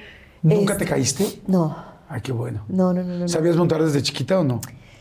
¿Nunca 0.42 0.72
Este, 0.72 0.84
te 0.84 0.90
caíste? 0.90 1.40
No, 1.46 1.76
Ay, 2.08 2.20
qué 2.22 2.32
bueno. 2.32 2.64
no, 2.68 2.92
no, 2.92 3.04
no. 3.04 3.18
no. 3.18 3.28
¿Sabías 3.28 3.56
montar 3.56 3.82
desde 3.84 4.02
chiquita 4.02 4.40
o 4.40 4.44
no? 4.44 4.60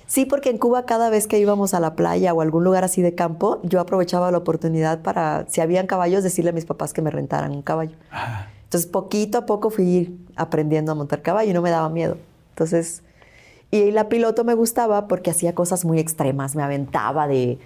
Sí, 0.09 0.25
porque 0.25 0.49
en 0.49 0.57
Cuba 0.57 0.85
cada 0.87 1.11
vez 1.11 1.27
que 1.27 1.37
íbamos 1.39 1.75
a 1.75 1.79
la 1.79 1.93
playa 1.95 2.33
o 2.33 2.41
algún 2.41 2.63
lugar 2.63 2.83
así 2.83 3.03
de 3.03 3.13
campo, 3.13 3.59
yo 3.61 3.79
aprovechaba 3.79 4.31
la 4.31 4.39
oportunidad 4.39 5.03
para, 5.03 5.45
si 5.49 5.61
habían 5.61 5.85
caballos, 5.85 6.23
decirle 6.23 6.49
a 6.49 6.53
mis 6.53 6.65
papás 6.65 6.93
que 6.93 7.03
me 7.03 7.11
rentaran 7.11 7.51
un 7.51 7.61
caballo. 7.61 7.95
Ajá. 8.09 8.49
Entonces, 8.63 8.89
poquito 8.89 9.37
a 9.37 9.45
poco 9.45 9.69
fui 9.69 10.17
aprendiendo 10.35 10.91
a 10.91 10.95
montar 10.95 11.21
caballo 11.21 11.51
y 11.51 11.53
no 11.53 11.61
me 11.61 11.69
daba 11.69 11.89
miedo. 11.89 12.17
Entonces, 12.49 13.03
y 13.69 13.91
la 13.91 14.09
piloto 14.09 14.43
me 14.43 14.55
gustaba 14.55 15.07
porque 15.07 15.29
hacía 15.29 15.53
cosas 15.53 15.85
muy 15.85 15.99
extremas. 15.99 16.55
Me 16.55 16.63
aventaba 16.63 17.27
de, 17.27 17.59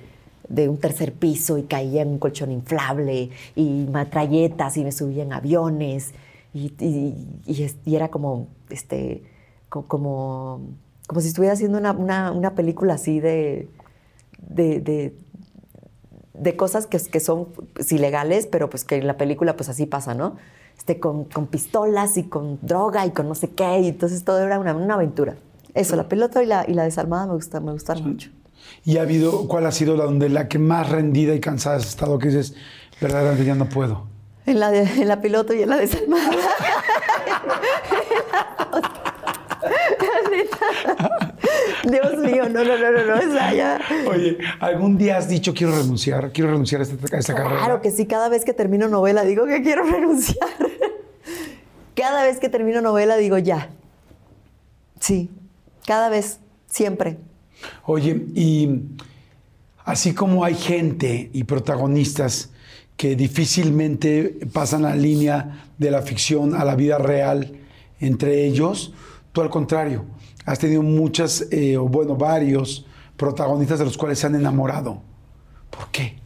de 0.49 0.67
un 0.67 0.77
tercer 0.77 1.13
piso 1.13 1.57
y 1.57 1.63
caía 1.63 2.01
en 2.01 2.09
un 2.09 2.19
colchón 2.19 2.51
inflable 2.51 3.29
y 3.55 3.87
matralletas 3.89 4.75
y 4.75 4.83
me 4.83 4.91
subía 4.91 5.23
en 5.23 5.31
aviones 5.31 6.11
y, 6.53 6.73
y- 6.79 7.27
y 7.45 7.63
es- 7.63 7.77
y 7.85 7.95
era 7.95 8.09
como, 8.09 8.47
este, 8.69 9.23
co- 9.69 9.87
como, 9.87 10.59
como 11.07 11.21
si 11.21 11.27
estuviera 11.27 11.53
haciendo 11.53 11.77
una, 11.77 11.91
una- 11.91 12.31
una 12.31 12.55
película 12.55 12.93
así 12.95 13.19
de, 13.19 13.67
de, 14.39 14.79
de- 14.79 15.15
de 16.33 16.55
cosas 16.55 16.87
que, 16.87 16.97
que 16.99 17.19
son 17.19 17.45
pues, 17.73 17.91
ilegales, 17.91 18.47
pero 18.47 18.69
pues 18.69 18.83
que 18.85 18.95
en 18.95 19.05
la 19.07 19.17
película 19.17 19.55
pues 19.55 19.69
así 19.69 19.85
pasa, 19.85 20.13
¿no? 20.15 20.35
Este, 20.77 20.99
con, 20.99 21.25
con 21.25 21.45
pistolas 21.47 22.17
y 22.17 22.23
con 22.23 22.57
droga 22.61 23.05
y 23.05 23.11
con 23.11 23.27
no 23.29 23.35
sé 23.35 23.49
qué, 23.51 23.79
y 23.81 23.87
entonces 23.89 24.23
todo 24.23 24.39
era 24.39 24.57
una, 24.59 24.73
una 24.75 24.95
aventura. 24.95 25.35
Eso, 25.75 25.95
la 25.95 26.07
pelota 26.09 26.41
y 26.43 26.47
la, 26.47 26.65
y 26.67 26.73
la 26.73 26.83
desarmada 26.83 27.27
me, 27.27 27.33
gusta, 27.33 27.59
me 27.59 27.71
gustaron 27.71 28.03
mucho. 28.07 28.29
¿Y 28.85 28.97
ha 28.97 29.01
habido, 29.03 29.47
cuál 29.47 29.65
ha 29.67 29.71
sido 29.71 29.95
la 29.95 30.05
donde 30.05 30.29
la 30.29 30.47
que 30.47 30.57
más 30.57 30.89
rendida 30.89 31.33
y 31.35 31.39
cansada 31.39 31.75
has 31.77 31.85
estado? 31.87 32.17
Que 32.17 32.27
dices, 32.29 32.55
verdaderamente 32.99 33.45
ya 33.45 33.55
no 33.55 33.69
puedo. 33.69 34.07
En 34.45 34.59
la, 34.59 34.71
de- 34.71 34.81
en 34.83 35.07
la 35.07 35.21
piloto 35.21 35.53
y 35.53 35.61
en 35.61 35.69
la 35.69 35.77
desarmada. 35.77 36.31
Dios 41.89 42.17
mío, 42.17 42.49
no, 42.49 42.63
no, 42.63 42.77
no, 42.77 42.91
no, 42.91 43.05
no, 43.05 43.15
esa 43.15 43.53
ya. 43.53 43.81
Oye, 44.07 44.37
¿algún 44.59 44.97
día 44.97 45.17
has 45.17 45.27
dicho 45.27 45.53
quiero 45.53 45.75
renunciar? 45.75 46.31
Quiero 46.31 46.51
renunciar 46.51 46.81
a 46.81 46.83
esta, 46.83 47.15
a 47.15 47.19
esta 47.19 47.33
carrera. 47.33 47.57
Claro 47.57 47.81
que 47.81 47.91
sí, 47.91 48.05
cada 48.05 48.29
vez 48.29 48.45
que 48.45 48.53
termino 48.53 48.87
novela 48.87 49.23
digo 49.23 49.45
que 49.45 49.61
quiero 49.61 49.83
renunciar. 49.91 50.49
Cada 51.95 52.23
vez 52.23 52.39
que 52.39 52.49
termino 52.49 52.81
novela 52.81 53.17
digo 53.17 53.37
ya. 53.37 53.69
Sí, 54.99 55.29
cada 55.85 56.09
vez, 56.09 56.39
siempre. 56.67 57.17
Oye, 57.85 58.25
y 58.33 58.81
así 59.85 60.13
como 60.13 60.43
hay 60.43 60.55
gente 60.55 61.29
y 61.33 61.43
protagonistas 61.43 62.51
que 62.97 63.15
difícilmente 63.15 64.39
pasan 64.53 64.83
la 64.83 64.95
línea 64.95 65.65
de 65.77 65.91
la 65.91 66.01
ficción 66.01 66.55
a 66.55 66.63
la 66.63 66.75
vida 66.75 66.97
real 66.97 67.59
entre 67.99 68.45
ellos, 68.45 68.93
tú 69.31 69.41
al 69.41 69.49
contrario, 69.49 70.05
has 70.45 70.59
tenido 70.59 70.81
muchas, 70.81 71.47
eh, 71.51 71.77
o 71.77 71.87
bueno, 71.87 72.15
varios 72.15 72.85
protagonistas 73.17 73.79
de 73.79 73.85
los 73.85 73.97
cuales 73.97 74.19
se 74.19 74.27
han 74.27 74.35
enamorado. 74.35 75.01
¿Por 75.69 75.87
qué? 75.91 76.17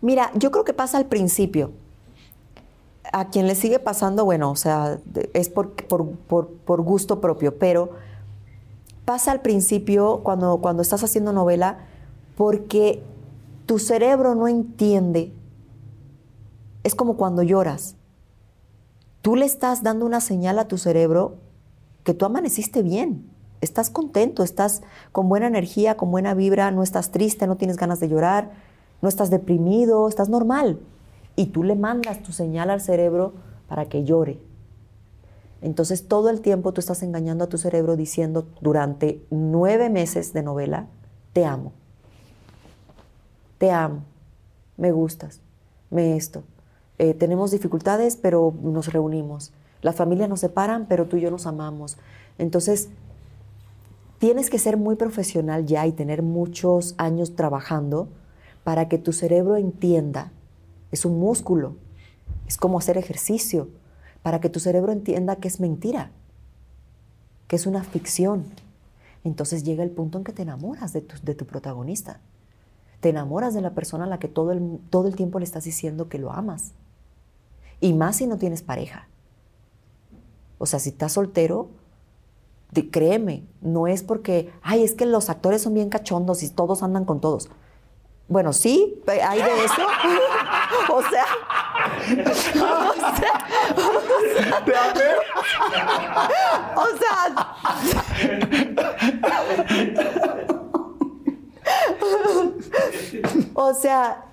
Mira, 0.00 0.30
yo 0.34 0.50
creo 0.50 0.64
que 0.64 0.72
pasa 0.72 0.96
al 0.98 1.06
principio. 1.06 1.72
A 3.12 3.28
quien 3.28 3.46
le 3.48 3.54
sigue 3.56 3.78
pasando, 3.80 4.24
bueno, 4.24 4.50
o 4.50 4.56
sea, 4.56 4.98
es 5.34 5.48
por, 5.48 5.72
por- 5.72 6.10
por- 6.12 6.48
por 6.48 6.80
gusto 6.82 7.20
propio, 7.20 7.58
pero 7.58 7.90
pasa 9.04 9.32
al 9.32 9.40
principio 9.40 10.20
cuando, 10.22 10.58
cuando 10.58 10.82
estás 10.82 11.02
haciendo 11.02 11.32
novela 11.32 11.78
porque 12.36 13.02
tu 13.66 13.78
cerebro 13.80 14.34
no 14.36 14.46
entiende. 14.46 15.32
Es 16.84 16.94
como 16.94 17.16
cuando 17.16 17.42
lloras. 17.42 17.96
Tú 19.22 19.34
le 19.36 19.44
estás 19.44 19.82
dando 19.82 20.06
una 20.06 20.20
señal 20.20 20.58
a 20.58 20.68
tu 20.68 20.78
cerebro 20.78 21.34
que 22.04 22.14
tú 22.14 22.24
amaneciste 22.24 22.82
bien. 22.82 23.28
Estás 23.60 23.90
contento, 23.90 24.42
estás 24.42 24.82
con 25.12 25.28
buena 25.28 25.46
energía, 25.46 25.96
con 25.96 26.10
buena 26.10 26.34
vibra, 26.34 26.70
no 26.70 26.82
estás 26.82 27.10
triste, 27.10 27.46
no 27.46 27.56
tienes 27.56 27.76
ganas 27.76 28.00
de 28.00 28.08
llorar, 28.08 28.52
no 29.02 29.08
estás 29.08 29.30
deprimido, 29.30 30.08
estás 30.08 30.28
normal. 30.28 30.80
Y 31.36 31.46
tú 31.46 31.62
le 31.62 31.76
mandas 31.76 32.22
tu 32.22 32.32
señal 32.32 32.70
al 32.70 32.80
cerebro 32.80 33.34
para 33.68 33.86
que 33.86 34.04
llore. 34.04 34.40
Entonces 35.62 36.08
todo 36.08 36.30
el 36.30 36.40
tiempo 36.40 36.72
tú 36.72 36.80
estás 36.80 37.02
engañando 37.02 37.44
a 37.44 37.48
tu 37.48 37.58
cerebro 37.58 37.96
diciendo 37.96 38.46
durante 38.60 39.22
nueve 39.30 39.90
meses 39.90 40.32
de 40.32 40.42
novela, 40.42 40.86
te 41.34 41.44
amo, 41.44 41.72
te 43.58 43.70
amo, 43.70 44.04
me 44.78 44.90
gustas, 44.90 45.40
me 45.90 46.16
esto. 46.16 46.44
Eh, 46.98 47.14
tenemos 47.14 47.50
dificultades, 47.50 48.16
pero 48.16 48.54
nos 48.62 48.92
reunimos. 48.92 49.52
Las 49.82 49.96
familias 49.96 50.28
nos 50.28 50.40
separan, 50.40 50.86
pero 50.88 51.06
tú 51.06 51.16
y 51.16 51.22
yo 51.22 51.30
nos 51.30 51.46
amamos. 51.46 51.96
Entonces, 52.38 52.88
tienes 54.18 54.50
que 54.50 54.58
ser 54.58 54.76
muy 54.76 54.96
profesional 54.96 55.66
ya 55.66 55.86
y 55.86 55.92
tener 55.92 56.22
muchos 56.22 56.94
años 56.98 57.34
trabajando 57.34 58.08
para 58.64 58.88
que 58.88 58.98
tu 58.98 59.12
cerebro 59.12 59.56
entienda. 59.56 60.32
Es 60.92 61.04
un 61.04 61.18
músculo, 61.18 61.76
es 62.46 62.56
como 62.56 62.78
hacer 62.78 62.96
ejercicio. 62.98 63.68
para 64.22 64.38
que 64.38 64.50
tu 64.50 64.60
cerebro 64.60 64.92
entienda 64.92 65.36
que 65.36 65.48
es 65.48 65.60
mentira, 65.60 66.10
que 67.48 67.56
es 67.56 67.66
una 67.66 67.82
ficción. 67.82 68.44
Entonces 69.24 69.64
llega 69.64 69.82
el 69.82 69.90
punto 69.90 70.18
en 70.18 70.24
que 70.24 70.32
te 70.34 70.42
enamoras 70.42 70.92
de 70.92 71.00
tu, 71.00 71.16
de 71.22 71.34
tu 71.34 71.46
protagonista. 71.46 72.20
Te 73.00 73.08
enamoras 73.08 73.54
de 73.54 73.62
la 73.62 73.70
persona 73.70 74.04
a 74.04 74.06
la 74.06 74.18
que 74.18 74.28
todo 74.28 74.52
el, 74.52 74.78
todo 74.90 75.08
el 75.08 75.16
tiempo 75.16 75.38
le 75.38 75.46
estás 75.46 75.64
diciendo 75.64 76.10
que 76.10 76.18
lo 76.18 76.32
amas. 76.32 76.72
Y 77.80 77.94
más 77.94 78.16
si 78.16 78.26
no 78.26 78.36
tienes 78.36 78.60
pareja. 78.60 79.08
O 80.62 80.66
sea, 80.66 80.78
si 80.78 80.90
estás 80.90 81.12
soltero, 81.14 81.70
créeme, 82.90 83.46
no 83.62 83.86
es 83.86 84.02
porque, 84.02 84.52
ay, 84.60 84.84
es 84.84 84.92
que 84.92 85.06
los 85.06 85.30
actores 85.30 85.62
son 85.62 85.72
bien 85.72 85.88
cachondos 85.88 86.42
y 86.42 86.50
todos 86.50 86.82
andan 86.82 87.06
con 87.06 87.18
todos. 87.18 87.48
Bueno, 88.28 88.52
sí, 88.52 89.02
hay 89.06 89.40
de 89.40 89.64
eso. 89.64 89.82
o 90.90 91.02
sea, 91.02 91.24
o 92.14 92.34
sea, 92.34 93.32
o 96.76 96.88
sea, 96.98 97.24
o 103.54 103.74
sea, 103.74 104.29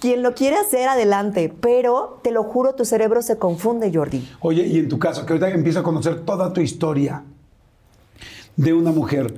quien 0.00 0.22
lo 0.22 0.34
quiere 0.34 0.56
hacer, 0.56 0.88
adelante. 0.88 1.52
Pero 1.60 2.20
te 2.22 2.30
lo 2.30 2.44
juro, 2.44 2.74
tu 2.74 2.84
cerebro 2.84 3.22
se 3.22 3.38
confunde, 3.38 3.90
Jordi. 3.92 4.28
Oye, 4.40 4.66
y 4.66 4.78
en 4.78 4.88
tu 4.88 4.98
caso, 4.98 5.24
que 5.26 5.32
ahorita 5.32 5.50
empiezo 5.50 5.80
a 5.80 5.82
conocer 5.82 6.24
toda 6.24 6.52
tu 6.52 6.60
historia 6.60 7.22
de 8.56 8.72
una 8.72 8.90
mujer 8.90 9.34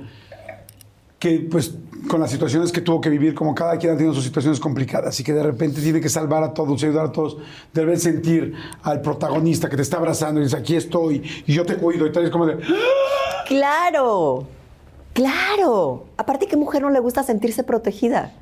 que, 1.19 1.47
pues, 1.51 1.75
con 2.07 2.19
las 2.19 2.31
situaciones 2.31 2.71
que 2.71 2.81
tuvo 2.81 2.99
que 2.99 3.09
vivir, 3.09 3.35
como 3.35 3.53
cada 3.53 3.77
quien 3.77 3.93
ha 3.93 3.95
tenido 3.95 4.13
sus 4.13 4.23
situaciones 4.23 4.59
complicadas 4.59 5.19
y 5.19 5.23
que 5.23 5.33
de 5.33 5.43
repente 5.43 5.79
tiene 5.79 6.01
que 6.01 6.09
salvar 6.09 6.43
a 6.43 6.51
todos 6.51 6.81
ayudar 6.81 7.05
a 7.05 7.11
todos, 7.11 7.37
debe 7.71 7.95
sentir 7.97 8.55
al 8.81 9.01
protagonista 9.01 9.69
que 9.69 9.75
te 9.75 9.83
está 9.83 9.97
abrazando 9.97 10.41
y 10.41 10.45
dice, 10.45 10.57
aquí 10.57 10.75
estoy 10.75 11.21
y 11.45 11.53
yo 11.53 11.63
te 11.63 11.75
cuido 11.75 12.07
y 12.07 12.11
tal, 12.11 12.25
es 12.25 12.31
como 12.31 12.47
de... 12.47 12.57
Claro, 13.47 14.47
claro. 15.13 16.05
Aparte, 16.17 16.47
¿qué 16.47 16.57
mujer 16.57 16.81
no 16.81 16.89
le 16.89 16.99
gusta 16.99 17.21
sentirse 17.21 17.63
protegida? 17.63 18.33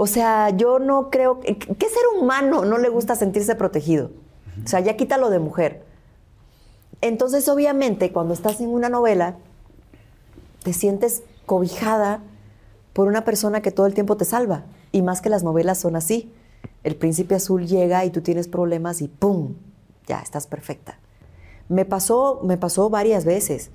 O 0.00 0.06
sea, 0.06 0.50
yo 0.50 0.78
no 0.78 1.10
creo... 1.10 1.40
¿Qué 1.40 1.56
ser 1.56 2.02
humano 2.16 2.64
no 2.64 2.78
le 2.78 2.88
gusta 2.88 3.16
sentirse 3.16 3.56
protegido? 3.56 4.12
O 4.64 4.68
sea, 4.68 4.78
ya 4.78 4.96
quítalo 4.96 5.28
de 5.28 5.40
mujer. 5.40 5.82
Entonces, 7.00 7.48
obviamente, 7.48 8.12
cuando 8.12 8.32
estás 8.32 8.60
en 8.60 8.68
una 8.68 8.88
novela, 8.88 9.38
te 10.62 10.72
sientes 10.72 11.24
cobijada 11.46 12.22
por 12.92 13.08
una 13.08 13.24
persona 13.24 13.60
que 13.60 13.72
todo 13.72 13.86
el 13.86 13.94
tiempo 13.94 14.16
te 14.16 14.24
salva. 14.24 14.66
Y 14.92 15.02
más 15.02 15.20
que 15.20 15.30
las 15.30 15.42
novelas 15.42 15.78
son 15.78 15.96
así. 15.96 16.32
El 16.84 16.94
príncipe 16.94 17.34
azul 17.34 17.66
llega 17.66 18.04
y 18.04 18.10
tú 18.10 18.20
tienes 18.20 18.46
problemas 18.46 19.02
y 19.02 19.08
¡pum! 19.08 19.54
Ya, 20.06 20.20
estás 20.20 20.46
perfecta. 20.46 21.00
Me 21.68 21.84
pasó, 21.84 22.40
me 22.44 22.56
pasó 22.56 22.88
varias 22.88 23.24
veces. 23.24 23.72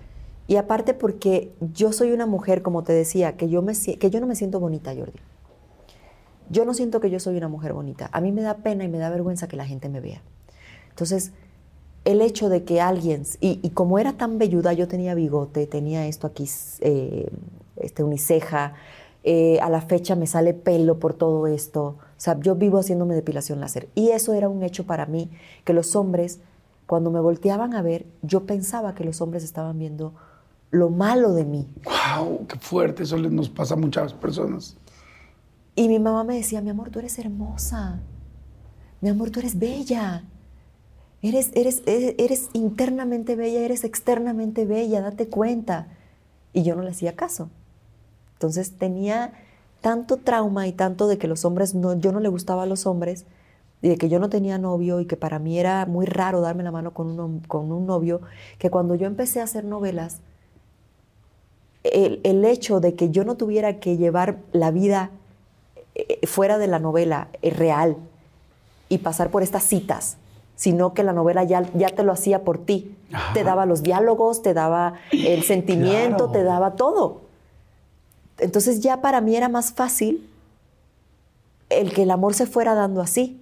Y 0.48 0.56
aparte 0.56 0.94
porque 0.94 1.52
yo 1.74 1.92
soy 1.92 2.14
una 2.14 2.28
mujer, 2.28 2.62
como 2.62 2.84
te 2.84 2.94
decía, 2.94 3.36
que 3.36 3.50
yo, 3.50 3.62
me, 3.62 3.74
que 3.74 4.10
yo 4.10 4.22
no 4.22 4.28
me 4.28 4.38
siento 4.38 4.62
bonita, 4.62 4.96
Jordi. 4.96 5.20
Yo 6.50 6.66
no 6.66 6.74
siento 6.74 7.00
que 7.00 7.10
yo 7.10 7.20
soy 7.20 7.38
una 7.38 7.48
mujer 7.48 7.74
bonita. 7.74 8.10
A 8.12 8.22
mí 8.22 8.32
me 8.32 8.42
da 8.42 8.58
pena 8.58 8.84
y 8.84 8.88
me 8.88 8.98
da 8.98 9.10
vergüenza 9.10 9.48
que 9.48 9.58
la 9.58 9.66
gente 9.66 9.90
me 9.90 10.00
vea. 10.00 10.22
Entonces, 10.90 11.32
el 12.06 12.22
hecho 12.22 12.50
de 12.50 12.64
que 12.64 12.82
alguien, 12.82 13.24
y, 13.40 13.70
como 13.70 13.98
era 14.00 14.14
tan 14.14 14.38
velluda, 14.38 14.74
yo 14.74 14.88
tenía 14.88 15.16
bigote, 15.16 15.68
tenía 15.68 16.06
esto 16.06 16.28
aquí, 16.28 16.50
eh, 16.82 17.30
este, 17.78 18.04
uniceja, 18.04 18.74
eh, 19.24 19.60
a 19.62 19.70
la 19.70 19.82
fecha 19.82 20.16
me 20.16 20.28
sale 20.28 20.54
pelo 20.54 21.00
por 21.00 21.14
todo 21.14 21.48
esto. 21.48 21.84
O 21.84 21.98
sea, 22.18 22.38
yo 22.40 22.56
vivo 22.56 22.80
haciéndome 22.80 23.16
depilación 23.16 23.60
láser. 23.60 23.88
Y 23.96 24.10
eso 24.10 24.34
era 24.34 24.50
un 24.50 24.64
hecho 24.64 24.86
para 24.86 25.06
mí, 25.06 25.32
que 25.64 25.74
los 25.74 25.96
hombres, 25.96 26.40
cuando 26.88 27.10
me 27.10 27.22
volteaban 27.22 27.74
a 27.74 27.82
ver, 27.82 28.06
yo 28.22 28.46
pensaba 28.46 28.96
que 28.96 29.06
los 29.06 29.22
hombres 29.22 29.44
estaban 29.44 29.80
viendo 29.80 30.14
lo 30.72 30.90
malo 30.90 31.34
de 31.34 31.46
mí. 31.46 31.68
¡Wow! 31.86 32.48
¡Qué 32.48 32.58
fuerte! 32.58 33.04
Eso 33.04 33.18
nos 33.18 33.48
pasa 33.48 33.76
a 33.76 33.78
muchas 33.78 34.14
personas. 34.14 34.76
Y 35.76 35.88
mi 35.88 36.00
mamá 36.00 36.24
me 36.24 36.36
decía, 36.36 36.62
mi 36.62 36.70
amor, 36.70 36.90
tú 36.90 37.00
eres 37.00 37.18
hermosa. 37.18 38.00
Mi 39.02 39.10
amor, 39.10 39.32
tú 39.32 39.40
eres 39.40 39.58
bella. 39.58 40.24
Eres, 41.22 41.52
eres, 41.56 41.82
eres, 41.86 42.50
internamente 42.54 43.36
bella, 43.36 43.62
eres 43.62 43.84
externamente 43.84 44.66
bella, 44.66 45.02
date 45.02 45.30
cuenta. 45.30 45.88
Y 46.52 46.64
yo 46.64 46.76
no 46.76 46.84
le 46.84 46.92
hacía 46.92 47.16
caso. 47.16 47.50
Entonces 48.34 48.78
tenía 48.78 49.34
tanto 49.82 50.18
trauma 50.18 50.68
y 50.68 50.74
tanto 50.74 51.08
de 51.08 51.18
que 51.18 51.28
los 51.28 51.46
hombres, 51.46 51.76
no, 51.76 51.98
yo 51.98 52.12
no 52.12 52.20
le 52.20 52.30
gustaba 52.30 52.64
a 52.64 52.66
los 52.66 52.86
hombres, 52.86 53.26
y 53.82 53.90
de 53.90 53.98
que 53.98 54.08
yo 54.08 54.20
no 54.20 54.30
tenía 54.30 54.58
novio 54.58 55.02
y 55.02 55.06
que 55.06 55.18
para 55.18 55.40
mí 55.40 55.60
era 55.60 55.86
muy 55.86 56.06
raro 56.06 56.40
darme 56.40 56.64
la 56.64 56.72
mano 56.72 56.94
con 56.94 57.20
un, 57.20 57.40
con 57.42 57.72
un 57.72 57.86
novio, 57.86 58.22
que 58.58 58.70
cuando 58.70 58.96
yo 58.96 59.08
empecé 59.08 59.42
a 59.42 59.44
hacer 59.44 59.66
novelas, 59.66 60.22
el, 61.84 62.22
el 62.24 62.46
hecho 62.46 62.80
de 62.80 62.96
que 62.96 63.10
yo 63.10 63.26
no 63.26 63.36
tuviera 63.36 63.80
que 63.82 63.98
llevar 63.98 64.40
la 64.54 64.72
vida 64.72 65.12
eh, 65.96 66.26
fuera 66.26 66.58
de 66.58 66.68
la 66.68 66.80
novela 66.80 67.28
eh, 67.42 67.50
real 67.52 67.98
y 68.90 69.00
pasar 69.00 69.30
por 69.30 69.44
estas 69.44 69.64
citas, 69.64 70.18
sino 70.56 70.94
que 70.94 71.04
la 71.04 71.14
novela 71.14 71.44
ya, 71.44 71.64
ya 71.74 71.90
te 71.90 72.04
lo 72.04 72.12
hacía 72.12 72.44
por 72.44 72.58
ti. 72.58 72.96
Te 73.34 73.44
daba 73.44 73.66
los 73.66 73.84
diálogos, 73.84 74.42
te 74.42 74.54
daba 74.54 74.94
el 75.12 75.44
sentimiento, 75.44 76.30
te 76.32 76.44
daba 76.44 76.76
todo. 76.76 77.22
Entonces 78.40 78.80
ya 78.80 79.02
para 79.02 79.22
mí 79.22 79.36
era 79.36 79.50
más 79.50 79.74
fácil 79.74 80.30
el 81.70 81.94
que 81.94 82.04
el 82.04 82.12
amor 82.12 82.34
se 82.34 82.46
fuera 82.46 82.74
dando 82.74 83.02
así. 83.02 83.40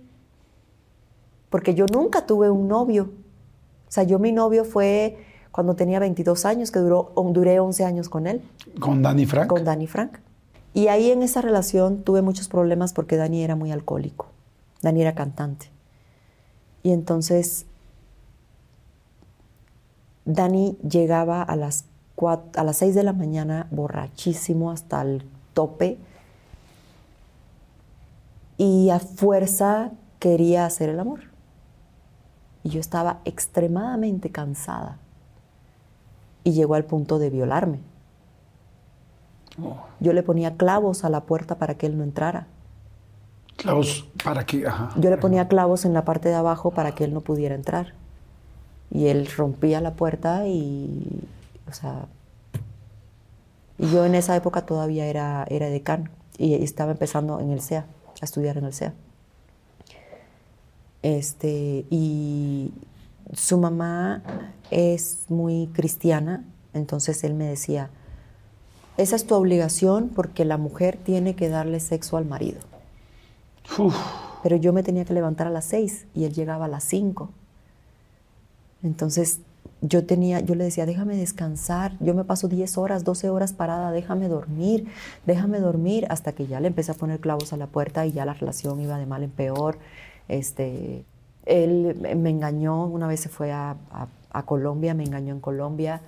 Porque 1.49 1.73
yo 1.73 1.85
nunca 1.85 2.25
tuve 2.25 2.49
un 2.49 2.67
novio. 2.67 3.11
O 3.87 3.91
sea, 3.91 4.03
yo 4.03 4.19
mi 4.19 4.31
novio 4.31 4.63
fue 4.63 5.17
cuando 5.51 5.75
tenía 5.75 5.99
22 5.99 6.45
años, 6.45 6.71
que 6.71 6.79
duró, 6.79 7.11
duré 7.33 7.59
11 7.59 7.83
años 7.83 8.09
con 8.09 8.25
él. 8.25 8.41
¿Con 8.79 9.01
Danny 9.01 9.25
Frank? 9.25 9.47
Con 9.47 9.65
Danny 9.65 9.85
Frank. 9.85 10.17
Y 10.73 10.87
ahí 10.87 11.11
en 11.11 11.21
esa 11.21 11.41
relación 11.41 12.03
tuve 12.03 12.21
muchos 12.21 12.47
problemas 12.47 12.93
porque 12.93 13.17
Dani 13.17 13.43
era 13.43 13.55
muy 13.55 13.71
alcohólico. 13.71 14.27
Dani 14.81 15.01
era 15.01 15.15
cantante. 15.15 15.67
Y 16.83 16.91
entonces 16.91 17.65
Dani 20.25 20.77
llegaba 20.77 21.43
a 21.43 21.55
las, 21.55 21.85
a 22.55 22.63
las 22.63 22.77
6 22.77 22.95
de 22.95 23.03
la 23.03 23.13
mañana 23.13 23.67
borrachísimo 23.71 24.71
hasta 24.71 25.01
el 25.01 25.25
tope 25.53 25.97
y 28.57 28.91
a 28.91 28.99
fuerza 28.99 29.91
quería 30.19 30.65
hacer 30.65 30.89
el 30.89 30.99
amor. 30.99 31.21
Y 32.63 32.69
yo 32.69 32.79
estaba 32.79 33.21
extremadamente 33.25 34.29
cansada 34.29 34.99
y 36.43 36.51
llegó 36.51 36.75
al 36.75 36.85
punto 36.85 37.17
de 37.17 37.29
violarme. 37.29 37.79
Yo 39.99 40.13
le 40.13 40.23
ponía 40.23 40.57
clavos 40.57 41.03
a 41.03 41.09
la 41.09 41.21
puerta 41.21 41.55
para 41.55 41.75
que 41.75 41.85
él 41.85 41.97
no 41.97 42.03
entrara. 42.03 42.47
¿Clavos 43.57 44.07
para 44.23 44.45
qué? 44.45 44.65
Yo 44.97 45.09
le 45.09 45.17
ponía 45.17 45.47
clavos 45.47 45.85
en 45.85 45.93
la 45.93 46.05
parte 46.05 46.29
de 46.29 46.35
abajo 46.35 46.71
para 46.71 46.93
que 46.93 47.03
él 47.03 47.13
no 47.13 47.21
pudiera 47.21 47.55
entrar. 47.55 47.93
Y 48.89 49.07
él 49.07 49.27
rompía 49.37 49.79
la 49.81 49.93
puerta 49.93 50.47
y, 50.47 51.23
o 51.69 51.73
sea, 51.73 52.07
y 53.77 53.89
yo 53.89 54.05
en 54.05 54.15
esa 54.15 54.35
época 54.35 54.65
todavía 54.65 55.05
era, 55.05 55.45
era 55.49 55.67
decano 55.67 56.09
y 56.37 56.55
estaba 56.55 56.91
empezando 56.91 57.39
en 57.39 57.51
el 57.51 57.61
CEA, 57.61 57.85
a 58.21 58.25
estudiar 58.25 58.57
en 58.57 58.65
el 58.65 58.73
CEA. 58.73 58.93
Este, 61.03 61.85
y 61.89 62.73
su 63.33 63.57
mamá 63.57 64.21
es 64.69 65.25
muy 65.29 65.67
cristiana, 65.73 66.43
entonces 66.73 67.23
él 67.23 67.33
me 67.33 67.45
decía, 67.45 67.89
esa 68.97 69.15
es 69.15 69.25
tu 69.25 69.35
obligación 69.35 70.09
porque 70.09 70.45
la 70.45 70.57
mujer 70.57 70.97
tiene 70.97 71.35
que 71.35 71.49
darle 71.49 71.79
sexo 71.79 72.17
al 72.17 72.25
marido. 72.25 72.59
Pero 74.43 74.55
yo 74.57 74.73
me 74.73 74.83
tenía 74.83 75.05
que 75.05 75.13
levantar 75.13 75.47
a 75.47 75.49
las 75.49 75.65
seis 75.65 76.05
y 76.13 76.25
él 76.25 76.33
llegaba 76.33 76.65
a 76.65 76.67
las 76.67 76.83
cinco. 76.83 77.29
Entonces 78.83 79.39
yo 79.81 80.05
tenía, 80.05 80.39
yo 80.39 80.55
le 80.55 80.63
decía, 80.63 80.85
déjame 80.85 81.15
descansar, 81.15 81.95
yo 81.99 82.13
me 82.13 82.23
paso 82.23 82.47
10 82.47 82.77
horas, 82.77 83.03
12 83.03 83.29
horas 83.29 83.53
parada, 83.53 83.91
déjame 83.91 84.27
dormir, 84.27 84.87
déjame 85.25 85.59
dormir, 85.59 86.05
hasta 86.09 86.33
que 86.33 86.47
ya 86.47 86.59
le 86.59 86.67
empecé 86.67 86.91
a 86.91 86.95
poner 86.95 87.19
clavos 87.19 87.53
a 87.53 87.57
la 87.57 87.67
puerta 87.67 88.05
y 88.05 88.11
ya 88.11 88.25
la 88.25 88.33
relación 88.33 88.79
iba 88.79 88.97
de 88.97 89.05
mal 89.05 89.23
en 89.23 89.31
peor. 89.31 89.77
Este, 90.27 91.05
él 91.45 91.95
me 92.17 92.29
engañó, 92.29 92.85
una 92.85 93.07
vez 93.07 93.21
se 93.21 93.29
fue 93.29 93.51
a, 93.51 93.75
a 94.31 94.43
Colombia, 94.43 94.93
me 94.93 95.03
engañó 95.03 95.33
en 95.33 95.39
Colombia. 95.39 96.01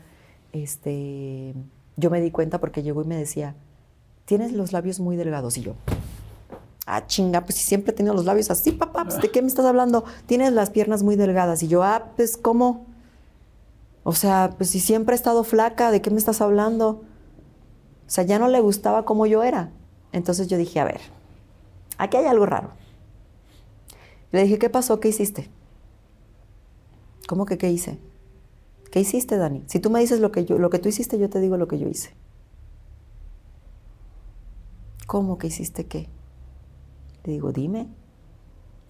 Este, 0.52 1.54
yo 1.96 2.10
me 2.10 2.22
di 2.22 2.32
cuenta 2.32 2.60
porque 2.60 2.84
llegó 2.84 3.02
y 3.04 3.06
me 3.06 3.16
decía, 3.16 3.56
tienes 4.26 4.52
los 4.52 4.72
labios 4.72 5.00
muy 5.00 5.16
delgados. 5.16 5.58
Y 5.58 5.62
yo, 5.62 5.76
ah, 6.86 7.06
chinga, 7.06 7.42
pues 7.42 7.56
si 7.56 7.64
siempre 7.64 7.92
he 7.92 7.96
tenido 7.96 8.14
los 8.14 8.26
labios 8.26 8.50
así, 8.52 8.72
papá, 8.72 9.06
pues, 9.06 9.22
¿de 9.22 9.32
qué 9.32 9.42
me 9.42 9.48
estás 9.48 9.66
hablando? 9.66 10.04
Tienes 10.26 10.54
las 10.54 10.70
piernas 10.70 11.04
muy 11.04 11.16
delgadas. 11.16 11.64
Y 11.64 11.68
yo, 11.68 11.84
ah, 11.84 12.12
pues 12.16 12.38
¿cómo? 12.38 12.86
O 14.04 14.14
sea, 14.14 14.54
pues 14.58 14.70
si 14.70 14.80
siempre 14.80 15.14
he 15.14 15.18
estado 15.18 15.44
flaca, 15.44 15.92
¿de 15.92 16.02
qué 16.02 16.10
me 16.10 16.18
estás 16.18 16.42
hablando? 16.42 17.04
O 18.06 18.10
sea, 18.10 18.24
ya 18.24 18.38
no 18.38 18.48
le 18.48 18.60
gustaba 18.60 19.06
como 19.06 19.26
yo 19.26 19.44
era. 19.44 19.72
Entonces 20.12 20.48
yo 20.48 20.58
dije, 20.58 20.80
a 20.80 20.84
ver, 20.84 21.02
aquí 21.98 22.18
hay 22.18 22.26
algo 22.26 22.46
raro. 22.46 22.72
Le 24.32 24.44
dije, 24.44 24.60
¿qué 24.60 24.70
pasó? 24.70 25.00
¿Qué 25.00 25.10
hiciste? 25.10 25.50
¿Cómo 27.28 27.46
que 27.46 27.58
qué 27.58 27.72
hice? 27.72 27.98
¿Qué 28.94 29.00
hiciste, 29.00 29.38
Dani? 29.38 29.64
Si 29.66 29.80
tú 29.80 29.90
me 29.90 30.02
dices 30.02 30.20
lo 30.20 30.32
que, 30.32 30.46
yo, 30.46 30.60
lo 30.60 30.70
que 30.70 30.78
tú 30.78 30.88
hiciste, 30.88 31.18
yo 31.18 31.28
te 31.28 31.40
digo 31.40 31.58
lo 31.58 31.68
que 31.68 31.80
yo 31.80 31.88
hice. 31.88 32.12
¿Cómo 35.08 35.40
que 35.40 35.48
hiciste 35.48 35.88
qué? 35.88 36.10
Le 37.24 37.34
digo, 37.34 37.52
dime. 37.52 37.88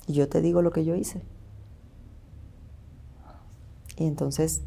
Y 0.05 0.15
yo 0.15 0.27
te 0.27 0.41
digo 0.41 0.61
lo 0.61 0.73
que 0.73 0.84
yo 0.84 0.93
hice. 0.93 1.21
Y 3.95 4.05
entonces 4.05 4.61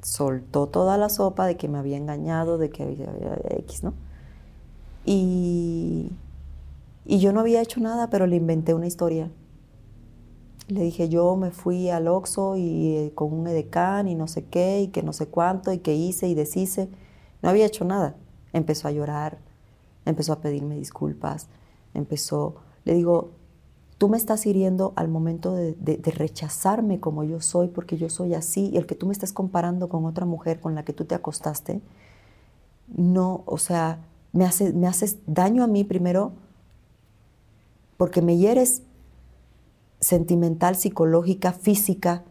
soltó 0.00 0.66
toda 0.66 0.96
la 0.96 1.10
sopa 1.10 1.44
de 1.44 1.58
que 1.58 1.68
me 1.68 1.76
había 1.76 1.98
engañado, 1.98 2.56
de 2.56 2.70
que 2.70 2.84
había 2.84 3.38
X, 3.58 3.84
¿no? 3.84 3.92
Y, 5.04 6.10
y 7.04 7.18
yo 7.18 7.34
no 7.34 7.40
había 7.40 7.60
hecho 7.60 7.80
nada, 7.80 8.08
pero 8.08 8.26
le 8.26 8.36
inventé 8.36 8.72
una 8.72 8.86
historia. 8.86 9.30
Le 10.68 10.82
dije, 10.82 11.08
yo 11.08 11.36
me 11.36 11.50
fui 11.50 11.90
al 11.90 12.08
Oxxo 12.08 12.56
y 12.56 12.96
eh, 12.96 13.12
con 13.14 13.32
un 13.32 13.46
edecán 13.46 14.08
y 14.08 14.14
no 14.14 14.26
sé 14.26 14.44
qué, 14.46 14.82
y 14.82 14.88
que 14.88 15.02
no 15.02 15.12
sé 15.12 15.26
cuánto, 15.26 15.72
y 15.72 15.78
que 15.78 15.94
hice 15.94 16.26
y 16.28 16.34
deshice. 16.34 16.88
No 17.42 17.50
había 17.50 17.66
hecho 17.66 17.84
nada. 17.84 18.16
Empezó 18.52 18.88
a 18.88 18.92
llorar, 18.92 19.38
empezó 20.06 20.32
a 20.32 20.40
pedirme 20.40 20.76
disculpas, 20.76 21.48
empezó, 21.92 22.56
le 22.84 22.94
digo, 22.94 23.32
tú 23.98 24.08
me 24.08 24.16
estás 24.16 24.46
hiriendo 24.46 24.92
al 24.96 25.08
momento 25.08 25.54
de, 25.54 25.74
rechazarme 26.04 27.00
como 27.00 27.24
yo 27.24 27.40
soy, 27.40 27.68
porque 27.68 27.96
yo 27.96 28.08
soy 28.10 28.34
así, 28.34 28.70
y 28.72 28.76
el 28.76 28.86
que 28.86 28.94
tú 28.94 29.06
me 29.06 29.12
estés 29.12 29.32
comparando 29.32 29.88
con 29.88 30.04
otra 30.04 30.26
mujer 30.26 30.60
con 30.60 30.74
la 30.74 30.84
que 30.84 30.92
tú 30.92 31.04
te 31.04 31.14
acostaste, 31.14 31.80
no, 32.88 33.42
o 33.46 33.58
sea, 33.58 34.00
me, 34.32 34.44
hace, 34.44 34.72
me 34.72 34.86
haces 34.86 35.18
daño 35.26 35.64
a 35.64 35.66
mí 35.66 35.84
primero, 35.84 36.32
porque 37.96 38.22
me 38.22 38.36
hieres 38.36 38.82
sentimental, 40.04 40.76
psicológica, 40.76 41.52
física. 41.52 42.24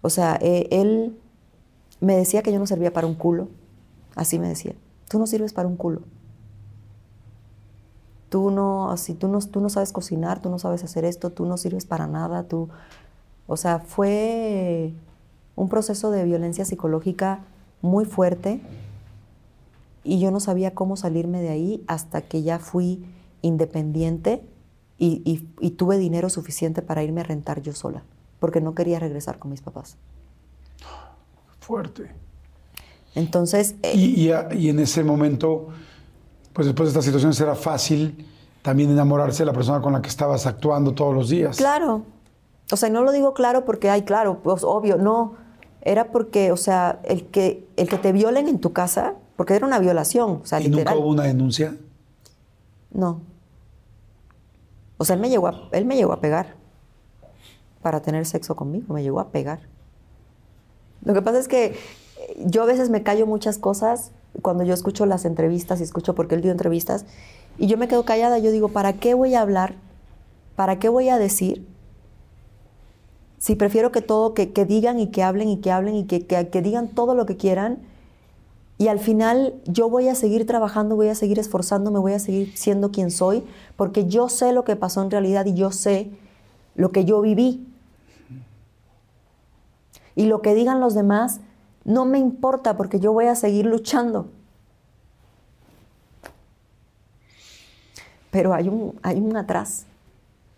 O 0.00 0.08
sea, 0.08 0.38
eh, 0.40 0.68
él 0.70 1.18
me 2.00 2.16
decía 2.16 2.42
que 2.42 2.50
yo 2.50 2.58
no 2.58 2.66
servía 2.66 2.94
para 2.94 3.06
un 3.06 3.14
culo, 3.14 3.48
así 4.16 4.38
me 4.38 4.48
decía, 4.48 4.74
tú 5.08 5.18
no 5.18 5.26
sirves 5.26 5.52
para 5.52 5.68
un 5.68 5.76
culo. 5.76 6.00
Tú 8.30 8.50
no, 8.50 8.90
así, 8.90 9.12
tú 9.12 9.28
no, 9.28 9.38
tú 9.40 9.60
no 9.60 9.68
sabes 9.68 9.92
cocinar, 9.92 10.40
tú 10.40 10.48
no 10.48 10.58
sabes 10.58 10.82
hacer 10.82 11.04
esto, 11.04 11.30
tú 11.30 11.44
no 11.44 11.58
sirves 11.58 11.84
para 11.84 12.06
nada, 12.06 12.44
tú... 12.44 12.70
O 13.46 13.58
sea, 13.58 13.80
fue 13.80 14.94
un 15.54 15.68
proceso 15.68 16.10
de 16.10 16.24
violencia 16.24 16.64
psicológica 16.64 17.40
muy 17.82 18.06
fuerte 18.06 18.62
y 20.04 20.20
yo 20.20 20.30
no 20.30 20.40
sabía 20.40 20.74
cómo 20.74 20.96
salirme 20.96 21.42
de 21.42 21.50
ahí 21.50 21.84
hasta 21.86 22.22
que 22.22 22.42
ya 22.42 22.58
fui 22.58 23.04
independiente 23.42 24.42
y, 24.98 25.38
tuve 25.76 25.98
dinero 25.98 26.28
suficiente 26.30 26.82
para 26.82 27.02
irme 27.02 27.22
a 27.22 27.24
rentar 27.24 27.60
yo 27.62 27.72
sola, 27.72 28.02
porque 28.38 28.60
no 28.60 28.74
quería 28.74 28.98
regresar 28.98 29.38
con 29.38 29.50
mis 29.50 29.60
papás. 29.60 29.96
Fuerte. 31.60 32.10
Entonces... 33.14 33.74
y, 33.94 34.28
eh, 34.28 34.48
y 34.52 34.68
en 34.68 34.78
ese 34.78 35.04
momento 35.04 35.68
pues 36.52 36.66
después 36.66 36.88
de 36.88 36.90
esta 36.90 37.02
situación 37.02 37.32
será 37.32 37.54
fácil 37.54 38.26
también 38.62 38.90
enamorarse 38.90 39.42
de 39.42 39.46
la 39.46 39.52
persona 39.52 39.80
con 39.80 39.92
la 39.92 40.02
que 40.02 40.08
estabas 40.08 40.46
actuando 40.46 40.92
todos 40.92 41.14
los 41.14 41.28
días. 41.28 41.56
Claro. 41.56 42.02
O 42.70 42.76
sea, 42.76 42.88
no 42.90 43.02
lo 43.02 43.12
digo 43.12 43.34
claro 43.34 43.64
porque, 43.64 43.90
ay, 43.90 44.02
claro, 44.02 44.38
pues 44.42 44.62
obvio, 44.64 44.96
no. 44.96 45.34
Era 45.80 46.12
porque, 46.12 46.52
o 46.52 46.56
sea, 46.56 47.00
el 47.04 47.26
que, 47.26 47.66
el 47.76 47.88
que 47.88 47.98
te 47.98 48.12
violen 48.12 48.46
en 48.48 48.60
tu 48.60 48.72
casa, 48.72 49.14
porque 49.36 49.54
era 49.54 49.66
una 49.66 49.80
violación, 49.80 50.40
o 50.42 50.46
sea, 50.46 50.60
¿Y 50.60 50.68
nunca 50.68 50.94
hubo 50.94 51.08
una 51.08 51.24
denuncia? 51.24 51.76
No. 52.92 53.20
O 55.02 55.04
sea, 55.04 55.16
él 55.16 55.20
me 55.20 55.30
llegó 55.30 55.48
a, 55.48 55.68
él 55.72 55.84
me 55.84 55.96
llegó 55.96 56.12
a 56.12 56.20
pegar 56.20 56.54
para 57.82 58.02
tener 58.02 58.24
sexo 58.24 58.54
conmigo, 58.54 58.94
me 58.94 59.02
llegó 59.02 59.18
a 59.18 59.30
pegar. 59.30 59.62
Lo 61.04 61.12
que 61.12 61.20
pasa 61.22 61.40
es 61.40 61.48
que 61.48 61.74
yo 62.38 62.62
a 62.62 62.66
veces 62.66 62.88
me 62.88 63.02
callo 63.02 63.26
muchas 63.26 63.58
cosas 63.58 64.12
cuando 64.42 64.62
yo 64.62 64.72
escucho 64.72 65.04
las 65.04 65.24
entrevistas 65.24 65.80
y 65.80 65.82
escucho 65.82 66.14
porque 66.14 66.36
él 66.36 66.40
dio 66.40 66.52
entrevistas 66.52 67.04
y 67.58 67.66
yo 67.66 67.78
me 67.78 67.88
quedo 67.88 68.04
callada, 68.04 68.38
yo 68.38 68.52
digo, 68.52 68.68
¿para 68.68 68.92
qué 68.92 69.14
voy 69.14 69.34
a 69.34 69.40
hablar? 69.40 69.74
¿Para 70.54 70.78
qué 70.78 70.88
voy 70.88 71.08
a 71.08 71.18
decir? 71.18 71.66
Si 73.38 73.56
prefiero 73.56 73.90
que 73.90 74.02
todo, 74.02 74.34
que, 74.34 74.46
digan 74.64 75.00
y 75.00 75.08
que 75.08 75.24
hablen 75.24 75.48
y 75.48 75.56
que 75.56 75.72
hablen 75.72 75.96
y 75.96 76.04
que, 76.04 76.28
que, 76.28 76.62
digan 76.62 76.86
todo 76.86 77.16
lo 77.16 77.26
que 77.26 77.36
quieran 77.36 77.80
y 78.82 78.88
al 78.88 78.98
final 78.98 79.54
yo 79.64 79.88
voy 79.88 80.08
a 80.08 80.16
seguir 80.16 80.44
trabajando, 80.44 80.96
voy 80.96 81.06
a 81.06 81.14
seguir 81.14 81.38
esforzándome, 81.38 82.00
voy 82.00 82.14
a 82.14 82.18
seguir 82.18 82.52
siendo 82.56 82.90
quien 82.90 83.12
soy, 83.12 83.44
porque 83.76 84.08
yo 84.08 84.28
sé 84.28 84.52
lo 84.52 84.64
que 84.64 84.74
pasó 84.74 85.00
en 85.04 85.12
realidad 85.12 85.46
y 85.46 85.54
yo 85.54 85.70
sé 85.70 86.10
lo 86.74 86.90
que 86.90 87.04
yo 87.04 87.20
viví. 87.20 87.64
Y 90.16 90.24
lo 90.24 90.42
que 90.42 90.52
digan 90.56 90.80
los 90.80 90.94
demás 90.94 91.38
no 91.84 92.06
me 92.06 92.18
importa 92.18 92.76
porque 92.76 92.98
yo 92.98 93.12
voy 93.12 93.26
a 93.26 93.36
seguir 93.36 93.66
luchando. 93.66 94.26
Pero 98.32 98.52
hay 98.52 98.68
un, 98.68 98.98
hay 99.04 99.20
un 99.20 99.36
atrás. 99.36 99.86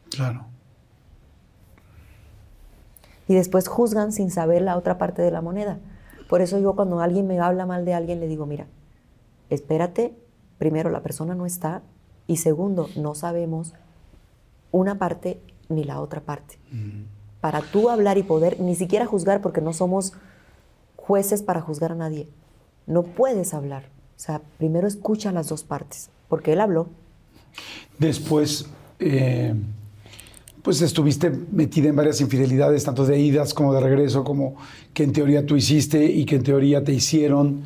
Claro. 0.09 0.47
Y 3.29 3.35
después 3.35 3.69
juzgan 3.69 4.13
sin 4.13 4.31
saber 4.31 4.63
la 4.63 4.79
otra 4.79 4.97
parte 4.97 5.21
de 5.21 5.31
la 5.31 5.43
moneda. 5.43 5.79
Por 6.29 6.41
eso 6.41 6.59
yo 6.59 6.75
cuando 6.75 7.01
alguien 7.01 7.27
me 7.27 7.39
habla 7.41 7.67
mal 7.67 7.85
de 7.85 7.95
alguien 7.95 8.21
le 8.21 8.29
digo, 8.29 8.47
mira, 8.47 8.67
espérate, 9.51 10.17
primero 10.59 10.91
la 10.91 11.03
persona 11.03 11.35
no 11.35 11.47
está 11.47 11.83
y 12.27 12.39
segundo, 12.39 12.89
no 12.97 13.15
sabemos 13.15 13.75
una 14.71 14.99
parte 14.99 15.41
ni 15.69 15.85
la 15.85 16.01
otra 16.01 16.21
parte. 16.21 16.59
Para 17.41 17.61
tú 17.61 17.91
hablar 17.91 18.19
y 18.19 18.23
poder 18.23 18.61
ni 18.61 18.75
siquiera 18.75 19.07
juzgar 19.07 19.41
porque 19.41 19.61
no 19.61 19.73
somos 19.73 20.15
jueces 20.97 21.43
para 21.43 21.61
juzgar 21.61 21.93
a 21.93 21.97
nadie. 21.97 22.29
No 22.87 23.03
puedes 23.03 23.55
hablar. 23.55 23.85
O 24.17 24.21
sea, 24.21 24.41
primero 24.59 24.87
escucha 24.87 25.33
las 25.33 25.49
dos 25.49 25.65
partes, 25.65 26.11
porque 26.29 26.53
él 26.53 26.61
habló. 26.61 26.89
Después, 27.99 28.67
eh, 28.99 29.55
pues 30.65 30.81
estuviste 30.81 31.31
metida 31.53 31.91
en 31.91 31.97
varias 31.97 32.23
infidelidades, 32.23 32.85
tanto 32.85 33.05
de 33.05 33.21
idas 33.21 33.53
como 33.53 33.75
de 33.75 33.81
regreso, 33.81 34.25
como 34.25 34.57
que 34.95 35.03
en 35.03 35.13
teoría 35.13 35.45
tú 35.45 35.57
hiciste 35.57 36.03
y 36.03 36.25
que 36.25 36.37
en 36.37 36.43
teoría 36.43 36.83
te 36.83 36.91
hicieron. 36.91 37.65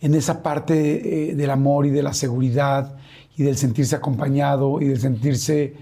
En 0.00 0.14
esa 0.14 0.42
parte 0.42 1.32
eh, 1.32 1.34
del 1.34 1.50
amor 1.50 1.84
y 1.84 1.90
de 1.90 2.02
la 2.02 2.14
seguridad 2.14 2.96
y 3.36 3.42
del 3.42 3.58
sentirse 3.58 3.94
acompañado 3.94 4.80
y 4.80 4.86
del 4.86 4.98
sentirse 4.98 5.74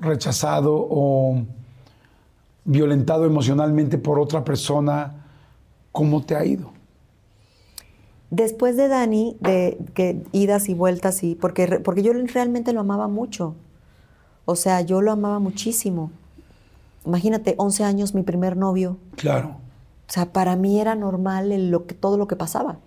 rechazado 0.00 0.74
o 0.74 1.44
violentado 2.64 3.26
emocionalmente 3.26 3.98
por 3.98 4.18
otra 4.18 4.44
persona, 4.44 5.26
¿cómo 5.92 6.24
te 6.24 6.36
ha 6.36 6.44
ido? 6.46 6.71
Después 8.32 8.78
de 8.78 8.88
Dani, 8.88 9.36
de 9.40 9.76
que 9.92 10.22
idas 10.32 10.70
y 10.70 10.74
vueltas, 10.74 11.22
y 11.22 11.34
porque, 11.34 11.80
porque 11.84 12.02
yo 12.02 12.14
realmente 12.14 12.72
lo 12.72 12.80
amaba 12.80 13.06
mucho. 13.06 13.54
O 14.46 14.56
sea, 14.56 14.80
yo 14.80 15.02
lo 15.02 15.12
amaba 15.12 15.38
muchísimo. 15.38 16.10
Imagínate, 17.04 17.54
11 17.58 17.84
años, 17.84 18.14
mi 18.14 18.22
primer 18.22 18.56
novio. 18.56 18.96
Claro. 19.16 19.56
O 20.08 20.12
sea, 20.12 20.32
para 20.32 20.56
mí 20.56 20.80
era 20.80 20.94
normal 20.94 21.70
lo 21.70 21.84
que, 21.86 21.92
todo 21.92 22.16
lo 22.16 22.26
que 22.26 22.34
pasaba. 22.34 22.78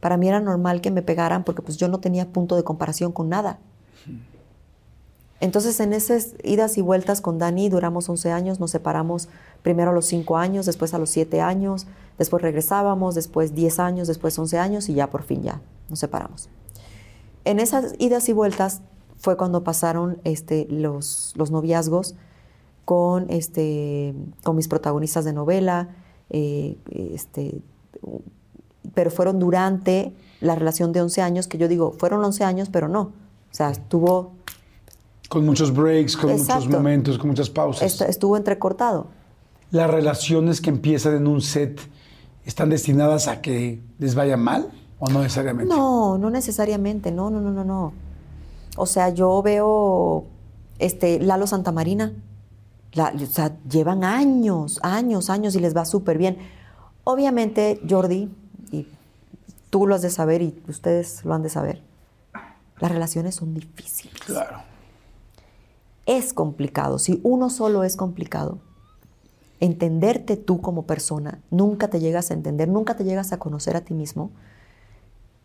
Para 0.00 0.16
mí 0.16 0.30
era 0.30 0.40
normal 0.40 0.80
que 0.80 0.90
me 0.90 1.02
pegaran 1.02 1.44
porque 1.44 1.60
pues 1.60 1.76
yo 1.76 1.88
no 1.88 2.00
tenía 2.00 2.32
punto 2.32 2.56
de 2.56 2.64
comparación 2.64 3.12
con 3.12 3.28
nada. 3.28 3.58
Entonces, 5.40 5.80
en 5.80 5.94
esas 5.94 6.34
idas 6.44 6.76
y 6.76 6.82
vueltas 6.82 7.22
con 7.22 7.38
Dani 7.38 7.70
duramos 7.70 8.08
11 8.08 8.30
años, 8.30 8.60
nos 8.60 8.70
separamos 8.70 9.28
primero 9.62 9.90
a 9.90 9.94
los 9.94 10.04
5 10.06 10.36
años, 10.36 10.66
después 10.66 10.92
a 10.92 10.98
los 10.98 11.08
7 11.10 11.40
años, 11.40 11.86
después 12.18 12.42
regresábamos, 12.42 13.14
después 13.14 13.54
10 13.54 13.78
años, 13.78 14.06
después 14.06 14.38
11 14.38 14.58
años 14.58 14.88
y 14.90 14.94
ya 14.94 15.10
por 15.10 15.22
fin 15.22 15.42
ya 15.42 15.60
nos 15.88 15.98
separamos. 15.98 16.50
En 17.46 17.58
esas 17.58 17.94
idas 17.98 18.28
y 18.28 18.34
vueltas 18.34 18.82
fue 19.16 19.38
cuando 19.38 19.64
pasaron 19.64 20.18
este, 20.24 20.66
los, 20.70 21.34
noviazgos 21.36 22.14
con, 22.84 23.30
este, 23.30 24.14
con 24.44 24.56
mis 24.56 24.68
protagonistas 24.68 25.24
de 25.24 25.32
novela, 25.32 25.88
eh, 26.28 26.76
este, 27.14 27.62
pero 28.92 29.10
fueron 29.10 29.38
durante 29.38 30.12
la 30.40 30.54
relación 30.54 30.92
de 30.92 31.00
11 31.00 31.22
años, 31.22 31.46
que 31.46 31.56
yo 31.58 31.68
digo, 31.68 31.92
fueron 31.92 32.22
11 32.24 32.44
años, 32.44 32.68
pero 32.70 32.88
no. 32.88 33.00
O 33.00 33.54
sea, 33.54 33.70
estuvo 33.70 34.32
con 35.30 35.46
muchos 35.46 35.72
breaks, 35.72 36.16
con 36.16 36.32
muchos 36.32 36.68
momentos, 36.68 37.16
con 37.16 37.28
muchas 37.28 37.48
pausas. 37.48 38.00
Estuvo 38.00 38.36
entrecortado. 38.36 39.06
¿Las 39.70 39.88
relaciones 39.88 40.60
que 40.60 40.70
empiezan 40.70 41.14
en 41.14 41.28
un 41.28 41.40
set 41.40 41.80
están 42.44 42.68
destinadas 42.68 43.28
a 43.28 43.40
que 43.40 43.80
les 44.00 44.16
vaya 44.16 44.36
mal 44.36 44.72
o 44.98 45.08
no 45.08 45.22
necesariamente? 45.22 45.72
No, 45.72 46.18
no 46.18 46.30
necesariamente, 46.30 47.12
no, 47.12 47.30
no, 47.30 47.40
no, 47.40 47.52
no, 47.52 47.62
no. 47.62 47.92
O 48.76 48.86
sea, 48.86 49.10
yo 49.10 49.40
veo 49.40 50.24
este, 50.80 51.20
Lalo 51.20 51.46
Santamarina. 51.46 52.12
La, 52.94 53.14
o 53.14 53.26
sea, 53.26 53.56
llevan 53.70 54.02
años, 54.02 54.80
años, 54.82 55.30
años 55.30 55.54
y 55.54 55.60
les 55.60 55.76
va 55.76 55.84
súper 55.84 56.18
bien. 56.18 56.38
Obviamente, 57.04 57.80
Jordi, 57.88 58.28
y 58.72 58.88
tú 59.70 59.86
lo 59.86 59.94
has 59.94 60.02
de 60.02 60.10
saber 60.10 60.42
y 60.42 60.60
ustedes 60.66 61.24
lo 61.24 61.34
han 61.34 61.44
de 61.44 61.50
saber, 61.50 61.82
las 62.80 62.90
relaciones 62.90 63.36
son 63.36 63.54
difíciles. 63.54 64.18
Claro 64.26 64.69
es 66.10 66.32
complicado. 66.32 66.98
Si 66.98 67.20
uno 67.22 67.50
solo 67.50 67.84
es 67.84 67.96
complicado, 67.96 68.58
entenderte 69.60 70.36
tú 70.36 70.60
como 70.60 70.84
persona, 70.84 71.40
nunca 71.50 71.88
te 71.88 72.00
llegas 72.00 72.30
a 72.30 72.34
entender, 72.34 72.68
nunca 72.68 72.96
te 72.96 73.04
llegas 73.04 73.32
a 73.32 73.38
conocer 73.38 73.76
a 73.76 73.82
ti 73.82 73.94
mismo. 73.94 74.32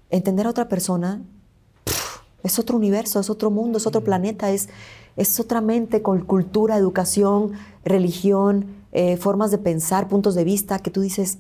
Entender 0.09 0.47
a 0.47 0.49
otra 0.49 0.67
persona 0.67 1.21
es 2.41 2.57
otro 2.57 2.77
universo, 2.77 3.19
es 3.19 3.29
otro 3.29 3.51
mundo, 3.51 3.77
es 3.77 3.85
otro 3.85 4.03
planeta, 4.03 4.49
es, 4.49 4.69
es 5.15 5.39
otra 5.39 5.61
mente 5.61 6.01
con 6.01 6.21
cultura, 6.25 6.77
educación, 6.77 7.51
religión, 7.83 8.65
eh, 8.91 9.17
formas 9.17 9.51
de 9.51 9.59
pensar, 9.59 10.07
puntos 10.07 10.33
de 10.33 10.45
vista, 10.45 10.79
que 10.79 10.89
tú 10.89 11.01
dices, 11.01 11.37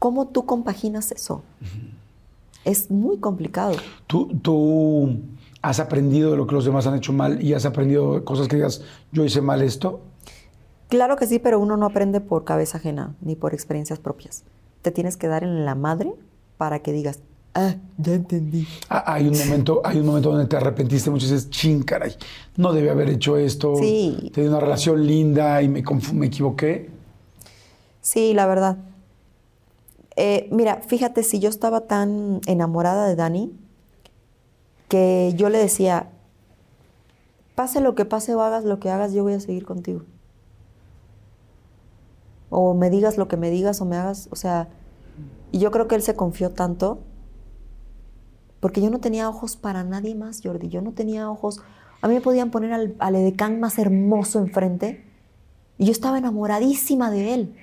¿cómo 0.00 0.26
tú 0.26 0.46
compaginas 0.46 1.12
eso? 1.12 1.42
Es 2.64 2.90
muy 2.90 3.18
complicado. 3.18 3.76
¿Tú, 4.08 4.26
¿Tú 4.42 5.16
has 5.62 5.80
aprendido 5.80 6.30
de 6.30 6.36
lo 6.36 6.46
que 6.46 6.54
los 6.54 6.64
demás 6.64 6.86
han 6.86 6.96
hecho 6.96 7.12
mal 7.12 7.42
y 7.42 7.54
has 7.54 7.66
aprendido 7.66 8.24
cosas 8.24 8.48
que 8.48 8.56
digas, 8.56 8.82
yo 9.12 9.24
hice 9.24 9.40
mal 9.40 9.62
esto? 9.62 10.00
Claro 10.88 11.16
que 11.16 11.26
sí, 11.26 11.38
pero 11.38 11.60
uno 11.60 11.76
no 11.76 11.86
aprende 11.86 12.20
por 12.20 12.44
cabeza 12.44 12.78
ajena 12.78 13.14
ni 13.20 13.36
por 13.36 13.54
experiencias 13.54 13.98
propias. 13.98 14.44
Te 14.82 14.90
tienes 14.90 15.16
que 15.16 15.28
dar 15.28 15.44
en 15.44 15.64
la 15.64 15.74
madre 15.74 16.12
para 16.56 16.80
que 16.80 16.92
digas, 16.92 17.20
ah, 17.54 17.74
ya 17.98 18.14
entendí. 18.14 18.66
Ah, 18.88 19.04
hay, 19.14 19.28
un 19.28 19.38
momento, 19.38 19.82
hay 19.84 19.98
un 19.98 20.06
momento 20.06 20.30
donde 20.30 20.46
te 20.46 20.56
arrepentiste 20.56 21.10
mucho 21.10 21.26
y 21.26 21.30
dices, 21.30 21.50
ching, 21.50 21.82
caray, 21.82 22.14
no 22.56 22.72
debí 22.72 22.88
haber 22.88 23.10
hecho 23.10 23.36
esto. 23.36 23.76
Sí. 23.76 24.30
Tenía 24.34 24.50
una 24.50 24.60
relación 24.60 25.06
linda 25.06 25.62
y 25.62 25.68
me, 25.68 25.82
me 26.14 26.26
equivoqué. 26.26 26.90
Sí, 28.00 28.32
la 28.34 28.46
verdad. 28.46 28.78
Eh, 30.16 30.48
mira, 30.50 30.82
fíjate, 30.86 31.22
si 31.22 31.38
yo 31.38 31.48
estaba 31.48 31.82
tan 31.82 32.40
enamorada 32.46 33.06
de 33.06 33.14
Dani, 33.14 33.52
que 34.90 35.32
yo 35.36 35.48
le 35.48 35.58
decía, 35.58 36.10
pase 37.54 37.80
lo 37.80 37.94
que 37.94 38.04
pase 38.04 38.34
o 38.34 38.42
hagas 38.42 38.64
lo 38.64 38.80
que 38.80 38.90
hagas, 38.90 39.12
yo 39.12 39.22
voy 39.22 39.34
a 39.34 39.40
seguir 39.40 39.64
contigo. 39.64 40.02
O 42.50 42.74
me 42.74 42.90
digas 42.90 43.16
lo 43.16 43.28
que 43.28 43.36
me 43.36 43.50
digas 43.50 43.80
o 43.80 43.84
me 43.86 43.96
hagas, 43.96 44.28
o 44.32 44.36
sea, 44.36 44.68
y 45.52 45.60
yo 45.60 45.70
creo 45.70 45.86
que 45.86 45.94
él 45.94 46.02
se 46.02 46.16
confió 46.16 46.50
tanto, 46.50 46.98
porque 48.58 48.82
yo 48.82 48.90
no 48.90 48.98
tenía 48.98 49.28
ojos 49.28 49.56
para 49.56 49.84
nadie 49.84 50.16
más, 50.16 50.40
Jordi, 50.42 50.68
yo 50.68 50.82
no 50.82 50.92
tenía 50.92 51.30
ojos, 51.30 51.62
a 52.02 52.08
mí 52.08 52.14
me 52.14 52.20
podían 52.20 52.50
poner 52.50 52.72
al, 52.72 52.96
al 52.98 53.14
edecán 53.14 53.60
más 53.60 53.78
hermoso 53.78 54.40
enfrente, 54.40 55.04
y 55.78 55.86
yo 55.86 55.92
estaba 55.92 56.18
enamoradísima 56.18 57.12
de 57.12 57.34
él. 57.34 57.54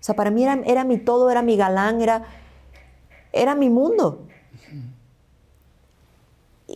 O 0.00 0.04
sea, 0.06 0.14
para 0.14 0.30
mí 0.30 0.44
era, 0.44 0.60
era 0.64 0.84
mi 0.84 0.98
todo, 0.98 1.30
era 1.30 1.42
mi 1.42 1.56
galán, 1.56 2.00
era, 2.00 2.22
era 3.32 3.56
mi 3.56 3.70
mundo. 3.70 4.26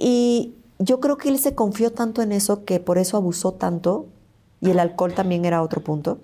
Y 0.03 0.55
yo 0.79 0.99
creo 0.99 1.19
que 1.19 1.29
él 1.29 1.39
se 1.39 1.55
confió 1.55 1.93
tanto 1.93 2.23
en 2.23 2.33
eso 2.33 2.65
que 2.65 2.81
por 2.81 2.97
eso 2.97 3.19
abusó 3.19 3.53
tanto, 3.53 4.07
y 4.63 4.71
el 4.71 4.79
alcohol 4.79 5.13
también 5.13 5.45
era 5.45 5.63
otro 5.63 5.85
punto, 5.85 6.21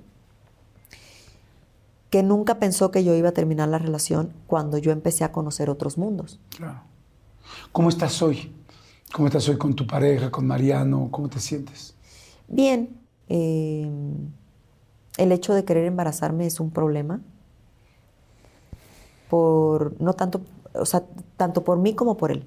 que 2.09 2.23
nunca 2.23 2.59
pensó 2.59 2.91
que 2.91 3.05
yo 3.05 3.15
iba 3.15 3.29
a 3.29 3.33
terminar 3.33 3.69
la 3.69 3.77
relación 3.77 4.33
cuando 4.47 4.79
yo 4.79 4.93
empecé 4.93 5.25
a 5.25 5.33
conocer 5.33 5.69
otros 5.69 5.99
mundos. 5.99 6.41
Claro. 6.57 6.81
¿Cómo 7.71 7.91
estás 7.91 8.23
hoy? 8.23 8.51
¿Cómo 9.13 9.29
estás 9.29 9.47
hoy 9.51 9.59
con 9.59 9.75
tu 9.75 9.87
pareja, 9.87 10.31
con 10.31 10.47
Mariano? 10.47 11.09
¿Cómo 11.11 11.29
te 11.29 11.39
sientes? 11.39 11.95
Bien. 12.49 12.99
Eh, 13.29 13.91
el 15.19 15.33
hecho 15.33 15.53
de 15.53 15.67
querer 15.67 15.85
embarazarme 15.85 16.47
es 16.47 16.61
un 16.61 16.71
problema. 16.71 17.21
Por, 19.29 20.01
no 20.01 20.15
tanto, 20.15 20.41
o 20.73 20.87
sea, 20.87 21.03
tanto 21.37 21.63
por 21.63 21.77
mí 21.79 21.95
como 21.95 22.17
por 22.17 22.31
él. 22.31 22.47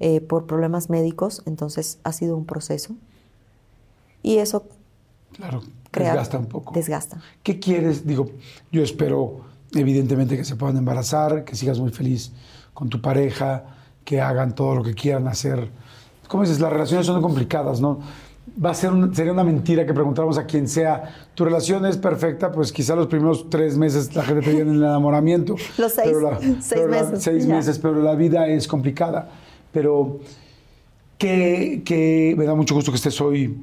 Eh, 0.00 0.20
por 0.20 0.46
problemas 0.46 0.90
médicos, 0.90 1.42
entonces 1.44 1.98
ha 2.04 2.12
sido 2.12 2.36
un 2.36 2.44
proceso. 2.44 2.94
Y 4.22 4.36
eso 4.36 4.64
claro, 5.32 5.60
desgasta 5.92 6.38
un 6.38 6.46
poco. 6.46 6.72
Desgasta. 6.72 7.20
¿Qué 7.42 7.58
quieres? 7.58 8.06
Digo, 8.06 8.30
yo 8.70 8.84
espero 8.84 9.40
evidentemente 9.74 10.36
que 10.36 10.44
se 10.44 10.54
puedan 10.54 10.76
embarazar, 10.76 11.44
que 11.44 11.56
sigas 11.56 11.80
muy 11.80 11.90
feliz 11.90 12.30
con 12.74 12.88
tu 12.88 13.00
pareja, 13.00 13.64
que 14.04 14.20
hagan 14.20 14.54
todo 14.54 14.76
lo 14.76 14.84
que 14.84 14.94
quieran 14.94 15.26
hacer. 15.26 15.68
Como 16.28 16.44
dices, 16.44 16.60
las 16.60 16.72
relaciones 16.72 17.04
son 17.04 17.20
complicadas, 17.20 17.80
¿no? 17.80 17.98
Va 18.64 18.70
a 18.70 18.74
ser 18.74 18.92
sería 19.12 19.32
una 19.32 19.44
mentira 19.44 19.84
que 19.84 19.92
preguntáramos 19.92 20.38
a 20.38 20.46
quien 20.46 20.68
sea, 20.68 21.12
tu 21.34 21.44
relación 21.44 21.84
es 21.86 21.96
perfecta, 21.96 22.52
pues 22.52 22.72
quizá 22.72 22.94
los 22.94 23.08
primeros 23.08 23.50
tres 23.50 23.76
meses 23.76 24.14
la 24.14 24.22
gente 24.22 24.42
te 24.42 24.52
viene 24.52 24.70
en 24.70 24.76
el 24.76 24.82
enamoramiento. 24.84 25.56
Los 25.76 25.92
seis, 25.92 26.16
seis 26.60 26.86
meses. 26.86 27.22
seis 27.22 27.46
meses, 27.46 27.78
pero 27.80 28.00
la 28.00 28.14
vida 28.14 28.46
es 28.46 28.68
complicada 28.68 29.28
pero 29.72 30.20
que, 31.18 32.34
me 32.36 32.44
da 32.44 32.54
mucho 32.54 32.74
gusto 32.74 32.92
que 32.92 32.96
estés 32.96 33.20
hoy 33.20 33.56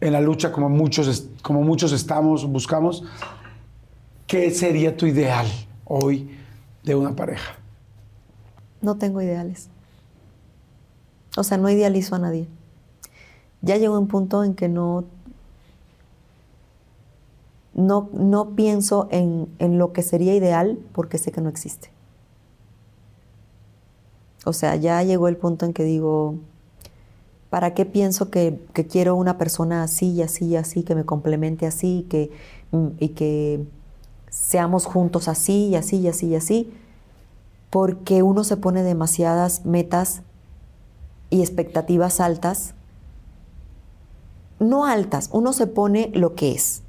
en 0.00 0.12
la 0.12 0.20
lucha 0.20 0.52
como 0.52 0.68
muchos, 0.68 1.28
como 1.42 1.62
muchos 1.62 1.92
estamos, 1.92 2.46
buscamos. 2.46 3.04
¿Qué 4.26 4.50
sería 4.50 4.96
tu 4.96 5.06
ideal 5.06 5.46
hoy 5.84 6.30
de 6.84 6.94
una 6.94 7.16
pareja? 7.16 7.56
No 8.80 8.96
tengo 8.96 9.20
ideales. 9.20 9.68
O 11.36 11.42
sea, 11.42 11.56
no 11.56 11.68
idealizo 11.68 12.14
a 12.14 12.18
nadie. 12.18 12.46
Ya 13.60 13.76
llegó 13.76 13.98
un 13.98 14.06
punto 14.06 14.44
en 14.44 14.54
que 14.54 14.68
no, 14.68 15.04
no, 17.74 18.08
no 18.12 18.50
pienso 18.50 19.08
en, 19.10 19.48
en 19.58 19.78
lo 19.78 19.92
que 19.92 20.02
sería 20.02 20.34
ideal 20.34 20.78
porque 20.92 21.18
sé 21.18 21.32
que 21.32 21.40
no 21.40 21.48
existe. 21.48 21.90
O 24.48 24.52
sea, 24.52 24.76
ya 24.76 25.02
llegó 25.02 25.28
el 25.28 25.36
punto 25.36 25.66
en 25.66 25.74
que 25.74 25.84
digo, 25.84 26.36
¿para 27.50 27.74
qué 27.74 27.84
pienso 27.84 28.30
que, 28.30 28.58
quiero 28.90 29.14
una 29.14 29.36
persona 29.36 29.82
así 29.82 30.12
y 30.12 30.22
así 30.22 30.46
y 30.46 30.56
así, 30.56 30.82
que 30.82 30.94
me 30.94 31.04
complemente 31.04 31.66
así 31.66 32.06
que, 32.08 32.30
y 32.98 33.08
que 33.10 33.64
seamos 34.30 34.86
juntos 34.86 35.28
así 35.28 35.68
y 35.68 35.76
así 35.76 35.98
y 35.98 36.08
así 36.08 36.28
y 36.28 36.36
así? 36.36 36.72
Porque 37.68 38.22
uno 38.22 38.42
se 38.42 38.56
pone 38.56 38.82
demasiadas 38.82 39.66
metas 39.66 40.22
y 41.28 41.40
expectativas 41.40 42.20
altas. 42.20 42.74
No 44.60 44.86
altas, 44.86 45.28
uno 45.32 45.52
se 45.52 45.66
pone 45.66 46.10
lo 46.14 46.34
que 46.34 46.52
es, 46.52 46.82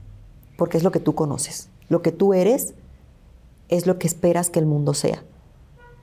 porque 0.58 0.78
es 0.78 0.84
lo 0.84 0.92
que 0.92 1.02
tú 1.02 1.14
conoces. 1.14 1.70
Lo 1.90 2.02
que 2.02 2.14
tú 2.14 2.34
eres 2.34 2.74
es 3.68 3.86
lo 3.86 4.00
que 4.00 4.08
esperas 4.08 4.50
que 4.50 4.60
el 4.60 4.66
mundo 4.66 4.94
sea. 4.94 5.24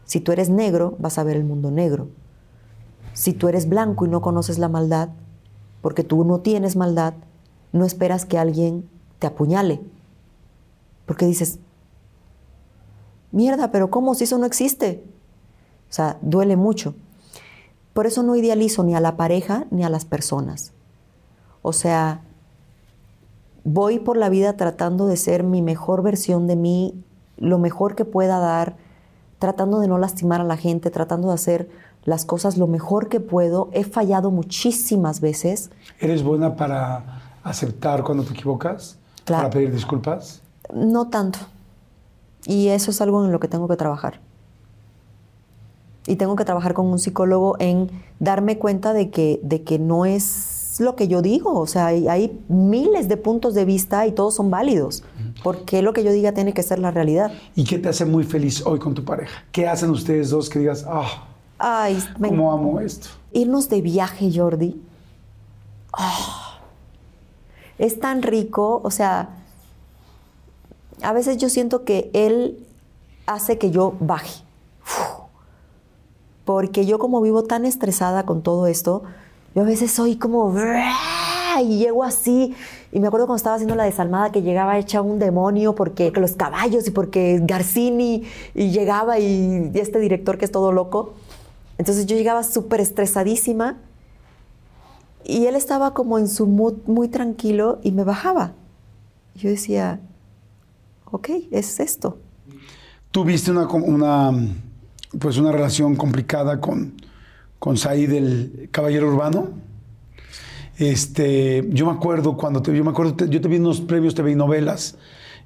Si 0.07 0.21
tú 0.21 0.33
eres 0.33 0.49
negro, 0.49 0.95
vas 0.99 1.19
a 1.19 1.25
ver 1.25 1.37
el 1.37 1.45
mundo 1.45 1.71
negro. 1.71 2.09
Si 3.13 3.33
tú 3.33 3.49
eres 3.49 3.69
blanco 3.69 4.07
y 4.07 4.09
no 4.09 4.23
conoces 4.23 4.59
la 4.59 4.69
maldad, 4.69 5.11
porque 5.83 6.05
tú 6.05 6.25
no 6.25 6.41
tienes 6.41 6.77
maldad, 6.77 7.15
no 7.73 7.85
esperas 7.85 8.25
que 8.25 8.39
alguien 8.39 8.89
te 9.19 9.27
apuñale. 9.27 9.81
Porque 11.07 11.27
dices, 11.27 11.59
mierda, 13.33 13.71
pero 13.73 13.91
¿cómo 13.91 14.15
si 14.15 14.25
eso 14.25 14.39
no 14.39 14.47
existe? 14.47 15.05
O 15.91 15.93
sea, 15.93 16.19
duele 16.23 16.57
mucho. 16.57 16.95
Por 17.93 18.07
eso 18.07 18.23
no 18.23 18.37
idealizo 18.37 18.85
ni 18.85 18.95
a 18.95 19.01
la 19.01 19.17
pareja 19.17 19.67
ni 19.71 19.85
a 19.85 19.91
las 19.91 20.05
personas. 20.05 20.73
O 21.63 21.73
sea, 21.73 22.23
voy 23.65 23.99
por 23.99 24.17
la 24.17 24.29
vida 24.29 24.57
tratando 24.57 25.07
de 25.07 25.17
ser 25.17 25.43
mi 25.43 25.63
mejor 25.63 26.03
versión 26.03 26.47
de 26.47 26.55
mí, 26.55 27.03
lo 27.37 27.59
mejor 27.59 27.97
que 27.97 28.05
pueda 28.05 28.39
dar, 28.39 28.77
tratando 29.39 29.81
de 29.81 29.89
no 29.89 29.99
lastimar 29.99 30.41
a 30.41 30.45
la 30.45 30.57
gente, 30.57 30.91
tratando 30.91 31.29
de 31.29 31.35
hacer 31.35 31.69
las 32.05 32.25
cosas 32.25 32.57
lo 32.57 32.67
mejor 32.67 33.09
que 33.09 33.21
puedo. 33.21 33.69
He 33.73 33.85
fallado 33.85 34.31
muchísimas 34.31 35.21
veces. 35.21 35.71
¿Eres 36.01 36.23
buena 36.23 36.57
para 36.57 37.21
aceptar 37.43 38.03
cuando 38.03 38.25
te 38.25 38.33
equivocas? 38.33 38.97
¿Para 39.25 39.51
pedir 39.51 39.73
disculpas? 39.73 40.41
No 40.73 41.09
tanto. 41.09 41.41
Y 42.47 42.69
eso 42.69 42.91
es 42.91 43.01
algo 43.01 43.25
en 43.25 43.33
lo 43.33 43.41
que 43.41 43.49
tengo 43.49 43.67
que 43.67 43.77
trabajar. 43.77 44.21
Y 46.07 46.15
tengo 46.15 46.37
que 46.37 46.45
trabajar 46.45 46.75
con 46.75 46.87
un 46.87 47.01
psicólogo 47.01 47.57
en 47.59 47.91
darme 48.21 48.59
cuenta 48.59 48.93
de 48.93 49.11
que, 49.11 49.41
de 49.43 49.65
que 49.65 49.81
no 49.81 50.07
es 50.07 50.77
lo 50.79 50.95
que 50.95 51.09
yo 51.09 51.23
digo. 51.23 51.59
O 51.59 51.67
sea, 51.67 51.87
hay, 51.87 52.07
hay 52.07 52.41
miles 52.49 53.09
de 53.09 53.17
puntos 53.17 53.55
de 53.55 53.65
vista 53.65 54.07
y 54.07 54.13
todos 54.13 54.35
son 54.35 54.49
válidos 54.51 55.03
porque 55.47 55.81
lo 55.81 55.93
que 55.93 56.03
yo 56.03 56.11
diga 56.11 56.33
tiene 56.33 56.53
que 56.53 56.65
ser 56.65 56.81
la 56.81 56.91
realidad. 56.91 57.31
¿Y 57.55 57.63
qué 57.63 57.79
te 57.79 57.89
hace 57.89 58.05
muy 58.05 58.25
feliz 58.25 58.67
hoy 58.67 58.81
con 58.81 58.95
tu 58.95 59.05
pareja? 59.05 59.45
¿Qué 59.53 59.69
hacen 59.69 59.91
ustedes 59.91 60.31
dos 60.31 60.51
que 60.51 60.59
digas, 60.59 60.85
ah, 60.89 61.29
Ay, 61.57 62.03
cómo 62.21 62.51
amo 62.51 62.81
esto? 62.81 63.11
Irnos 63.33 63.69
de 63.69 63.81
viaje, 63.81 64.29
Jordi. 64.35 64.83
Ah, 65.93 66.59
es 67.79 68.01
tan 68.01 68.23
rico, 68.23 68.81
o 68.83 68.91
sea, 68.91 69.29
a 71.01 71.13
veces 71.13 71.37
yo 71.37 71.49
siento 71.49 71.85
que 71.85 72.11
él 72.13 72.67
hace 73.27 73.57
que 73.57 73.71
yo 73.71 73.95
baje. 74.01 74.43
Porque 76.45 76.87
yo 76.87 76.99
como 76.99 77.21
vivo 77.21 77.45
tan 77.45 77.65
estresada 77.67 78.27
con 78.27 78.43
todo 78.43 78.67
esto, 78.67 79.05
yo 79.55 79.63
a 79.63 79.65
veces 79.65 79.93
soy 79.93 80.17
como 80.17 80.53
y 81.61 81.79
llego 81.79 82.05
así. 82.05 82.55
Y 82.93 83.01
me 83.01 83.07
acuerdo 83.09 83.27
cuando 83.27 83.37
estaba 83.37 83.57
haciendo 83.57 83.75
la 83.75 83.85
desalmada 83.85 84.33
que 84.33 84.43
llegaba 84.43 84.79
hecha 84.79 85.03
un 85.03 85.19
demonio 85.19 85.75
porque 85.75 86.11
los 86.13 86.33
caballos 86.33 86.87
y 86.87 86.91
porque 86.91 87.41
Garcini 87.43 88.25
y 88.55 88.71
llegaba 88.71 89.19
y, 89.19 89.71
este 89.75 89.99
director 89.99 90.39
que 90.39 90.45
es 90.45 90.53
todo 90.53 90.73
loco. 90.73 91.15
Entonces 91.79 92.07
yo 92.07 92.17
llegaba 92.17 92.43
súper 92.43 92.81
estresadísima 92.81 93.77
Y 95.25 95.47
él 95.47 95.57
estaba 95.57 95.93
como 95.93 96.19
en 96.19 96.29
su 96.29 96.47
mood 96.47 96.75
muy 96.87 97.09
tranquilo 97.09 97.81
y 97.83 97.93
me 97.93 98.05
bajaba. 98.05 98.53
Yo 99.35 99.51
decía, 99.51 100.01
ok, 101.11 101.29
es 101.51 101.81
esto. 101.81 102.19
¿Tuviste 103.11 103.51
una, 103.51 103.67
una, 103.67 104.31
pues 105.19 105.37
una 105.39 105.53
relación 105.53 105.97
complicada 105.97 106.61
con, 106.61 106.95
con 107.59 107.77
Said, 107.77 108.13
el 108.13 108.69
caballero 108.71 109.09
urbano? 109.09 109.49
Este, 110.79 111.67
yo 111.71 111.87
me 111.87 111.93
acuerdo 111.93 112.37
cuando 112.37 112.61
te, 112.61 112.77
yo 112.77 112.85
me 112.85 112.91
acuerdo, 112.91 113.27
yo 113.27 113.41
te 113.41 113.49
vi 113.49 113.57
en 113.57 113.63
unos 113.63 113.81
premios 113.81 114.15
TV 114.15 114.33
y 114.33 114.35
novelas, 114.35 114.97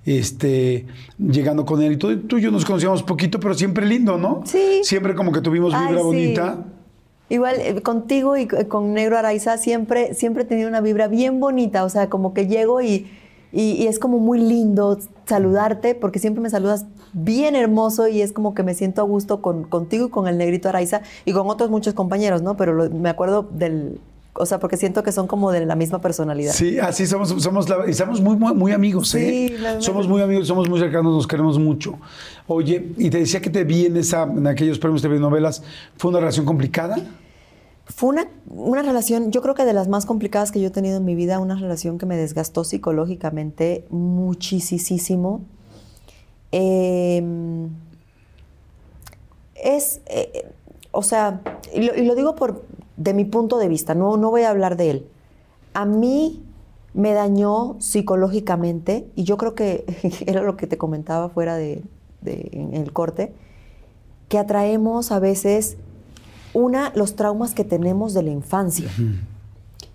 este, 0.05 0.87
llegando 1.19 1.65
con 1.65 1.81
él 1.83 1.93
y 1.93 1.97
todo, 1.97 2.19
tú 2.19 2.39
y 2.39 2.43
yo 2.43 2.51
nos 2.51 2.65
conocíamos 2.65 3.03
poquito, 3.03 3.39
pero 3.39 3.55
siempre 3.55 3.87
lindo, 3.87 4.19
¿no? 4.19 4.43
Sí. 4.45 4.81
Siempre 4.83 5.15
como 5.15 5.31
que 5.31 5.41
tuvimos 5.41 5.73
vibra 5.73 6.03
bonita. 6.03 6.65
Igual 7.29 7.57
eh, 7.61 7.81
contigo 7.81 8.37
y 8.37 8.49
con 8.49 8.93
Negro 8.93 9.17
Araiza 9.17 9.57
siempre, 9.57 10.15
siempre 10.15 10.43
he 10.43 10.47
tenido 10.47 10.69
una 10.69 10.81
vibra 10.81 11.07
bien 11.07 11.39
bonita, 11.39 11.85
o 11.85 11.89
sea, 11.89 12.09
como 12.11 12.35
que 12.35 12.49
llego 12.49 12.81
y, 12.81 13.07
y, 13.53 13.87
es 13.87 14.01
como 14.01 14.19
muy 14.19 14.41
lindo 14.41 14.99
saludarte 15.27 15.95
porque 15.95 16.19
siempre 16.19 16.43
me 16.43 16.51
saludas 16.51 16.87
bien 17.13 17.55
hermoso 17.55 18.09
y 18.09 18.21
es 18.21 18.33
como 18.33 18.53
que 18.53 18.65
me 18.65 18.75
siento 18.75 19.01
a 19.01 19.05
gusto 19.05 19.43
con, 19.43 19.63
contigo 19.63 20.07
y 20.07 20.11
con 20.11 20.27
el 20.27 20.39
Negrito 20.39 20.69
Araiza 20.69 21.03
y 21.25 21.33
con 21.33 21.49
otros 21.49 21.71
muchos 21.71 21.95
compañeros, 21.95 22.43
¿no? 22.43 22.57
Pero 22.57 22.91
me 22.91 23.09
acuerdo 23.09 23.49
del, 23.53 24.01
o 24.35 24.47
sea, 24.47 24.59
porque 24.59 24.77
siento 24.77 25.03
que 25.03 25.13
son 25.13 25.27
como 25.27 25.51
de 25.51 25.65
la 25.67 25.77
misma 25.77 26.01
personalidad. 26.01 26.53
Sí, 26.53 26.79
así 26.79 27.07
somos, 27.07 27.31
somos, 27.43 27.67
y 27.87 27.93
somos 27.93 28.21
muy, 28.21 28.37
muy, 28.37 28.73
amigos, 28.73 29.15
¿eh? 29.15 29.55
Sí, 29.57 29.83
somos 29.85 30.09
muy 30.09 30.23
amigos, 30.23 30.47
somos 30.47 30.69
muy 30.69 30.79
cercanos, 30.79 31.13
nos 31.13 31.27
queremos 31.27 31.59
mucho. 31.59 31.99
Oye, 32.47 32.93
y 32.97 33.11
te 33.11 33.19
decía 33.19 33.41
que 33.41 33.51
te 33.51 33.65
vi 33.65 33.87
en, 33.87 33.97
esa, 33.97 34.23
en 34.23 34.47
aquellos 34.47 34.79
premios 34.79 35.03
de 35.03 35.09
novelas, 35.19 35.63
¿fue 35.97 36.11
una 36.11 36.21
relación 36.21 36.47
complicada? 36.47 36.97
Fue 37.87 38.11
una, 38.11 38.29
una 38.49 38.83
relación, 38.83 39.33
yo 39.33 39.43
creo 39.43 39.55
que 39.55 39.65
de 39.65 39.73
las 39.73 39.89
más 39.89 40.07
complicadas 40.07 40.53
que 40.53 40.61
yo 40.61 40.69
he 40.69 40.71
tenido 40.71 40.99
en 40.99 41.05
mi 41.05 41.17
vida, 41.17 41.41
una 41.41 41.57
relación 41.57 41.99
que 41.99 42.07
me 42.07 42.17
desgastó 42.17 42.63
psicológicamente 42.63 43.85
muchísimo. 43.91 45.43
Em, 46.53 47.69
es, 49.55 50.01
eh, 50.07 50.51
o 50.93 51.03
sea, 51.03 51.41
y 51.75 51.83
lo, 51.83 52.15
digo 52.15 52.35
por, 52.35 52.65
de 53.01 53.15
mi 53.15 53.25
punto 53.25 53.57
de 53.57 53.67
vista, 53.67 53.95
no, 53.95 54.19
no 54.19 54.31
voy 54.31 54.43
a 54.43 54.51
hablar 54.51 54.77
de 54.77 54.91
él. 54.91 55.07
A 55.73 55.87
mí 55.87 56.45
me 56.93 57.15
dañó 57.15 57.77
psicológicamente, 57.79 59.11
y 59.17 59.25
yo 59.25 59.39
creo 59.39 59.55
que 59.55 59.87
era 60.27 60.43
lo 60.43 60.59
que 60.59 60.67
te 60.67 60.77
comentaba 60.77 61.31
fuera 61.31 61.57
de, 61.57 61.83
en 62.23 62.75
el 62.75 62.93
corte, 62.93 63.33
que 64.29 64.39
atraemos 64.39 65.13
a 65.13 65.19
veces 65.19 65.79
una, 66.53 66.93
los 66.95 67.17
traumas 67.17 67.55
que 67.55 67.65
tenemos 67.65 68.13
de 68.13 68.23
la 68.23 68.31
infancia. 68.33 68.91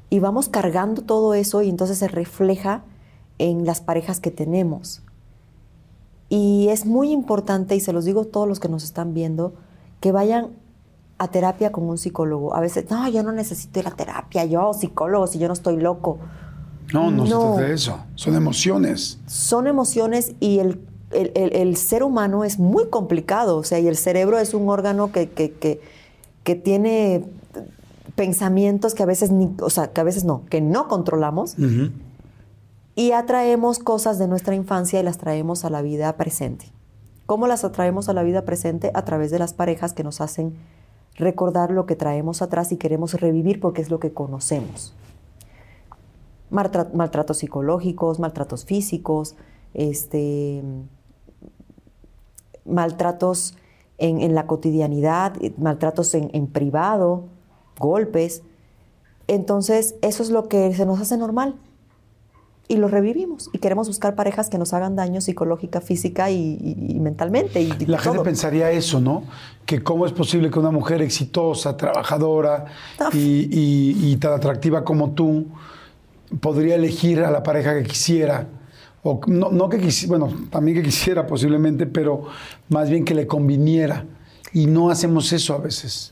Y 0.10 0.18
vamos 0.18 0.50
cargando 0.50 1.04
todo 1.04 1.36
eso 1.36 1.62
y 1.62 1.70
entonces 1.70 2.00
se 2.00 2.08
refleja 2.08 2.86
en 3.38 3.68
las 3.68 3.82
parejas 3.82 4.20
que 4.20 4.32
tenemos. 4.32 5.04
Y 6.28 6.70
es 6.70 6.88
muy 6.88 7.12
importante, 7.12 7.76
y 7.76 7.82
se 7.82 7.94
los 7.94 8.04
digo 8.04 8.22
a 8.22 8.26
todos 8.26 8.48
los 8.48 8.60
que 8.60 8.68
nos 8.68 8.84
están 8.84 9.14
viendo, 9.14 9.54
que 10.00 10.12
vayan 10.12 10.65
a 11.18 11.28
terapia 11.30 11.72
con 11.72 11.86
un 11.86 11.98
psicólogo. 11.98 12.56
A 12.56 12.60
veces, 12.60 12.90
no, 12.90 13.08
yo 13.10 13.24
no 13.24 13.32
necesito 13.32 13.80
ir 13.80 13.88
a 13.88 13.92
terapia, 13.92 14.46
yo 14.46 14.74
psicólogo, 14.74 15.28
si 15.28 15.40
yo 15.40 15.48
no 15.48 15.54
estoy 15.54 15.78
loco. 15.78 16.20
No, 16.94 17.10
no, 17.10 17.26
se 17.26 17.32
trata 17.32 17.62
de 17.62 17.74
eso. 17.74 18.00
Son 18.16 18.36
emociones. 18.36 19.20
Son 19.26 19.68
emociones 19.68 20.34
y 20.40 20.60
el, 20.60 20.82
el, 21.12 21.78
ser 21.78 22.04
humano 22.04 22.44
es 22.44 22.60
muy 22.60 22.90
complicado. 22.90 23.58
O 23.58 23.64
sea, 23.64 23.80
y 23.80 23.88
el 23.88 23.98
cerebro 23.98 24.38
es 24.38 24.54
un 24.54 24.70
órgano 24.70 25.12
que, 25.12 25.30
que 25.30 25.82
que 26.46 26.56
tiene 26.56 27.26
pensamientos 28.16 28.94
que 28.94 29.04
a 29.04 29.08
veces 29.08 29.32
ni, 29.32 29.54
o 29.60 29.70
sea, 29.70 29.92
que 29.92 30.00
a 30.00 30.06
veces 30.06 30.24
no, 30.24 30.46
que 30.46 30.62
no 30.62 30.88
controlamos. 30.88 31.56
Y 32.96 33.12
atraemos 33.12 33.80
cosas 33.80 34.20
de 34.20 34.28
nuestra 34.28 34.56
infancia 34.56 35.02
y 35.02 35.04
las 35.04 35.18
traemos 35.18 35.66
a 35.66 35.70
la 35.70 35.82
vida 35.82 36.16
presente. 36.16 36.72
¿Cómo 37.26 37.48
las 37.48 37.66
atraemos 37.66 38.08
a 38.08 38.14
la 38.14 38.22
vida 38.22 38.46
presente? 38.46 38.92
A 38.94 39.04
través 39.04 39.32
de 39.32 39.40
las 39.40 39.54
parejas 39.54 39.92
que 39.92 40.04
nos 40.04 40.22
hacen 40.22 40.56
recordar 41.16 41.72
lo 41.72 41.86
que 41.86 41.96
traemos 41.96 42.42
atrás 42.42 42.72
y 42.72 42.78
queremos 42.78 43.14
revivir 43.14 43.60
porque 43.60 43.82
es 43.82 43.90
lo 43.90 44.00
que 44.00 44.14
conocemos. 44.14 44.94
maltratos 46.50 47.38
psicológicos, 47.38 48.20
maltratos 48.20 48.66
físicos, 48.66 49.36
este, 49.74 50.64
maltratos 52.66 53.58
en, 53.98 54.36
la 54.36 54.48
cotidianidad, 54.48 55.34
eh, 55.42 55.54
maltratos 55.58 56.14
en, 56.16 56.48
privado, 56.48 57.26
golpes. 57.80 58.44
Entonces, 59.28 59.96
eso 60.02 60.24
es 60.24 60.30
lo 60.30 60.48
que 60.48 60.74
se 60.74 60.86
nos 60.86 61.00
hace 61.00 61.18
normal. 61.18 61.56
Y 62.68 62.78
lo 62.78 62.88
revivimos. 62.88 63.50
Y 63.54 63.60
queremos 63.60 63.88
buscar 63.88 64.16
parejas 64.16 64.50
que 64.50 64.58
nos 64.58 64.74
hagan 64.74 64.96
daño 64.96 65.22
psicológica, 65.22 65.82
física 65.82 66.32
y, 66.32 66.98
mentalmente. 67.00 67.62
Y, 67.62 67.86
la 67.86 68.00
gente 68.00 68.20
pensaría 68.22 68.72
eso, 68.72 69.00
¿no? 69.00 69.24
Que 69.66 69.84
cómo 69.84 70.06
es 70.06 70.12
posible 70.12 70.50
que 70.50 70.58
una 70.58 70.72
mujer 70.72 71.02
exitosa, 71.02 71.78
trabajadora 71.78 72.66
y, 73.14 74.16
tan 74.18 74.34
atractiva 74.34 74.84
como 74.84 75.12
tú 75.12 75.46
podría 76.40 76.76
elegir 76.76 77.22
a 77.22 77.30
la 77.30 77.44
pareja 77.44 77.76
que 77.76 77.84
quisiera 77.84 78.48
o 79.04 79.22
no, 79.28 79.70
que 79.70 79.80
quisiera, 79.80 80.18
bueno, 80.18 80.36
también 80.50 80.78
que 80.78 80.84
quisiera 80.84 81.28
posiblemente, 81.28 81.86
pero 81.86 82.24
más 82.70 82.90
bien 82.90 83.06
que 83.06 83.14
le 83.14 83.28
conviniera. 83.28 84.06
Y 84.52 84.66
no 84.66 84.90
hacemos 84.90 85.32
eso 85.32 85.54
a 85.54 85.60
veces. 85.60 86.12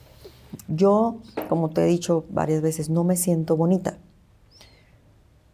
Yo, 0.67 1.17
como 1.49 1.71
te 1.71 1.81
he 1.81 1.87
dicho 1.87 2.25
varias 2.29 2.61
veces, 2.61 2.89
no 2.89 3.03
me 3.03 3.15
siento 3.15 3.57
bonita. 3.57 3.97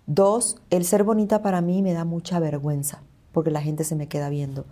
Dos, 0.10 0.58
el 0.72 0.86
ser 0.86 1.04
bonita 1.04 1.44
para 1.44 1.62
mí 1.62 1.84
me 1.84 1.94
da 1.94 2.04
mucha 2.04 2.40
vergüenza, 2.40 3.04
porque 3.32 3.52
la 3.52 3.62
gente 3.62 3.84
se 3.84 3.96
me 3.96 4.08
queda 4.08 4.30
viendo. 4.30 4.66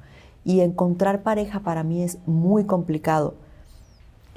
Y 0.43 0.61
encontrar 0.61 1.22
pareja 1.22 1.59
para 1.59 1.84
mí 1.84 2.01
es 2.01 2.18
muy 2.26 2.64
complicado. 2.64 3.35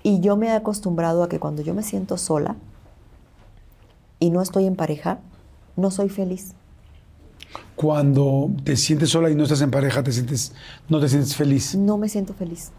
Y 0.03 0.21
yo 0.21 0.37
me 0.37 0.49
he 0.49 0.53
acostumbrado 0.53 1.23
a 1.23 1.29
que 1.31 1.41
cuando 1.41 1.63
yo 1.63 1.73
me 1.73 1.83
siento 1.83 2.19
sola 2.19 2.57
y 4.19 4.29
no 4.29 4.43
estoy 4.43 4.67
en 4.67 4.77
pareja, 4.77 5.21
no 5.75 5.91
soy 5.91 6.11
feliz 6.11 6.55
cuando 7.81 8.51
te 8.63 8.77
sientes 8.77 9.09
sola 9.09 9.31
y 9.31 9.35
no 9.35 9.45
estás 9.45 9.63
en 9.63 9.71
pareja, 9.71 10.03
te 10.03 10.13
sientes, 10.13 10.53
no 10.91 11.01
te 11.01 11.09
sientes 11.09 11.35
feliz. 11.35 11.75
No 11.75 11.97
me 11.97 12.11
siento 12.11 12.35
feliz. 12.35 12.73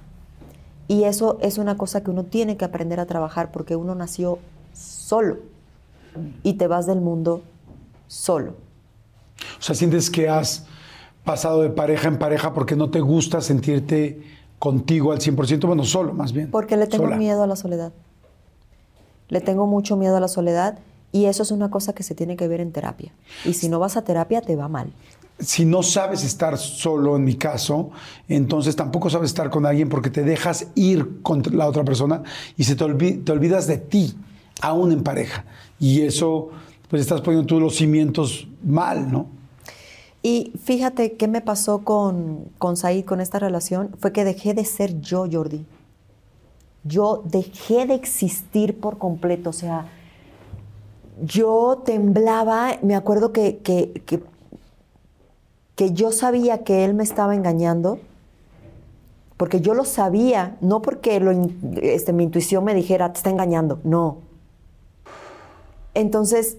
Y 0.87 1.05
eso 1.05 1.39
es 1.41 1.57
una 1.57 1.75
cosa 1.75 2.03
que 2.03 2.11
uno 2.11 2.23
tiene 2.23 2.55
que 2.55 2.65
aprender 2.65 2.99
a 2.99 3.07
trabajar 3.07 3.51
porque 3.51 3.75
uno 3.75 3.95
nació 3.95 4.37
solo 4.73 5.39
y 6.43 6.53
te 6.53 6.67
vas 6.67 6.85
del 6.85 7.01
mundo 7.01 7.41
solo. 8.11 8.55
O 9.57 9.61
sea, 9.61 9.73
sientes 9.73 10.09
que 10.09 10.27
has 10.27 10.65
pasado 11.23 11.61
de 11.61 11.69
pareja 11.69 12.09
en 12.09 12.19
pareja 12.19 12.53
porque 12.53 12.75
no 12.75 12.89
te 12.89 12.99
gusta 12.99 13.41
sentirte 13.41 14.21
contigo 14.59 15.11
al 15.11 15.19
100%, 15.19 15.65
bueno, 15.65 15.85
solo 15.85 16.13
más 16.13 16.33
bien. 16.33 16.51
Porque 16.51 16.75
le 16.77 16.87
tengo 16.87 17.07
miedo 17.15 17.41
a 17.41 17.47
la 17.47 17.55
soledad. 17.55 17.93
Le 19.29 19.39
tengo 19.39 19.65
mucho 19.65 19.95
miedo 19.95 20.17
a 20.17 20.19
la 20.19 20.27
soledad 20.27 20.79
y 21.13 21.25
eso 21.25 21.41
es 21.43 21.51
una 21.51 21.71
cosa 21.71 21.93
que 21.93 22.03
se 22.03 22.13
tiene 22.13 22.35
que 22.35 22.47
ver 22.47 22.59
en 22.59 22.71
terapia. 22.71 23.13
Y 23.45 23.53
si 23.53 23.69
no 23.69 23.79
vas 23.79 23.95
a 23.95 24.03
terapia, 24.03 24.41
te 24.41 24.55
va 24.55 24.67
mal. 24.67 24.91
Si 25.39 25.65
no 25.65 25.81
sabes 25.81 26.23
estar 26.23 26.57
solo, 26.57 27.15
en 27.15 27.23
mi 27.23 27.35
caso, 27.35 27.91
entonces 28.27 28.75
tampoco 28.75 29.09
sabes 29.09 29.31
estar 29.31 29.49
con 29.49 29.65
alguien 29.65 29.89
porque 29.89 30.09
te 30.09 30.23
dejas 30.23 30.67
ir 30.75 31.21
con 31.23 31.41
la 31.51 31.67
otra 31.67 31.83
persona 31.83 32.21
y 32.57 32.65
se 32.65 32.75
te, 32.75 32.85
te 32.85 33.31
olvidas 33.31 33.67
de 33.67 33.77
ti, 33.77 34.13
aún 34.61 34.91
en 34.91 35.01
pareja. 35.01 35.45
Y 35.79 36.01
eso, 36.01 36.49
pues 36.91 37.03
estás 37.03 37.21
poniendo 37.21 37.47
tú 37.47 37.57
los 37.57 37.77
cimientos 37.77 38.49
mal, 38.61 39.09
¿no? 39.09 39.27
Y 40.21 40.51
fíjate 40.61 41.13
qué 41.13 41.29
me 41.29 41.39
pasó 41.39 41.79
con, 41.85 42.49
con 42.57 42.75
Said, 42.75 43.05
con 43.05 43.21
esta 43.21 43.39
relación, 43.39 43.95
fue 43.97 44.11
que 44.11 44.25
dejé 44.25 44.53
de 44.53 44.65
ser 44.65 44.99
yo, 44.99 45.25
Jordi. 45.31 45.65
Yo 46.83 47.23
dejé 47.23 47.85
de 47.85 47.93
existir 47.93 48.77
por 48.77 48.97
completo, 48.97 49.51
o 49.51 49.53
sea, 49.53 49.87
yo 51.23 51.81
temblaba, 51.85 52.77
me 52.81 52.95
acuerdo 52.95 53.31
que, 53.31 53.59
que, 53.59 54.21
que, 55.75 55.93
yo 55.93 56.11
sabía 56.11 56.63
que 56.63 56.83
él 56.83 56.93
me 56.93 57.03
estaba 57.03 57.35
engañando, 57.35 57.99
porque 59.37 59.61
yo 59.61 59.73
lo 59.75 59.85
sabía, 59.85 60.57
no 60.59 60.81
porque 60.81 61.21
este, 61.81 62.11
mi 62.11 62.25
intuición 62.25 62.65
me 62.65 62.75
dijera, 62.75 63.13
te 63.13 63.17
está 63.17 63.29
engañando, 63.29 63.79
no. 63.85 64.17
Entonces, 65.93 66.57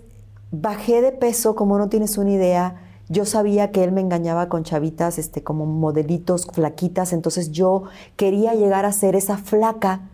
bajé 0.53 1.03
de 1.03 1.11
peso, 1.11 1.57
como 1.57 1.79
no 1.79 1.89
tienes 1.89 2.19
una 2.19 2.31
idea, 2.31 2.77
yo 3.09 3.24
sabía 3.24 3.73
que 3.73 3.83
él 3.83 3.91
me 3.91 4.01
engañaba 4.01 4.49
con 4.49 4.62
chavitas, 4.62 5.19
este, 5.19 5.43
como 5.43 5.66
modelitos, 5.66 6.47
flaquitas, 6.47 7.12
entonces 7.12 7.51
yo 7.51 7.85
quería 8.16 8.55
llegar 8.55 8.85
a 8.85 8.93
ser 8.93 9.16
esa 9.16 9.39
flaca 9.39 10.09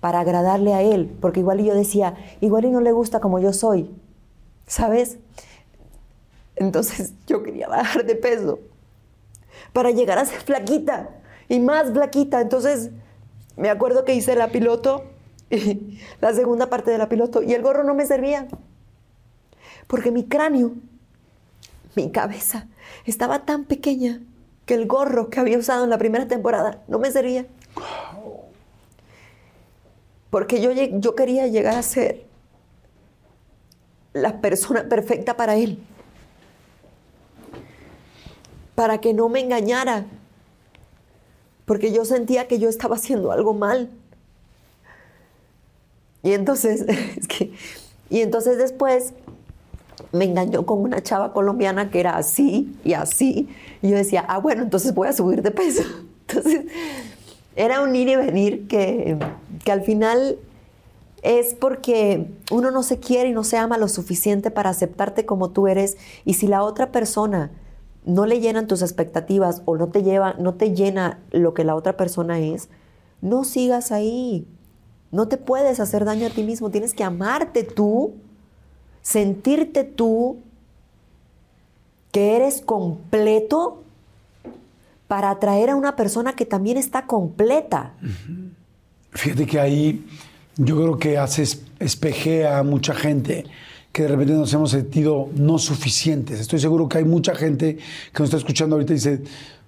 para 0.00 0.20
agradarle 0.20 0.74
a 0.74 0.82
él, 0.82 1.16
porque 1.20 1.40
igual 1.40 1.62
yo 1.62 1.74
decía, 1.74 2.14
igual 2.40 2.64
y 2.64 2.70
no 2.70 2.80
le 2.80 2.90
gusta 2.90 3.20
como 3.20 3.38
yo 3.38 3.52
soy, 3.52 3.94
¿sabes? 4.66 5.18
Entonces 6.56 7.12
yo 7.26 7.42
quería 7.42 7.68
bajar 7.68 8.04
de 8.04 8.16
peso 8.16 8.58
para 9.72 9.90
llegar 9.90 10.18
a 10.18 10.24
ser 10.24 10.40
flaquita 10.40 11.10
y 11.48 11.60
más 11.60 11.92
flaquita. 11.92 12.40
Entonces 12.40 12.90
me 13.56 13.70
acuerdo 13.70 14.04
que 14.04 14.14
hice 14.14 14.34
la 14.34 14.48
piloto, 14.48 15.04
la 16.20 16.34
segunda 16.34 16.68
parte 16.68 16.90
de 16.90 16.98
la 16.98 17.08
piloto, 17.08 17.42
y 17.42 17.52
el 17.54 17.62
gorro 17.62 17.84
no 17.84 17.94
me 17.94 18.06
servía. 18.06 18.48
Porque 19.86 20.10
mi 20.10 20.24
cráneo, 20.24 20.72
mi 21.94 22.10
cabeza, 22.10 22.66
estaba 23.04 23.44
tan 23.44 23.64
pequeña 23.64 24.20
que 24.66 24.74
el 24.74 24.86
gorro 24.86 25.28
que 25.30 25.40
había 25.40 25.58
usado 25.58 25.84
en 25.84 25.90
la 25.90 25.98
primera 25.98 26.28
temporada 26.28 26.82
no 26.88 26.98
me 26.98 27.10
servía. 27.10 27.46
Porque 30.30 30.60
yo, 30.60 30.72
yo 30.72 31.14
quería 31.14 31.46
llegar 31.46 31.76
a 31.76 31.82
ser 31.82 32.24
la 34.12 34.40
persona 34.40 34.88
perfecta 34.88 35.36
para 35.36 35.56
él. 35.56 35.78
Para 38.74 38.98
que 38.98 39.12
no 39.12 39.28
me 39.28 39.40
engañara. 39.40 40.06
Porque 41.66 41.92
yo 41.92 42.04
sentía 42.04 42.48
que 42.48 42.58
yo 42.58 42.68
estaba 42.68 42.96
haciendo 42.96 43.32
algo 43.32 43.54
mal. 43.54 43.90
Y 46.22 46.32
entonces, 46.32 46.86
y 48.10 48.20
entonces 48.20 48.58
después 48.58 49.12
me 50.12 50.26
engañó 50.26 50.64
con 50.66 50.80
una 50.80 51.02
chava 51.02 51.32
colombiana 51.32 51.90
que 51.90 52.00
era 52.00 52.16
así 52.16 52.76
y 52.84 52.92
así. 52.92 53.48
Y 53.80 53.90
yo 53.90 53.96
decía, 53.96 54.24
ah, 54.28 54.38
bueno, 54.38 54.62
entonces 54.62 54.94
voy 54.94 55.08
a 55.08 55.12
subir 55.12 55.42
de 55.42 55.50
peso. 55.50 55.82
Entonces, 56.28 56.66
era 57.56 57.82
un 57.82 57.94
ir 57.94 58.08
y 58.08 58.16
venir 58.16 58.66
que, 58.66 59.18
que 59.64 59.72
al 59.72 59.82
final 59.82 60.38
es 61.22 61.54
porque 61.54 62.30
uno 62.50 62.70
no 62.70 62.82
se 62.82 62.98
quiere 62.98 63.28
y 63.28 63.32
no 63.32 63.44
se 63.44 63.56
ama 63.56 63.76
lo 63.76 63.88
suficiente 63.88 64.50
para 64.50 64.70
aceptarte 64.70 65.26
como 65.26 65.50
tú 65.50 65.66
eres. 65.66 65.96
Y 66.24 66.34
si 66.34 66.46
la 66.46 66.62
otra 66.62 66.90
persona 66.90 67.50
no 68.04 68.26
le 68.26 68.40
llenan 68.40 68.66
tus 68.66 68.82
expectativas 68.82 69.62
o 69.64 69.76
no 69.76 69.88
te 69.88 70.02
lleva, 70.02 70.34
no 70.34 70.54
te 70.54 70.74
llena 70.74 71.20
lo 71.30 71.54
que 71.54 71.64
la 71.64 71.74
otra 71.74 71.96
persona 71.96 72.40
es, 72.40 72.68
no 73.20 73.44
sigas 73.44 73.92
ahí. 73.92 74.46
No 75.10 75.28
te 75.28 75.36
puedes 75.36 75.78
hacer 75.78 76.04
daño 76.04 76.26
a 76.26 76.30
ti 76.30 76.42
mismo. 76.42 76.70
Tienes 76.70 76.94
que 76.94 77.04
amarte 77.04 77.62
tú 77.64 78.14
sentirte 79.02 79.84
tú 79.84 80.38
que 82.12 82.36
eres 82.36 82.60
completo 82.60 83.82
para 85.08 85.30
atraer 85.30 85.70
a 85.70 85.76
una 85.76 85.96
persona 85.96 86.34
que 86.34 86.46
también 86.46 86.78
está 86.78 87.06
completa. 87.06 87.94
Fíjate 89.10 89.46
que 89.46 89.60
ahí 89.60 90.06
yo 90.56 90.76
creo 90.76 90.98
que 90.98 91.18
haces 91.18 91.62
espejea 91.78 92.58
a 92.58 92.62
mucha 92.62 92.94
gente 92.94 93.44
que 93.92 94.02
de 94.02 94.08
repente 94.08 94.32
nos 94.32 94.52
hemos 94.54 94.70
sentido 94.70 95.28
no 95.34 95.58
suficientes. 95.58 96.40
Estoy 96.40 96.60
seguro 96.60 96.88
que 96.88 96.98
hay 96.98 97.04
mucha 97.04 97.34
gente 97.34 97.76
que 97.76 98.18
nos 98.18 98.28
está 98.28 98.38
escuchando 98.38 98.76
ahorita 98.76 98.92
y 98.92 98.96
dice, 98.96 99.22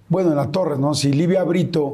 bueno, 0.09 0.31
en 0.31 0.35
la 0.35 0.51
torre, 0.51 0.79
¿no? 0.79 0.95
Si 0.95 1.11
Livia 1.11 1.43
Brito, 1.43 1.93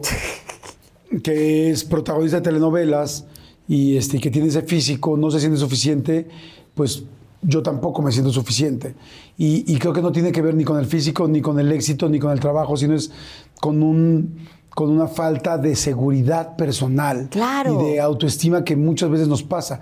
que 1.24 1.72
es 1.72 1.84
protagonista 1.84 2.38
de 2.38 2.44
telenovelas 2.44 3.26
y 3.68 3.98
este, 3.98 4.20
que 4.20 4.32
tiene 4.32 4.48
ese 4.48 4.62
físico, 4.62 5.18
no 5.18 5.30
se 5.30 5.42
siente 5.42 5.58
suficiente, 5.58 6.28
pues 6.74 7.04
yo 7.42 7.64
tampoco 7.64 8.02
me 8.02 8.12
siento 8.12 8.32
suficiente. 8.32 8.96
Y, 9.38 9.78
creo 9.80 9.94
que 9.94 10.02
no 10.02 10.12
tiene 10.12 10.32
que 10.32 10.42
ver 10.42 10.54
ni 10.54 10.64
con 10.64 10.78
el 10.78 10.86
físico, 10.86 11.28
ni 11.28 11.42
con 11.42 11.60
el 11.60 11.72
éxito, 11.72 12.08
ni 12.08 12.20
con 12.20 12.32
el 12.32 12.40
trabajo, 12.40 12.78
sino 12.78 12.94
es 12.94 13.12
con, 13.60 13.82
un, 13.82 14.38
con 14.70 14.90
una 14.90 15.08
falta 15.08 15.58
de 15.58 15.76
seguridad 15.76 16.56
personal 16.56 17.30
y 17.34 17.84
de 17.84 18.00
autoestima 18.00 18.64
que 18.64 18.76
muchas 18.76 19.10
veces 19.10 19.28
nos 19.28 19.44
pasa. 19.44 19.80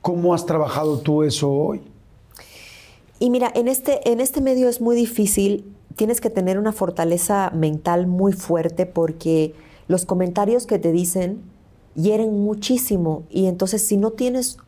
¿Cómo 0.00 0.34
has 0.34 0.46
trabajado 0.46 0.98
tú 0.98 1.22
eso 1.22 1.50
hoy? 1.50 1.80
Y 3.18 3.30
mira, 3.30 3.52
en 3.54 3.68
este, 3.68 4.10
en 4.10 4.20
este 4.20 4.40
medio 4.40 4.68
es 4.68 4.80
muy 4.80 4.96
difícil, 4.96 5.64
tienes 5.96 6.20
que 6.20 6.30
tener 6.30 6.58
una 6.58 6.72
fortaleza 6.72 7.50
mental 7.54 8.06
muy 8.06 8.32
fuerte 8.32 8.86
porque 8.86 9.54
los 9.88 10.06
comentarios 10.06 10.66
que 10.66 10.78
te 10.78 10.92
dicen 10.92 11.40
hieren 11.94 12.44
muchísimo 12.44 13.24
y 13.30 13.46
entonces 13.46 13.86
si 13.86 13.96
no 13.96 14.12
tienes 14.12 14.58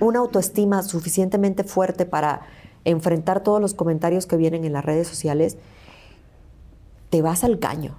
una 0.00 0.18
autoestima 0.20 0.82
suficientemente 0.82 1.64
fuerte 1.64 2.06
para 2.06 2.42
enfrentar 2.84 3.42
todos 3.42 3.60
los 3.60 3.74
comentarios 3.74 4.26
que 4.26 4.36
vienen 4.36 4.64
en 4.64 4.72
las 4.72 4.84
redes 4.84 5.08
sociales, 5.08 5.56
te 7.10 7.22
vas 7.22 7.44
al 7.44 7.58
caño. 7.58 7.96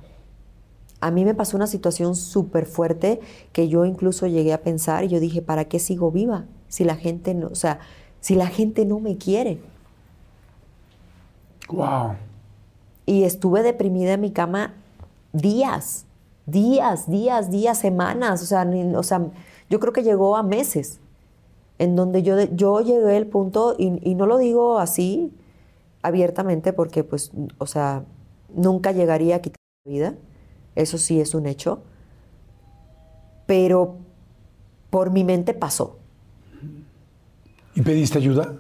A 1.02 1.12
mí 1.12 1.26
me 1.26 1.34
pasó 1.34 1.58
una 1.58 1.68
situación 1.68 2.16
súper 2.16 2.66
fuerte 2.66 3.20
que 3.52 3.68
yo 3.68 3.86
incluso 3.86 4.28
llegué 4.28 4.54
a 4.54 4.62
pensar 4.62 5.04
y 5.04 5.08
yo 5.08 5.20
dije, 5.20 5.42
¿para 5.42 5.66
qué 5.66 5.80
sigo 5.80 6.12
viva? 6.12 6.46
Si 6.68 6.84
la 6.84 6.96
gente 6.96 7.34
no, 7.34 7.48
o 7.48 7.56
sea, 7.56 7.80
si 8.22 8.36
la 8.36 8.48
gente 8.48 8.86
no 8.86 9.00
me 9.00 9.18
quiere. 9.18 9.62
Wow. 11.70 12.16
Y 13.06 13.24
estuve 13.24 13.62
deprimida 13.62 14.14
en 14.14 14.22
mi 14.22 14.32
cama 14.32 14.74
días, 15.32 16.06
días, 16.46 17.10
días, 17.10 17.52
días, 17.52 17.78
semanas, 17.78 18.42
o 18.42 18.46
sea, 18.46 18.68
o 18.96 19.04
sea, 19.04 19.28
yo 19.70 19.80
creo 19.80 19.94
que 19.94 20.04
llegó 20.04 20.38
a 20.38 20.44
meses 20.44 21.00
en 21.78 21.96
donde 21.96 22.24
yo, 22.24 22.42
yo 22.54 22.82
llegué 22.82 23.18
al 23.18 23.28
punto, 23.28 23.76
y, 23.78 24.16
no 24.16 24.26
lo 24.26 24.38
digo 24.38 24.80
así 24.80 25.34
abiertamente 26.02 26.74
porque, 26.74 27.04
pues, 27.04 27.32
o 27.58 27.66
sea, 27.66 28.06
nunca 28.54 28.92
llegaría 28.92 29.38
a 29.38 29.40
quitar 29.40 29.60
la 29.86 29.92
vida, 29.92 30.16
eso 30.76 30.98
sí 30.98 31.20
es 31.20 31.34
un 31.34 31.46
hecho, 31.46 31.82
pero 33.46 33.98
por 34.90 35.12
mi 35.12 35.24
mente 35.24 35.54
pasó. 35.54 35.98
¿Y 37.74 37.82
pediste 37.82 38.18
ayuda? 38.18 38.56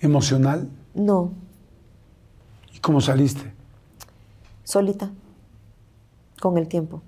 ¿Emocional? 0.00 0.68
No. 0.94 1.32
¿Y 2.74 2.78
cómo 2.78 3.00
saliste? 3.00 3.52
Solita, 4.64 5.10
con 6.40 6.56
el 6.56 6.68
tiempo. 6.68 7.02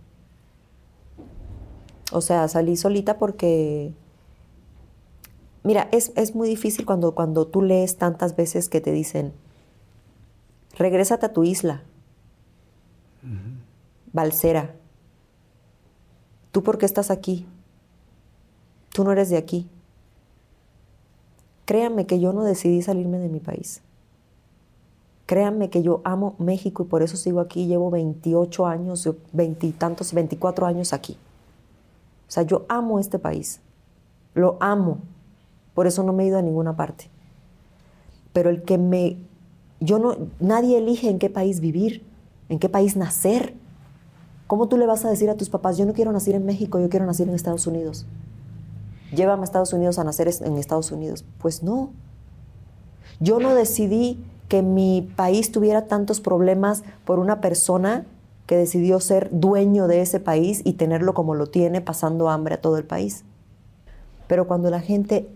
O 2.12 2.20
sea, 2.20 2.46
salí 2.48 2.76
solita 2.76 3.16
porque 3.16 3.94
Mira, 5.64 5.88
es, 5.92 6.34
muy 6.34 6.48
difícil 6.48 6.84
cuando, 6.84 7.14
cuando 7.14 7.46
tú 7.46 7.62
lees 7.62 7.96
tantas 7.96 8.34
veces 8.34 8.68
que 8.68 8.80
te 8.80 8.90
dicen, 8.90 9.32
regrésate 10.76 11.26
a 11.26 11.32
tu 11.32 11.44
isla, 11.44 11.82
Balsera, 14.12 14.74
¿tú 16.50 16.62
por 16.62 16.78
qué 16.78 16.86
estás 16.86 17.10
aquí? 17.10 17.46
Tú 18.92 19.04
no 19.04 19.12
eres 19.12 19.30
de 19.30 19.36
aquí. 19.36 19.68
Créanme 21.64 22.06
que 22.06 22.20
yo 22.20 22.32
no 22.32 22.42
decidí 22.42 22.82
salirme 22.82 23.18
de 23.18 23.28
mi 23.28 23.40
país. 23.40 23.80
Créanme 25.26 25.70
que 25.70 25.82
yo 25.82 26.02
amo 26.04 26.34
México 26.38 26.82
y 26.82 26.86
por 26.86 27.02
eso 27.02 27.16
sigo 27.16 27.40
aquí. 27.40 27.66
Llevo 27.66 27.90
28 27.90 28.66
años, 28.66 29.08
veintitantos, 29.32 30.12
24 30.12 30.66
años 30.66 30.92
aquí. 30.92 31.16
O 32.28 32.30
sea, 32.30 32.42
yo 32.42 32.66
amo 32.68 32.98
este 32.98 33.18
país. 33.18 33.60
Lo 34.34 34.58
amo. 34.60 34.98
Por 35.74 35.86
eso 35.86 36.02
no 36.02 36.12
me 36.12 36.24
he 36.24 36.26
ido 36.26 36.38
a 36.38 36.42
ninguna 36.42 36.76
parte. 36.76 37.10
Pero 38.32 38.50
el 38.50 38.62
que 38.62 38.78
me... 38.78 39.18
Yo 39.80 39.98
no... 39.98 40.16
Nadie 40.40 40.78
elige 40.78 41.08
en 41.08 41.18
qué 41.18 41.30
país 41.30 41.60
vivir, 41.60 42.04
en 42.48 42.58
qué 42.58 42.68
país 42.68 42.96
nacer. 42.96 43.54
¿Cómo 44.46 44.68
tú 44.68 44.76
le 44.76 44.86
vas 44.86 45.04
a 45.04 45.10
decir 45.10 45.30
a 45.30 45.36
tus 45.36 45.48
papás, 45.48 45.78
yo 45.78 45.86
no 45.86 45.92
quiero 45.92 46.12
nacer 46.12 46.34
en 46.34 46.44
México, 46.44 46.78
yo 46.78 46.88
quiero 46.88 47.06
nacer 47.06 47.28
en 47.28 47.34
Estados 47.34 47.66
Unidos? 47.66 48.06
Llévame 49.14 49.42
a 49.42 49.44
Estados 49.44 49.72
Unidos 49.72 49.98
a 49.98 50.04
nacer 50.04 50.28
en 50.40 50.56
Estados 50.56 50.92
Unidos. 50.92 51.24
Pues 51.38 51.62
no. 51.62 51.90
Yo 53.20 53.40
no 53.40 53.54
decidí 53.54 54.24
que 54.48 54.62
mi 54.62 55.10
país 55.16 55.52
tuviera 55.52 55.86
tantos 55.86 56.20
problemas 56.20 56.82
por 57.04 57.18
una 57.18 57.40
persona 57.40 58.04
que 58.46 58.56
decidió 58.56 59.00
ser 59.00 59.30
dueño 59.32 59.86
de 59.86 60.02
ese 60.02 60.20
país 60.20 60.60
y 60.64 60.74
tenerlo 60.74 61.14
como 61.14 61.34
lo 61.34 61.46
tiene, 61.46 61.80
pasando 61.80 62.28
hambre 62.28 62.56
a 62.56 62.60
todo 62.60 62.76
el 62.76 62.84
país. 62.84 63.24
Pero 64.26 64.46
cuando 64.46 64.68
la 64.70 64.80
gente 64.80 65.28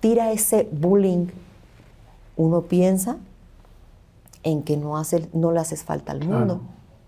tira 0.00 0.32
ese 0.32 0.68
bullying, 0.72 1.26
uno 2.36 2.62
piensa 2.62 3.18
en 4.42 4.62
que 4.62 4.76
no, 4.76 4.96
hace, 4.96 5.28
no 5.32 5.52
le 5.52 5.60
haces 5.60 5.84
falta 5.84 6.12
al 6.12 6.24
mundo 6.24 6.62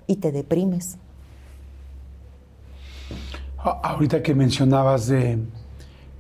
y 0.07 0.17
te 0.17 0.31
deprimes. 0.33 0.99
Ahorita 3.59 4.23
que 4.23 4.35
mencionabas 4.35 5.07
de, 5.07 5.39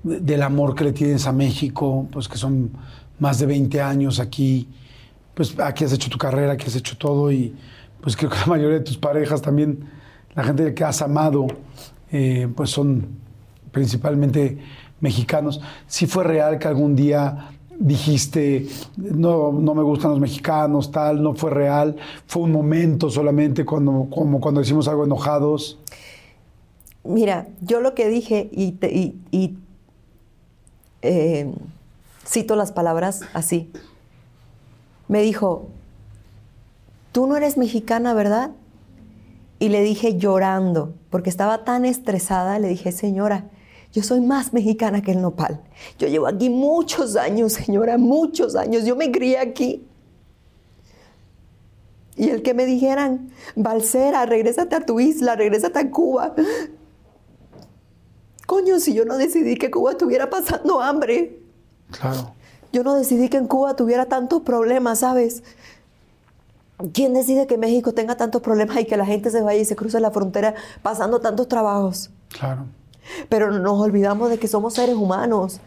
del 0.03 0.43
amor 0.43 0.75
que 0.75 0.85
le 0.85 0.93
tienes 0.93 1.27
a 1.27 1.33
México, 1.33 2.07
pues 2.11 2.29
que 2.29 2.39
son 2.39 2.71
más 3.19 3.39
de 3.39 3.47
20 3.47 3.81
años 3.81 4.21
aquí, 4.21 4.69
pues 5.35 5.59
aquí 5.59 5.85
has 5.85 5.93
hecho 5.93 6.09
tu 6.09 6.19
carrera, 6.19 6.53
aquí 6.53 6.67
has 6.67 6.77
hecho 6.77 6.97
todo 6.97 7.31
y 7.31 7.55
pues 8.01 8.17
creo 8.17 8.31
que 8.31 8.39
la 8.39 8.47
mayoría 8.47 8.79
de 8.79 8.85
tus 8.85 8.97
parejas 8.97 9.43
también, 9.43 9.85
la 10.35 10.45
gente 10.45 10.75
que 10.75 10.85
has 10.85 11.03
amado, 11.03 11.47
eh, 12.11 12.49
pues 12.55 12.71
son 12.71 13.21
principalmente 13.71 14.59
mexicanos. 15.03 15.61
Si 15.87 16.07
fue 16.07 16.25
real 16.25 16.59
que 16.59 16.69
algún 16.69 16.97
día 16.97 17.51
dijiste, 17.79 18.67
no, 18.97 19.53
no 19.53 19.75
me 19.75 19.83
gustan 19.83 20.13
los 20.13 20.21
mexicanos, 20.21 20.91
tal, 20.91 21.23
no 21.23 21.35
fue 21.35 21.51
real, 21.51 21.97
fue 22.27 22.43
un 22.45 22.53
momento 22.53 23.11
solamente 23.11 23.65
cuando, 23.65 24.07
como 24.09 24.41
cuando 24.41 24.61
hicimos 24.61 24.89
algo 24.89 25.05
enojados. 25.05 25.79
Mira, 27.05 27.49
yo 27.61 27.81
lo 27.81 27.95
que 27.95 28.09
dije 28.09 28.49
y, 28.53 29.57
eh, 31.03 31.53
cito 32.25 32.55
las 32.55 32.71
palabras 32.71 33.23
así. 33.35 33.71
Me 35.09 35.21
dijo, 35.23 35.67
tú 37.11 37.27
no 37.27 37.37
eres 37.37 37.57
mexicana, 37.57 38.15
¿verdad? 38.15 38.53
Y 39.59 39.69
le 39.69 39.83
dije 39.83 40.17
llorando, 40.17 40.95
porque 41.11 41.29
estaba 41.29 41.65
tan 41.65 41.85
estresada, 41.85 42.61
le 42.61 42.69
dije, 42.69 42.93
señora, 42.93 43.47
Yo 43.93 44.03
soy 44.03 44.21
más 44.21 44.53
mexicana 44.53 45.03
que 45.03 45.13
el 45.13 45.21
nopal. 45.21 45.61
Yo 45.99 46.09
llevo 46.09 46.27
aquí 46.27 46.49
muchos 46.49 47.17
años, 47.17 47.53
señora, 47.53 47.99
muchos 47.99 48.57
años. 48.57 48.85
Yo 48.85 48.97
me 48.97 49.11
crié 49.11 49.39
aquí. 49.39 49.87
Y 52.17 52.31
el 52.31 52.43
que 52.43 52.55
me 52.55 52.67
dijeran, 52.67 53.31
Balsera, 53.55 54.27
regrésate 54.27 54.77
a 54.77 54.85
tu 54.85 55.01
isla, 55.01 55.37
regrésate 55.37 55.79
a 55.79 55.91
Cuba. 55.91 56.35
Coño, 58.47 58.79
si 58.81 58.95
yo 58.95 59.05
no 59.05 59.17
decidí 59.17 59.57
que 59.57 59.71
Cuba 59.71 59.93
estuviera 59.93 60.29
pasando 60.29 60.81
hambre. 60.81 61.41
Claro. 61.91 62.35
Yo 62.73 62.83
no 62.83 62.95
decidí 62.95 63.29
que 63.29 63.37
en 63.37 63.47
Cuba 63.47 63.77
tuviera 63.77 64.07
tantos 64.07 64.43
problemas, 64.43 65.01
¿sabes? 65.01 65.43
¿Quién 66.93 67.15
decide 67.15 67.47
que 67.47 67.59
México 67.59 67.93
tenga 67.93 68.17
tantos 68.17 68.41
problemas 68.43 68.81
y 68.81 68.87
que 68.87 68.97
la 68.97 69.07
gente 69.07 69.31
se 69.31 69.43
vaya 69.43 69.61
y 69.61 69.65
se 69.65 69.77
cruce 69.77 70.01
la 70.01 70.11
frontera 70.11 70.55
pasando 70.83 71.21
tantos 71.21 71.49
trabajos? 71.49 72.11
Claro. 72.29 72.65
Pero 73.29 73.51
nos 73.51 73.81
olvidamos 73.81 74.31
de 74.31 74.39
que 74.39 74.49
somos 74.49 74.75
seres 74.75 74.97
humanos. 74.97 75.61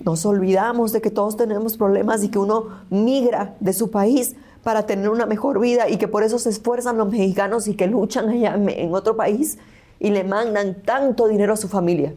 Nos 0.00 0.26
olvidamos 0.26 0.92
de 0.92 1.00
que 1.00 1.10
todos 1.10 1.36
tenemos 1.36 1.76
problemas 1.76 2.24
y 2.24 2.28
que 2.28 2.38
uno 2.38 2.80
migra 2.90 3.56
de 3.60 3.72
su 3.72 3.90
país 3.90 4.34
para 4.62 4.86
tener 4.86 5.10
una 5.10 5.26
mejor 5.26 5.60
vida 5.60 5.88
y 5.88 5.98
que 5.98 6.08
por 6.08 6.22
eso 6.22 6.38
se 6.38 6.50
esfuerzan 6.50 6.96
los 6.96 7.10
mexicanos 7.10 7.68
y 7.68 7.74
que 7.74 7.86
luchan 7.86 8.28
allá 8.28 8.54
en 8.54 8.94
otro 8.94 9.16
país 9.16 9.58
y 10.00 10.10
le 10.10 10.24
mandan 10.24 10.82
tanto 10.82 11.28
dinero 11.28 11.52
a 11.52 11.56
su 11.56 11.68
familia. 11.68 12.14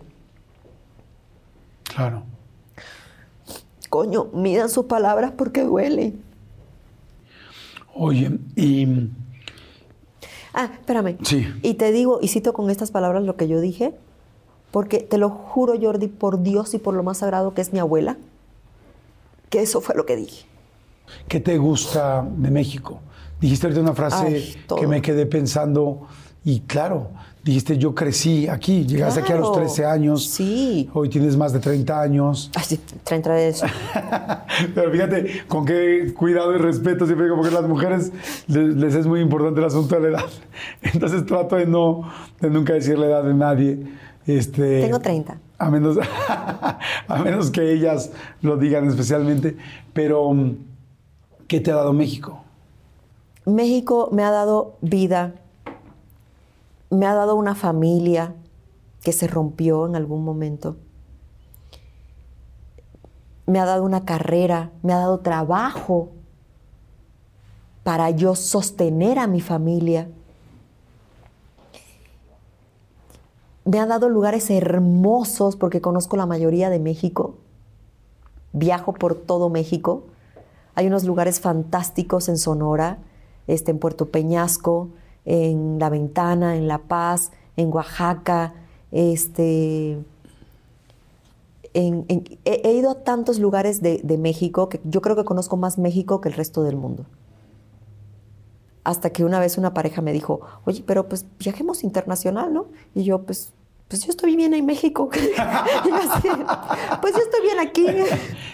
Claro. 1.84 2.23
Coño, 3.89 4.27
midan 4.34 4.69
sus 4.69 4.85
palabras 4.85 5.31
porque 5.38 5.64
duele. 5.64 6.14
Oye, 7.94 8.39
y... 8.56 9.10
Ah, 10.53 10.69
espérame. 10.73 11.18
Sí. 11.23 11.48
Y 11.61 11.76
te 11.76 11.91
digo, 11.91 12.19
y 12.22 12.27
cito 12.27 12.53
con 12.53 12.69
estas 12.69 12.91
palabras 12.91 13.23
lo 13.23 13.35
que 13.38 13.48
yo 13.48 13.61
dije, 13.61 13.94
porque 14.77 14.99
te 14.99 15.17
lo 15.17 15.31
juro, 15.31 15.73
Jordi, 15.81 16.07
por 16.07 16.43
Dios 16.43 16.75
y 16.75 16.77
por 16.77 16.93
lo 16.93 17.01
más 17.01 17.17
sagrado 17.17 17.55
que 17.55 17.61
es 17.61 17.73
mi 17.73 17.79
abuela, 17.79 18.15
que 19.49 19.63
eso 19.63 19.81
fue 19.81 19.95
lo 19.95 20.05
que 20.05 20.15
dije. 20.15 20.45
¿Qué 21.27 21.39
te 21.39 21.57
gusta 21.57 22.23
de 22.29 22.51
México? 22.51 22.99
Dijiste 23.41 23.65
ahorita 23.65 23.81
una 23.81 23.95
frase 23.95 24.55
que 24.79 24.85
me 24.85 25.01
quedé 25.01 25.25
pensando 25.25 26.05
y 26.45 26.59
claro, 26.59 27.09
dijiste 27.43 27.79
yo 27.79 27.95
crecí 27.95 28.47
aquí, 28.47 28.85
llegaste 28.85 29.21
aquí 29.21 29.33
a 29.33 29.37
los 29.37 29.51
13 29.51 29.83
años. 29.83 30.25
Sí. 30.27 30.87
Hoy 30.93 31.09
tienes 31.09 31.35
más 31.35 31.53
de 31.53 31.59
30 31.59 31.99
años. 31.99 32.51
Ay, 32.55 32.63
sí, 32.63 32.79
30 33.03 33.33
de 33.33 33.47
eso. 33.47 33.65
Pero 34.75 34.91
fíjate, 34.91 35.43
con 35.47 35.65
qué 35.65 36.13
cuidado 36.15 36.53
y 36.53 36.59
respeto 36.59 37.07
siempre 37.07 37.25
digo, 37.25 37.35
porque 37.35 37.55
a 37.55 37.61
las 37.61 37.67
mujeres 37.67 38.11
les, 38.45 38.93
es 38.93 39.07
muy 39.07 39.21
importante 39.21 39.59
el 39.59 39.65
asunto 39.65 39.95
de 39.95 40.01
la 40.01 40.19
edad. 40.19 40.29
Entonces 40.93 41.25
trato 41.25 41.55
de 41.55 41.65
no, 41.65 42.03
de 42.39 42.51
nunca 42.51 42.73
decir 42.73 42.99
la 42.99 43.07
edad 43.07 43.23
de 43.23 43.33
nadie. 43.33 43.79
Este, 44.27 44.81
Tengo 44.81 44.99
30. 44.99 45.39
A 45.57 45.69
menos, 45.71 45.97
a 47.07 47.23
menos 47.23 47.49
que 47.49 47.71
ellas 47.71 48.11
lo 48.41 48.57
digan 48.57 48.87
especialmente. 48.87 49.57
Pero 49.93 50.35
¿Qué 51.47 51.61
te 51.61 51.71
ha 51.71 51.75
dado 51.75 51.93
México? 51.93 52.41
México 53.45 54.09
me 54.11 54.23
ha 54.23 54.31
dado 54.31 54.75
vida, 54.81 55.35
me 56.89 57.05
ha 57.05 57.13
dado 57.13 57.35
una 57.35 57.55
familia 57.55 58.35
que 59.01 59.13
se 59.13 59.27
rompió 59.27 59.87
en 59.87 59.95
algún 59.95 60.25
momento, 60.25 60.75
me 63.45 63.59
ha 63.59 63.65
dado 63.65 63.85
una 63.85 64.03
carrera, 64.03 64.71
me 64.83 64.91
ha 64.91 64.97
dado 64.97 65.21
trabajo 65.21 66.09
para 67.83 68.09
yo 68.09 68.35
sostener 68.35 69.19
a 69.19 69.27
mi 69.27 69.39
familia. 69.39 70.09
Me 73.68 73.80
ha 73.80 73.85
dado 73.85 74.10
lugares 74.10 74.49
hermosos 74.49 75.56
porque 75.56 75.81
conozco 75.81 76.18
la 76.18 76.26
mayoría 76.26 76.69
de 76.69 76.80
México. 76.80 77.35
Viajo 78.53 78.94
por 78.94 79.15
todo 79.15 79.49
México 79.49 80.03
hay 80.77 80.85
unos 80.85 81.06
lugares 81.06 81.39
fantásticos 81.39 82.30
en 82.30 82.38
Sonora, 82.38 82.99
este, 83.48 83.72
en 83.72 83.80
Puerto 83.80 84.10
Peñasco, 84.10 84.89
en 85.26 85.80
La 85.80 85.89
Ventana, 85.89 86.56
en 86.56 86.68
La 86.68 86.77
Paz, 86.77 87.31
en 87.56 87.73
Oaxaca. 87.73 88.53
Este, 88.91 89.98
he, 91.73 92.73
ido 92.73 92.91
a 92.91 93.03
tantos 93.03 93.39
lugares 93.39 93.81
de, 93.81 94.18
México 94.19 94.69
que 94.69 94.80
yo 94.84 95.02
creo 95.02 95.15
que 95.15 95.26
conozco 95.26 95.57
más 95.57 95.80
México 95.80 96.22
que 96.22 96.30
el 96.30 96.35
resto 96.35 96.61
del 96.61 96.76
mundo. 96.76 97.06
Hasta 98.88 99.09
que 99.09 99.26
una 99.26 99.41
vez 99.41 99.57
una 99.57 99.73
pareja 99.73 100.01
me 100.01 100.14
dijo, 100.14 100.39
oye, 100.64 100.81
pero 100.88 101.09
pues 101.09 101.26
viajemos 101.39 101.84
internacional, 101.84 102.53
¿no? 102.53 102.68
Y 102.95 103.03
yo, 103.03 103.23
pues, 103.23 103.51
pues 103.89 104.05
yo 104.05 104.11
estoy 104.11 104.38
bien 104.38 104.53
en 104.53 104.65
México. 104.65 105.09
pues 107.01 107.14
yo 107.14 107.19
estoy 107.19 107.41
bien 107.41 107.59
aquí. 107.59 107.85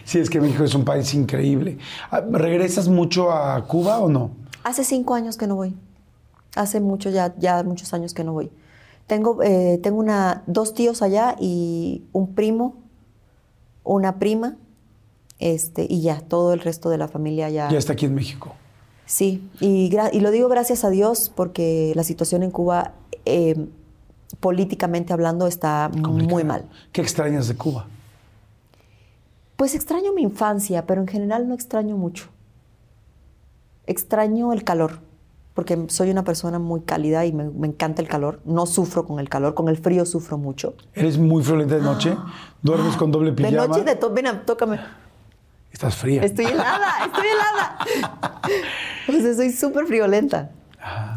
Sí, 0.05 0.17
es 0.17 0.31
que 0.31 0.41
México 0.41 0.63
es 0.63 0.73
un 0.73 0.85
país 0.85 1.13
increíble. 1.13 1.77
Ah, 2.09 2.23
¿Regresas 2.27 2.87
mucho 2.87 3.31
a 3.31 3.63
Cuba 3.67 3.99
o 3.99 4.09
no? 4.09 4.31
Hace 4.63 4.83
cinco 4.83 5.13
años 5.13 5.37
que 5.37 5.45
no 5.45 5.55
voy. 5.55 5.75
Hace 6.55 6.79
mucho, 6.79 7.11
ya, 7.11 7.35
ya 7.37 7.61
muchos 7.61 7.93
años 7.93 8.15
que 8.15 8.23
no 8.23 8.33
voy. 8.33 8.49
Tengo, 9.05 9.43
eh, 9.43 9.79
tengo 9.83 9.99
una, 9.99 10.41
dos 10.47 10.73
tíos 10.73 11.03
allá 11.03 11.35
y 11.39 12.05
un 12.11 12.33
primo, 12.33 12.73
una 13.83 14.17
prima, 14.17 14.57
este, 15.37 15.85
y 15.87 16.01
ya, 16.01 16.21
todo 16.21 16.53
el 16.53 16.59
resto 16.59 16.89
de 16.89 16.97
la 16.97 17.07
familia 17.07 17.51
ya. 17.51 17.69
Ya 17.69 17.77
está 17.77 17.93
aquí 17.93 18.07
en 18.07 18.15
México. 18.15 18.55
Sí, 19.13 19.47
y, 19.59 19.95
y 20.11 20.19
lo 20.21 20.31
digo 20.31 20.49
gracias 20.49 20.83
a 20.83 20.89
Dios 20.89 21.31
porque 21.35 21.91
la 21.95 22.03
situación 22.03 22.41
en 22.41 22.49
Cuba 22.49 22.93
eh, 23.25 23.67
políticamente 24.39 25.13
hablando, 25.13 25.45
está 25.45 25.89
muy 25.93 26.43
mal. 26.43 26.65
¿Qué 26.91 27.01
extrañas 27.01 27.47
de 27.47 27.55
Cuba? 27.55 27.85
Pues 29.55 29.75
extraño 29.75 30.13
mi 30.13 30.23
infancia, 30.23 30.87
pero 30.87 31.01
en 31.01 31.07
general 31.07 31.47
no 31.47 31.53
extraño 31.53 31.95
mucho. 31.95 32.25
Extraño 33.85 34.51
el 34.51 34.63
calor, 34.63 34.99
porque 35.53 35.85
soy 35.89 36.09
una 36.09 36.23
persona 36.23 36.57
muy 36.57 36.81
cálida 36.81 37.23
y 37.27 37.33
me, 37.33 37.67
encanta 37.67 38.01
el 38.01 38.07
calor. 38.07 38.39
No 38.45 38.65
sufro 38.65 39.05
con 39.05 39.19
el 39.19 39.29
calor, 39.29 39.53
con 39.53 39.69
el 39.69 39.77
frío 39.77 40.07
sufro 40.07 40.39
mucho. 40.39 40.73
¿Eres 40.95 41.19
muy 41.19 41.43
friolenta 41.43 41.75
de 41.75 41.81
noche? 41.81 42.17
¿Duermes 42.63 42.97
con 42.97 43.11
doble 43.11 43.31
pijama? 43.31 43.61
De 43.61 43.67
noche, 43.67 43.83
de 43.83 43.95
todo. 43.95 44.11
Ven, 44.11 44.25
tócame. 44.45 44.79
Estás 45.73 45.95
fría. 45.95 46.23
Estoy 46.23 46.45
helada, 46.45 47.05
estoy 47.07 47.25
helada. 47.25 48.39
o 49.09 49.11
sea, 49.11 49.33
soy 49.33 49.51
súper 49.51 49.87
friolenta. 49.87 50.51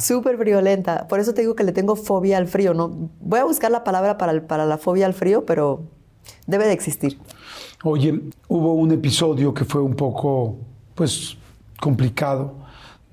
Súper 0.01 0.39
friolenta. 0.39 1.07
Por 1.09 1.21
eso 1.21 1.35
te 1.35 1.43
digo 1.43 1.55
que 1.55 1.63
le 1.63 1.73
tengo 1.73 1.95
fobia 1.95 2.39
al 2.39 2.47
frío. 2.47 2.73
¿no? 2.73 3.11
Voy 3.21 3.39
a 3.39 3.45
buscar 3.45 3.71
la 3.71 3.85
palabra 3.85 4.17
para, 4.17 4.47
para 4.47 4.65
la 4.65 4.79
fobia 4.79 5.05
al 5.05 5.13
frío, 5.13 5.45
pero 5.45 5.83
debe 6.47 6.67
de 6.67 6.73
existir. 6.73 7.19
Oye, 7.85 8.19
hubo 8.49 8.73
un 8.73 8.93
episodio 8.93 9.53
que 9.53 9.67
fue 9.67 9.83
un 9.83 9.95
poco, 9.95 10.57
pues, 10.95 11.37
complicado, 11.79 12.55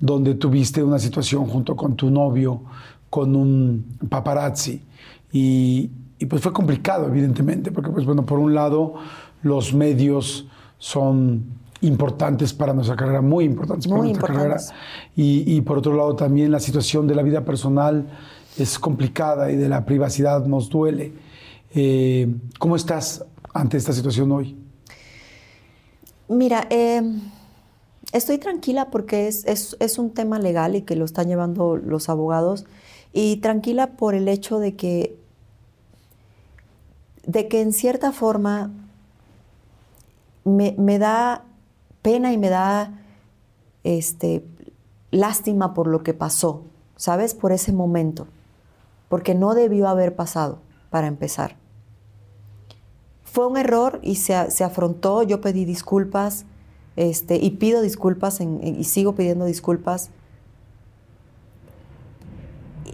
donde 0.00 0.34
tuviste 0.36 0.82
una 0.82 0.98
situación 0.98 1.46
junto 1.46 1.76
con 1.76 1.94
tu 1.94 2.10
novio, 2.10 2.62
con 3.10 3.36
un 3.36 3.98
paparazzi. 4.08 4.82
Y, 5.30 5.90
y 6.18 6.26
pues 6.26 6.40
fue 6.40 6.54
complicado, 6.54 7.06
evidentemente, 7.08 7.70
porque, 7.70 7.90
pues, 7.90 8.06
bueno, 8.06 8.24
por 8.24 8.38
un 8.38 8.54
lado, 8.54 8.94
los 9.42 9.74
medios 9.74 10.46
son 10.84 11.46
importantes 11.80 12.52
para 12.52 12.74
nuestra 12.74 12.94
carrera, 12.94 13.22
muy 13.22 13.46
importantes 13.46 13.88
para 13.88 14.02
nuestra 14.02 14.26
carrera. 14.26 14.56
Y, 15.16 15.58
por 15.62 15.78
otro 15.78 15.94
lado 15.94 16.14
también 16.14 16.50
la 16.50 16.60
situación 16.60 17.06
de 17.06 17.14
la 17.14 17.22
vida 17.22 17.42
personal 17.42 18.06
es 18.58 18.78
complicada 18.78 19.50
y 19.50 19.56
de 19.56 19.70
la 19.70 19.86
privacidad 19.86 20.44
nos 20.44 20.68
duele. 20.68 21.14
Eh, 21.74 22.36
¿Cómo 22.58 22.76
estás 22.76 23.24
ante 23.54 23.78
esta 23.78 23.94
situación 23.94 24.30
hoy? 24.30 24.58
Mira, 26.28 26.66
em, 26.68 27.18
estoy 28.12 28.36
tranquila 28.36 28.90
porque 28.90 29.26
es, 29.26 29.46
es, 29.80 29.98
un 29.98 30.10
tema 30.10 30.38
legal 30.38 30.76
y 30.76 30.82
que 30.82 30.96
lo 30.96 31.06
están 31.06 31.28
llevando 31.28 31.78
los 31.78 32.10
abogados 32.10 32.66
y 33.14 33.38
tranquila 33.38 33.92
por 33.92 34.14
el 34.14 34.28
hecho 34.28 34.58
de 34.58 34.76
que, 34.76 35.16
de 37.26 37.48
que 37.48 37.62
en 37.62 37.72
cierta 37.72 38.12
forma 38.12 38.83
me, 40.44 40.74
me 40.78 40.98
da 40.98 41.44
pena 42.02 42.32
y 42.32 42.38
me 42.38 42.50
da 42.50 43.00
este, 43.82 44.44
lástima 45.10 45.74
por 45.74 45.86
lo 45.86 46.02
que 46.02 46.14
pasó, 46.14 46.64
¿sabes? 46.96 47.34
Por 47.34 47.52
ese 47.52 47.72
momento, 47.72 48.26
porque 49.08 49.34
no 49.34 49.54
debió 49.54 49.88
haber 49.88 50.14
pasado, 50.16 50.58
para 50.90 51.06
empezar. 51.06 51.56
Fue 53.24 53.46
un 53.46 53.56
error 53.56 53.98
y 54.02 54.16
se, 54.16 54.34
afrontó, 54.34 55.22
yo 55.22 55.40
pedí 55.40 55.64
disculpas 55.64 56.44
este, 56.94 57.36
y 57.36 57.50
pido 57.50 57.82
disculpas 57.82 58.40
y 58.40 58.84
sigo 58.84 59.16
pidiendo 59.16 59.44
disculpas 59.44 60.10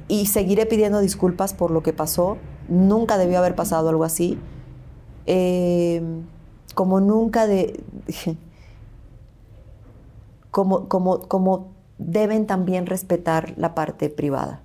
y 0.08 0.26
seguiré 0.26 0.66
pidiendo 0.66 1.00
disculpas 1.00 1.54
por 1.54 1.70
lo 1.70 1.82
que 1.82 1.92
pasó. 1.92 2.36
Nunca 2.68 3.16
debió 3.16 3.38
haber 3.38 3.54
pasado 3.54 3.88
algo 3.88 4.04
así. 4.04 4.38
Eh, 5.26 6.02
como 6.74 7.00
nunca 7.00 7.46
de 7.46 7.82
como, 10.50 10.88
como, 10.88 11.20
como 11.20 11.68
deben 11.98 12.46
también 12.46 12.86
respetar 12.86 13.54
la 13.56 13.74
parte 13.74 14.08
privada. 14.08 14.60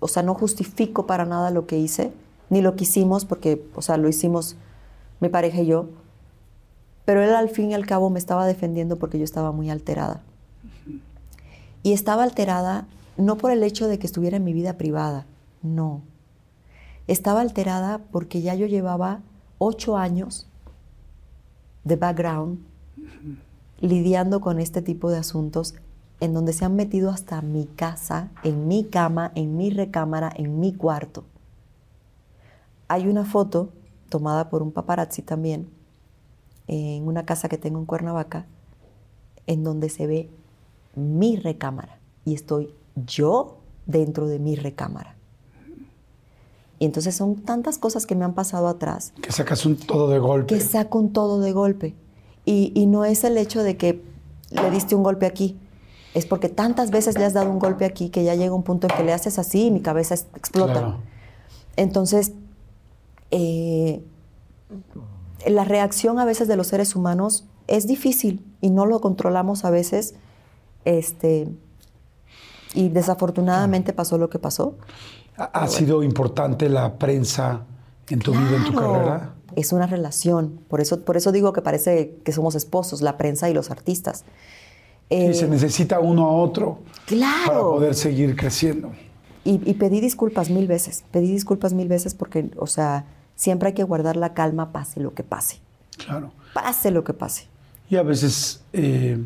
O 0.00 0.08
sea, 0.08 0.22
no 0.22 0.34
justifico 0.34 1.06
para 1.06 1.24
nada 1.24 1.50
lo 1.50 1.66
que 1.66 1.78
hice, 1.78 2.12
ni 2.50 2.60
lo 2.62 2.76
quisimos 2.76 3.24
porque, 3.24 3.64
o 3.74 3.82
sea, 3.82 3.96
lo 3.96 4.08
hicimos 4.08 4.56
mi 5.20 5.28
pareja 5.28 5.60
y 5.60 5.66
yo. 5.66 5.86
Pero 7.04 7.22
él 7.22 7.34
al 7.34 7.48
fin 7.48 7.70
y 7.70 7.74
al 7.74 7.86
cabo 7.86 8.10
me 8.10 8.18
estaba 8.18 8.46
defendiendo 8.46 8.96
porque 8.96 9.18
yo 9.18 9.24
estaba 9.24 9.52
muy 9.52 9.70
alterada. 9.70 10.22
Y 11.82 11.92
estaba 11.92 12.22
alterada 12.22 12.86
no 13.16 13.36
por 13.36 13.50
el 13.50 13.62
hecho 13.62 13.88
de 13.88 13.98
que 13.98 14.06
estuviera 14.06 14.36
en 14.36 14.44
mi 14.44 14.52
vida 14.52 14.74
privada, 14.74 15.26
no. 15.62 16.02
Estaba 17.08 17.40
alterada 17.40 18.00
porque 18.12 18.42
ya 18.42 18.54
yo 18.54 18.66
llevaba 18.66 19.20
ocho 19.58 19.96
años 19.96 20.46
de 21.88 21.96
background 21.96 22.58
lidiando 23.80 24.40
con 24.40 24.60
este 24.60 24.82
tipo 24.82 25.10
de 25.10 25.18
asuntos 25.18 25.74
en 26.20 26.34
donde 26.34 26.52
se 26.52 26.64
han 26.64 26.76
metido 26.76 27.10
hasta 27.10 27.40
mi 27.42 27.66
casa, 27.66 28.30
en 28.42 28.68
mi 28.68 28.84
cama, 28.84 29.32
en 29.34 29.56
mi 29.56 29.70
recámara, 29.70 30.32
en 30.34 30.60
mi 30.60 30.72
cuarto. 30.72 31.24
Hay 32.88 33.06
una 33.06 33.24
foto 33.24 33.70
tomada 34.08 34.50
por 34.50 34.62
un 34.62 34.72
paparazzi 34.72 35.22
también 35.22 35.68
en 36.66 37.06
una 37.06 37.24
casa 37.24 37.48
que 37.48 37.58
tengo 37.58 37.78
en 37.78 37.86
Cuernavaca, 37.86 38.46
en 39.46 39.64
donde 39.64 39.88
se 39.88 40.06
ve 40.06 40.30
mi 40.94 41.36
recámara 41.36 41.98
y 42.24 42.34
estoy 42.34 42.74
yo 43.06 43.58
dentro 43.86 44.26
de 44.26 44.38
mi 44.38 44.56
recámara. 44.56 45.17
Y 46.78 46.84
entonces 46.84 47.16
son 47.16 47.36
tantas 47.36 47.78
cosas 47.78 48.06
que 48.06 48.14
me 48.14 48.24
han 48.24 48.34
pasado 48.34 48.68
atrás. 48.68 49.12
Que 49.20 49.32
sacas 49.32 49.66
un 49.66 49.76
todo 49.76 50.08
de 50.08 50.18
golpe. 50.18 50.54
Que 50.54 50.60
saco 50.60 50.98
un 50.98 51.12
todo 51.12 51.40
de 51.40 51.52
golpe. 51.52 51.94
Y, 52.44 52.72
y 52.74 52.86
no 52.86 53.04
es 53.04 53.24
el 53.24 53.36
hecho 53.36 53.62
de 53.62 53.76
que 53.76 54.02
le 54.50 54.70
diste 54.70 54.94
un 54.94 55.02
golpe 55.02 55.26
aquí. 55.26 55.58
Es 56.14 56.26
porque 56.26 56.48
tantas 56.48 56.90
veces 56.90 57.18
le 57.18 57.24
has 57.24 57.34
dado 57.34 57.50
un 57.50 57.58
golpe 57.58 57.84
aquí 57.84 58.10
que 58.10 58.24
ya 58.24 58.34
llega 58.34 58.54
un 58.54 58.62
punto 58.62 58.86
en 58.88 58.96
que 58.96 59.04
le 59.04 59.12
haces 59.12 59.38
así 59.38 59.66
y 59.66 59.70
mi 59.70 59.80
cabeza 59.80 60.14
explota. 60.14 60.96
Entonces, 61.76 62.32
eh, 63.30 64.02
la 65.46 65.64
reacción 65.64 66.18
a 66.18 66.24
veces 66.24 66.48
de 66.48 66.56
los 66.56 66.68
seres 66.68 66.96
humanos 66.96 67.44
es 67.66 67.86
difícil 67.86 68.44
y 68.60 68.70
no 68.70 68.86
lo 68.86 69.00
controlamos 69.00 69.64
a 69.64 69.70
veces. 69.70 70.14
Este, 70.84 71.48
y 72.74 72.88
desafortunadamente 72.88 73.92
pasó 73.92 74.18
lo 74.18 74.30
que 74.30 74.38
pasó. 74.38 74.76
¿Ha, 75.38 75.68
sido 75.68 76.02
importante 76.02 76.68
la 76.68 76.98
prensa 76.98 77.62
en 78.08 78.18
tu 78.18 78.32
vida, 78.32 78.56
en 78.56 78.64
tu 78.64 78.74
carrera? 78.74 79.34
Es 79.54 79.72
una 79.72 79.86
relación. 79.86 80.60
Por 80.68 80.80
eso, 80.80 81.04
por 81.04 81.16
eso 81.16 81.30
digo 81.30 81.52
que 81.52 81.62
parece 81.62 82.16
que 82.24 82.32
somos 82.32 82.56
esposos, 82.56 83.02
la 83.02 83.16
prensa 83.16 83.48
y 83.48 83.54
los 83.54 83.70
artistas. 83.70 84.24
y 85.08 85.32
se 85.34 85.44
eh, 85.44 85.48
necesita 85.48 86.00
uno 86.00 86.26
a 86.26 86.32
otro 86.32 86.80
claro. 87.06 87.46
para 87.46 87.60
poder 87.60 87.94
seguir 87.94 88.34
creciendo. 88.34 88.90
Y, 89.44 89.60
y, 89.64 89.74
pedí 89.74 90.00
disculpas 90.00 90.50
mil 90.50 90.66
veces, 90.66 91.04
pedí 91.10 91.32
disculpas 91.32 91.72
mil 91.72 91.88
veces 91.88 92.14
porque, 92.14 92.50
o 92.58 92.66
sea, 92.66 93.06
siempre 93.36 93.68
hay 93.68 93.74
que 93.74 93.84
guardar 93.84 94.16
la 94.16 94.34
calma, 94.34 94.72
pase 94.72 95.00
lo 95.00 95.14
que 95.14 95.22
pase. 95.22 95.60
Claro. 95.96 96.32
Pase 96.52 96.90
lo 96.90 97.04
que 97.04 97.14
pase. 97.14 97.46
Y 97.88 97.96
a 97.96 98.02
veces, 98.02 98.62
eh, 98.72 99.24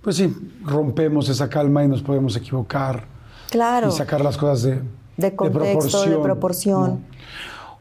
pues 0.00 0.16
sí, 0.16 0.34
rompemos 0.64 1.28
esa 1.28 1.48
calma 1.48 1.84
y 1.84 1.88
nos 1.88 2.02
podemos 2.02 2.34
equivocar. 2.34 3.04
Claro. 3.50 3.88
Y 3.88 3.92
sacar 3.92 4.20
las 4.22 4.36
cosas 4.36 4.62
de, 4.62 4.82
de 5.20 5.34
contexto, 5.34 6.08
de 6.08 6.18
proporción. 6.18 7.04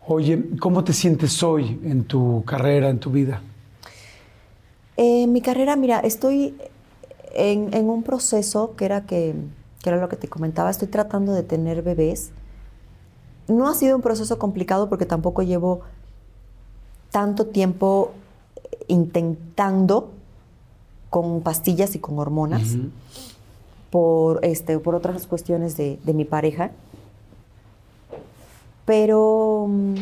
Oye, 0.07 0.43
¿cómo 0.59 0.83
te 0.83 0.93
sientes 0.93 1.41
hoy 1.43 1.79
en 1.83 2.03
tu 2.03 2.43
carrera, 2.45 2.89
en 2.89 2.99
tu 2.99 3.11
vida? 3.11 3.41
Eh, 4.97 5.27
mi 5.27 5.41
carrera, 5.41 5.75
mira, 5.75 5.99
estoy 5.99 6.55
en, 7.33 7.73
en 7.73 7.89
un 7.89 8.03
proceso 8.03 8.75
que 8.75 8.85
era 8.85 9.05
que, 9.05 9.35
que, 9.81 9.89
era 9.89 9.99
lo 9.99 10.09
que 10.09 10.15
te 10.15 10.27
comentaba, 10.27 10.69
estoy 10.69 10.87
tratando 10.87 11.33
de 11.33 11.43
tener 11.43 11.83
bebés. 11.83 12.31
No 13.47 13.67
ha 13.67 13.75
sido 13.75 13.95
un 13.95 14.01
proceso 14.01 14.37
complicado 14.37 14.89
porque 14.89 15.05
tampoco 15.05 15.41
llevo 15.43 15.81
tanto 17.11 17.47
tiempo 17.47 18.11
intentando 18.87 20.11
con 21.09 21.41
pastillas 21.41 21.95
y 21.95 21.99
con 21.99 22.19
hormonas 22.19 22.77
por, 23.89 24.43
este, 24.43 24.77
por 24.79 24.95
otras 24.95 25.25
cuestiones 25.27 25.77
de, 25.77 25.99
de 26.03 26.13
mi 26.13 26.25
pareja. 26.25 26.71
Pero 28.89 29.67
mm, 29.69 29.93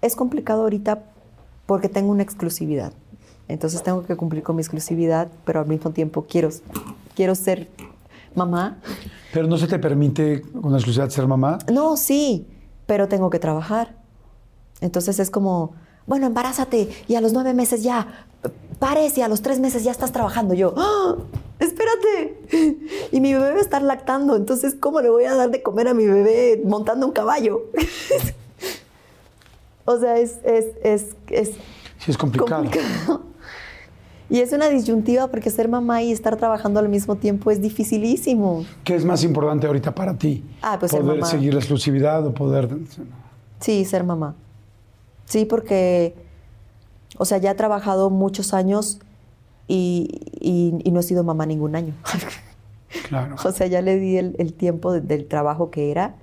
es 0.00 0.16
complicado 0.16 0.62
ahorita 0.62 1.02
porque 1.66 1.90
tengo 1.90 2.10
una 2.10 2.22
exclusividad. 2.22 2.94
Entonces 3.46 3.82
tengo 3.82 4.06
que 4.06 4.16
cumplir 4.16 4.42
con 4.42 4.56
mi 4.56 4.62
exclusividad, 4.62 5.28
pero 5.44 5.60
al 5.60 5.66
mismo 5.66 5.90
tiempo 5.90 6.24
quiero, 6.26 6.48
quiero 7.14 7.34
ser 7.34 7.68
mamá. 8.34 8.78
¿Pero 9.34 9.48
no 9.48 9.58
se 9.58 9.66
te 9.66 9.78
permite 9.78 10.40
con 10.40 10.72
la 10.72 10.78
exclusividad 10.78 11.10
ser 11.10 11.26
mamá? 11.26 11.58
No, 11.70 11.98
sí, 11.98 12.46
pero 12.86 13.06
tengo 13.06 13.28
que 13.28 13.38
trabajar. 13.38 13.96
Entonces 14.80 15.18
es 15.18 15.28
como, 15.28 15.74
bueno, 16.06 16.26
embarázate 16.26 16.88
y 17.06 17.16
a 17.16 17.20
los 17.20 17.34
nueve 17.34 17.52
meses 17.52 17.82
ya, 17.82 18.27
pares 18.78 19.16
y 19.18 19.22
a 19.22 19.28
los 19.28 19.42
tres 19.42 19.60
meses 19.60 19.84
ya 19.84 19.90
estás 19.90 20.12
trabajando. 20.12 20.54
Yo, 20.54 20.74
¡Ah! 20.76 21.16
espérate. 21.58 22.38
Y 23.12 23.20
mi 23.20 23.32
bebé 23.32 23.52
va 23.52 23.58
a 23.58 23.60
estar 23.60 23.82
lactando, 23.82 24.36
entonces, 24.36 24.74
¿cómo 24.78 25.00
le 25.00 25.08
voy 25.08 25.24
a 25.24 25.34
dar 25.34 25.50
de 25.50 25.62
comer 25.62 25.88
a 25.88 25.94
mi 25.94 26.06
bebé 26.06 26.60
montando 26.64 27.06
un 27.06 27.12
caballo? 27.12 27.62
o 29.86 29.98
sea, 29.98 30.18
es, 30.18 30.38
es, 30.44 30.66
es, 30.82 31.06
es, 31.28 31.50
sí, 31.98 32.10
es 32.10 32.18
complicado. 32.18 32.62
complicado. 32.62 33.22
Y 34.30 34.40
es 34.40 34.52
una 34.52 34.68
disyuntiva 34.68 35.28
porque 35.28 35.50
ser 35.50 35.68
mamá 35.68 36.02
y 36.02 36.12
estar 36.12 36.36
trabajando 36.36 36.80
al 36.80 36.88
mismo 36.90 37.16
tiempo 37.16 37.50
es 37.50 37.62
dificilísimo. 37.62 38.66
¿Qué 38.84 38.94
es 38.94 39.04
más 39.04 39.24
importante 39.24 39.66
ahorita 39.66 39.94
para 39.94 40.18
ti? 40.18 40.44
Ah, 40.60 40.76
pues 40.78 40.92
¿Poder 40.92 41.06
ser 41.06 41.14
mamá. 41.14 41.26
seguir 41.26 41.54
la 41.54 41.60
exclusividad 41.60 42.26
o 42.26 42.34
poder...? 42.34 42.68
Sí, 43.60 43.86
ser 43.86 44.04
mamá. 44.04 44.34
Sí, 45.24 45.46
porque, 45.46 46.14
o 47.18 47.24
sea, 47.24 47.38
ya 47.38 47.50
he 47.50 47.54
trabajado 47.54 48.10
muchos 48.10 48.54
años 48.54 49.00
y, 49.66 50.80
no 50.90 51.00
he 51.00 51.02
sido 51.02 51.24
mamá 51.24 51.44
ningún 51.44 51.76
año. 51.76 51.94
Claro. 53.06 53.36
o 53.44 53.52
sea, 53.52 53.66
ya 53.66 53.82
le 53.82 53.98
di 53.98 54.16
el, 54.16 54.54
tiempo 54.54 54.92
del 54.94 55.28
trabajo 55.28 55.70
que 55.70 55.90
era 55.90 56.14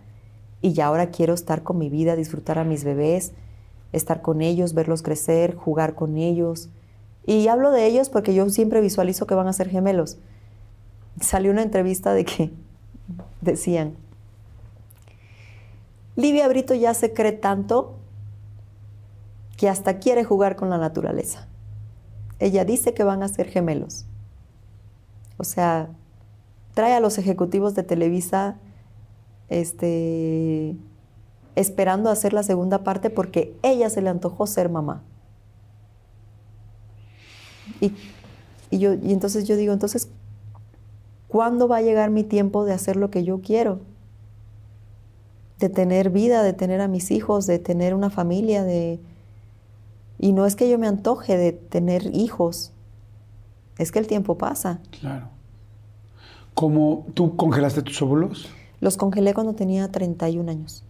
y 0.63 0.73
ya 0.73 0.88
ahora 0.88 1.11
quiero 1.11 1.35
estar 1.35 1.61
con 1.61 1.77
mi 1.77 1.89
vida, 1.89 2.15
disfrutar 2.15 2.57
a 2.57 2.63
mis 2.63 2.84
bebés, 2.84 3.34
estar 3.91 4.23
con 4.23 4.41
ellos, 4.41 4.73
verlos 4.73 5.03
crecer, 5.03 5.53
jugar 5.53 5.93
con 5.93 6.17
ellos. 6.17 6.69
Y 7.27 7.47
hablo 7.49 7.69
de 7.69 7.85
ellos 7.85 8.09
porque 8.09 8.34
yo 8.34 8.49
siempre 8.49 8.81
visualizo 8.81 9.27
que 9.27 9.35
van 9.35 9.47
a 9.47 9.53
ser 9.53 9.69
gemelos. 9.69 10.17
Salió 11.22 11.51
una 11.51 11.61
entrevista 11.61 12.15
de 12.15 12.26
que 12.26 12.51
decían, 13.41 13.93
Livia 16.15 16.47
Brito 16.47 16.73
ya 16.73 16.95
se 16.95 17.13
cree 17.13 17.34
tanto 17.34 17.93
que 19.57 19.69
hasta 19.69 19.99
quiere 19.99 20.23
jugar 20.23 20.56
con 20.56 20.69
la 20.69 20.77
naturaleza. 20.77 21.48
Ella 22.40 22.65
dice 22.65 22.94
que 22.94 23.03
van 23.03 23.23
a 23.23 23.27
ser 23.27 23.48
gemelos. 23.48 24.06
O 25.38 25.44
sea, 25.44 25.90
trae 26.73 26.94
a 26.94 26.99
los 26.99 27.18
ejecutivos 27.18 27.76
de 27.76 27.84
Televisa 27.84 28.57
este, 29.49 30.76
esperando 31.56 32.10
hacer 32.10 32.34
la 32.34 32.44
segunda 32.44 32.84
parte 32.84 33.10
porque 33.10 33.56
ella 33.64 33.90
se 33.90 34.02
le 34.02 34.10
antojó 34.10 34.48
ser 34.48 34.69
mamá. 34.69 35.03
Y, 37.80 37.94
y, 38.69 38.80
yo, 38.80 38.94
y 38.94 39.11
entonces 39.11 39.45
yo 39.45 39.56
digo, 39.56 39.73
entonces, 39.73 40.10
¿cuándo 41.27 41.68
va 41.68 41.77
a 41.77 41.82
llegar 41.82 42.10
mi 42.10 42.23
tiempo 42.23 42.65
de 42.65 42.73
hacer 42.73 42.95
lo 42.95 43.10
que 43.10 43.23
yo 43.23 43.41
quiero? 43.41 43.80
De 45.60 45.69
tener 45.69 46.10
vida, 46.10 46.44
de 46.44 46.53
tener 46.53 46.82
a 46.82 46.88
mis 46.88 47.11
hijos, 47.11 47.48
de 47.48 47.60
tener 47.60 47.94
una 47.94 48.10
familia, 48.10 48.64
de, 48.64 48.99
y 50.19 50.31
no 50.31 50.45
es 50.45 50.55
que 50.55 50.69
yo 50.69 50.77
me 50.79 50.87
antoje 50.87 51.37
de 51.37 51.51
tener 51.51 52.09
hijos, 52.13 52.71
es 53.77 53.91
que 53.91 53.99
el 53.99 54.07
tiempo 54.07 54.37
pasa. 54.37 54.79
Claro. 54.99 55.29
¿Cómo 56.53 57.05
tú 57.13 57.35
congelaste 57.35 57.81
tus 57.81 58.01
óvulos? 58.01 58.47
Los 58.79 58.97
congelé 58.97 59.33
cuando 59.33 59.53
tenía 59.53 59.91
31 59.91 60.49
años. 60.49 60.83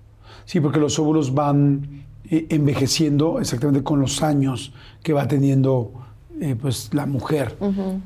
Sí, 0.45 0.59
porque 0.59 0.79
los 0.79 0.99
óvulos 0.99 1.33
van 1.33 2.05
eh, 2.29 2.47
envejeciendo 2.49 3.39
exactamente 3.39 3.83
con 3.83 3.99
los 3.99 4.21
años 4.21 4.73
que 5.01 5.13
va 5.13 5.27
teniendo 5.27 5.91
eh, 6.39 6.55
pues, 6.59 6.93
la 6.93 7.05
mujer 7.05 7.57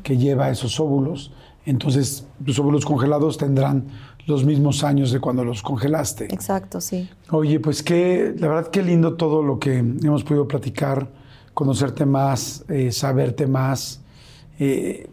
que 0.03 0.17
lleva 0.17 0.49
esos 0.49 0.79
óvulos. 0.79 1.33
Entonces, 1.65 2.25
tus 2.43 2.57
óvulos 2.59 2.85
congelados 2.85 3.37
tendrán 3.37 3.87
los 4.29 4.45
mismos 4.45 4.83
años 4.83 5.11
de 5.11 5.19
cuando 5.19 5.43
los 5.43 5.61
congelaste. 5.61 6.25
Exacto, 6.25 6.79
sí. 6.79 7.09
Oye, 7.31 7.59
pues 7.59 7.83
qué, 7.83 8.33
la 8.37 8.47
verdad 8.47 8.67
qué 8.71 8.83
lindo 8.83 9.15
todo 9.15 9.41
lo 9.41 9.59
que 9.59 9.79
hemos 9.79 10.23
podido 10.23 10.47
platicar, 10.47 11.07
conocerte 11.53 12.05
más, 12.05 12.63
eh, 12.69 12.91
saberte 12.91 13.47
más. 13.47 14.01
Eh, 14.59 15.09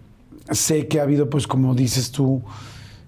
sé 0.51 0.87
que 0.87 1.01
ha 1.01 1.03
habido, 1.03 1.29
pues 1.29 1.47
como 1.47 1.75
dices 1.75 2.11
tú, 2.11 2.43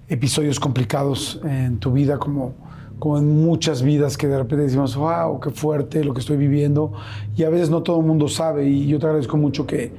episodios 0.08 0.58
complicados 0.58 1.40
en 1.44 1.78
tu 1.78 1.92
vida, 1.92 2.18
como, 2.18 2.54
como 2.98 3.18
en 3.18 3.44
muchas 3.44 3.82
vidas 3.82 4.16
que 4.16 4.26
de 4.26 4.38
repente 4.38 4.64
decimos, 4.64 4.96
wow, 4.96 5.38
qué 5.38 5.50
fuerte 5.50 6.02
lo 6.02 6.14
que 6.14 6.20
estoy 6.20 6.36
viviendo. 6.36 6.92
Y 7.36 7.44
a 7.44 7.50
veces 7.50 7.70
no 7.70 7.82
todo 7.82 8.00
el 8.00 8.06
mundo 8.06 8.28
sabe. 8.28 8.66
Y 8.68 8.86
yo 8.86 8.98
te 8.98 9.06
agradezco 9.06 9.36
mucho 9.36 9.66
que, 9.66 9.92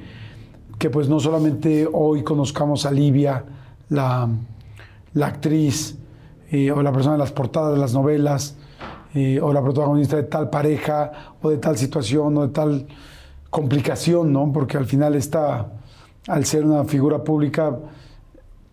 que 0.78 0.90
pues 0.90 1.08
no 1.08 1.20
solamente 1.20 1.88
hoy 1.90 2.24
conozcamos 2.24 2.84
a 2.84 2.90
Livia, 2.90 3.44
la, 3.88 4.28
la 5.14 5.26
actriz, 5.26 5.96
eh, 6.50 6.70
o 6.72 6.82
la 6.82 6.92
persona 6.92 7.14
de 7.14 7.18
las 7.18 7.32
portadas 7.32 7.74
de 7.74 7.80
las 7.80 7.94
novelas, 7.94 8.56
eh, 9.14 9.40
o 9.40 9.52
la 9.52 9.60
protagonista 9.60 10.16
de 10.16 10.22
tal 10.22 10.50
pareja 10.50 11.10
o 11.42 11.50
de 11.50 11.58
tal 11.58 11.76
situación 11.76 12.36
o 12.38 12.46
de 12.46 12.52
tal 12.52 12.86
complicación, 13.50 14.32
¿no? 14.32 14.52
Porque 14.52 14.76
al 14.76 14.86
final 14.86 15.16
está, 15.16 15.72
al 16.28 16.44
ser 16.44 16.64
una 16.64 16.84
figura 16.84 17.24
pública, 17.24 17.76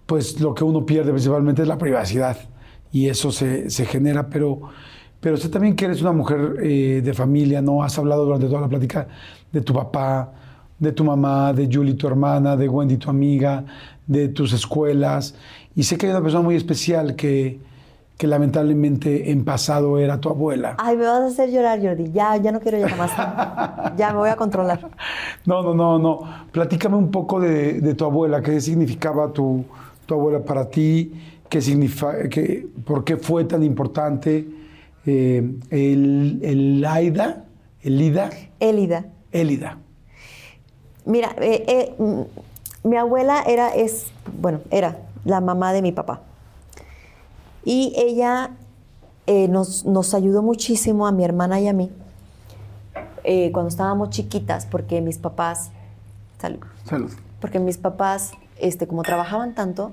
pues 0.06 0.40
lo 0.40 0.54
que 0.54 0.64
uno 0.64 0.86
pierde 0.86 1.12
principalmente 1.12 1.64
es 1.64 1.68
la 1.68 1.78
privacidad 1.80 2.38
y 2.92 3.08
eso 3.08 3.32
se, 3.32 3.68
genera, 3.86 4.30
pero, 4.30 4.62
pero 5.20 5.36
usted 5.36 5.50
también 5.50 5.76
que 5.76 5.86
eres 5.86 6.02
una 6.02 6.12
mujer 6.12 6.58
eh, 6.62 7.02
de 7.04 7.14
familia, 7.14 7.62
¿no? 7.62 7.82
Has 7.82 7.98
hablado 7.98 8.26
durante 8.26 8.48
toda 8.48 8.62
la 8.62 8.70
plática 8.70 9.08
de 9.52 9.62
tu 9.62 9.74
papá, 9.74 10.32
de 10.78 10.92
tu 10.92 11.04
mamá, 11.04 11.52
de 11.54 11.68
Julie, 11.72 11.96
tu 11.96 12.08
hermana, 12.08 12.56
de 12.56 12.70
Wendy, 12.70 12.98
tu 12.98 13.10
amiga, 13.10 13.66
de 14.06 14.30
tus 14.30 14.54
escuelas, 14.54 15.36
y 15.78 15.84
sé 15.84 15.96
que 15.96 16.08
hay 16.08 16.12
una 16.12 16.24
persona 16.24 16.42
muy 16.42 16.56
especial 16.56 17.16
que, 17.16 17.60
que 18.18 18.26
lamentablemente 18.26 19.30
en 19.30 19.46
pasado 19.46 20.00
era 20.00 20.20
tu 20.20 20.28
abuela. 20.28 20.76
Ay, 20.80 20.98
me 20.98 21.06
vas 21.06 21.22
a 21.22 21.26
hacer 21.28 21.52
llorar, 21.52 21.80
Jordi. 21.80 22.12
Ya, 22.12 22.36
ya 22.38 22.52
no 22.52 22.60
quiero 22.60 22.80
llorar 22.80 22.98
más. 22.98 23.12
ya 23.96 24.12
me 24.12 24.18
voy 24.18 24.30
a 24.30 24.36
controlar. 24.36 24.90
No, 25.46 25.62
no, 25.62 25.76
no, 25.76 26.00
no. 26.00 26.22
Platícame 26.52 26.96
un 26.96 27.12
poco 27.12 27.40
de, 27.40 27.94
tu 27.94 28.06
abuela. 28.06 28.42
¿Qué 28.42 28.60
significaba 28.60 29.32
tu, 29.32 29.66
abuela 30.10 30.40
para 30.40 30.68
ti? 30.68 31.14
¿Qué 31.48 31.62
significa, 31.62 32.28
qué, 32.28 32.68
¿Por 32.84 33.04
qué 33.04 33.18
fue 33.18 33.44
tan 33.44 33.62
importante? 33.62 34.48
Eh, 35.06 35.48
el, 35.70 36.40
el 36.42 36.86
Aida, 36.86 37.46
Elida. 37.84 38.32
Elida. 38.60 39.06
Elida. 39.32 39.78
Mira, 41.06 41.36
eh, 41.40 41.64
eh, 41.68 42.26
mi 42.84 42.98
abuela 42.98 43.44
era, 43.44 43.76
es, 43.76 44.08
bueno, 44.42 44.62
era 44.72 44.98
la 45.28 45.42
mamá 45.42 45.74
de 45.74 45.82
mi 45.82 45.92
papá. 45.92 46.22
Y 47.64 47.94
ella 47.98 48.52
eh, 49.26 49.48
nos, 49.50 49.86
nos, 49.86 50.14
ayudó 50.14 50.42
muchísimo 50.42 51.06
a 51.06 51.12
mi 51.12 51.26
hermana 51.26 51.60
y 51.60 51.68
a 51.68 51.74
mí 51.74 51.92
eh, 53.26 53.52
cuando 53.52 53.68
estábamos 53.68 54.10
chiquitas, 54.10 54.66
porque 54.66 55.02
mis 55.02 55.18
papás, 55.18 55.72
salud, 56.40 56.62
salud. 56.86 57.12
porque 57.42 57.60
mis 57.60 57.78
papás, 57.78 58.32
este, 58.58 58.88
como 58.88 59.04
trabajaban 59.04 59.54
tanto, 59.54 59.92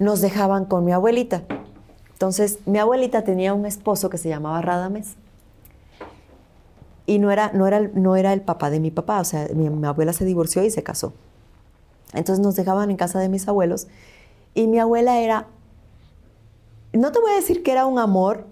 nos 0.00 0.20
dejaban 0.20 0.64
con 0.64 0.84
mi 0.84 0.90
abuelita. 0.90 1.44
Entonces, 2.12 2.58
mi 2.66 2.78
abuelita 2.78 3.22
tenía 3.22 3.54
un 3.54 3.66
esposo 3.66 4.10
que 4.10 4.18
se 4.18 4.28
llamaba 4.28 4.60
Radames. 4.62 5.14
Y 7.06 7.20
no 7.20 7.30
era, 7.30 7.52
no, 7.52 7.68
era, 7.68 7.80
no 7.94 8.16
era 8.16 8.32
el 8.32 8.40
papá 8.40 8.70
de 8.70 8.80
mi 8.80 8.90
papá, 8.90 9.20
o 9.20 9.24
sea, 9.24 9.48
mi, 9.54 9.70
mi 9.70 9.86
abuela 9.86 10.12
se 10.12 10.24
divorció 10.24 10.64
y 10.64 10.70
se 10.70 10.82
casó. 10.82 11.12
Entonces 12.12 12.44
nos 12.44 12.56
dejaban 12.56 12.90
en 12.90 12.96
casa 12.96 13.18
de 13.18 13.28
mis 13.28 13.48
abuelos. 13.48 13.88
Y 14.54 14.66
mi 14.66 14.78
abuela 14.78 15.20
era 15.20 15.46
no 16.92 17.12
te 17.12 17.20
voy 17.20 17.32
a 17.32 17.36
decir 17.36 17.62
que 17.62 17.72
era 17.72 17.86
un 17.86 17.98
amor, 17.98 18.44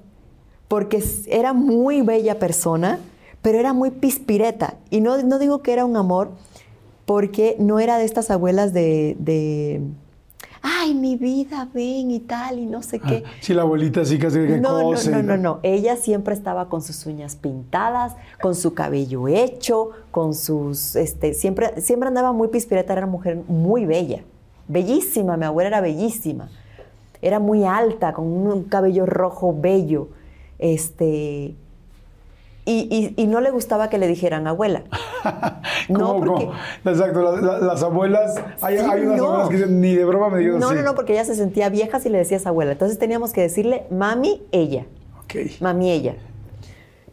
porque 0.69 1.03
era 1.27 1.53
muy 1.53 2.03
bella 2.03 2.39
persona, 2.39 2.99
pero 3.43 3.59
era 3.59 3.73
muy 3.73 3.91
pispireta. 3.91 4.77
Y 4.91 5.01
no, 5.01 5.23
no 5.23 5.39
digo 5.39 5.63
que 5.63 5.73
era 5.73 5.85
un 5.85 5.97
amor, 5.97 6.31
porque 7.05 7.57
no 7.59 7.81
era 7.81 7.99
de 7.99 8.05
estas 8.05 8.31
abuelas 8.31 8.73
de, 8.73 9.83
ay, 10.63 10.95
mi 10.95 11.17
vida, 11.17 11.69
ven 11.73 12.11
y 12.11 12.21
tal, 12.21 12.59
y 12.59 12.67
no 12.67 12.83
sé 12.83 12.99
qué. 13.01 13.23
Ah, 13.27 13.31
sí, 13.41 13.55
la 13.55 13.63
abuelita 13.63 14.05
sí 14.05 14.19
casi 14.19 14.47
que 14.47 14.59
no, 14.59 14.83
cose. 14.83 15.11
No, 15.11 15.23
no, 15.23 15.37
no, 15.37 15.43
no. 15.43 15.61
Ella 15.63 15.97
siempre 15.97 16.35
estaba 16.35 16.69
con 16.69 16.83
sus 16.83 17.07
uñas 17.07 17.37
pintadas, 17.37 18.15
con 18.41 18.55
su 18.55 18.75
cabello 18.75 19.29
hecho, 19.29 19.91
con 20.11 20.35
sus, 20.35 20.97
este, 20.97 21.35
siempre, 21.35 21.81
siempre 21.81 22.09
andaba 22.09 22.33
muy 22.33 22.49
pispireta, 22.49 22.93
era 22.93 23.03
una 23.03 23.13
mujer 23.13 23.43
muy 23.49 23.87
bella. 23.87 24.23
Bellísima, 24.69 25.37
mi 25.37 25.47
abuela 25.47 25.69
era 25.69 25.81
bellísima 25.81 26.49
era 27.23 27.39
muy 27.39 27.65
alta, 27.65 28.13
con 28.13 28.27
un 28.27 28.65
cabello 28.65 29.07
rojo 29.07 29.55
bello. 29.59 30.09
Este, 30.59 31.55
y, 32.65 33.27
no 33.27 33.41
le 33.41 33.51
gustaba 33.51 33.89
que 33.89 33.99
le 33.99 34.07
dijeran 34.07 34.47
abuela. 34.47 34.85
no, 35.89 36.21
porque... 36.21 36.49
Exacto, 36.85 37.37
las, 37.41 37.83
abuelas, 37.83 38.35
hay, 38.61 38.79
unas 38.79 39.21
abuelas 39.21 39.49
que 39.49 39.57
dicen, 39.57 39.81
ni 39.81 39.95
de 39.95 40.05
broma 40.05 40.29
me 40.29 40.39
digo 40.39 40.59
No, 40.59 40.73
no, 40.73 40.83
no, 40.83 40.95
porque 40.95 41.13
ella 41.13 41.25
se 41.25 41.35
sentía 41.35 41.69
vieja 41.69 42.01
si 42.01 42.09
le 42.09 42.19
decías 42.19 42.47
abuela. 42.47 42.73
Entonces 42.73 42.99
teníamos 42.99 43.33
que 43.33 43.41
decirle 43.41 43.87
mami, 43.91 44.43
ella. 44.53 44.87
Ok. 45.25 45.61
Mami, 45.61 45.91
ella. 45.91 46.15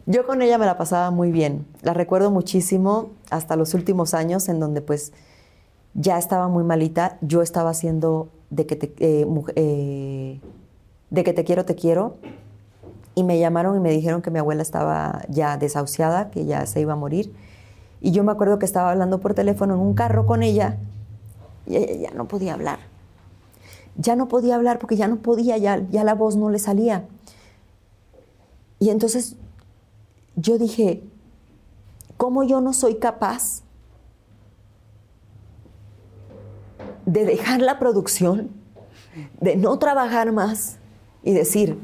Yo 0.06 0.26
con 0.26 0.40
ella 0.40 0.56
me 0.58 0.66
la 0.66 0.78
pasaba 0.78 1.10
muy 1.10 1.30
bien. 1.30 1.66
La 1.82 1.92
recuerdo 1.92 2.30
muchísimo 2.30 3.10
hasta 3.30 3.56
los 3.56 3.74
últimos 3.74 4.14
años 4.14 4.48
en 4.48 4.58
donde 4.58 4.80
pues 4.80 5.12
ya 5.92 6.18
estaba 6.18 6.48
muy 6.48 6.64
malita. 6.64 7.18
Yo 7.20 7.42
estaba 7.42 7.70
haciendo 7.70 8.30
de 8.48 8.66
que 8.66 8.76
te, 8.76 8.86
eh, 9.00 9.26
eh, 9.56 10.40
de 11.10 11.24
que 11.24 11.32
te 11.32 11.44
quiero, 11.44 11.64
te 11.64 11.74
quiero. 11.74 12.16
Y 13.18 13.24
me 13.24 13.40
llamaron 13.40 13.76
y 13.76 13.80
me 13.80 13.90
dijeron 13.90 14.22
que 14.22 14.30
mi 14.30 14.38
abuela 14.38 14.62
estaba 14.62 15.22
ya 15.28 15.56
desahuciada, 15.56 16.30
que 16.30 16.44
ya 16.44 16.64
se 16.66 16.80
iba 16.80 16.92
a 16.92 16.96
morir. 16.96 17.34
Y 18.00 18.12
yo 18.12 18.22
me 18.22 18.30
acuerdo 18.30 18.60
que 18.60 18.64
estaba 18.64 18.92
hablando 18.92 19.18
por 19.18 19.34
teléfono 19.34 19.74
en 19.74 19.80
un 19.80 19.94
carro 19.94 20.24
con 20.24 20.44
ella 20.44 20.76
y 21.66 21.78
ella 21.78 22.10
ya 22.10 22.10
no 22.12 22.28
podía 22.28 22.54
hablar. 22.54 22.78
Ya 23.96 24.14
no 24.14 24.28
podía 24.28 24.54
hablar 24.54 24.78
porque 24.78 24.94
ya 24.94 25.08
no 25.08 25.16
podía, 25.16 25.58
ya, 25.58 25.84
ya 25.90 26.04
la 26.04 26.14
voz 26.14 26.36
no 26.36 26.48
le 26.48 26.60
salía. 26.60 27.06
Y 28.78 28.90
entonces 28.90 29.34
yo 30.36 30.56
dije, 30.56 31.02
¿cómo 32.16 32.44
yo 32.44 32.60
no 32.60 32.72
soy 32.72 32.98
capaz 32.98 33.62
de 37.04 37.24
dejar 37.24 37.62
la 37.62 37.80
producción, 37.80 38.50
de 39.40 39.56
no 39.56 39.76
trabajar 39.80 40.30
más 40.30 40.76
y 41.24 41.32
decir, 41.32 41.80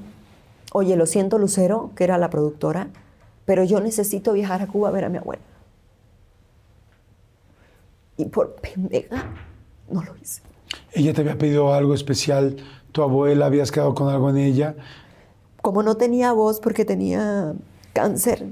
oye, 0.77 0.97
lo 0.97 1.07
siento 1.07 1.39
Lucero, 1.39 1.93
que 1.95 2.03
era 2.03 2.19
la 2.19 2.31
productora, 2.31 2.89
pero 3.45 3.63
yo 3.63 3.79
necesito 3.79 4.33
viajar 4.33 4.61
a 4.61 4.67
Cuba 4.67 4.89
a 4.89 4.93
ver 4.93 5.05
a 5.05 5.09
mi 5.09 5.19
abuela. 5.19 5.43
Y 8.17 8.25
por 8.25 8.57
pendeja 8.57 9.25
no 9.89 10.03
lo 10.03 10.17
hice. 10.21 10.43
¿Ella 10.93 11.15
te 11.15 11.21
había 11.21 11.39
pedido 11.39 11.73
algo 11.73 11.95
especial? 11.95 12.57
¿Tu 12.91 13.03
abuela 13.03 13.47
habías 13.47 13.71
quedado 13.71 13.95
con 13.95 14.09
algo 14.09 14.31
en 14.31 14.39
ella? 14.39 14.75
Como 15.63 15.85
no 15.85 15.97
tenía 15.97 16.33
voz 16.33 16.59
porque 16.59 16.85
tenía 16.85 17.55
cáncer, 17.93 18.45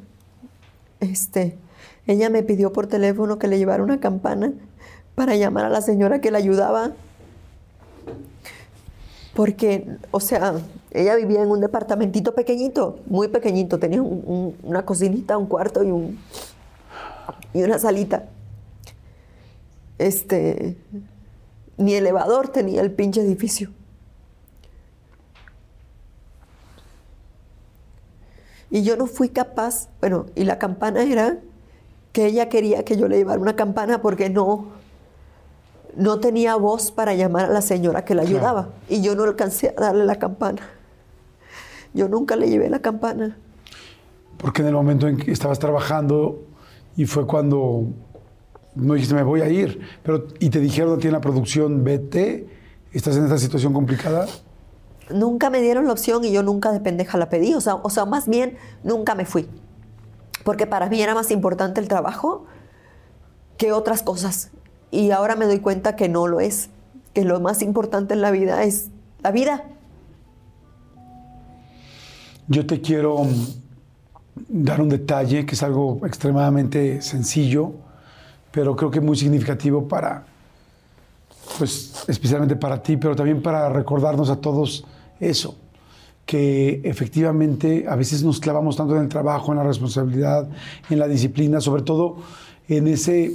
este, 1.01 1.59
ella 2.07 2.31
me 2.31 2.45
pidió 2.45 2.73
por 2.73 2.87
teléfono 2.87 3.41
que 3.41 3.49
le 3.49 3.59
llevara 3.59 3.83
una 3.83 3.99
campana 3.99 4.53
para 5.17 5.35
llamar 5.35 5.65
a 5.65 5.71
la 5.71 5.83
señora 5.83 6.21
que 6.21 6.31
la 6.31 6.39
ayudaba. 6.39 6.93
Porque, 9.35 9.89
o 10.13 10.21
sea, 10.21 10.55
ella 10.95 11.17
vivía 11.17 11.43
en 11.43 11.51
un 11.51 11.61
departamentito 11.61 12.35
pequeñito, 12.35 13.01
muy 13.07 13.29
pequeñito. 13.29 13.79
Tenía 13.79 14.03
una 14.03 14.85
cocinita, 14.85 15.39
un 15.39 15.47
cuarto 15.47 15.83
y, 15.83 15.91
un, 15.91 16.19
y 17.55 17.63
una 17.63 17.79
salita. 17.79 18.29
Este, 19.99 20.77
ni 21.77 21.95
elevador 21.95 22.49
tenía 22.49 22.83
el 22.83 22.93
pinche 22.93 23.23
edificio. 23.23 23.71
Y 28.71 28.83
yo 28.83 28.97
no 28.97 29.07
fui 29.07 29.29
capaz, 29.29 29.89
bueno, 30.01 30.27
y 30.35 30.45
la 30.45 30.59
campana 30.59 31.03
era 31.03 31.39
que 32.13 32.27
ella 32.27 32.49
quería 32.49 32.85
que 32.85 32.97
yo 32.97 33.09
le 33.09 33.17
llevara 33.19 33.41
una 33.41 33.57
campana 33.57 34.03
porque 34.03 34.31
no, 34.31 34.69
no 35.95 36.21
tenía 36.21 36.57
voz 36.57 36.91
para 36.91 37.15
llamar 37.15 37.47
a 37.47 37.49
la 37.49 37.63
señora 37.63 38.05
que 38.05 38.15
la 38.15 38.23
ayudaba 38.23 38.71
y 38.89 39.03
yo 39.03 39.15
no 39.15 39.25
alcancé 39.25 39.75
a 39.77 39.81
darle 39.81 40.05
la 40.05 40.17
campana. 40.17 40.63
Yo 41.95 42.09
nunca 42.09 42.37
le 42.37 42.49
llevé 42.49 42.71
la 42.71 42.81
campana. 42.81 43.37
Porque 44.39 44.63
en 44.63 44.69
el 44.69 44.75
momento 44.75 45.09
en 45.09 45.17
que 45.17 45.31
estabas 45.31 45.59
trabajando 45.59 46.43
y 46.97 47.07
fue 47.07 47.27
cuando 47.27 47.87
no 48.75 48.95
dijiste 48.95 49.15
me 49.15 49.23
voy 49.23 49.41
a 49.43 49.49
ir, 49.49 49.81
pero 50.03 50.27
y 50.39 50.51
te 50.51 50.61
dijeron 50.61 50.95
a 50.95 50.99
ti 50.99 51.07
en 51.07 51.13
la 51.13 51.21
producción 51.21 51.85
vete, 51.85 52.49
estás 52.93 53.17
en 53.17 53.25
esta 53.25 53.39
situación 53.39 53.73
complicada. 53.73 54.27
Nunca 55.11 55.51
me 55.51 55.61
dieron 55.61 55.87
la 55.87 55.93
opción 55.93 56.25
y 56.25 56.33
yo 56.33 56.43
nunca 56.43 56.73
de 56.73 56.81
pendeja 56.81 57.19
la 57.19 57.29
pedí, 57.29 57.55
o 57.55 57.61
sea, 57.61 57.75
o 57.77 57.91
sea, 57.91 58.07
más 58.07 58.29
bien 58.29 58.57
nunca 58.83 59.15
me 59.15 59.27
fui. 59.27 59.49
Porque 60.45 60.67
para 60.67 60.89
mí 60.89 61.01
era 61.03 61.15
más 61.15 61.31
importante 61.31 61.81
el 61.81 61.89
trabajo 61.89 62.47
que 63.59 63.73
otras 63.73 64.03
cosas. 64.03 64.51
Y 64.91 65.11
ahora 65.11 65.37
me 65.37 65.47
doy 65.47 65.61
cuenta 65.61 65.97
que 65.97 66.09
no 66.09 66.27
lo 66.27 66.41
es, 66.41 66.71
que 67.15 67.25
lo 67.25 67.41
más 67.41 67.63
importante 67.63 68.15
en 68.15 68.23
la 68.23 68.31
vida 68.31 68.65
es 68.65 68.89
la 69.23 69.31
vida. 69.31 69.65
Yo 72.49 72.67
te 72.67 72.81
quiero 72.81 73.25
mm, 73.25 73.47
dar 74.49 74.81
un 74.81 74.89
detalle 74.89 75.47
que 75.47 75.55
es 75.55 75.63
algo 75.63 76.01
extremadamente 76.05 77.01
sencillo, 77.01 77.73
pero 78.51 78.75
creo 78.75 78.91
que 78.91 79.01
muy 79.01 79.17
significativo 79.17 79.87
para, 79.87 80.25
pues 81.59 82.05
especialmente 82.09 82.57
para 82.57 82.83
ti, 82.83 82.97
pero 82.97 83.15
también 83.15 83.43
para 83.43 83.69
recordarnos 83.69 84.29
a 84.29 84.37
todos 84.37 84.85
eso, 85.21 85.57
que 86.27 86.81
efectivamente 86.85 87.87
a 87.89 87.95
veces 87.95 88.23
nos 88.25 88.41
clavamos 88.41 88.77
tanto 88.77 88.97
en 88.97 89.03
el 89.03 89.09
trabajo, 89.09 89.53
en 89.53 89.59
la 89.59 89.65
responsabilidad, 89.65 90.49
en 90.91 90.99
la 90.99 91.07
disciplina, 91.07 91.61
sobre 91.61 91.83
todo 91.83 92.17
en 92.69 92.89
ese 92.89 93.33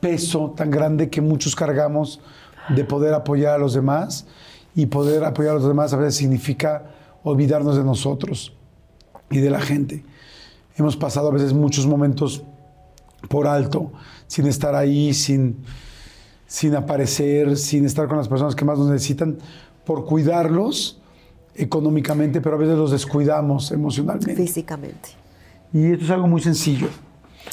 peso 0.00 0.54
tan 0.56 0.70
grande 0.70 1.08
que 1.08 1.20
muchos 1.20 1.54
cargamos 1.54 2.20
de 2.68 2.84
poder 2.84 3.14
apoyar 3.14 3.54
a 3.54 3.58
los 3.58 3.74
demás 3.74 4.26
y 4.74 4.86
poder 4.86 5.24
apoyar 5.24 5.52
a 5.52 5.54
los 5.54 5.68
demás 5.68 5.92
a 5.92 5.96
veces 5.96 6.16
significa 6.16 6.90
olvidarnos 7.22 7.76
de 7.76 7.84
nosotros. 7.84 8.54
y 9.30 9.38
de 9.38 9.48
la 9.48 9.60
gente. 9.60 10.04
Hemos 10.76 10.96
pasado 10.96 11.28
a 11.28 11.30
veces 11.30 11.52
muchos 11.52 11.86
momentos 11.86 12.42
por 13.28 13.46
alto, 13.46 13.92
sin 14.26 14.46
estar 14.46 14.74
ahí, 14.74 15.14
sin, 15.14 15.58
sin 16.46 16.74
aparecer, 16.74 17.56
sin 17.56 17.84
estar 17.84 18.08
con 18.08 18.16
las 18.16 18.28
personas 18.28 18.56
que 18.56 18.64
más 18.64 18.78
nos 18.78 18.88
necesitan, 18.88 19.38
por 19.84 20.04
cuidarlos 20.04 21.00
económicamente, 21.54 22.40
pero 22.40 22.56
a 22.56 22.58
veces 22.58 22.76
los 22.76 22.90
descuidamos 22.90 23.70
emocionalmente. 23.72 24.34
Físicamente. 24.34 25.10
Y 25.72 25.92
esto 25.92 26.04
es 26.06 26.10
algo 26.10 26.26
muy 26.26 26.40
sencillo. 26.40 26.88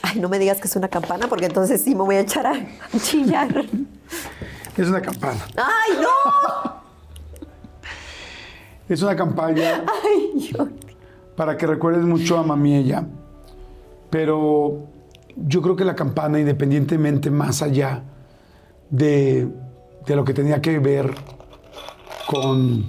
Ay, 0.01 0.19
no 0.19 0.29
me 0.29 0.39
digas 0.39 0.59
que 0.59 0.67
es 0.67 0.75
una 0.75 0.87
campana, 0.87 1.27
porque 1.27 1.45
entonces 1.45 1.81
sí 1.83 1.93
me 1.93 2.03
voy 2.03 2.15
a 2.15 2.21
echar 2.21 2.47
a 2.47 2.57
chillar. 3.01 3.65
Es 4.75 4.87
una 4.87 5.01
campana. 5.01 5.45
¡Ay, 5.55 5.97
no! 6.01 6.86
Es 8.89 9.01
una 9.01 9.15
campaña 9.15 9.83
Ay, 10.03 10.51
yo. 10.51 10.67
para 11.35 11.57
que 11.57 11.67
recuerdes 11.67 12.03
mucho 12.03 12.37
a 12.37 12.43
mami 12.43 12.75
ella. 12.75 13.05
Pero 14.09 14.87
yo 15.35 15.61
creo 15.61 15.75
que 15.75 15.85
la 15.85 15.95
campana, 15.95 16.39
independientemente 16.39 17.29
más 17.29 17.61
allá 17.61 18.03
de, 18.89 19.47
de 20.05 20.15
lo 20.15 20.23
que 20.23 20.33
tenía 20.33 20.61
que 20.61 20.79
ver 20.79 21.13
con, 22.27 22.85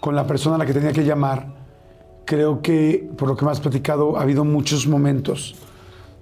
con 0.00 0.14
la 0.14 0.26
persona 0.26 0.56
a 0.56 0.58
la 0.58 0.66
que 0.66 0.72
tenía 0.72 0.92
que 0.92 1.04
llamar, 1.04 1.48
creo 2.24 2.62
que, 2.62 3.10
por 3.16 3.28
lo 3.28 3.36
que 3.36 3.44
me 3.44 3.50
has 3.50 3.60
platicado, 3.60 4.16
ha 4.16 4.22
habido 4.22 4.44
muchos 4.44 4.86
momentos 4.86 5.56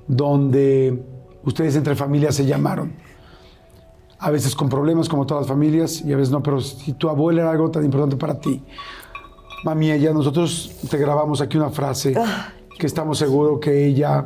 donde 0.09 1.02
ustedes 1.44 1.76
entre 1.76 1.94
familias 1.94 2.34
se 2.34 2.46
llamaron. 2.46 2.92
A 4.24 4.31
veces 4.31 4.55
con 4.55 4.69
problemas, 4.69 5.09
como 5.09 5.27
todas 5.27 5.43
las 5.43 5.49
familias, 5.49 6.01
y 6.03 6.12
a 6.12 6.16
veces 6.16 6.31
no, 6.31 6.40
pero 6.40 6.61
si 6.61 6.93
tu 6.93 7.09
abuela 7.09 7.43
era 7.43 7.51
algo 7.51 7.73
tan 7.73 7.85
importante 7.85 8.15
para 8.15 8.39
ti, 8.39 8.62
mami, 9.65 9.90
ella, 9.90 10.12
nosotros 10.12 10.77
te 10.89 10.97
grabamos 10.97 11.40
aquí 11.40 11.57
una 11.57 11.70
frase 11.70 12.15
que 12.78 12.86
estamos 12.86 13.19
seguros 13.19 13.59
que 13.59 13.85
ella, 13.85 14.24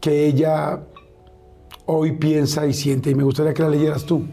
que 0.00 0.26
ella 0.26 0.80
hoy 1.86 2.12
piensa 2.16 2.66
y 2.66 2.74
siente, 2.74 3.10
y 3.10 3.14
me 3.14 3.22
gustaría 3.22 3.54
que 3.54 3.62
la 3.62 3.68
leyeras 3.68 4.04
tú. 4.04 4.26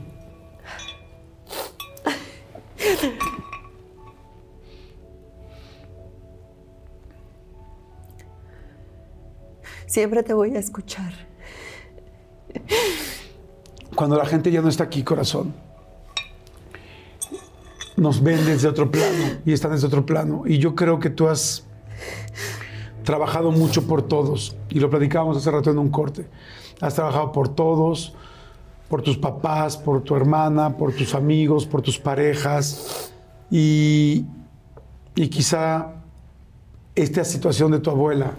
Siempre 9.85 10.23
te 10.23 10.33
voy 10.33 10.55
a 10.55 10.59
escuchar. 10.59 11.13
Cuando 13.95 14.15
la 14.17 14.25
gente 14.25 14.51
ya 14.51 14.61
no 14.61 14.69
está 14.69 14.85
aquí, 14.85 15.03
corazón, 15.03 15.53
nos 17.95 18.21
ven 18.21 18.45
desde 18.45 18.67
otro 18.67 18.89
plano 18.89 19.39
y 19.45 19.53
están 19.53 19.71
desde 19.71 19.87
otro 19.87 20.05
plano. 20.05 20.43
Y 20.45 20.57
yo 20.57 20.75
creo 20.75 20.99
que 20.99 21.09
tú 21.09 21.27
has 21.27 21.63
trabajado 23.03 23.51
mucho 23.51 23.85
por 23.85 24.01
todos. 24.01 24.55
Y 24.69 24.79
lo 24.79 24.89
platicábamos 24.89 25.37
hace 25.37 25.51
rato 25.51 25.69
en 25.69 25.77
un 25.77 25.89
corte. 25.89 26.27
Has 26.81 26.95
trabajado 26.95 27.31
por 27.31 27.49
todos, 27.49 28.13
por 28.89 29.01
tus 29.01 29.17
papás, 29.17 29.77
por 29.77 30.01
tu 30.01 30.15
hermana, 30.15 30.75
por 30.77 30.93
tus 30.93 31.13
amigos, 31.13 31.65
por 31.65 31.81
tus 31.81 31.99
parejas. 31.99 33.13
Y, 33.51 34.25
y 35.15 35.27
quizá 35.27 35.93
esta 36.95 37.23
situación 37.23 37.71
de 37.71 37.79
tu 37.79 37.89
abuela 37.89 38.33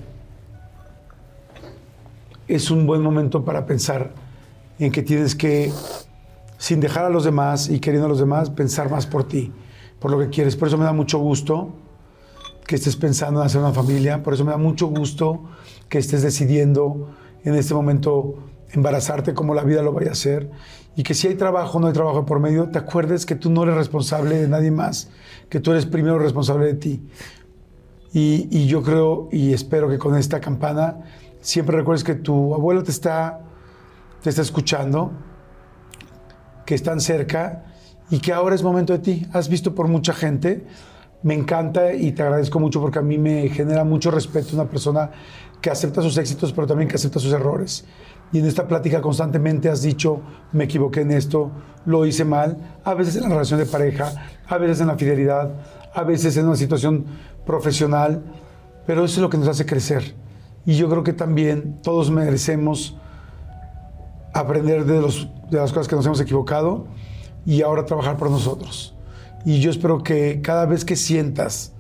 es 2.49 2.71
un 2.71 2.87
buen 2.87 3.03
momento 3.03 3.45
para 3.45 3.65
pensar 3.67 4.24
en 4.79 4.93
que 4.93 5.03
tienes 5.03 5.35
que, 5.35 5.73
sin 6.59 6.81
dejar 6.81 7.05
a 7.05 7.11
los 7.11 7.25
demás 7.25 7.69
y 7.69 7.81
queriendo 7.81 8.07
a 8.07 8.09
los 8.09 8.19
demás, 8.19 8.51
pensar 8.51 8.91
más 8.91 9.07
por 9.07 9.29
ti, 9.29 9.53
por 9.99 10.11
lo 10.11 10.19
que 10.19 10.29
quieres. 10.29 10.57
Por 10.57 10.69
eso 10.69 10.79
me 10.79 10.85
da 10.85 10.93
mucho 10.93 11.19
gusto 11.19 11.75
que 12.67 12.77
estés 12.77 12.97
pensando 12.97 13.41
en 13.41 13.47
hacer 13.47 13.61
una 13.61 13.73
familia, 13.73 14.23
por 14.23 14.35
eso 14.35 14.45
me 14.45 14.51
da 14.51 14.57
mucho 14.57 14.87
gusto 14.87 15.45
que 15.89 15.99
estés 15.99 16.23
decidiendo 16.23 17.11
en 17.45 17.55
este 17.55 17.75
momento 17.75 18.37
embarazarte 18.73 19.35
como 19.35 19.55
la 19.55 19.63
vida 19.63 19.83
lo 19.83 19.93
vaya 19.93 20.11
a 20.11 20.13
hacer 20.13 20.51
y 20.97 21.03
que 21.03 21.15
si 21.15 21.29
hay 21.29 21.35
trabajo 21.35 21.79
no 21.79 21.89
hay 21.89 21.93
trabajo 21.93 22.25
por 22.25 22.41
medio, 22.41 22.71
te 22.71 22.79
acuerdes 22.79 23.27
que 23.27 23.35
tú 23.35 23.51
no 23.51 23.65
eres 23.65 23.75
responsable 23.75 24.37
de 24.37 24.49
nadie 24.49 24.71
más, 24.71 25.11
que 25.49 25.61
tú 25.61 25.73
eres 25.73 25.87
primero 25.87 26.19
responsable 26.19 26.67
de 26.67 26.75
ti. 26.75 27.03
Y, 28.13 28.49
y 28.51 28.67
yo 28.67 28.83
creo 28.83 29.29
y 29.33 29.53
espero 29.53 29.89
que 29.89 29.99
con 29.99 30.17
esta 30.17 30.41
campana 30.41 31.01
siempre 31.41 31.77
recuerdes 31.77 32.05
que 32.05 32.15
tu 32.15 32.55
abuelo 32.55 32.85
te 32.85 32.93
está, 32.93 33.44
te 34.25 34.31
está 34.31 34.41
escuchando, 34.41 35.13
que 36.65 36.75
están 36.75 36.99
cerca 36.99 37.67
y 38.09 38.21
que 38.21 38.33
ahora 38.33 38.55
es 38.55 38.63
momento 38.63 38.95
de 38.95 38.99
ti. 39.01 39.27
Has 39.35 39.51
visto 39.51 39.75
por 39.75 39.87
mucha 39.87 40.15
gente. 40.15 40.65
Me 41.23 41.35
encanta 41.35 41.93
y 41.93 42.13
te 42.13 42.23
agradezco 42.23 42.59
mucho 42.59 42.81
porque 42.81 42.99
a 42.99 43.03
mí 43.03 43.19
me 43.19 43.51
genera 43.51 43.85
mucho 43.85 44.11
respeto 44.11 44.55
una 44.55 44.65
persona 44.65 45.11
que 45.61 45.69
acepta 45.69 46.01
sus 46.01 46.17
éxitos, 46.17 46.55
pero 46.55 46.67
también 46.67 46.89
que 46.89 46.95
acepta 46.95 47.21
sus 47.21 47.35
errores. 47.35 47.85
Y 48.33 48.39
en 48.39 48.47
esta 48.47 48.67
plática 48.67 49.03
constantemente 49.03 49.69
has 49.69 49.83
dicho, 49.83 50.23
me 50.53 50.65
equivoqué 50.65 51.03
en 51.03 51.11
esto, 51.11 51.51
lo 51.85 52.07
hice 52.07 52.25
mal, 52.25 52.79
a 52.83 52.95
veces 52.95 53.17
en 53.17 53.25
la 53.25 53.29
relación 53.29 53.61
de 53.61 53.67
pareja, 53.67 54.11
a 54.47 54.57
veces 54.57 54.81
en 54.81 54.87
la 54.87 54.97
fidelidad, 54.97 55.51
a 55.93 56.03
veces 56.03 56.35
en 56.39 56.47
una 56.47 56.57
situación 56.57 57.05
profesional, 57.45 58.23
pero 58.87 59.05
eso 59.05 59.17
es 59.17 59.21
lo 59.21 59.29
que 59.29 59.37
nos 59.37 59.49
hace 59.49 59.67
crecer. 59.67 60.15
Y 60.65 60.77
yo 60.77 60.89
creo 60.89 61.05
que 61.05 61.13
también 61.13 61.83
todos 61.83 62.11
merecemos 62.11 62.97
aprender 64.35 64.85
de, 64.85 65.01
los, 65.01 65.29
de 65.51 65.59
las 65.59 65.73
cosas 65.73 65.89
que 65.89 65.97
nos 65.97 66.05
hemos 66.05 66.21
equivocado 66.21 66.87
y 67.47 67.63
ahora 67.63 67.87
trabajar 67.87 68.17
por 68.17 68.31
nosotros. 68.31 68.95
Y 69.45 69.61
yo 69.61 69.71
espero 69.71 70.03
que 70.03 70.41
cada 70.43 70.67
vez 70.67 70.85
que 70.85 70.97
sientas 70.97 71.73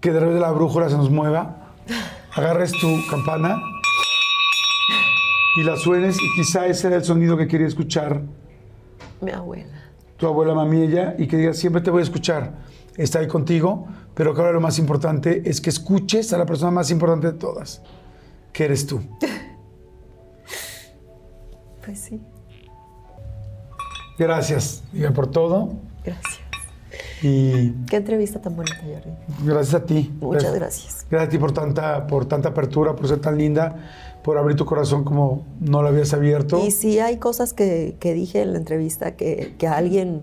que 0.00 0.12
de 0.12 0.20
repente 0.20 0.40
la 0.40 0.50
brújula 0.50 0.88
se 0.88 0.96
nos 0.96 1.10
mueva, 1.10 1.74
agarres 2.34 2.72
tu 2.72 2.88
campana 3.10 3.62
y 5.56 5.62
la 5.62 5.76
suenes 5.76 6.16
y 6.16 6.40
quizá 6.40 6.66
ese 6.66 6.86
era 6.88 6.96
el 6.96 7.04
sonido 7.04 7.36
que 7.36 7.46
quería 7.46 7.66
escuchar 7.66 8.22
Mi 9.20 9.32
abuela. 9.32 9.82
tu 10.16 10.26
abuela 10.26 10.54
mami 10.54 10.82
ella 10.82 11.14
y 11.18 11.26
que 11.26 11.36
digas 11.36 11.58
siempre 11.58 11.82
te 11.82 11.90
voy 11.90 12.00
a 12.00 12.04
escuchar, 12.04 12.54
está 12.96 13.18
ahí 13.18 13.28
contigo, 13.28 13.86
pero 14.14 14.34
que 14.34 14.40
ahora 14.40 14.52
lo 14.52 14.60
más 14.60 14.78
importante 14.78 15.42
es 15.44 15.60
que 15.60 15.70
escuches 15.70 16.32
a 16.32 16.38
la 16.38 16.46
persona 16.46 16.70
más 16.70 16.90
importante 16.90 17.26
de 17.26 17.32
todas, 17.34 17.82
que 18.52 18.64
eres 18.64 18.86
tú. 18.86 19.00
Pues 21.84 21.98
sí, 22.00 22.20
Gracias, 24.18 24.82
Diga, 24.92 25.12
por 25.12 25.30
todo 25.30 25.70
gracias. 26.04 26.40
y 27.22 27.70
Qué 27.86 27.96
entrevista 27.96 28.40
tan 28.40 28.54
bonita, 28.54 28.76
Jordi. 28.82 29.10
gracias 29.44 29.74
a 29.74 29.84
ti. 29.86 30.12
Muchas 30.20 30.54
gracias. 30.54 31.06
Gracias 31.10 31.28
a 31.28 31.30
ti 31.30 31.38
por 31.38 31.52
tanta, 31.52 32.06
por 32.06 32.26
tanta 32.26 32.50
apertura, 32.50 32.94
por 32.94 33.08
ser 33.08 33.20
tan 33.20 33.38
linda, 33.38 33.76
por 34.22 34.36
abrir 34.36 34.56
tu 34.56 34.66
corazón 34.66 35.04
como 35.04 35.46
no 35.60 35.80
lo 35.80 35.88
habías 35.88 36.12
abierto. 36.12 36.62
Y 36.66 36.70
si 36.70 36.98
hay 36.98 37.16
cosas 37.16 37.54
que, 37.54 37.96
que 37.98 38.12
dije 38.12 38.42
en 38.42 38.52
la 38.52 38.58
entrevista 38.58 39.16
que, 39.16 39.54
que 39.58 39.66
a 39.66 39.76
alguien, 39.78 40.20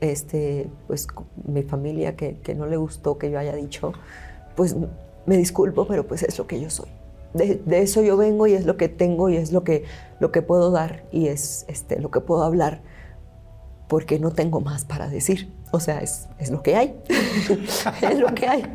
este, 0.00 0.68
pues 0.88 1.06
mi 1.46 1.62
familia, 1.62 2.16
que, 2.16 2.38
que 2.40 2.56
no 2.56 2.66
le 2.66 2.76
gustó 2.76 3.16
que 3.16 3.30
yo 3.30 3.38
haya 3.38 3.54
dicho, 3.54 3.92
pues 4.56 4.74
me 5.26 5.36
disculpo, 5.36 5.86
pero 5.86 6.04
pues 6.06 6.24
es 6.24 6.36
lo 6.36 6.48
que 6.48 6.60
yo 6.60 6.68
soy. 6.68 6.88
De, 7.34 7.60
de 7.64 7.82
eso 7.82 8.02
yo 8.02 8.16
vengo 8.16 8.46
y 8.46 8.54
es 8.54 8.64
lo 8.64 8.76
que 8.76 8.88
tengo 8.88 9.28
y 9.28 9.36
es 9.36 9.52
lo 9.52 9.64
que, 9.64 9.84
lo 10.18 10.32
que 10.32 10.42
puedo 10.42 10.70
dar 10.70 11.04
y 11.12 11.28
es 11.28 11.66
este, 11.68 12.00
lo 12.00 12.10
que 12.10 12.20
puedo 12.20 12.42
hablar 12.42 12.80
porque 13.88 14.18
no 14.18 14.30
tengo 14.30 14.60
más 14.60 14.84
para 14.84 15.08
decir. 15.08 15.50
O 15.72 15.80
sea, 15.80 16.00
es, 16.00 16.28
es 16.38 16.50
lo 16.50 16.62
que 16.62 16.76
hay. 16.76 16.94
es 18.02 18.18
lo 18.18 18.34
que 18.34 18.46
hay. 18.46 18.62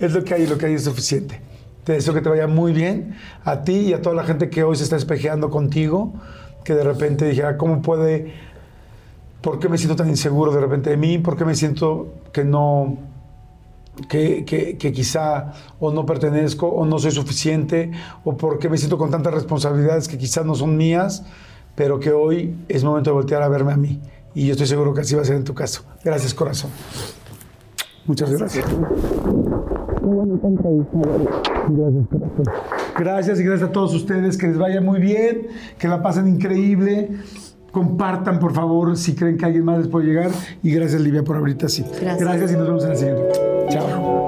Es 0.00 0.12
lo 0.12 0.22
que 0.22 0.32
hay 0.32 0.42
y 0.42 0.46
lo 0.46 0.56
que 0.56 0.66
hay 0.66 0.74
es 0.74 0.84
suficiente. 0.84 1.40
Te 1.82 1.94
deseo 1.94 2.14
que 2.14 2.20
te 2.20 2.28
vaya 2.28 2.46
muy 2.46 2.72
bien 2.72 3.16
a 3.42 3.64
ti 3.64 3.78
y 3.78 3.92
a 3.92 4.00
toda 4.00 4.14
la 4.14 4.22
gente 4.22 4.48
que 4.48 4.62
hoy 4.62 4.76
se 4.76 4.84
está 4.84 4.94
espejeando 4.94 5.50
contigo, 5.50 6.12
que 6.62 6.74
de 6.74 6.84
repente 6.84 7.24
dijera, 7.24 7.56
¿cómo 7.56 7.82
puede, 7.82 8.32
por 9.42 9.58
qué 9.58 9.68
me 9.68 9.76
siento 9.76 9.96
tan 9.96 10.08
inseguro 10.08 10.52
de 10.52 10.60
repente 10.60 10.90
de 10.90 10.96
mí? 10.96 11.18
¿Por 11.18 11.36
qué 11.36 11.44
me 11.44 11.56
siento 11.56 12.14
que 12.32 12.44
no, 12.44 12.98
que, 14.08 14.44
que, 14.44 14.76
que 14.76 14.92
quizá 14.92 15.52
o 15.80 15.90
no 15.90 16.06
pertenezco 16.06 16.66
o 16.68 16.84
no 16.86 16.98
soy 16.98 17.10
suficiente? 17.10 17.90
¿O 18.24 18.36
por 18.36 18.58
qué 18.58 18.68
me 18.68 18.78
siento 18.78 18.98
con 18.98 19.10
tantas 19.10 19.34
responsabilidades 19.34 20.08
que 20.08 20.18
quizás 20.18 20.44
no 20.44 20.54
son 20.54 20.76
mías, 20.76 21.24
pero 21.74 21.98
que 21.98 22.12
hoy 22.12 22.56
es 22.68 22.84
momento 22.84 23.10
de 23.10 23.14
voltear 23.14 23.42
a 23.42 23.48
verme 23.48 23.72
a 23.72 23.76
mí? 23.76 24.00
Y 24.34 24.46
yo 24.46 24.52
estoy 24.52 24.66
seguro 24.66 24.94
que 24.94 25.00
así 25.00 25.14
va 25.14 25.22
a 25.22 25.24
ser 25.24 25.36
en 25.36 25.44
tu 25.44 25.54
caso. 25.54 25.82
Gracias, 26.04 26.34
corazón. 26.34 26.70
Muchas 28.06 28.30
gracias. 28.30 28.64
Qué 28.64 30.04
bonita 30.04 30.46
entrevista, 30.46 30.98
Gracias, 31.68 32.06
corazón. 32.08 32.44
Gracias 32.98 33.40
y 33.40 33.44
gracias 33.44 33.68
a 33.68 33.72
todos 33.72 33.94
ustedes. 33.94 34.38
Que 34.38 34.48
les 34.48 34.58
vaya 34.58 34.80
muy 34.80 35.00
bien, 35.00 35.48
que 35.78 35.88
la 35.88 36.02
pasen 36.02 36.28
increíble. 36.28 37.10
Compartan, 37.70 38.38
por 38.38 38.52
favor, 38.54 38.96
si 38.96 39.14
creen 39.14 39.36
que 39.36 39.44
alguien 39.44 39.64
más 39.64 39.78
les 39.78 39.88
puede 39.88 40.06
llegar. 40.06 40.30
Y 40.62 40.72
gracias, 40.72 41.00
Livia, 41.00 41.22
por 41.22 41.36
ahorita 41.36 41.66
así. 41.66 41.82
Gracias. 41.82 42.18
Gracias 42.20 42.52
y 42.52 42.54
nos 42.56 42.66
vemos 42.66 42.84
en 42.84 42.90
la 42.90 42.96
siguiente. 42.96 43.32
Chao. 43.70 44.18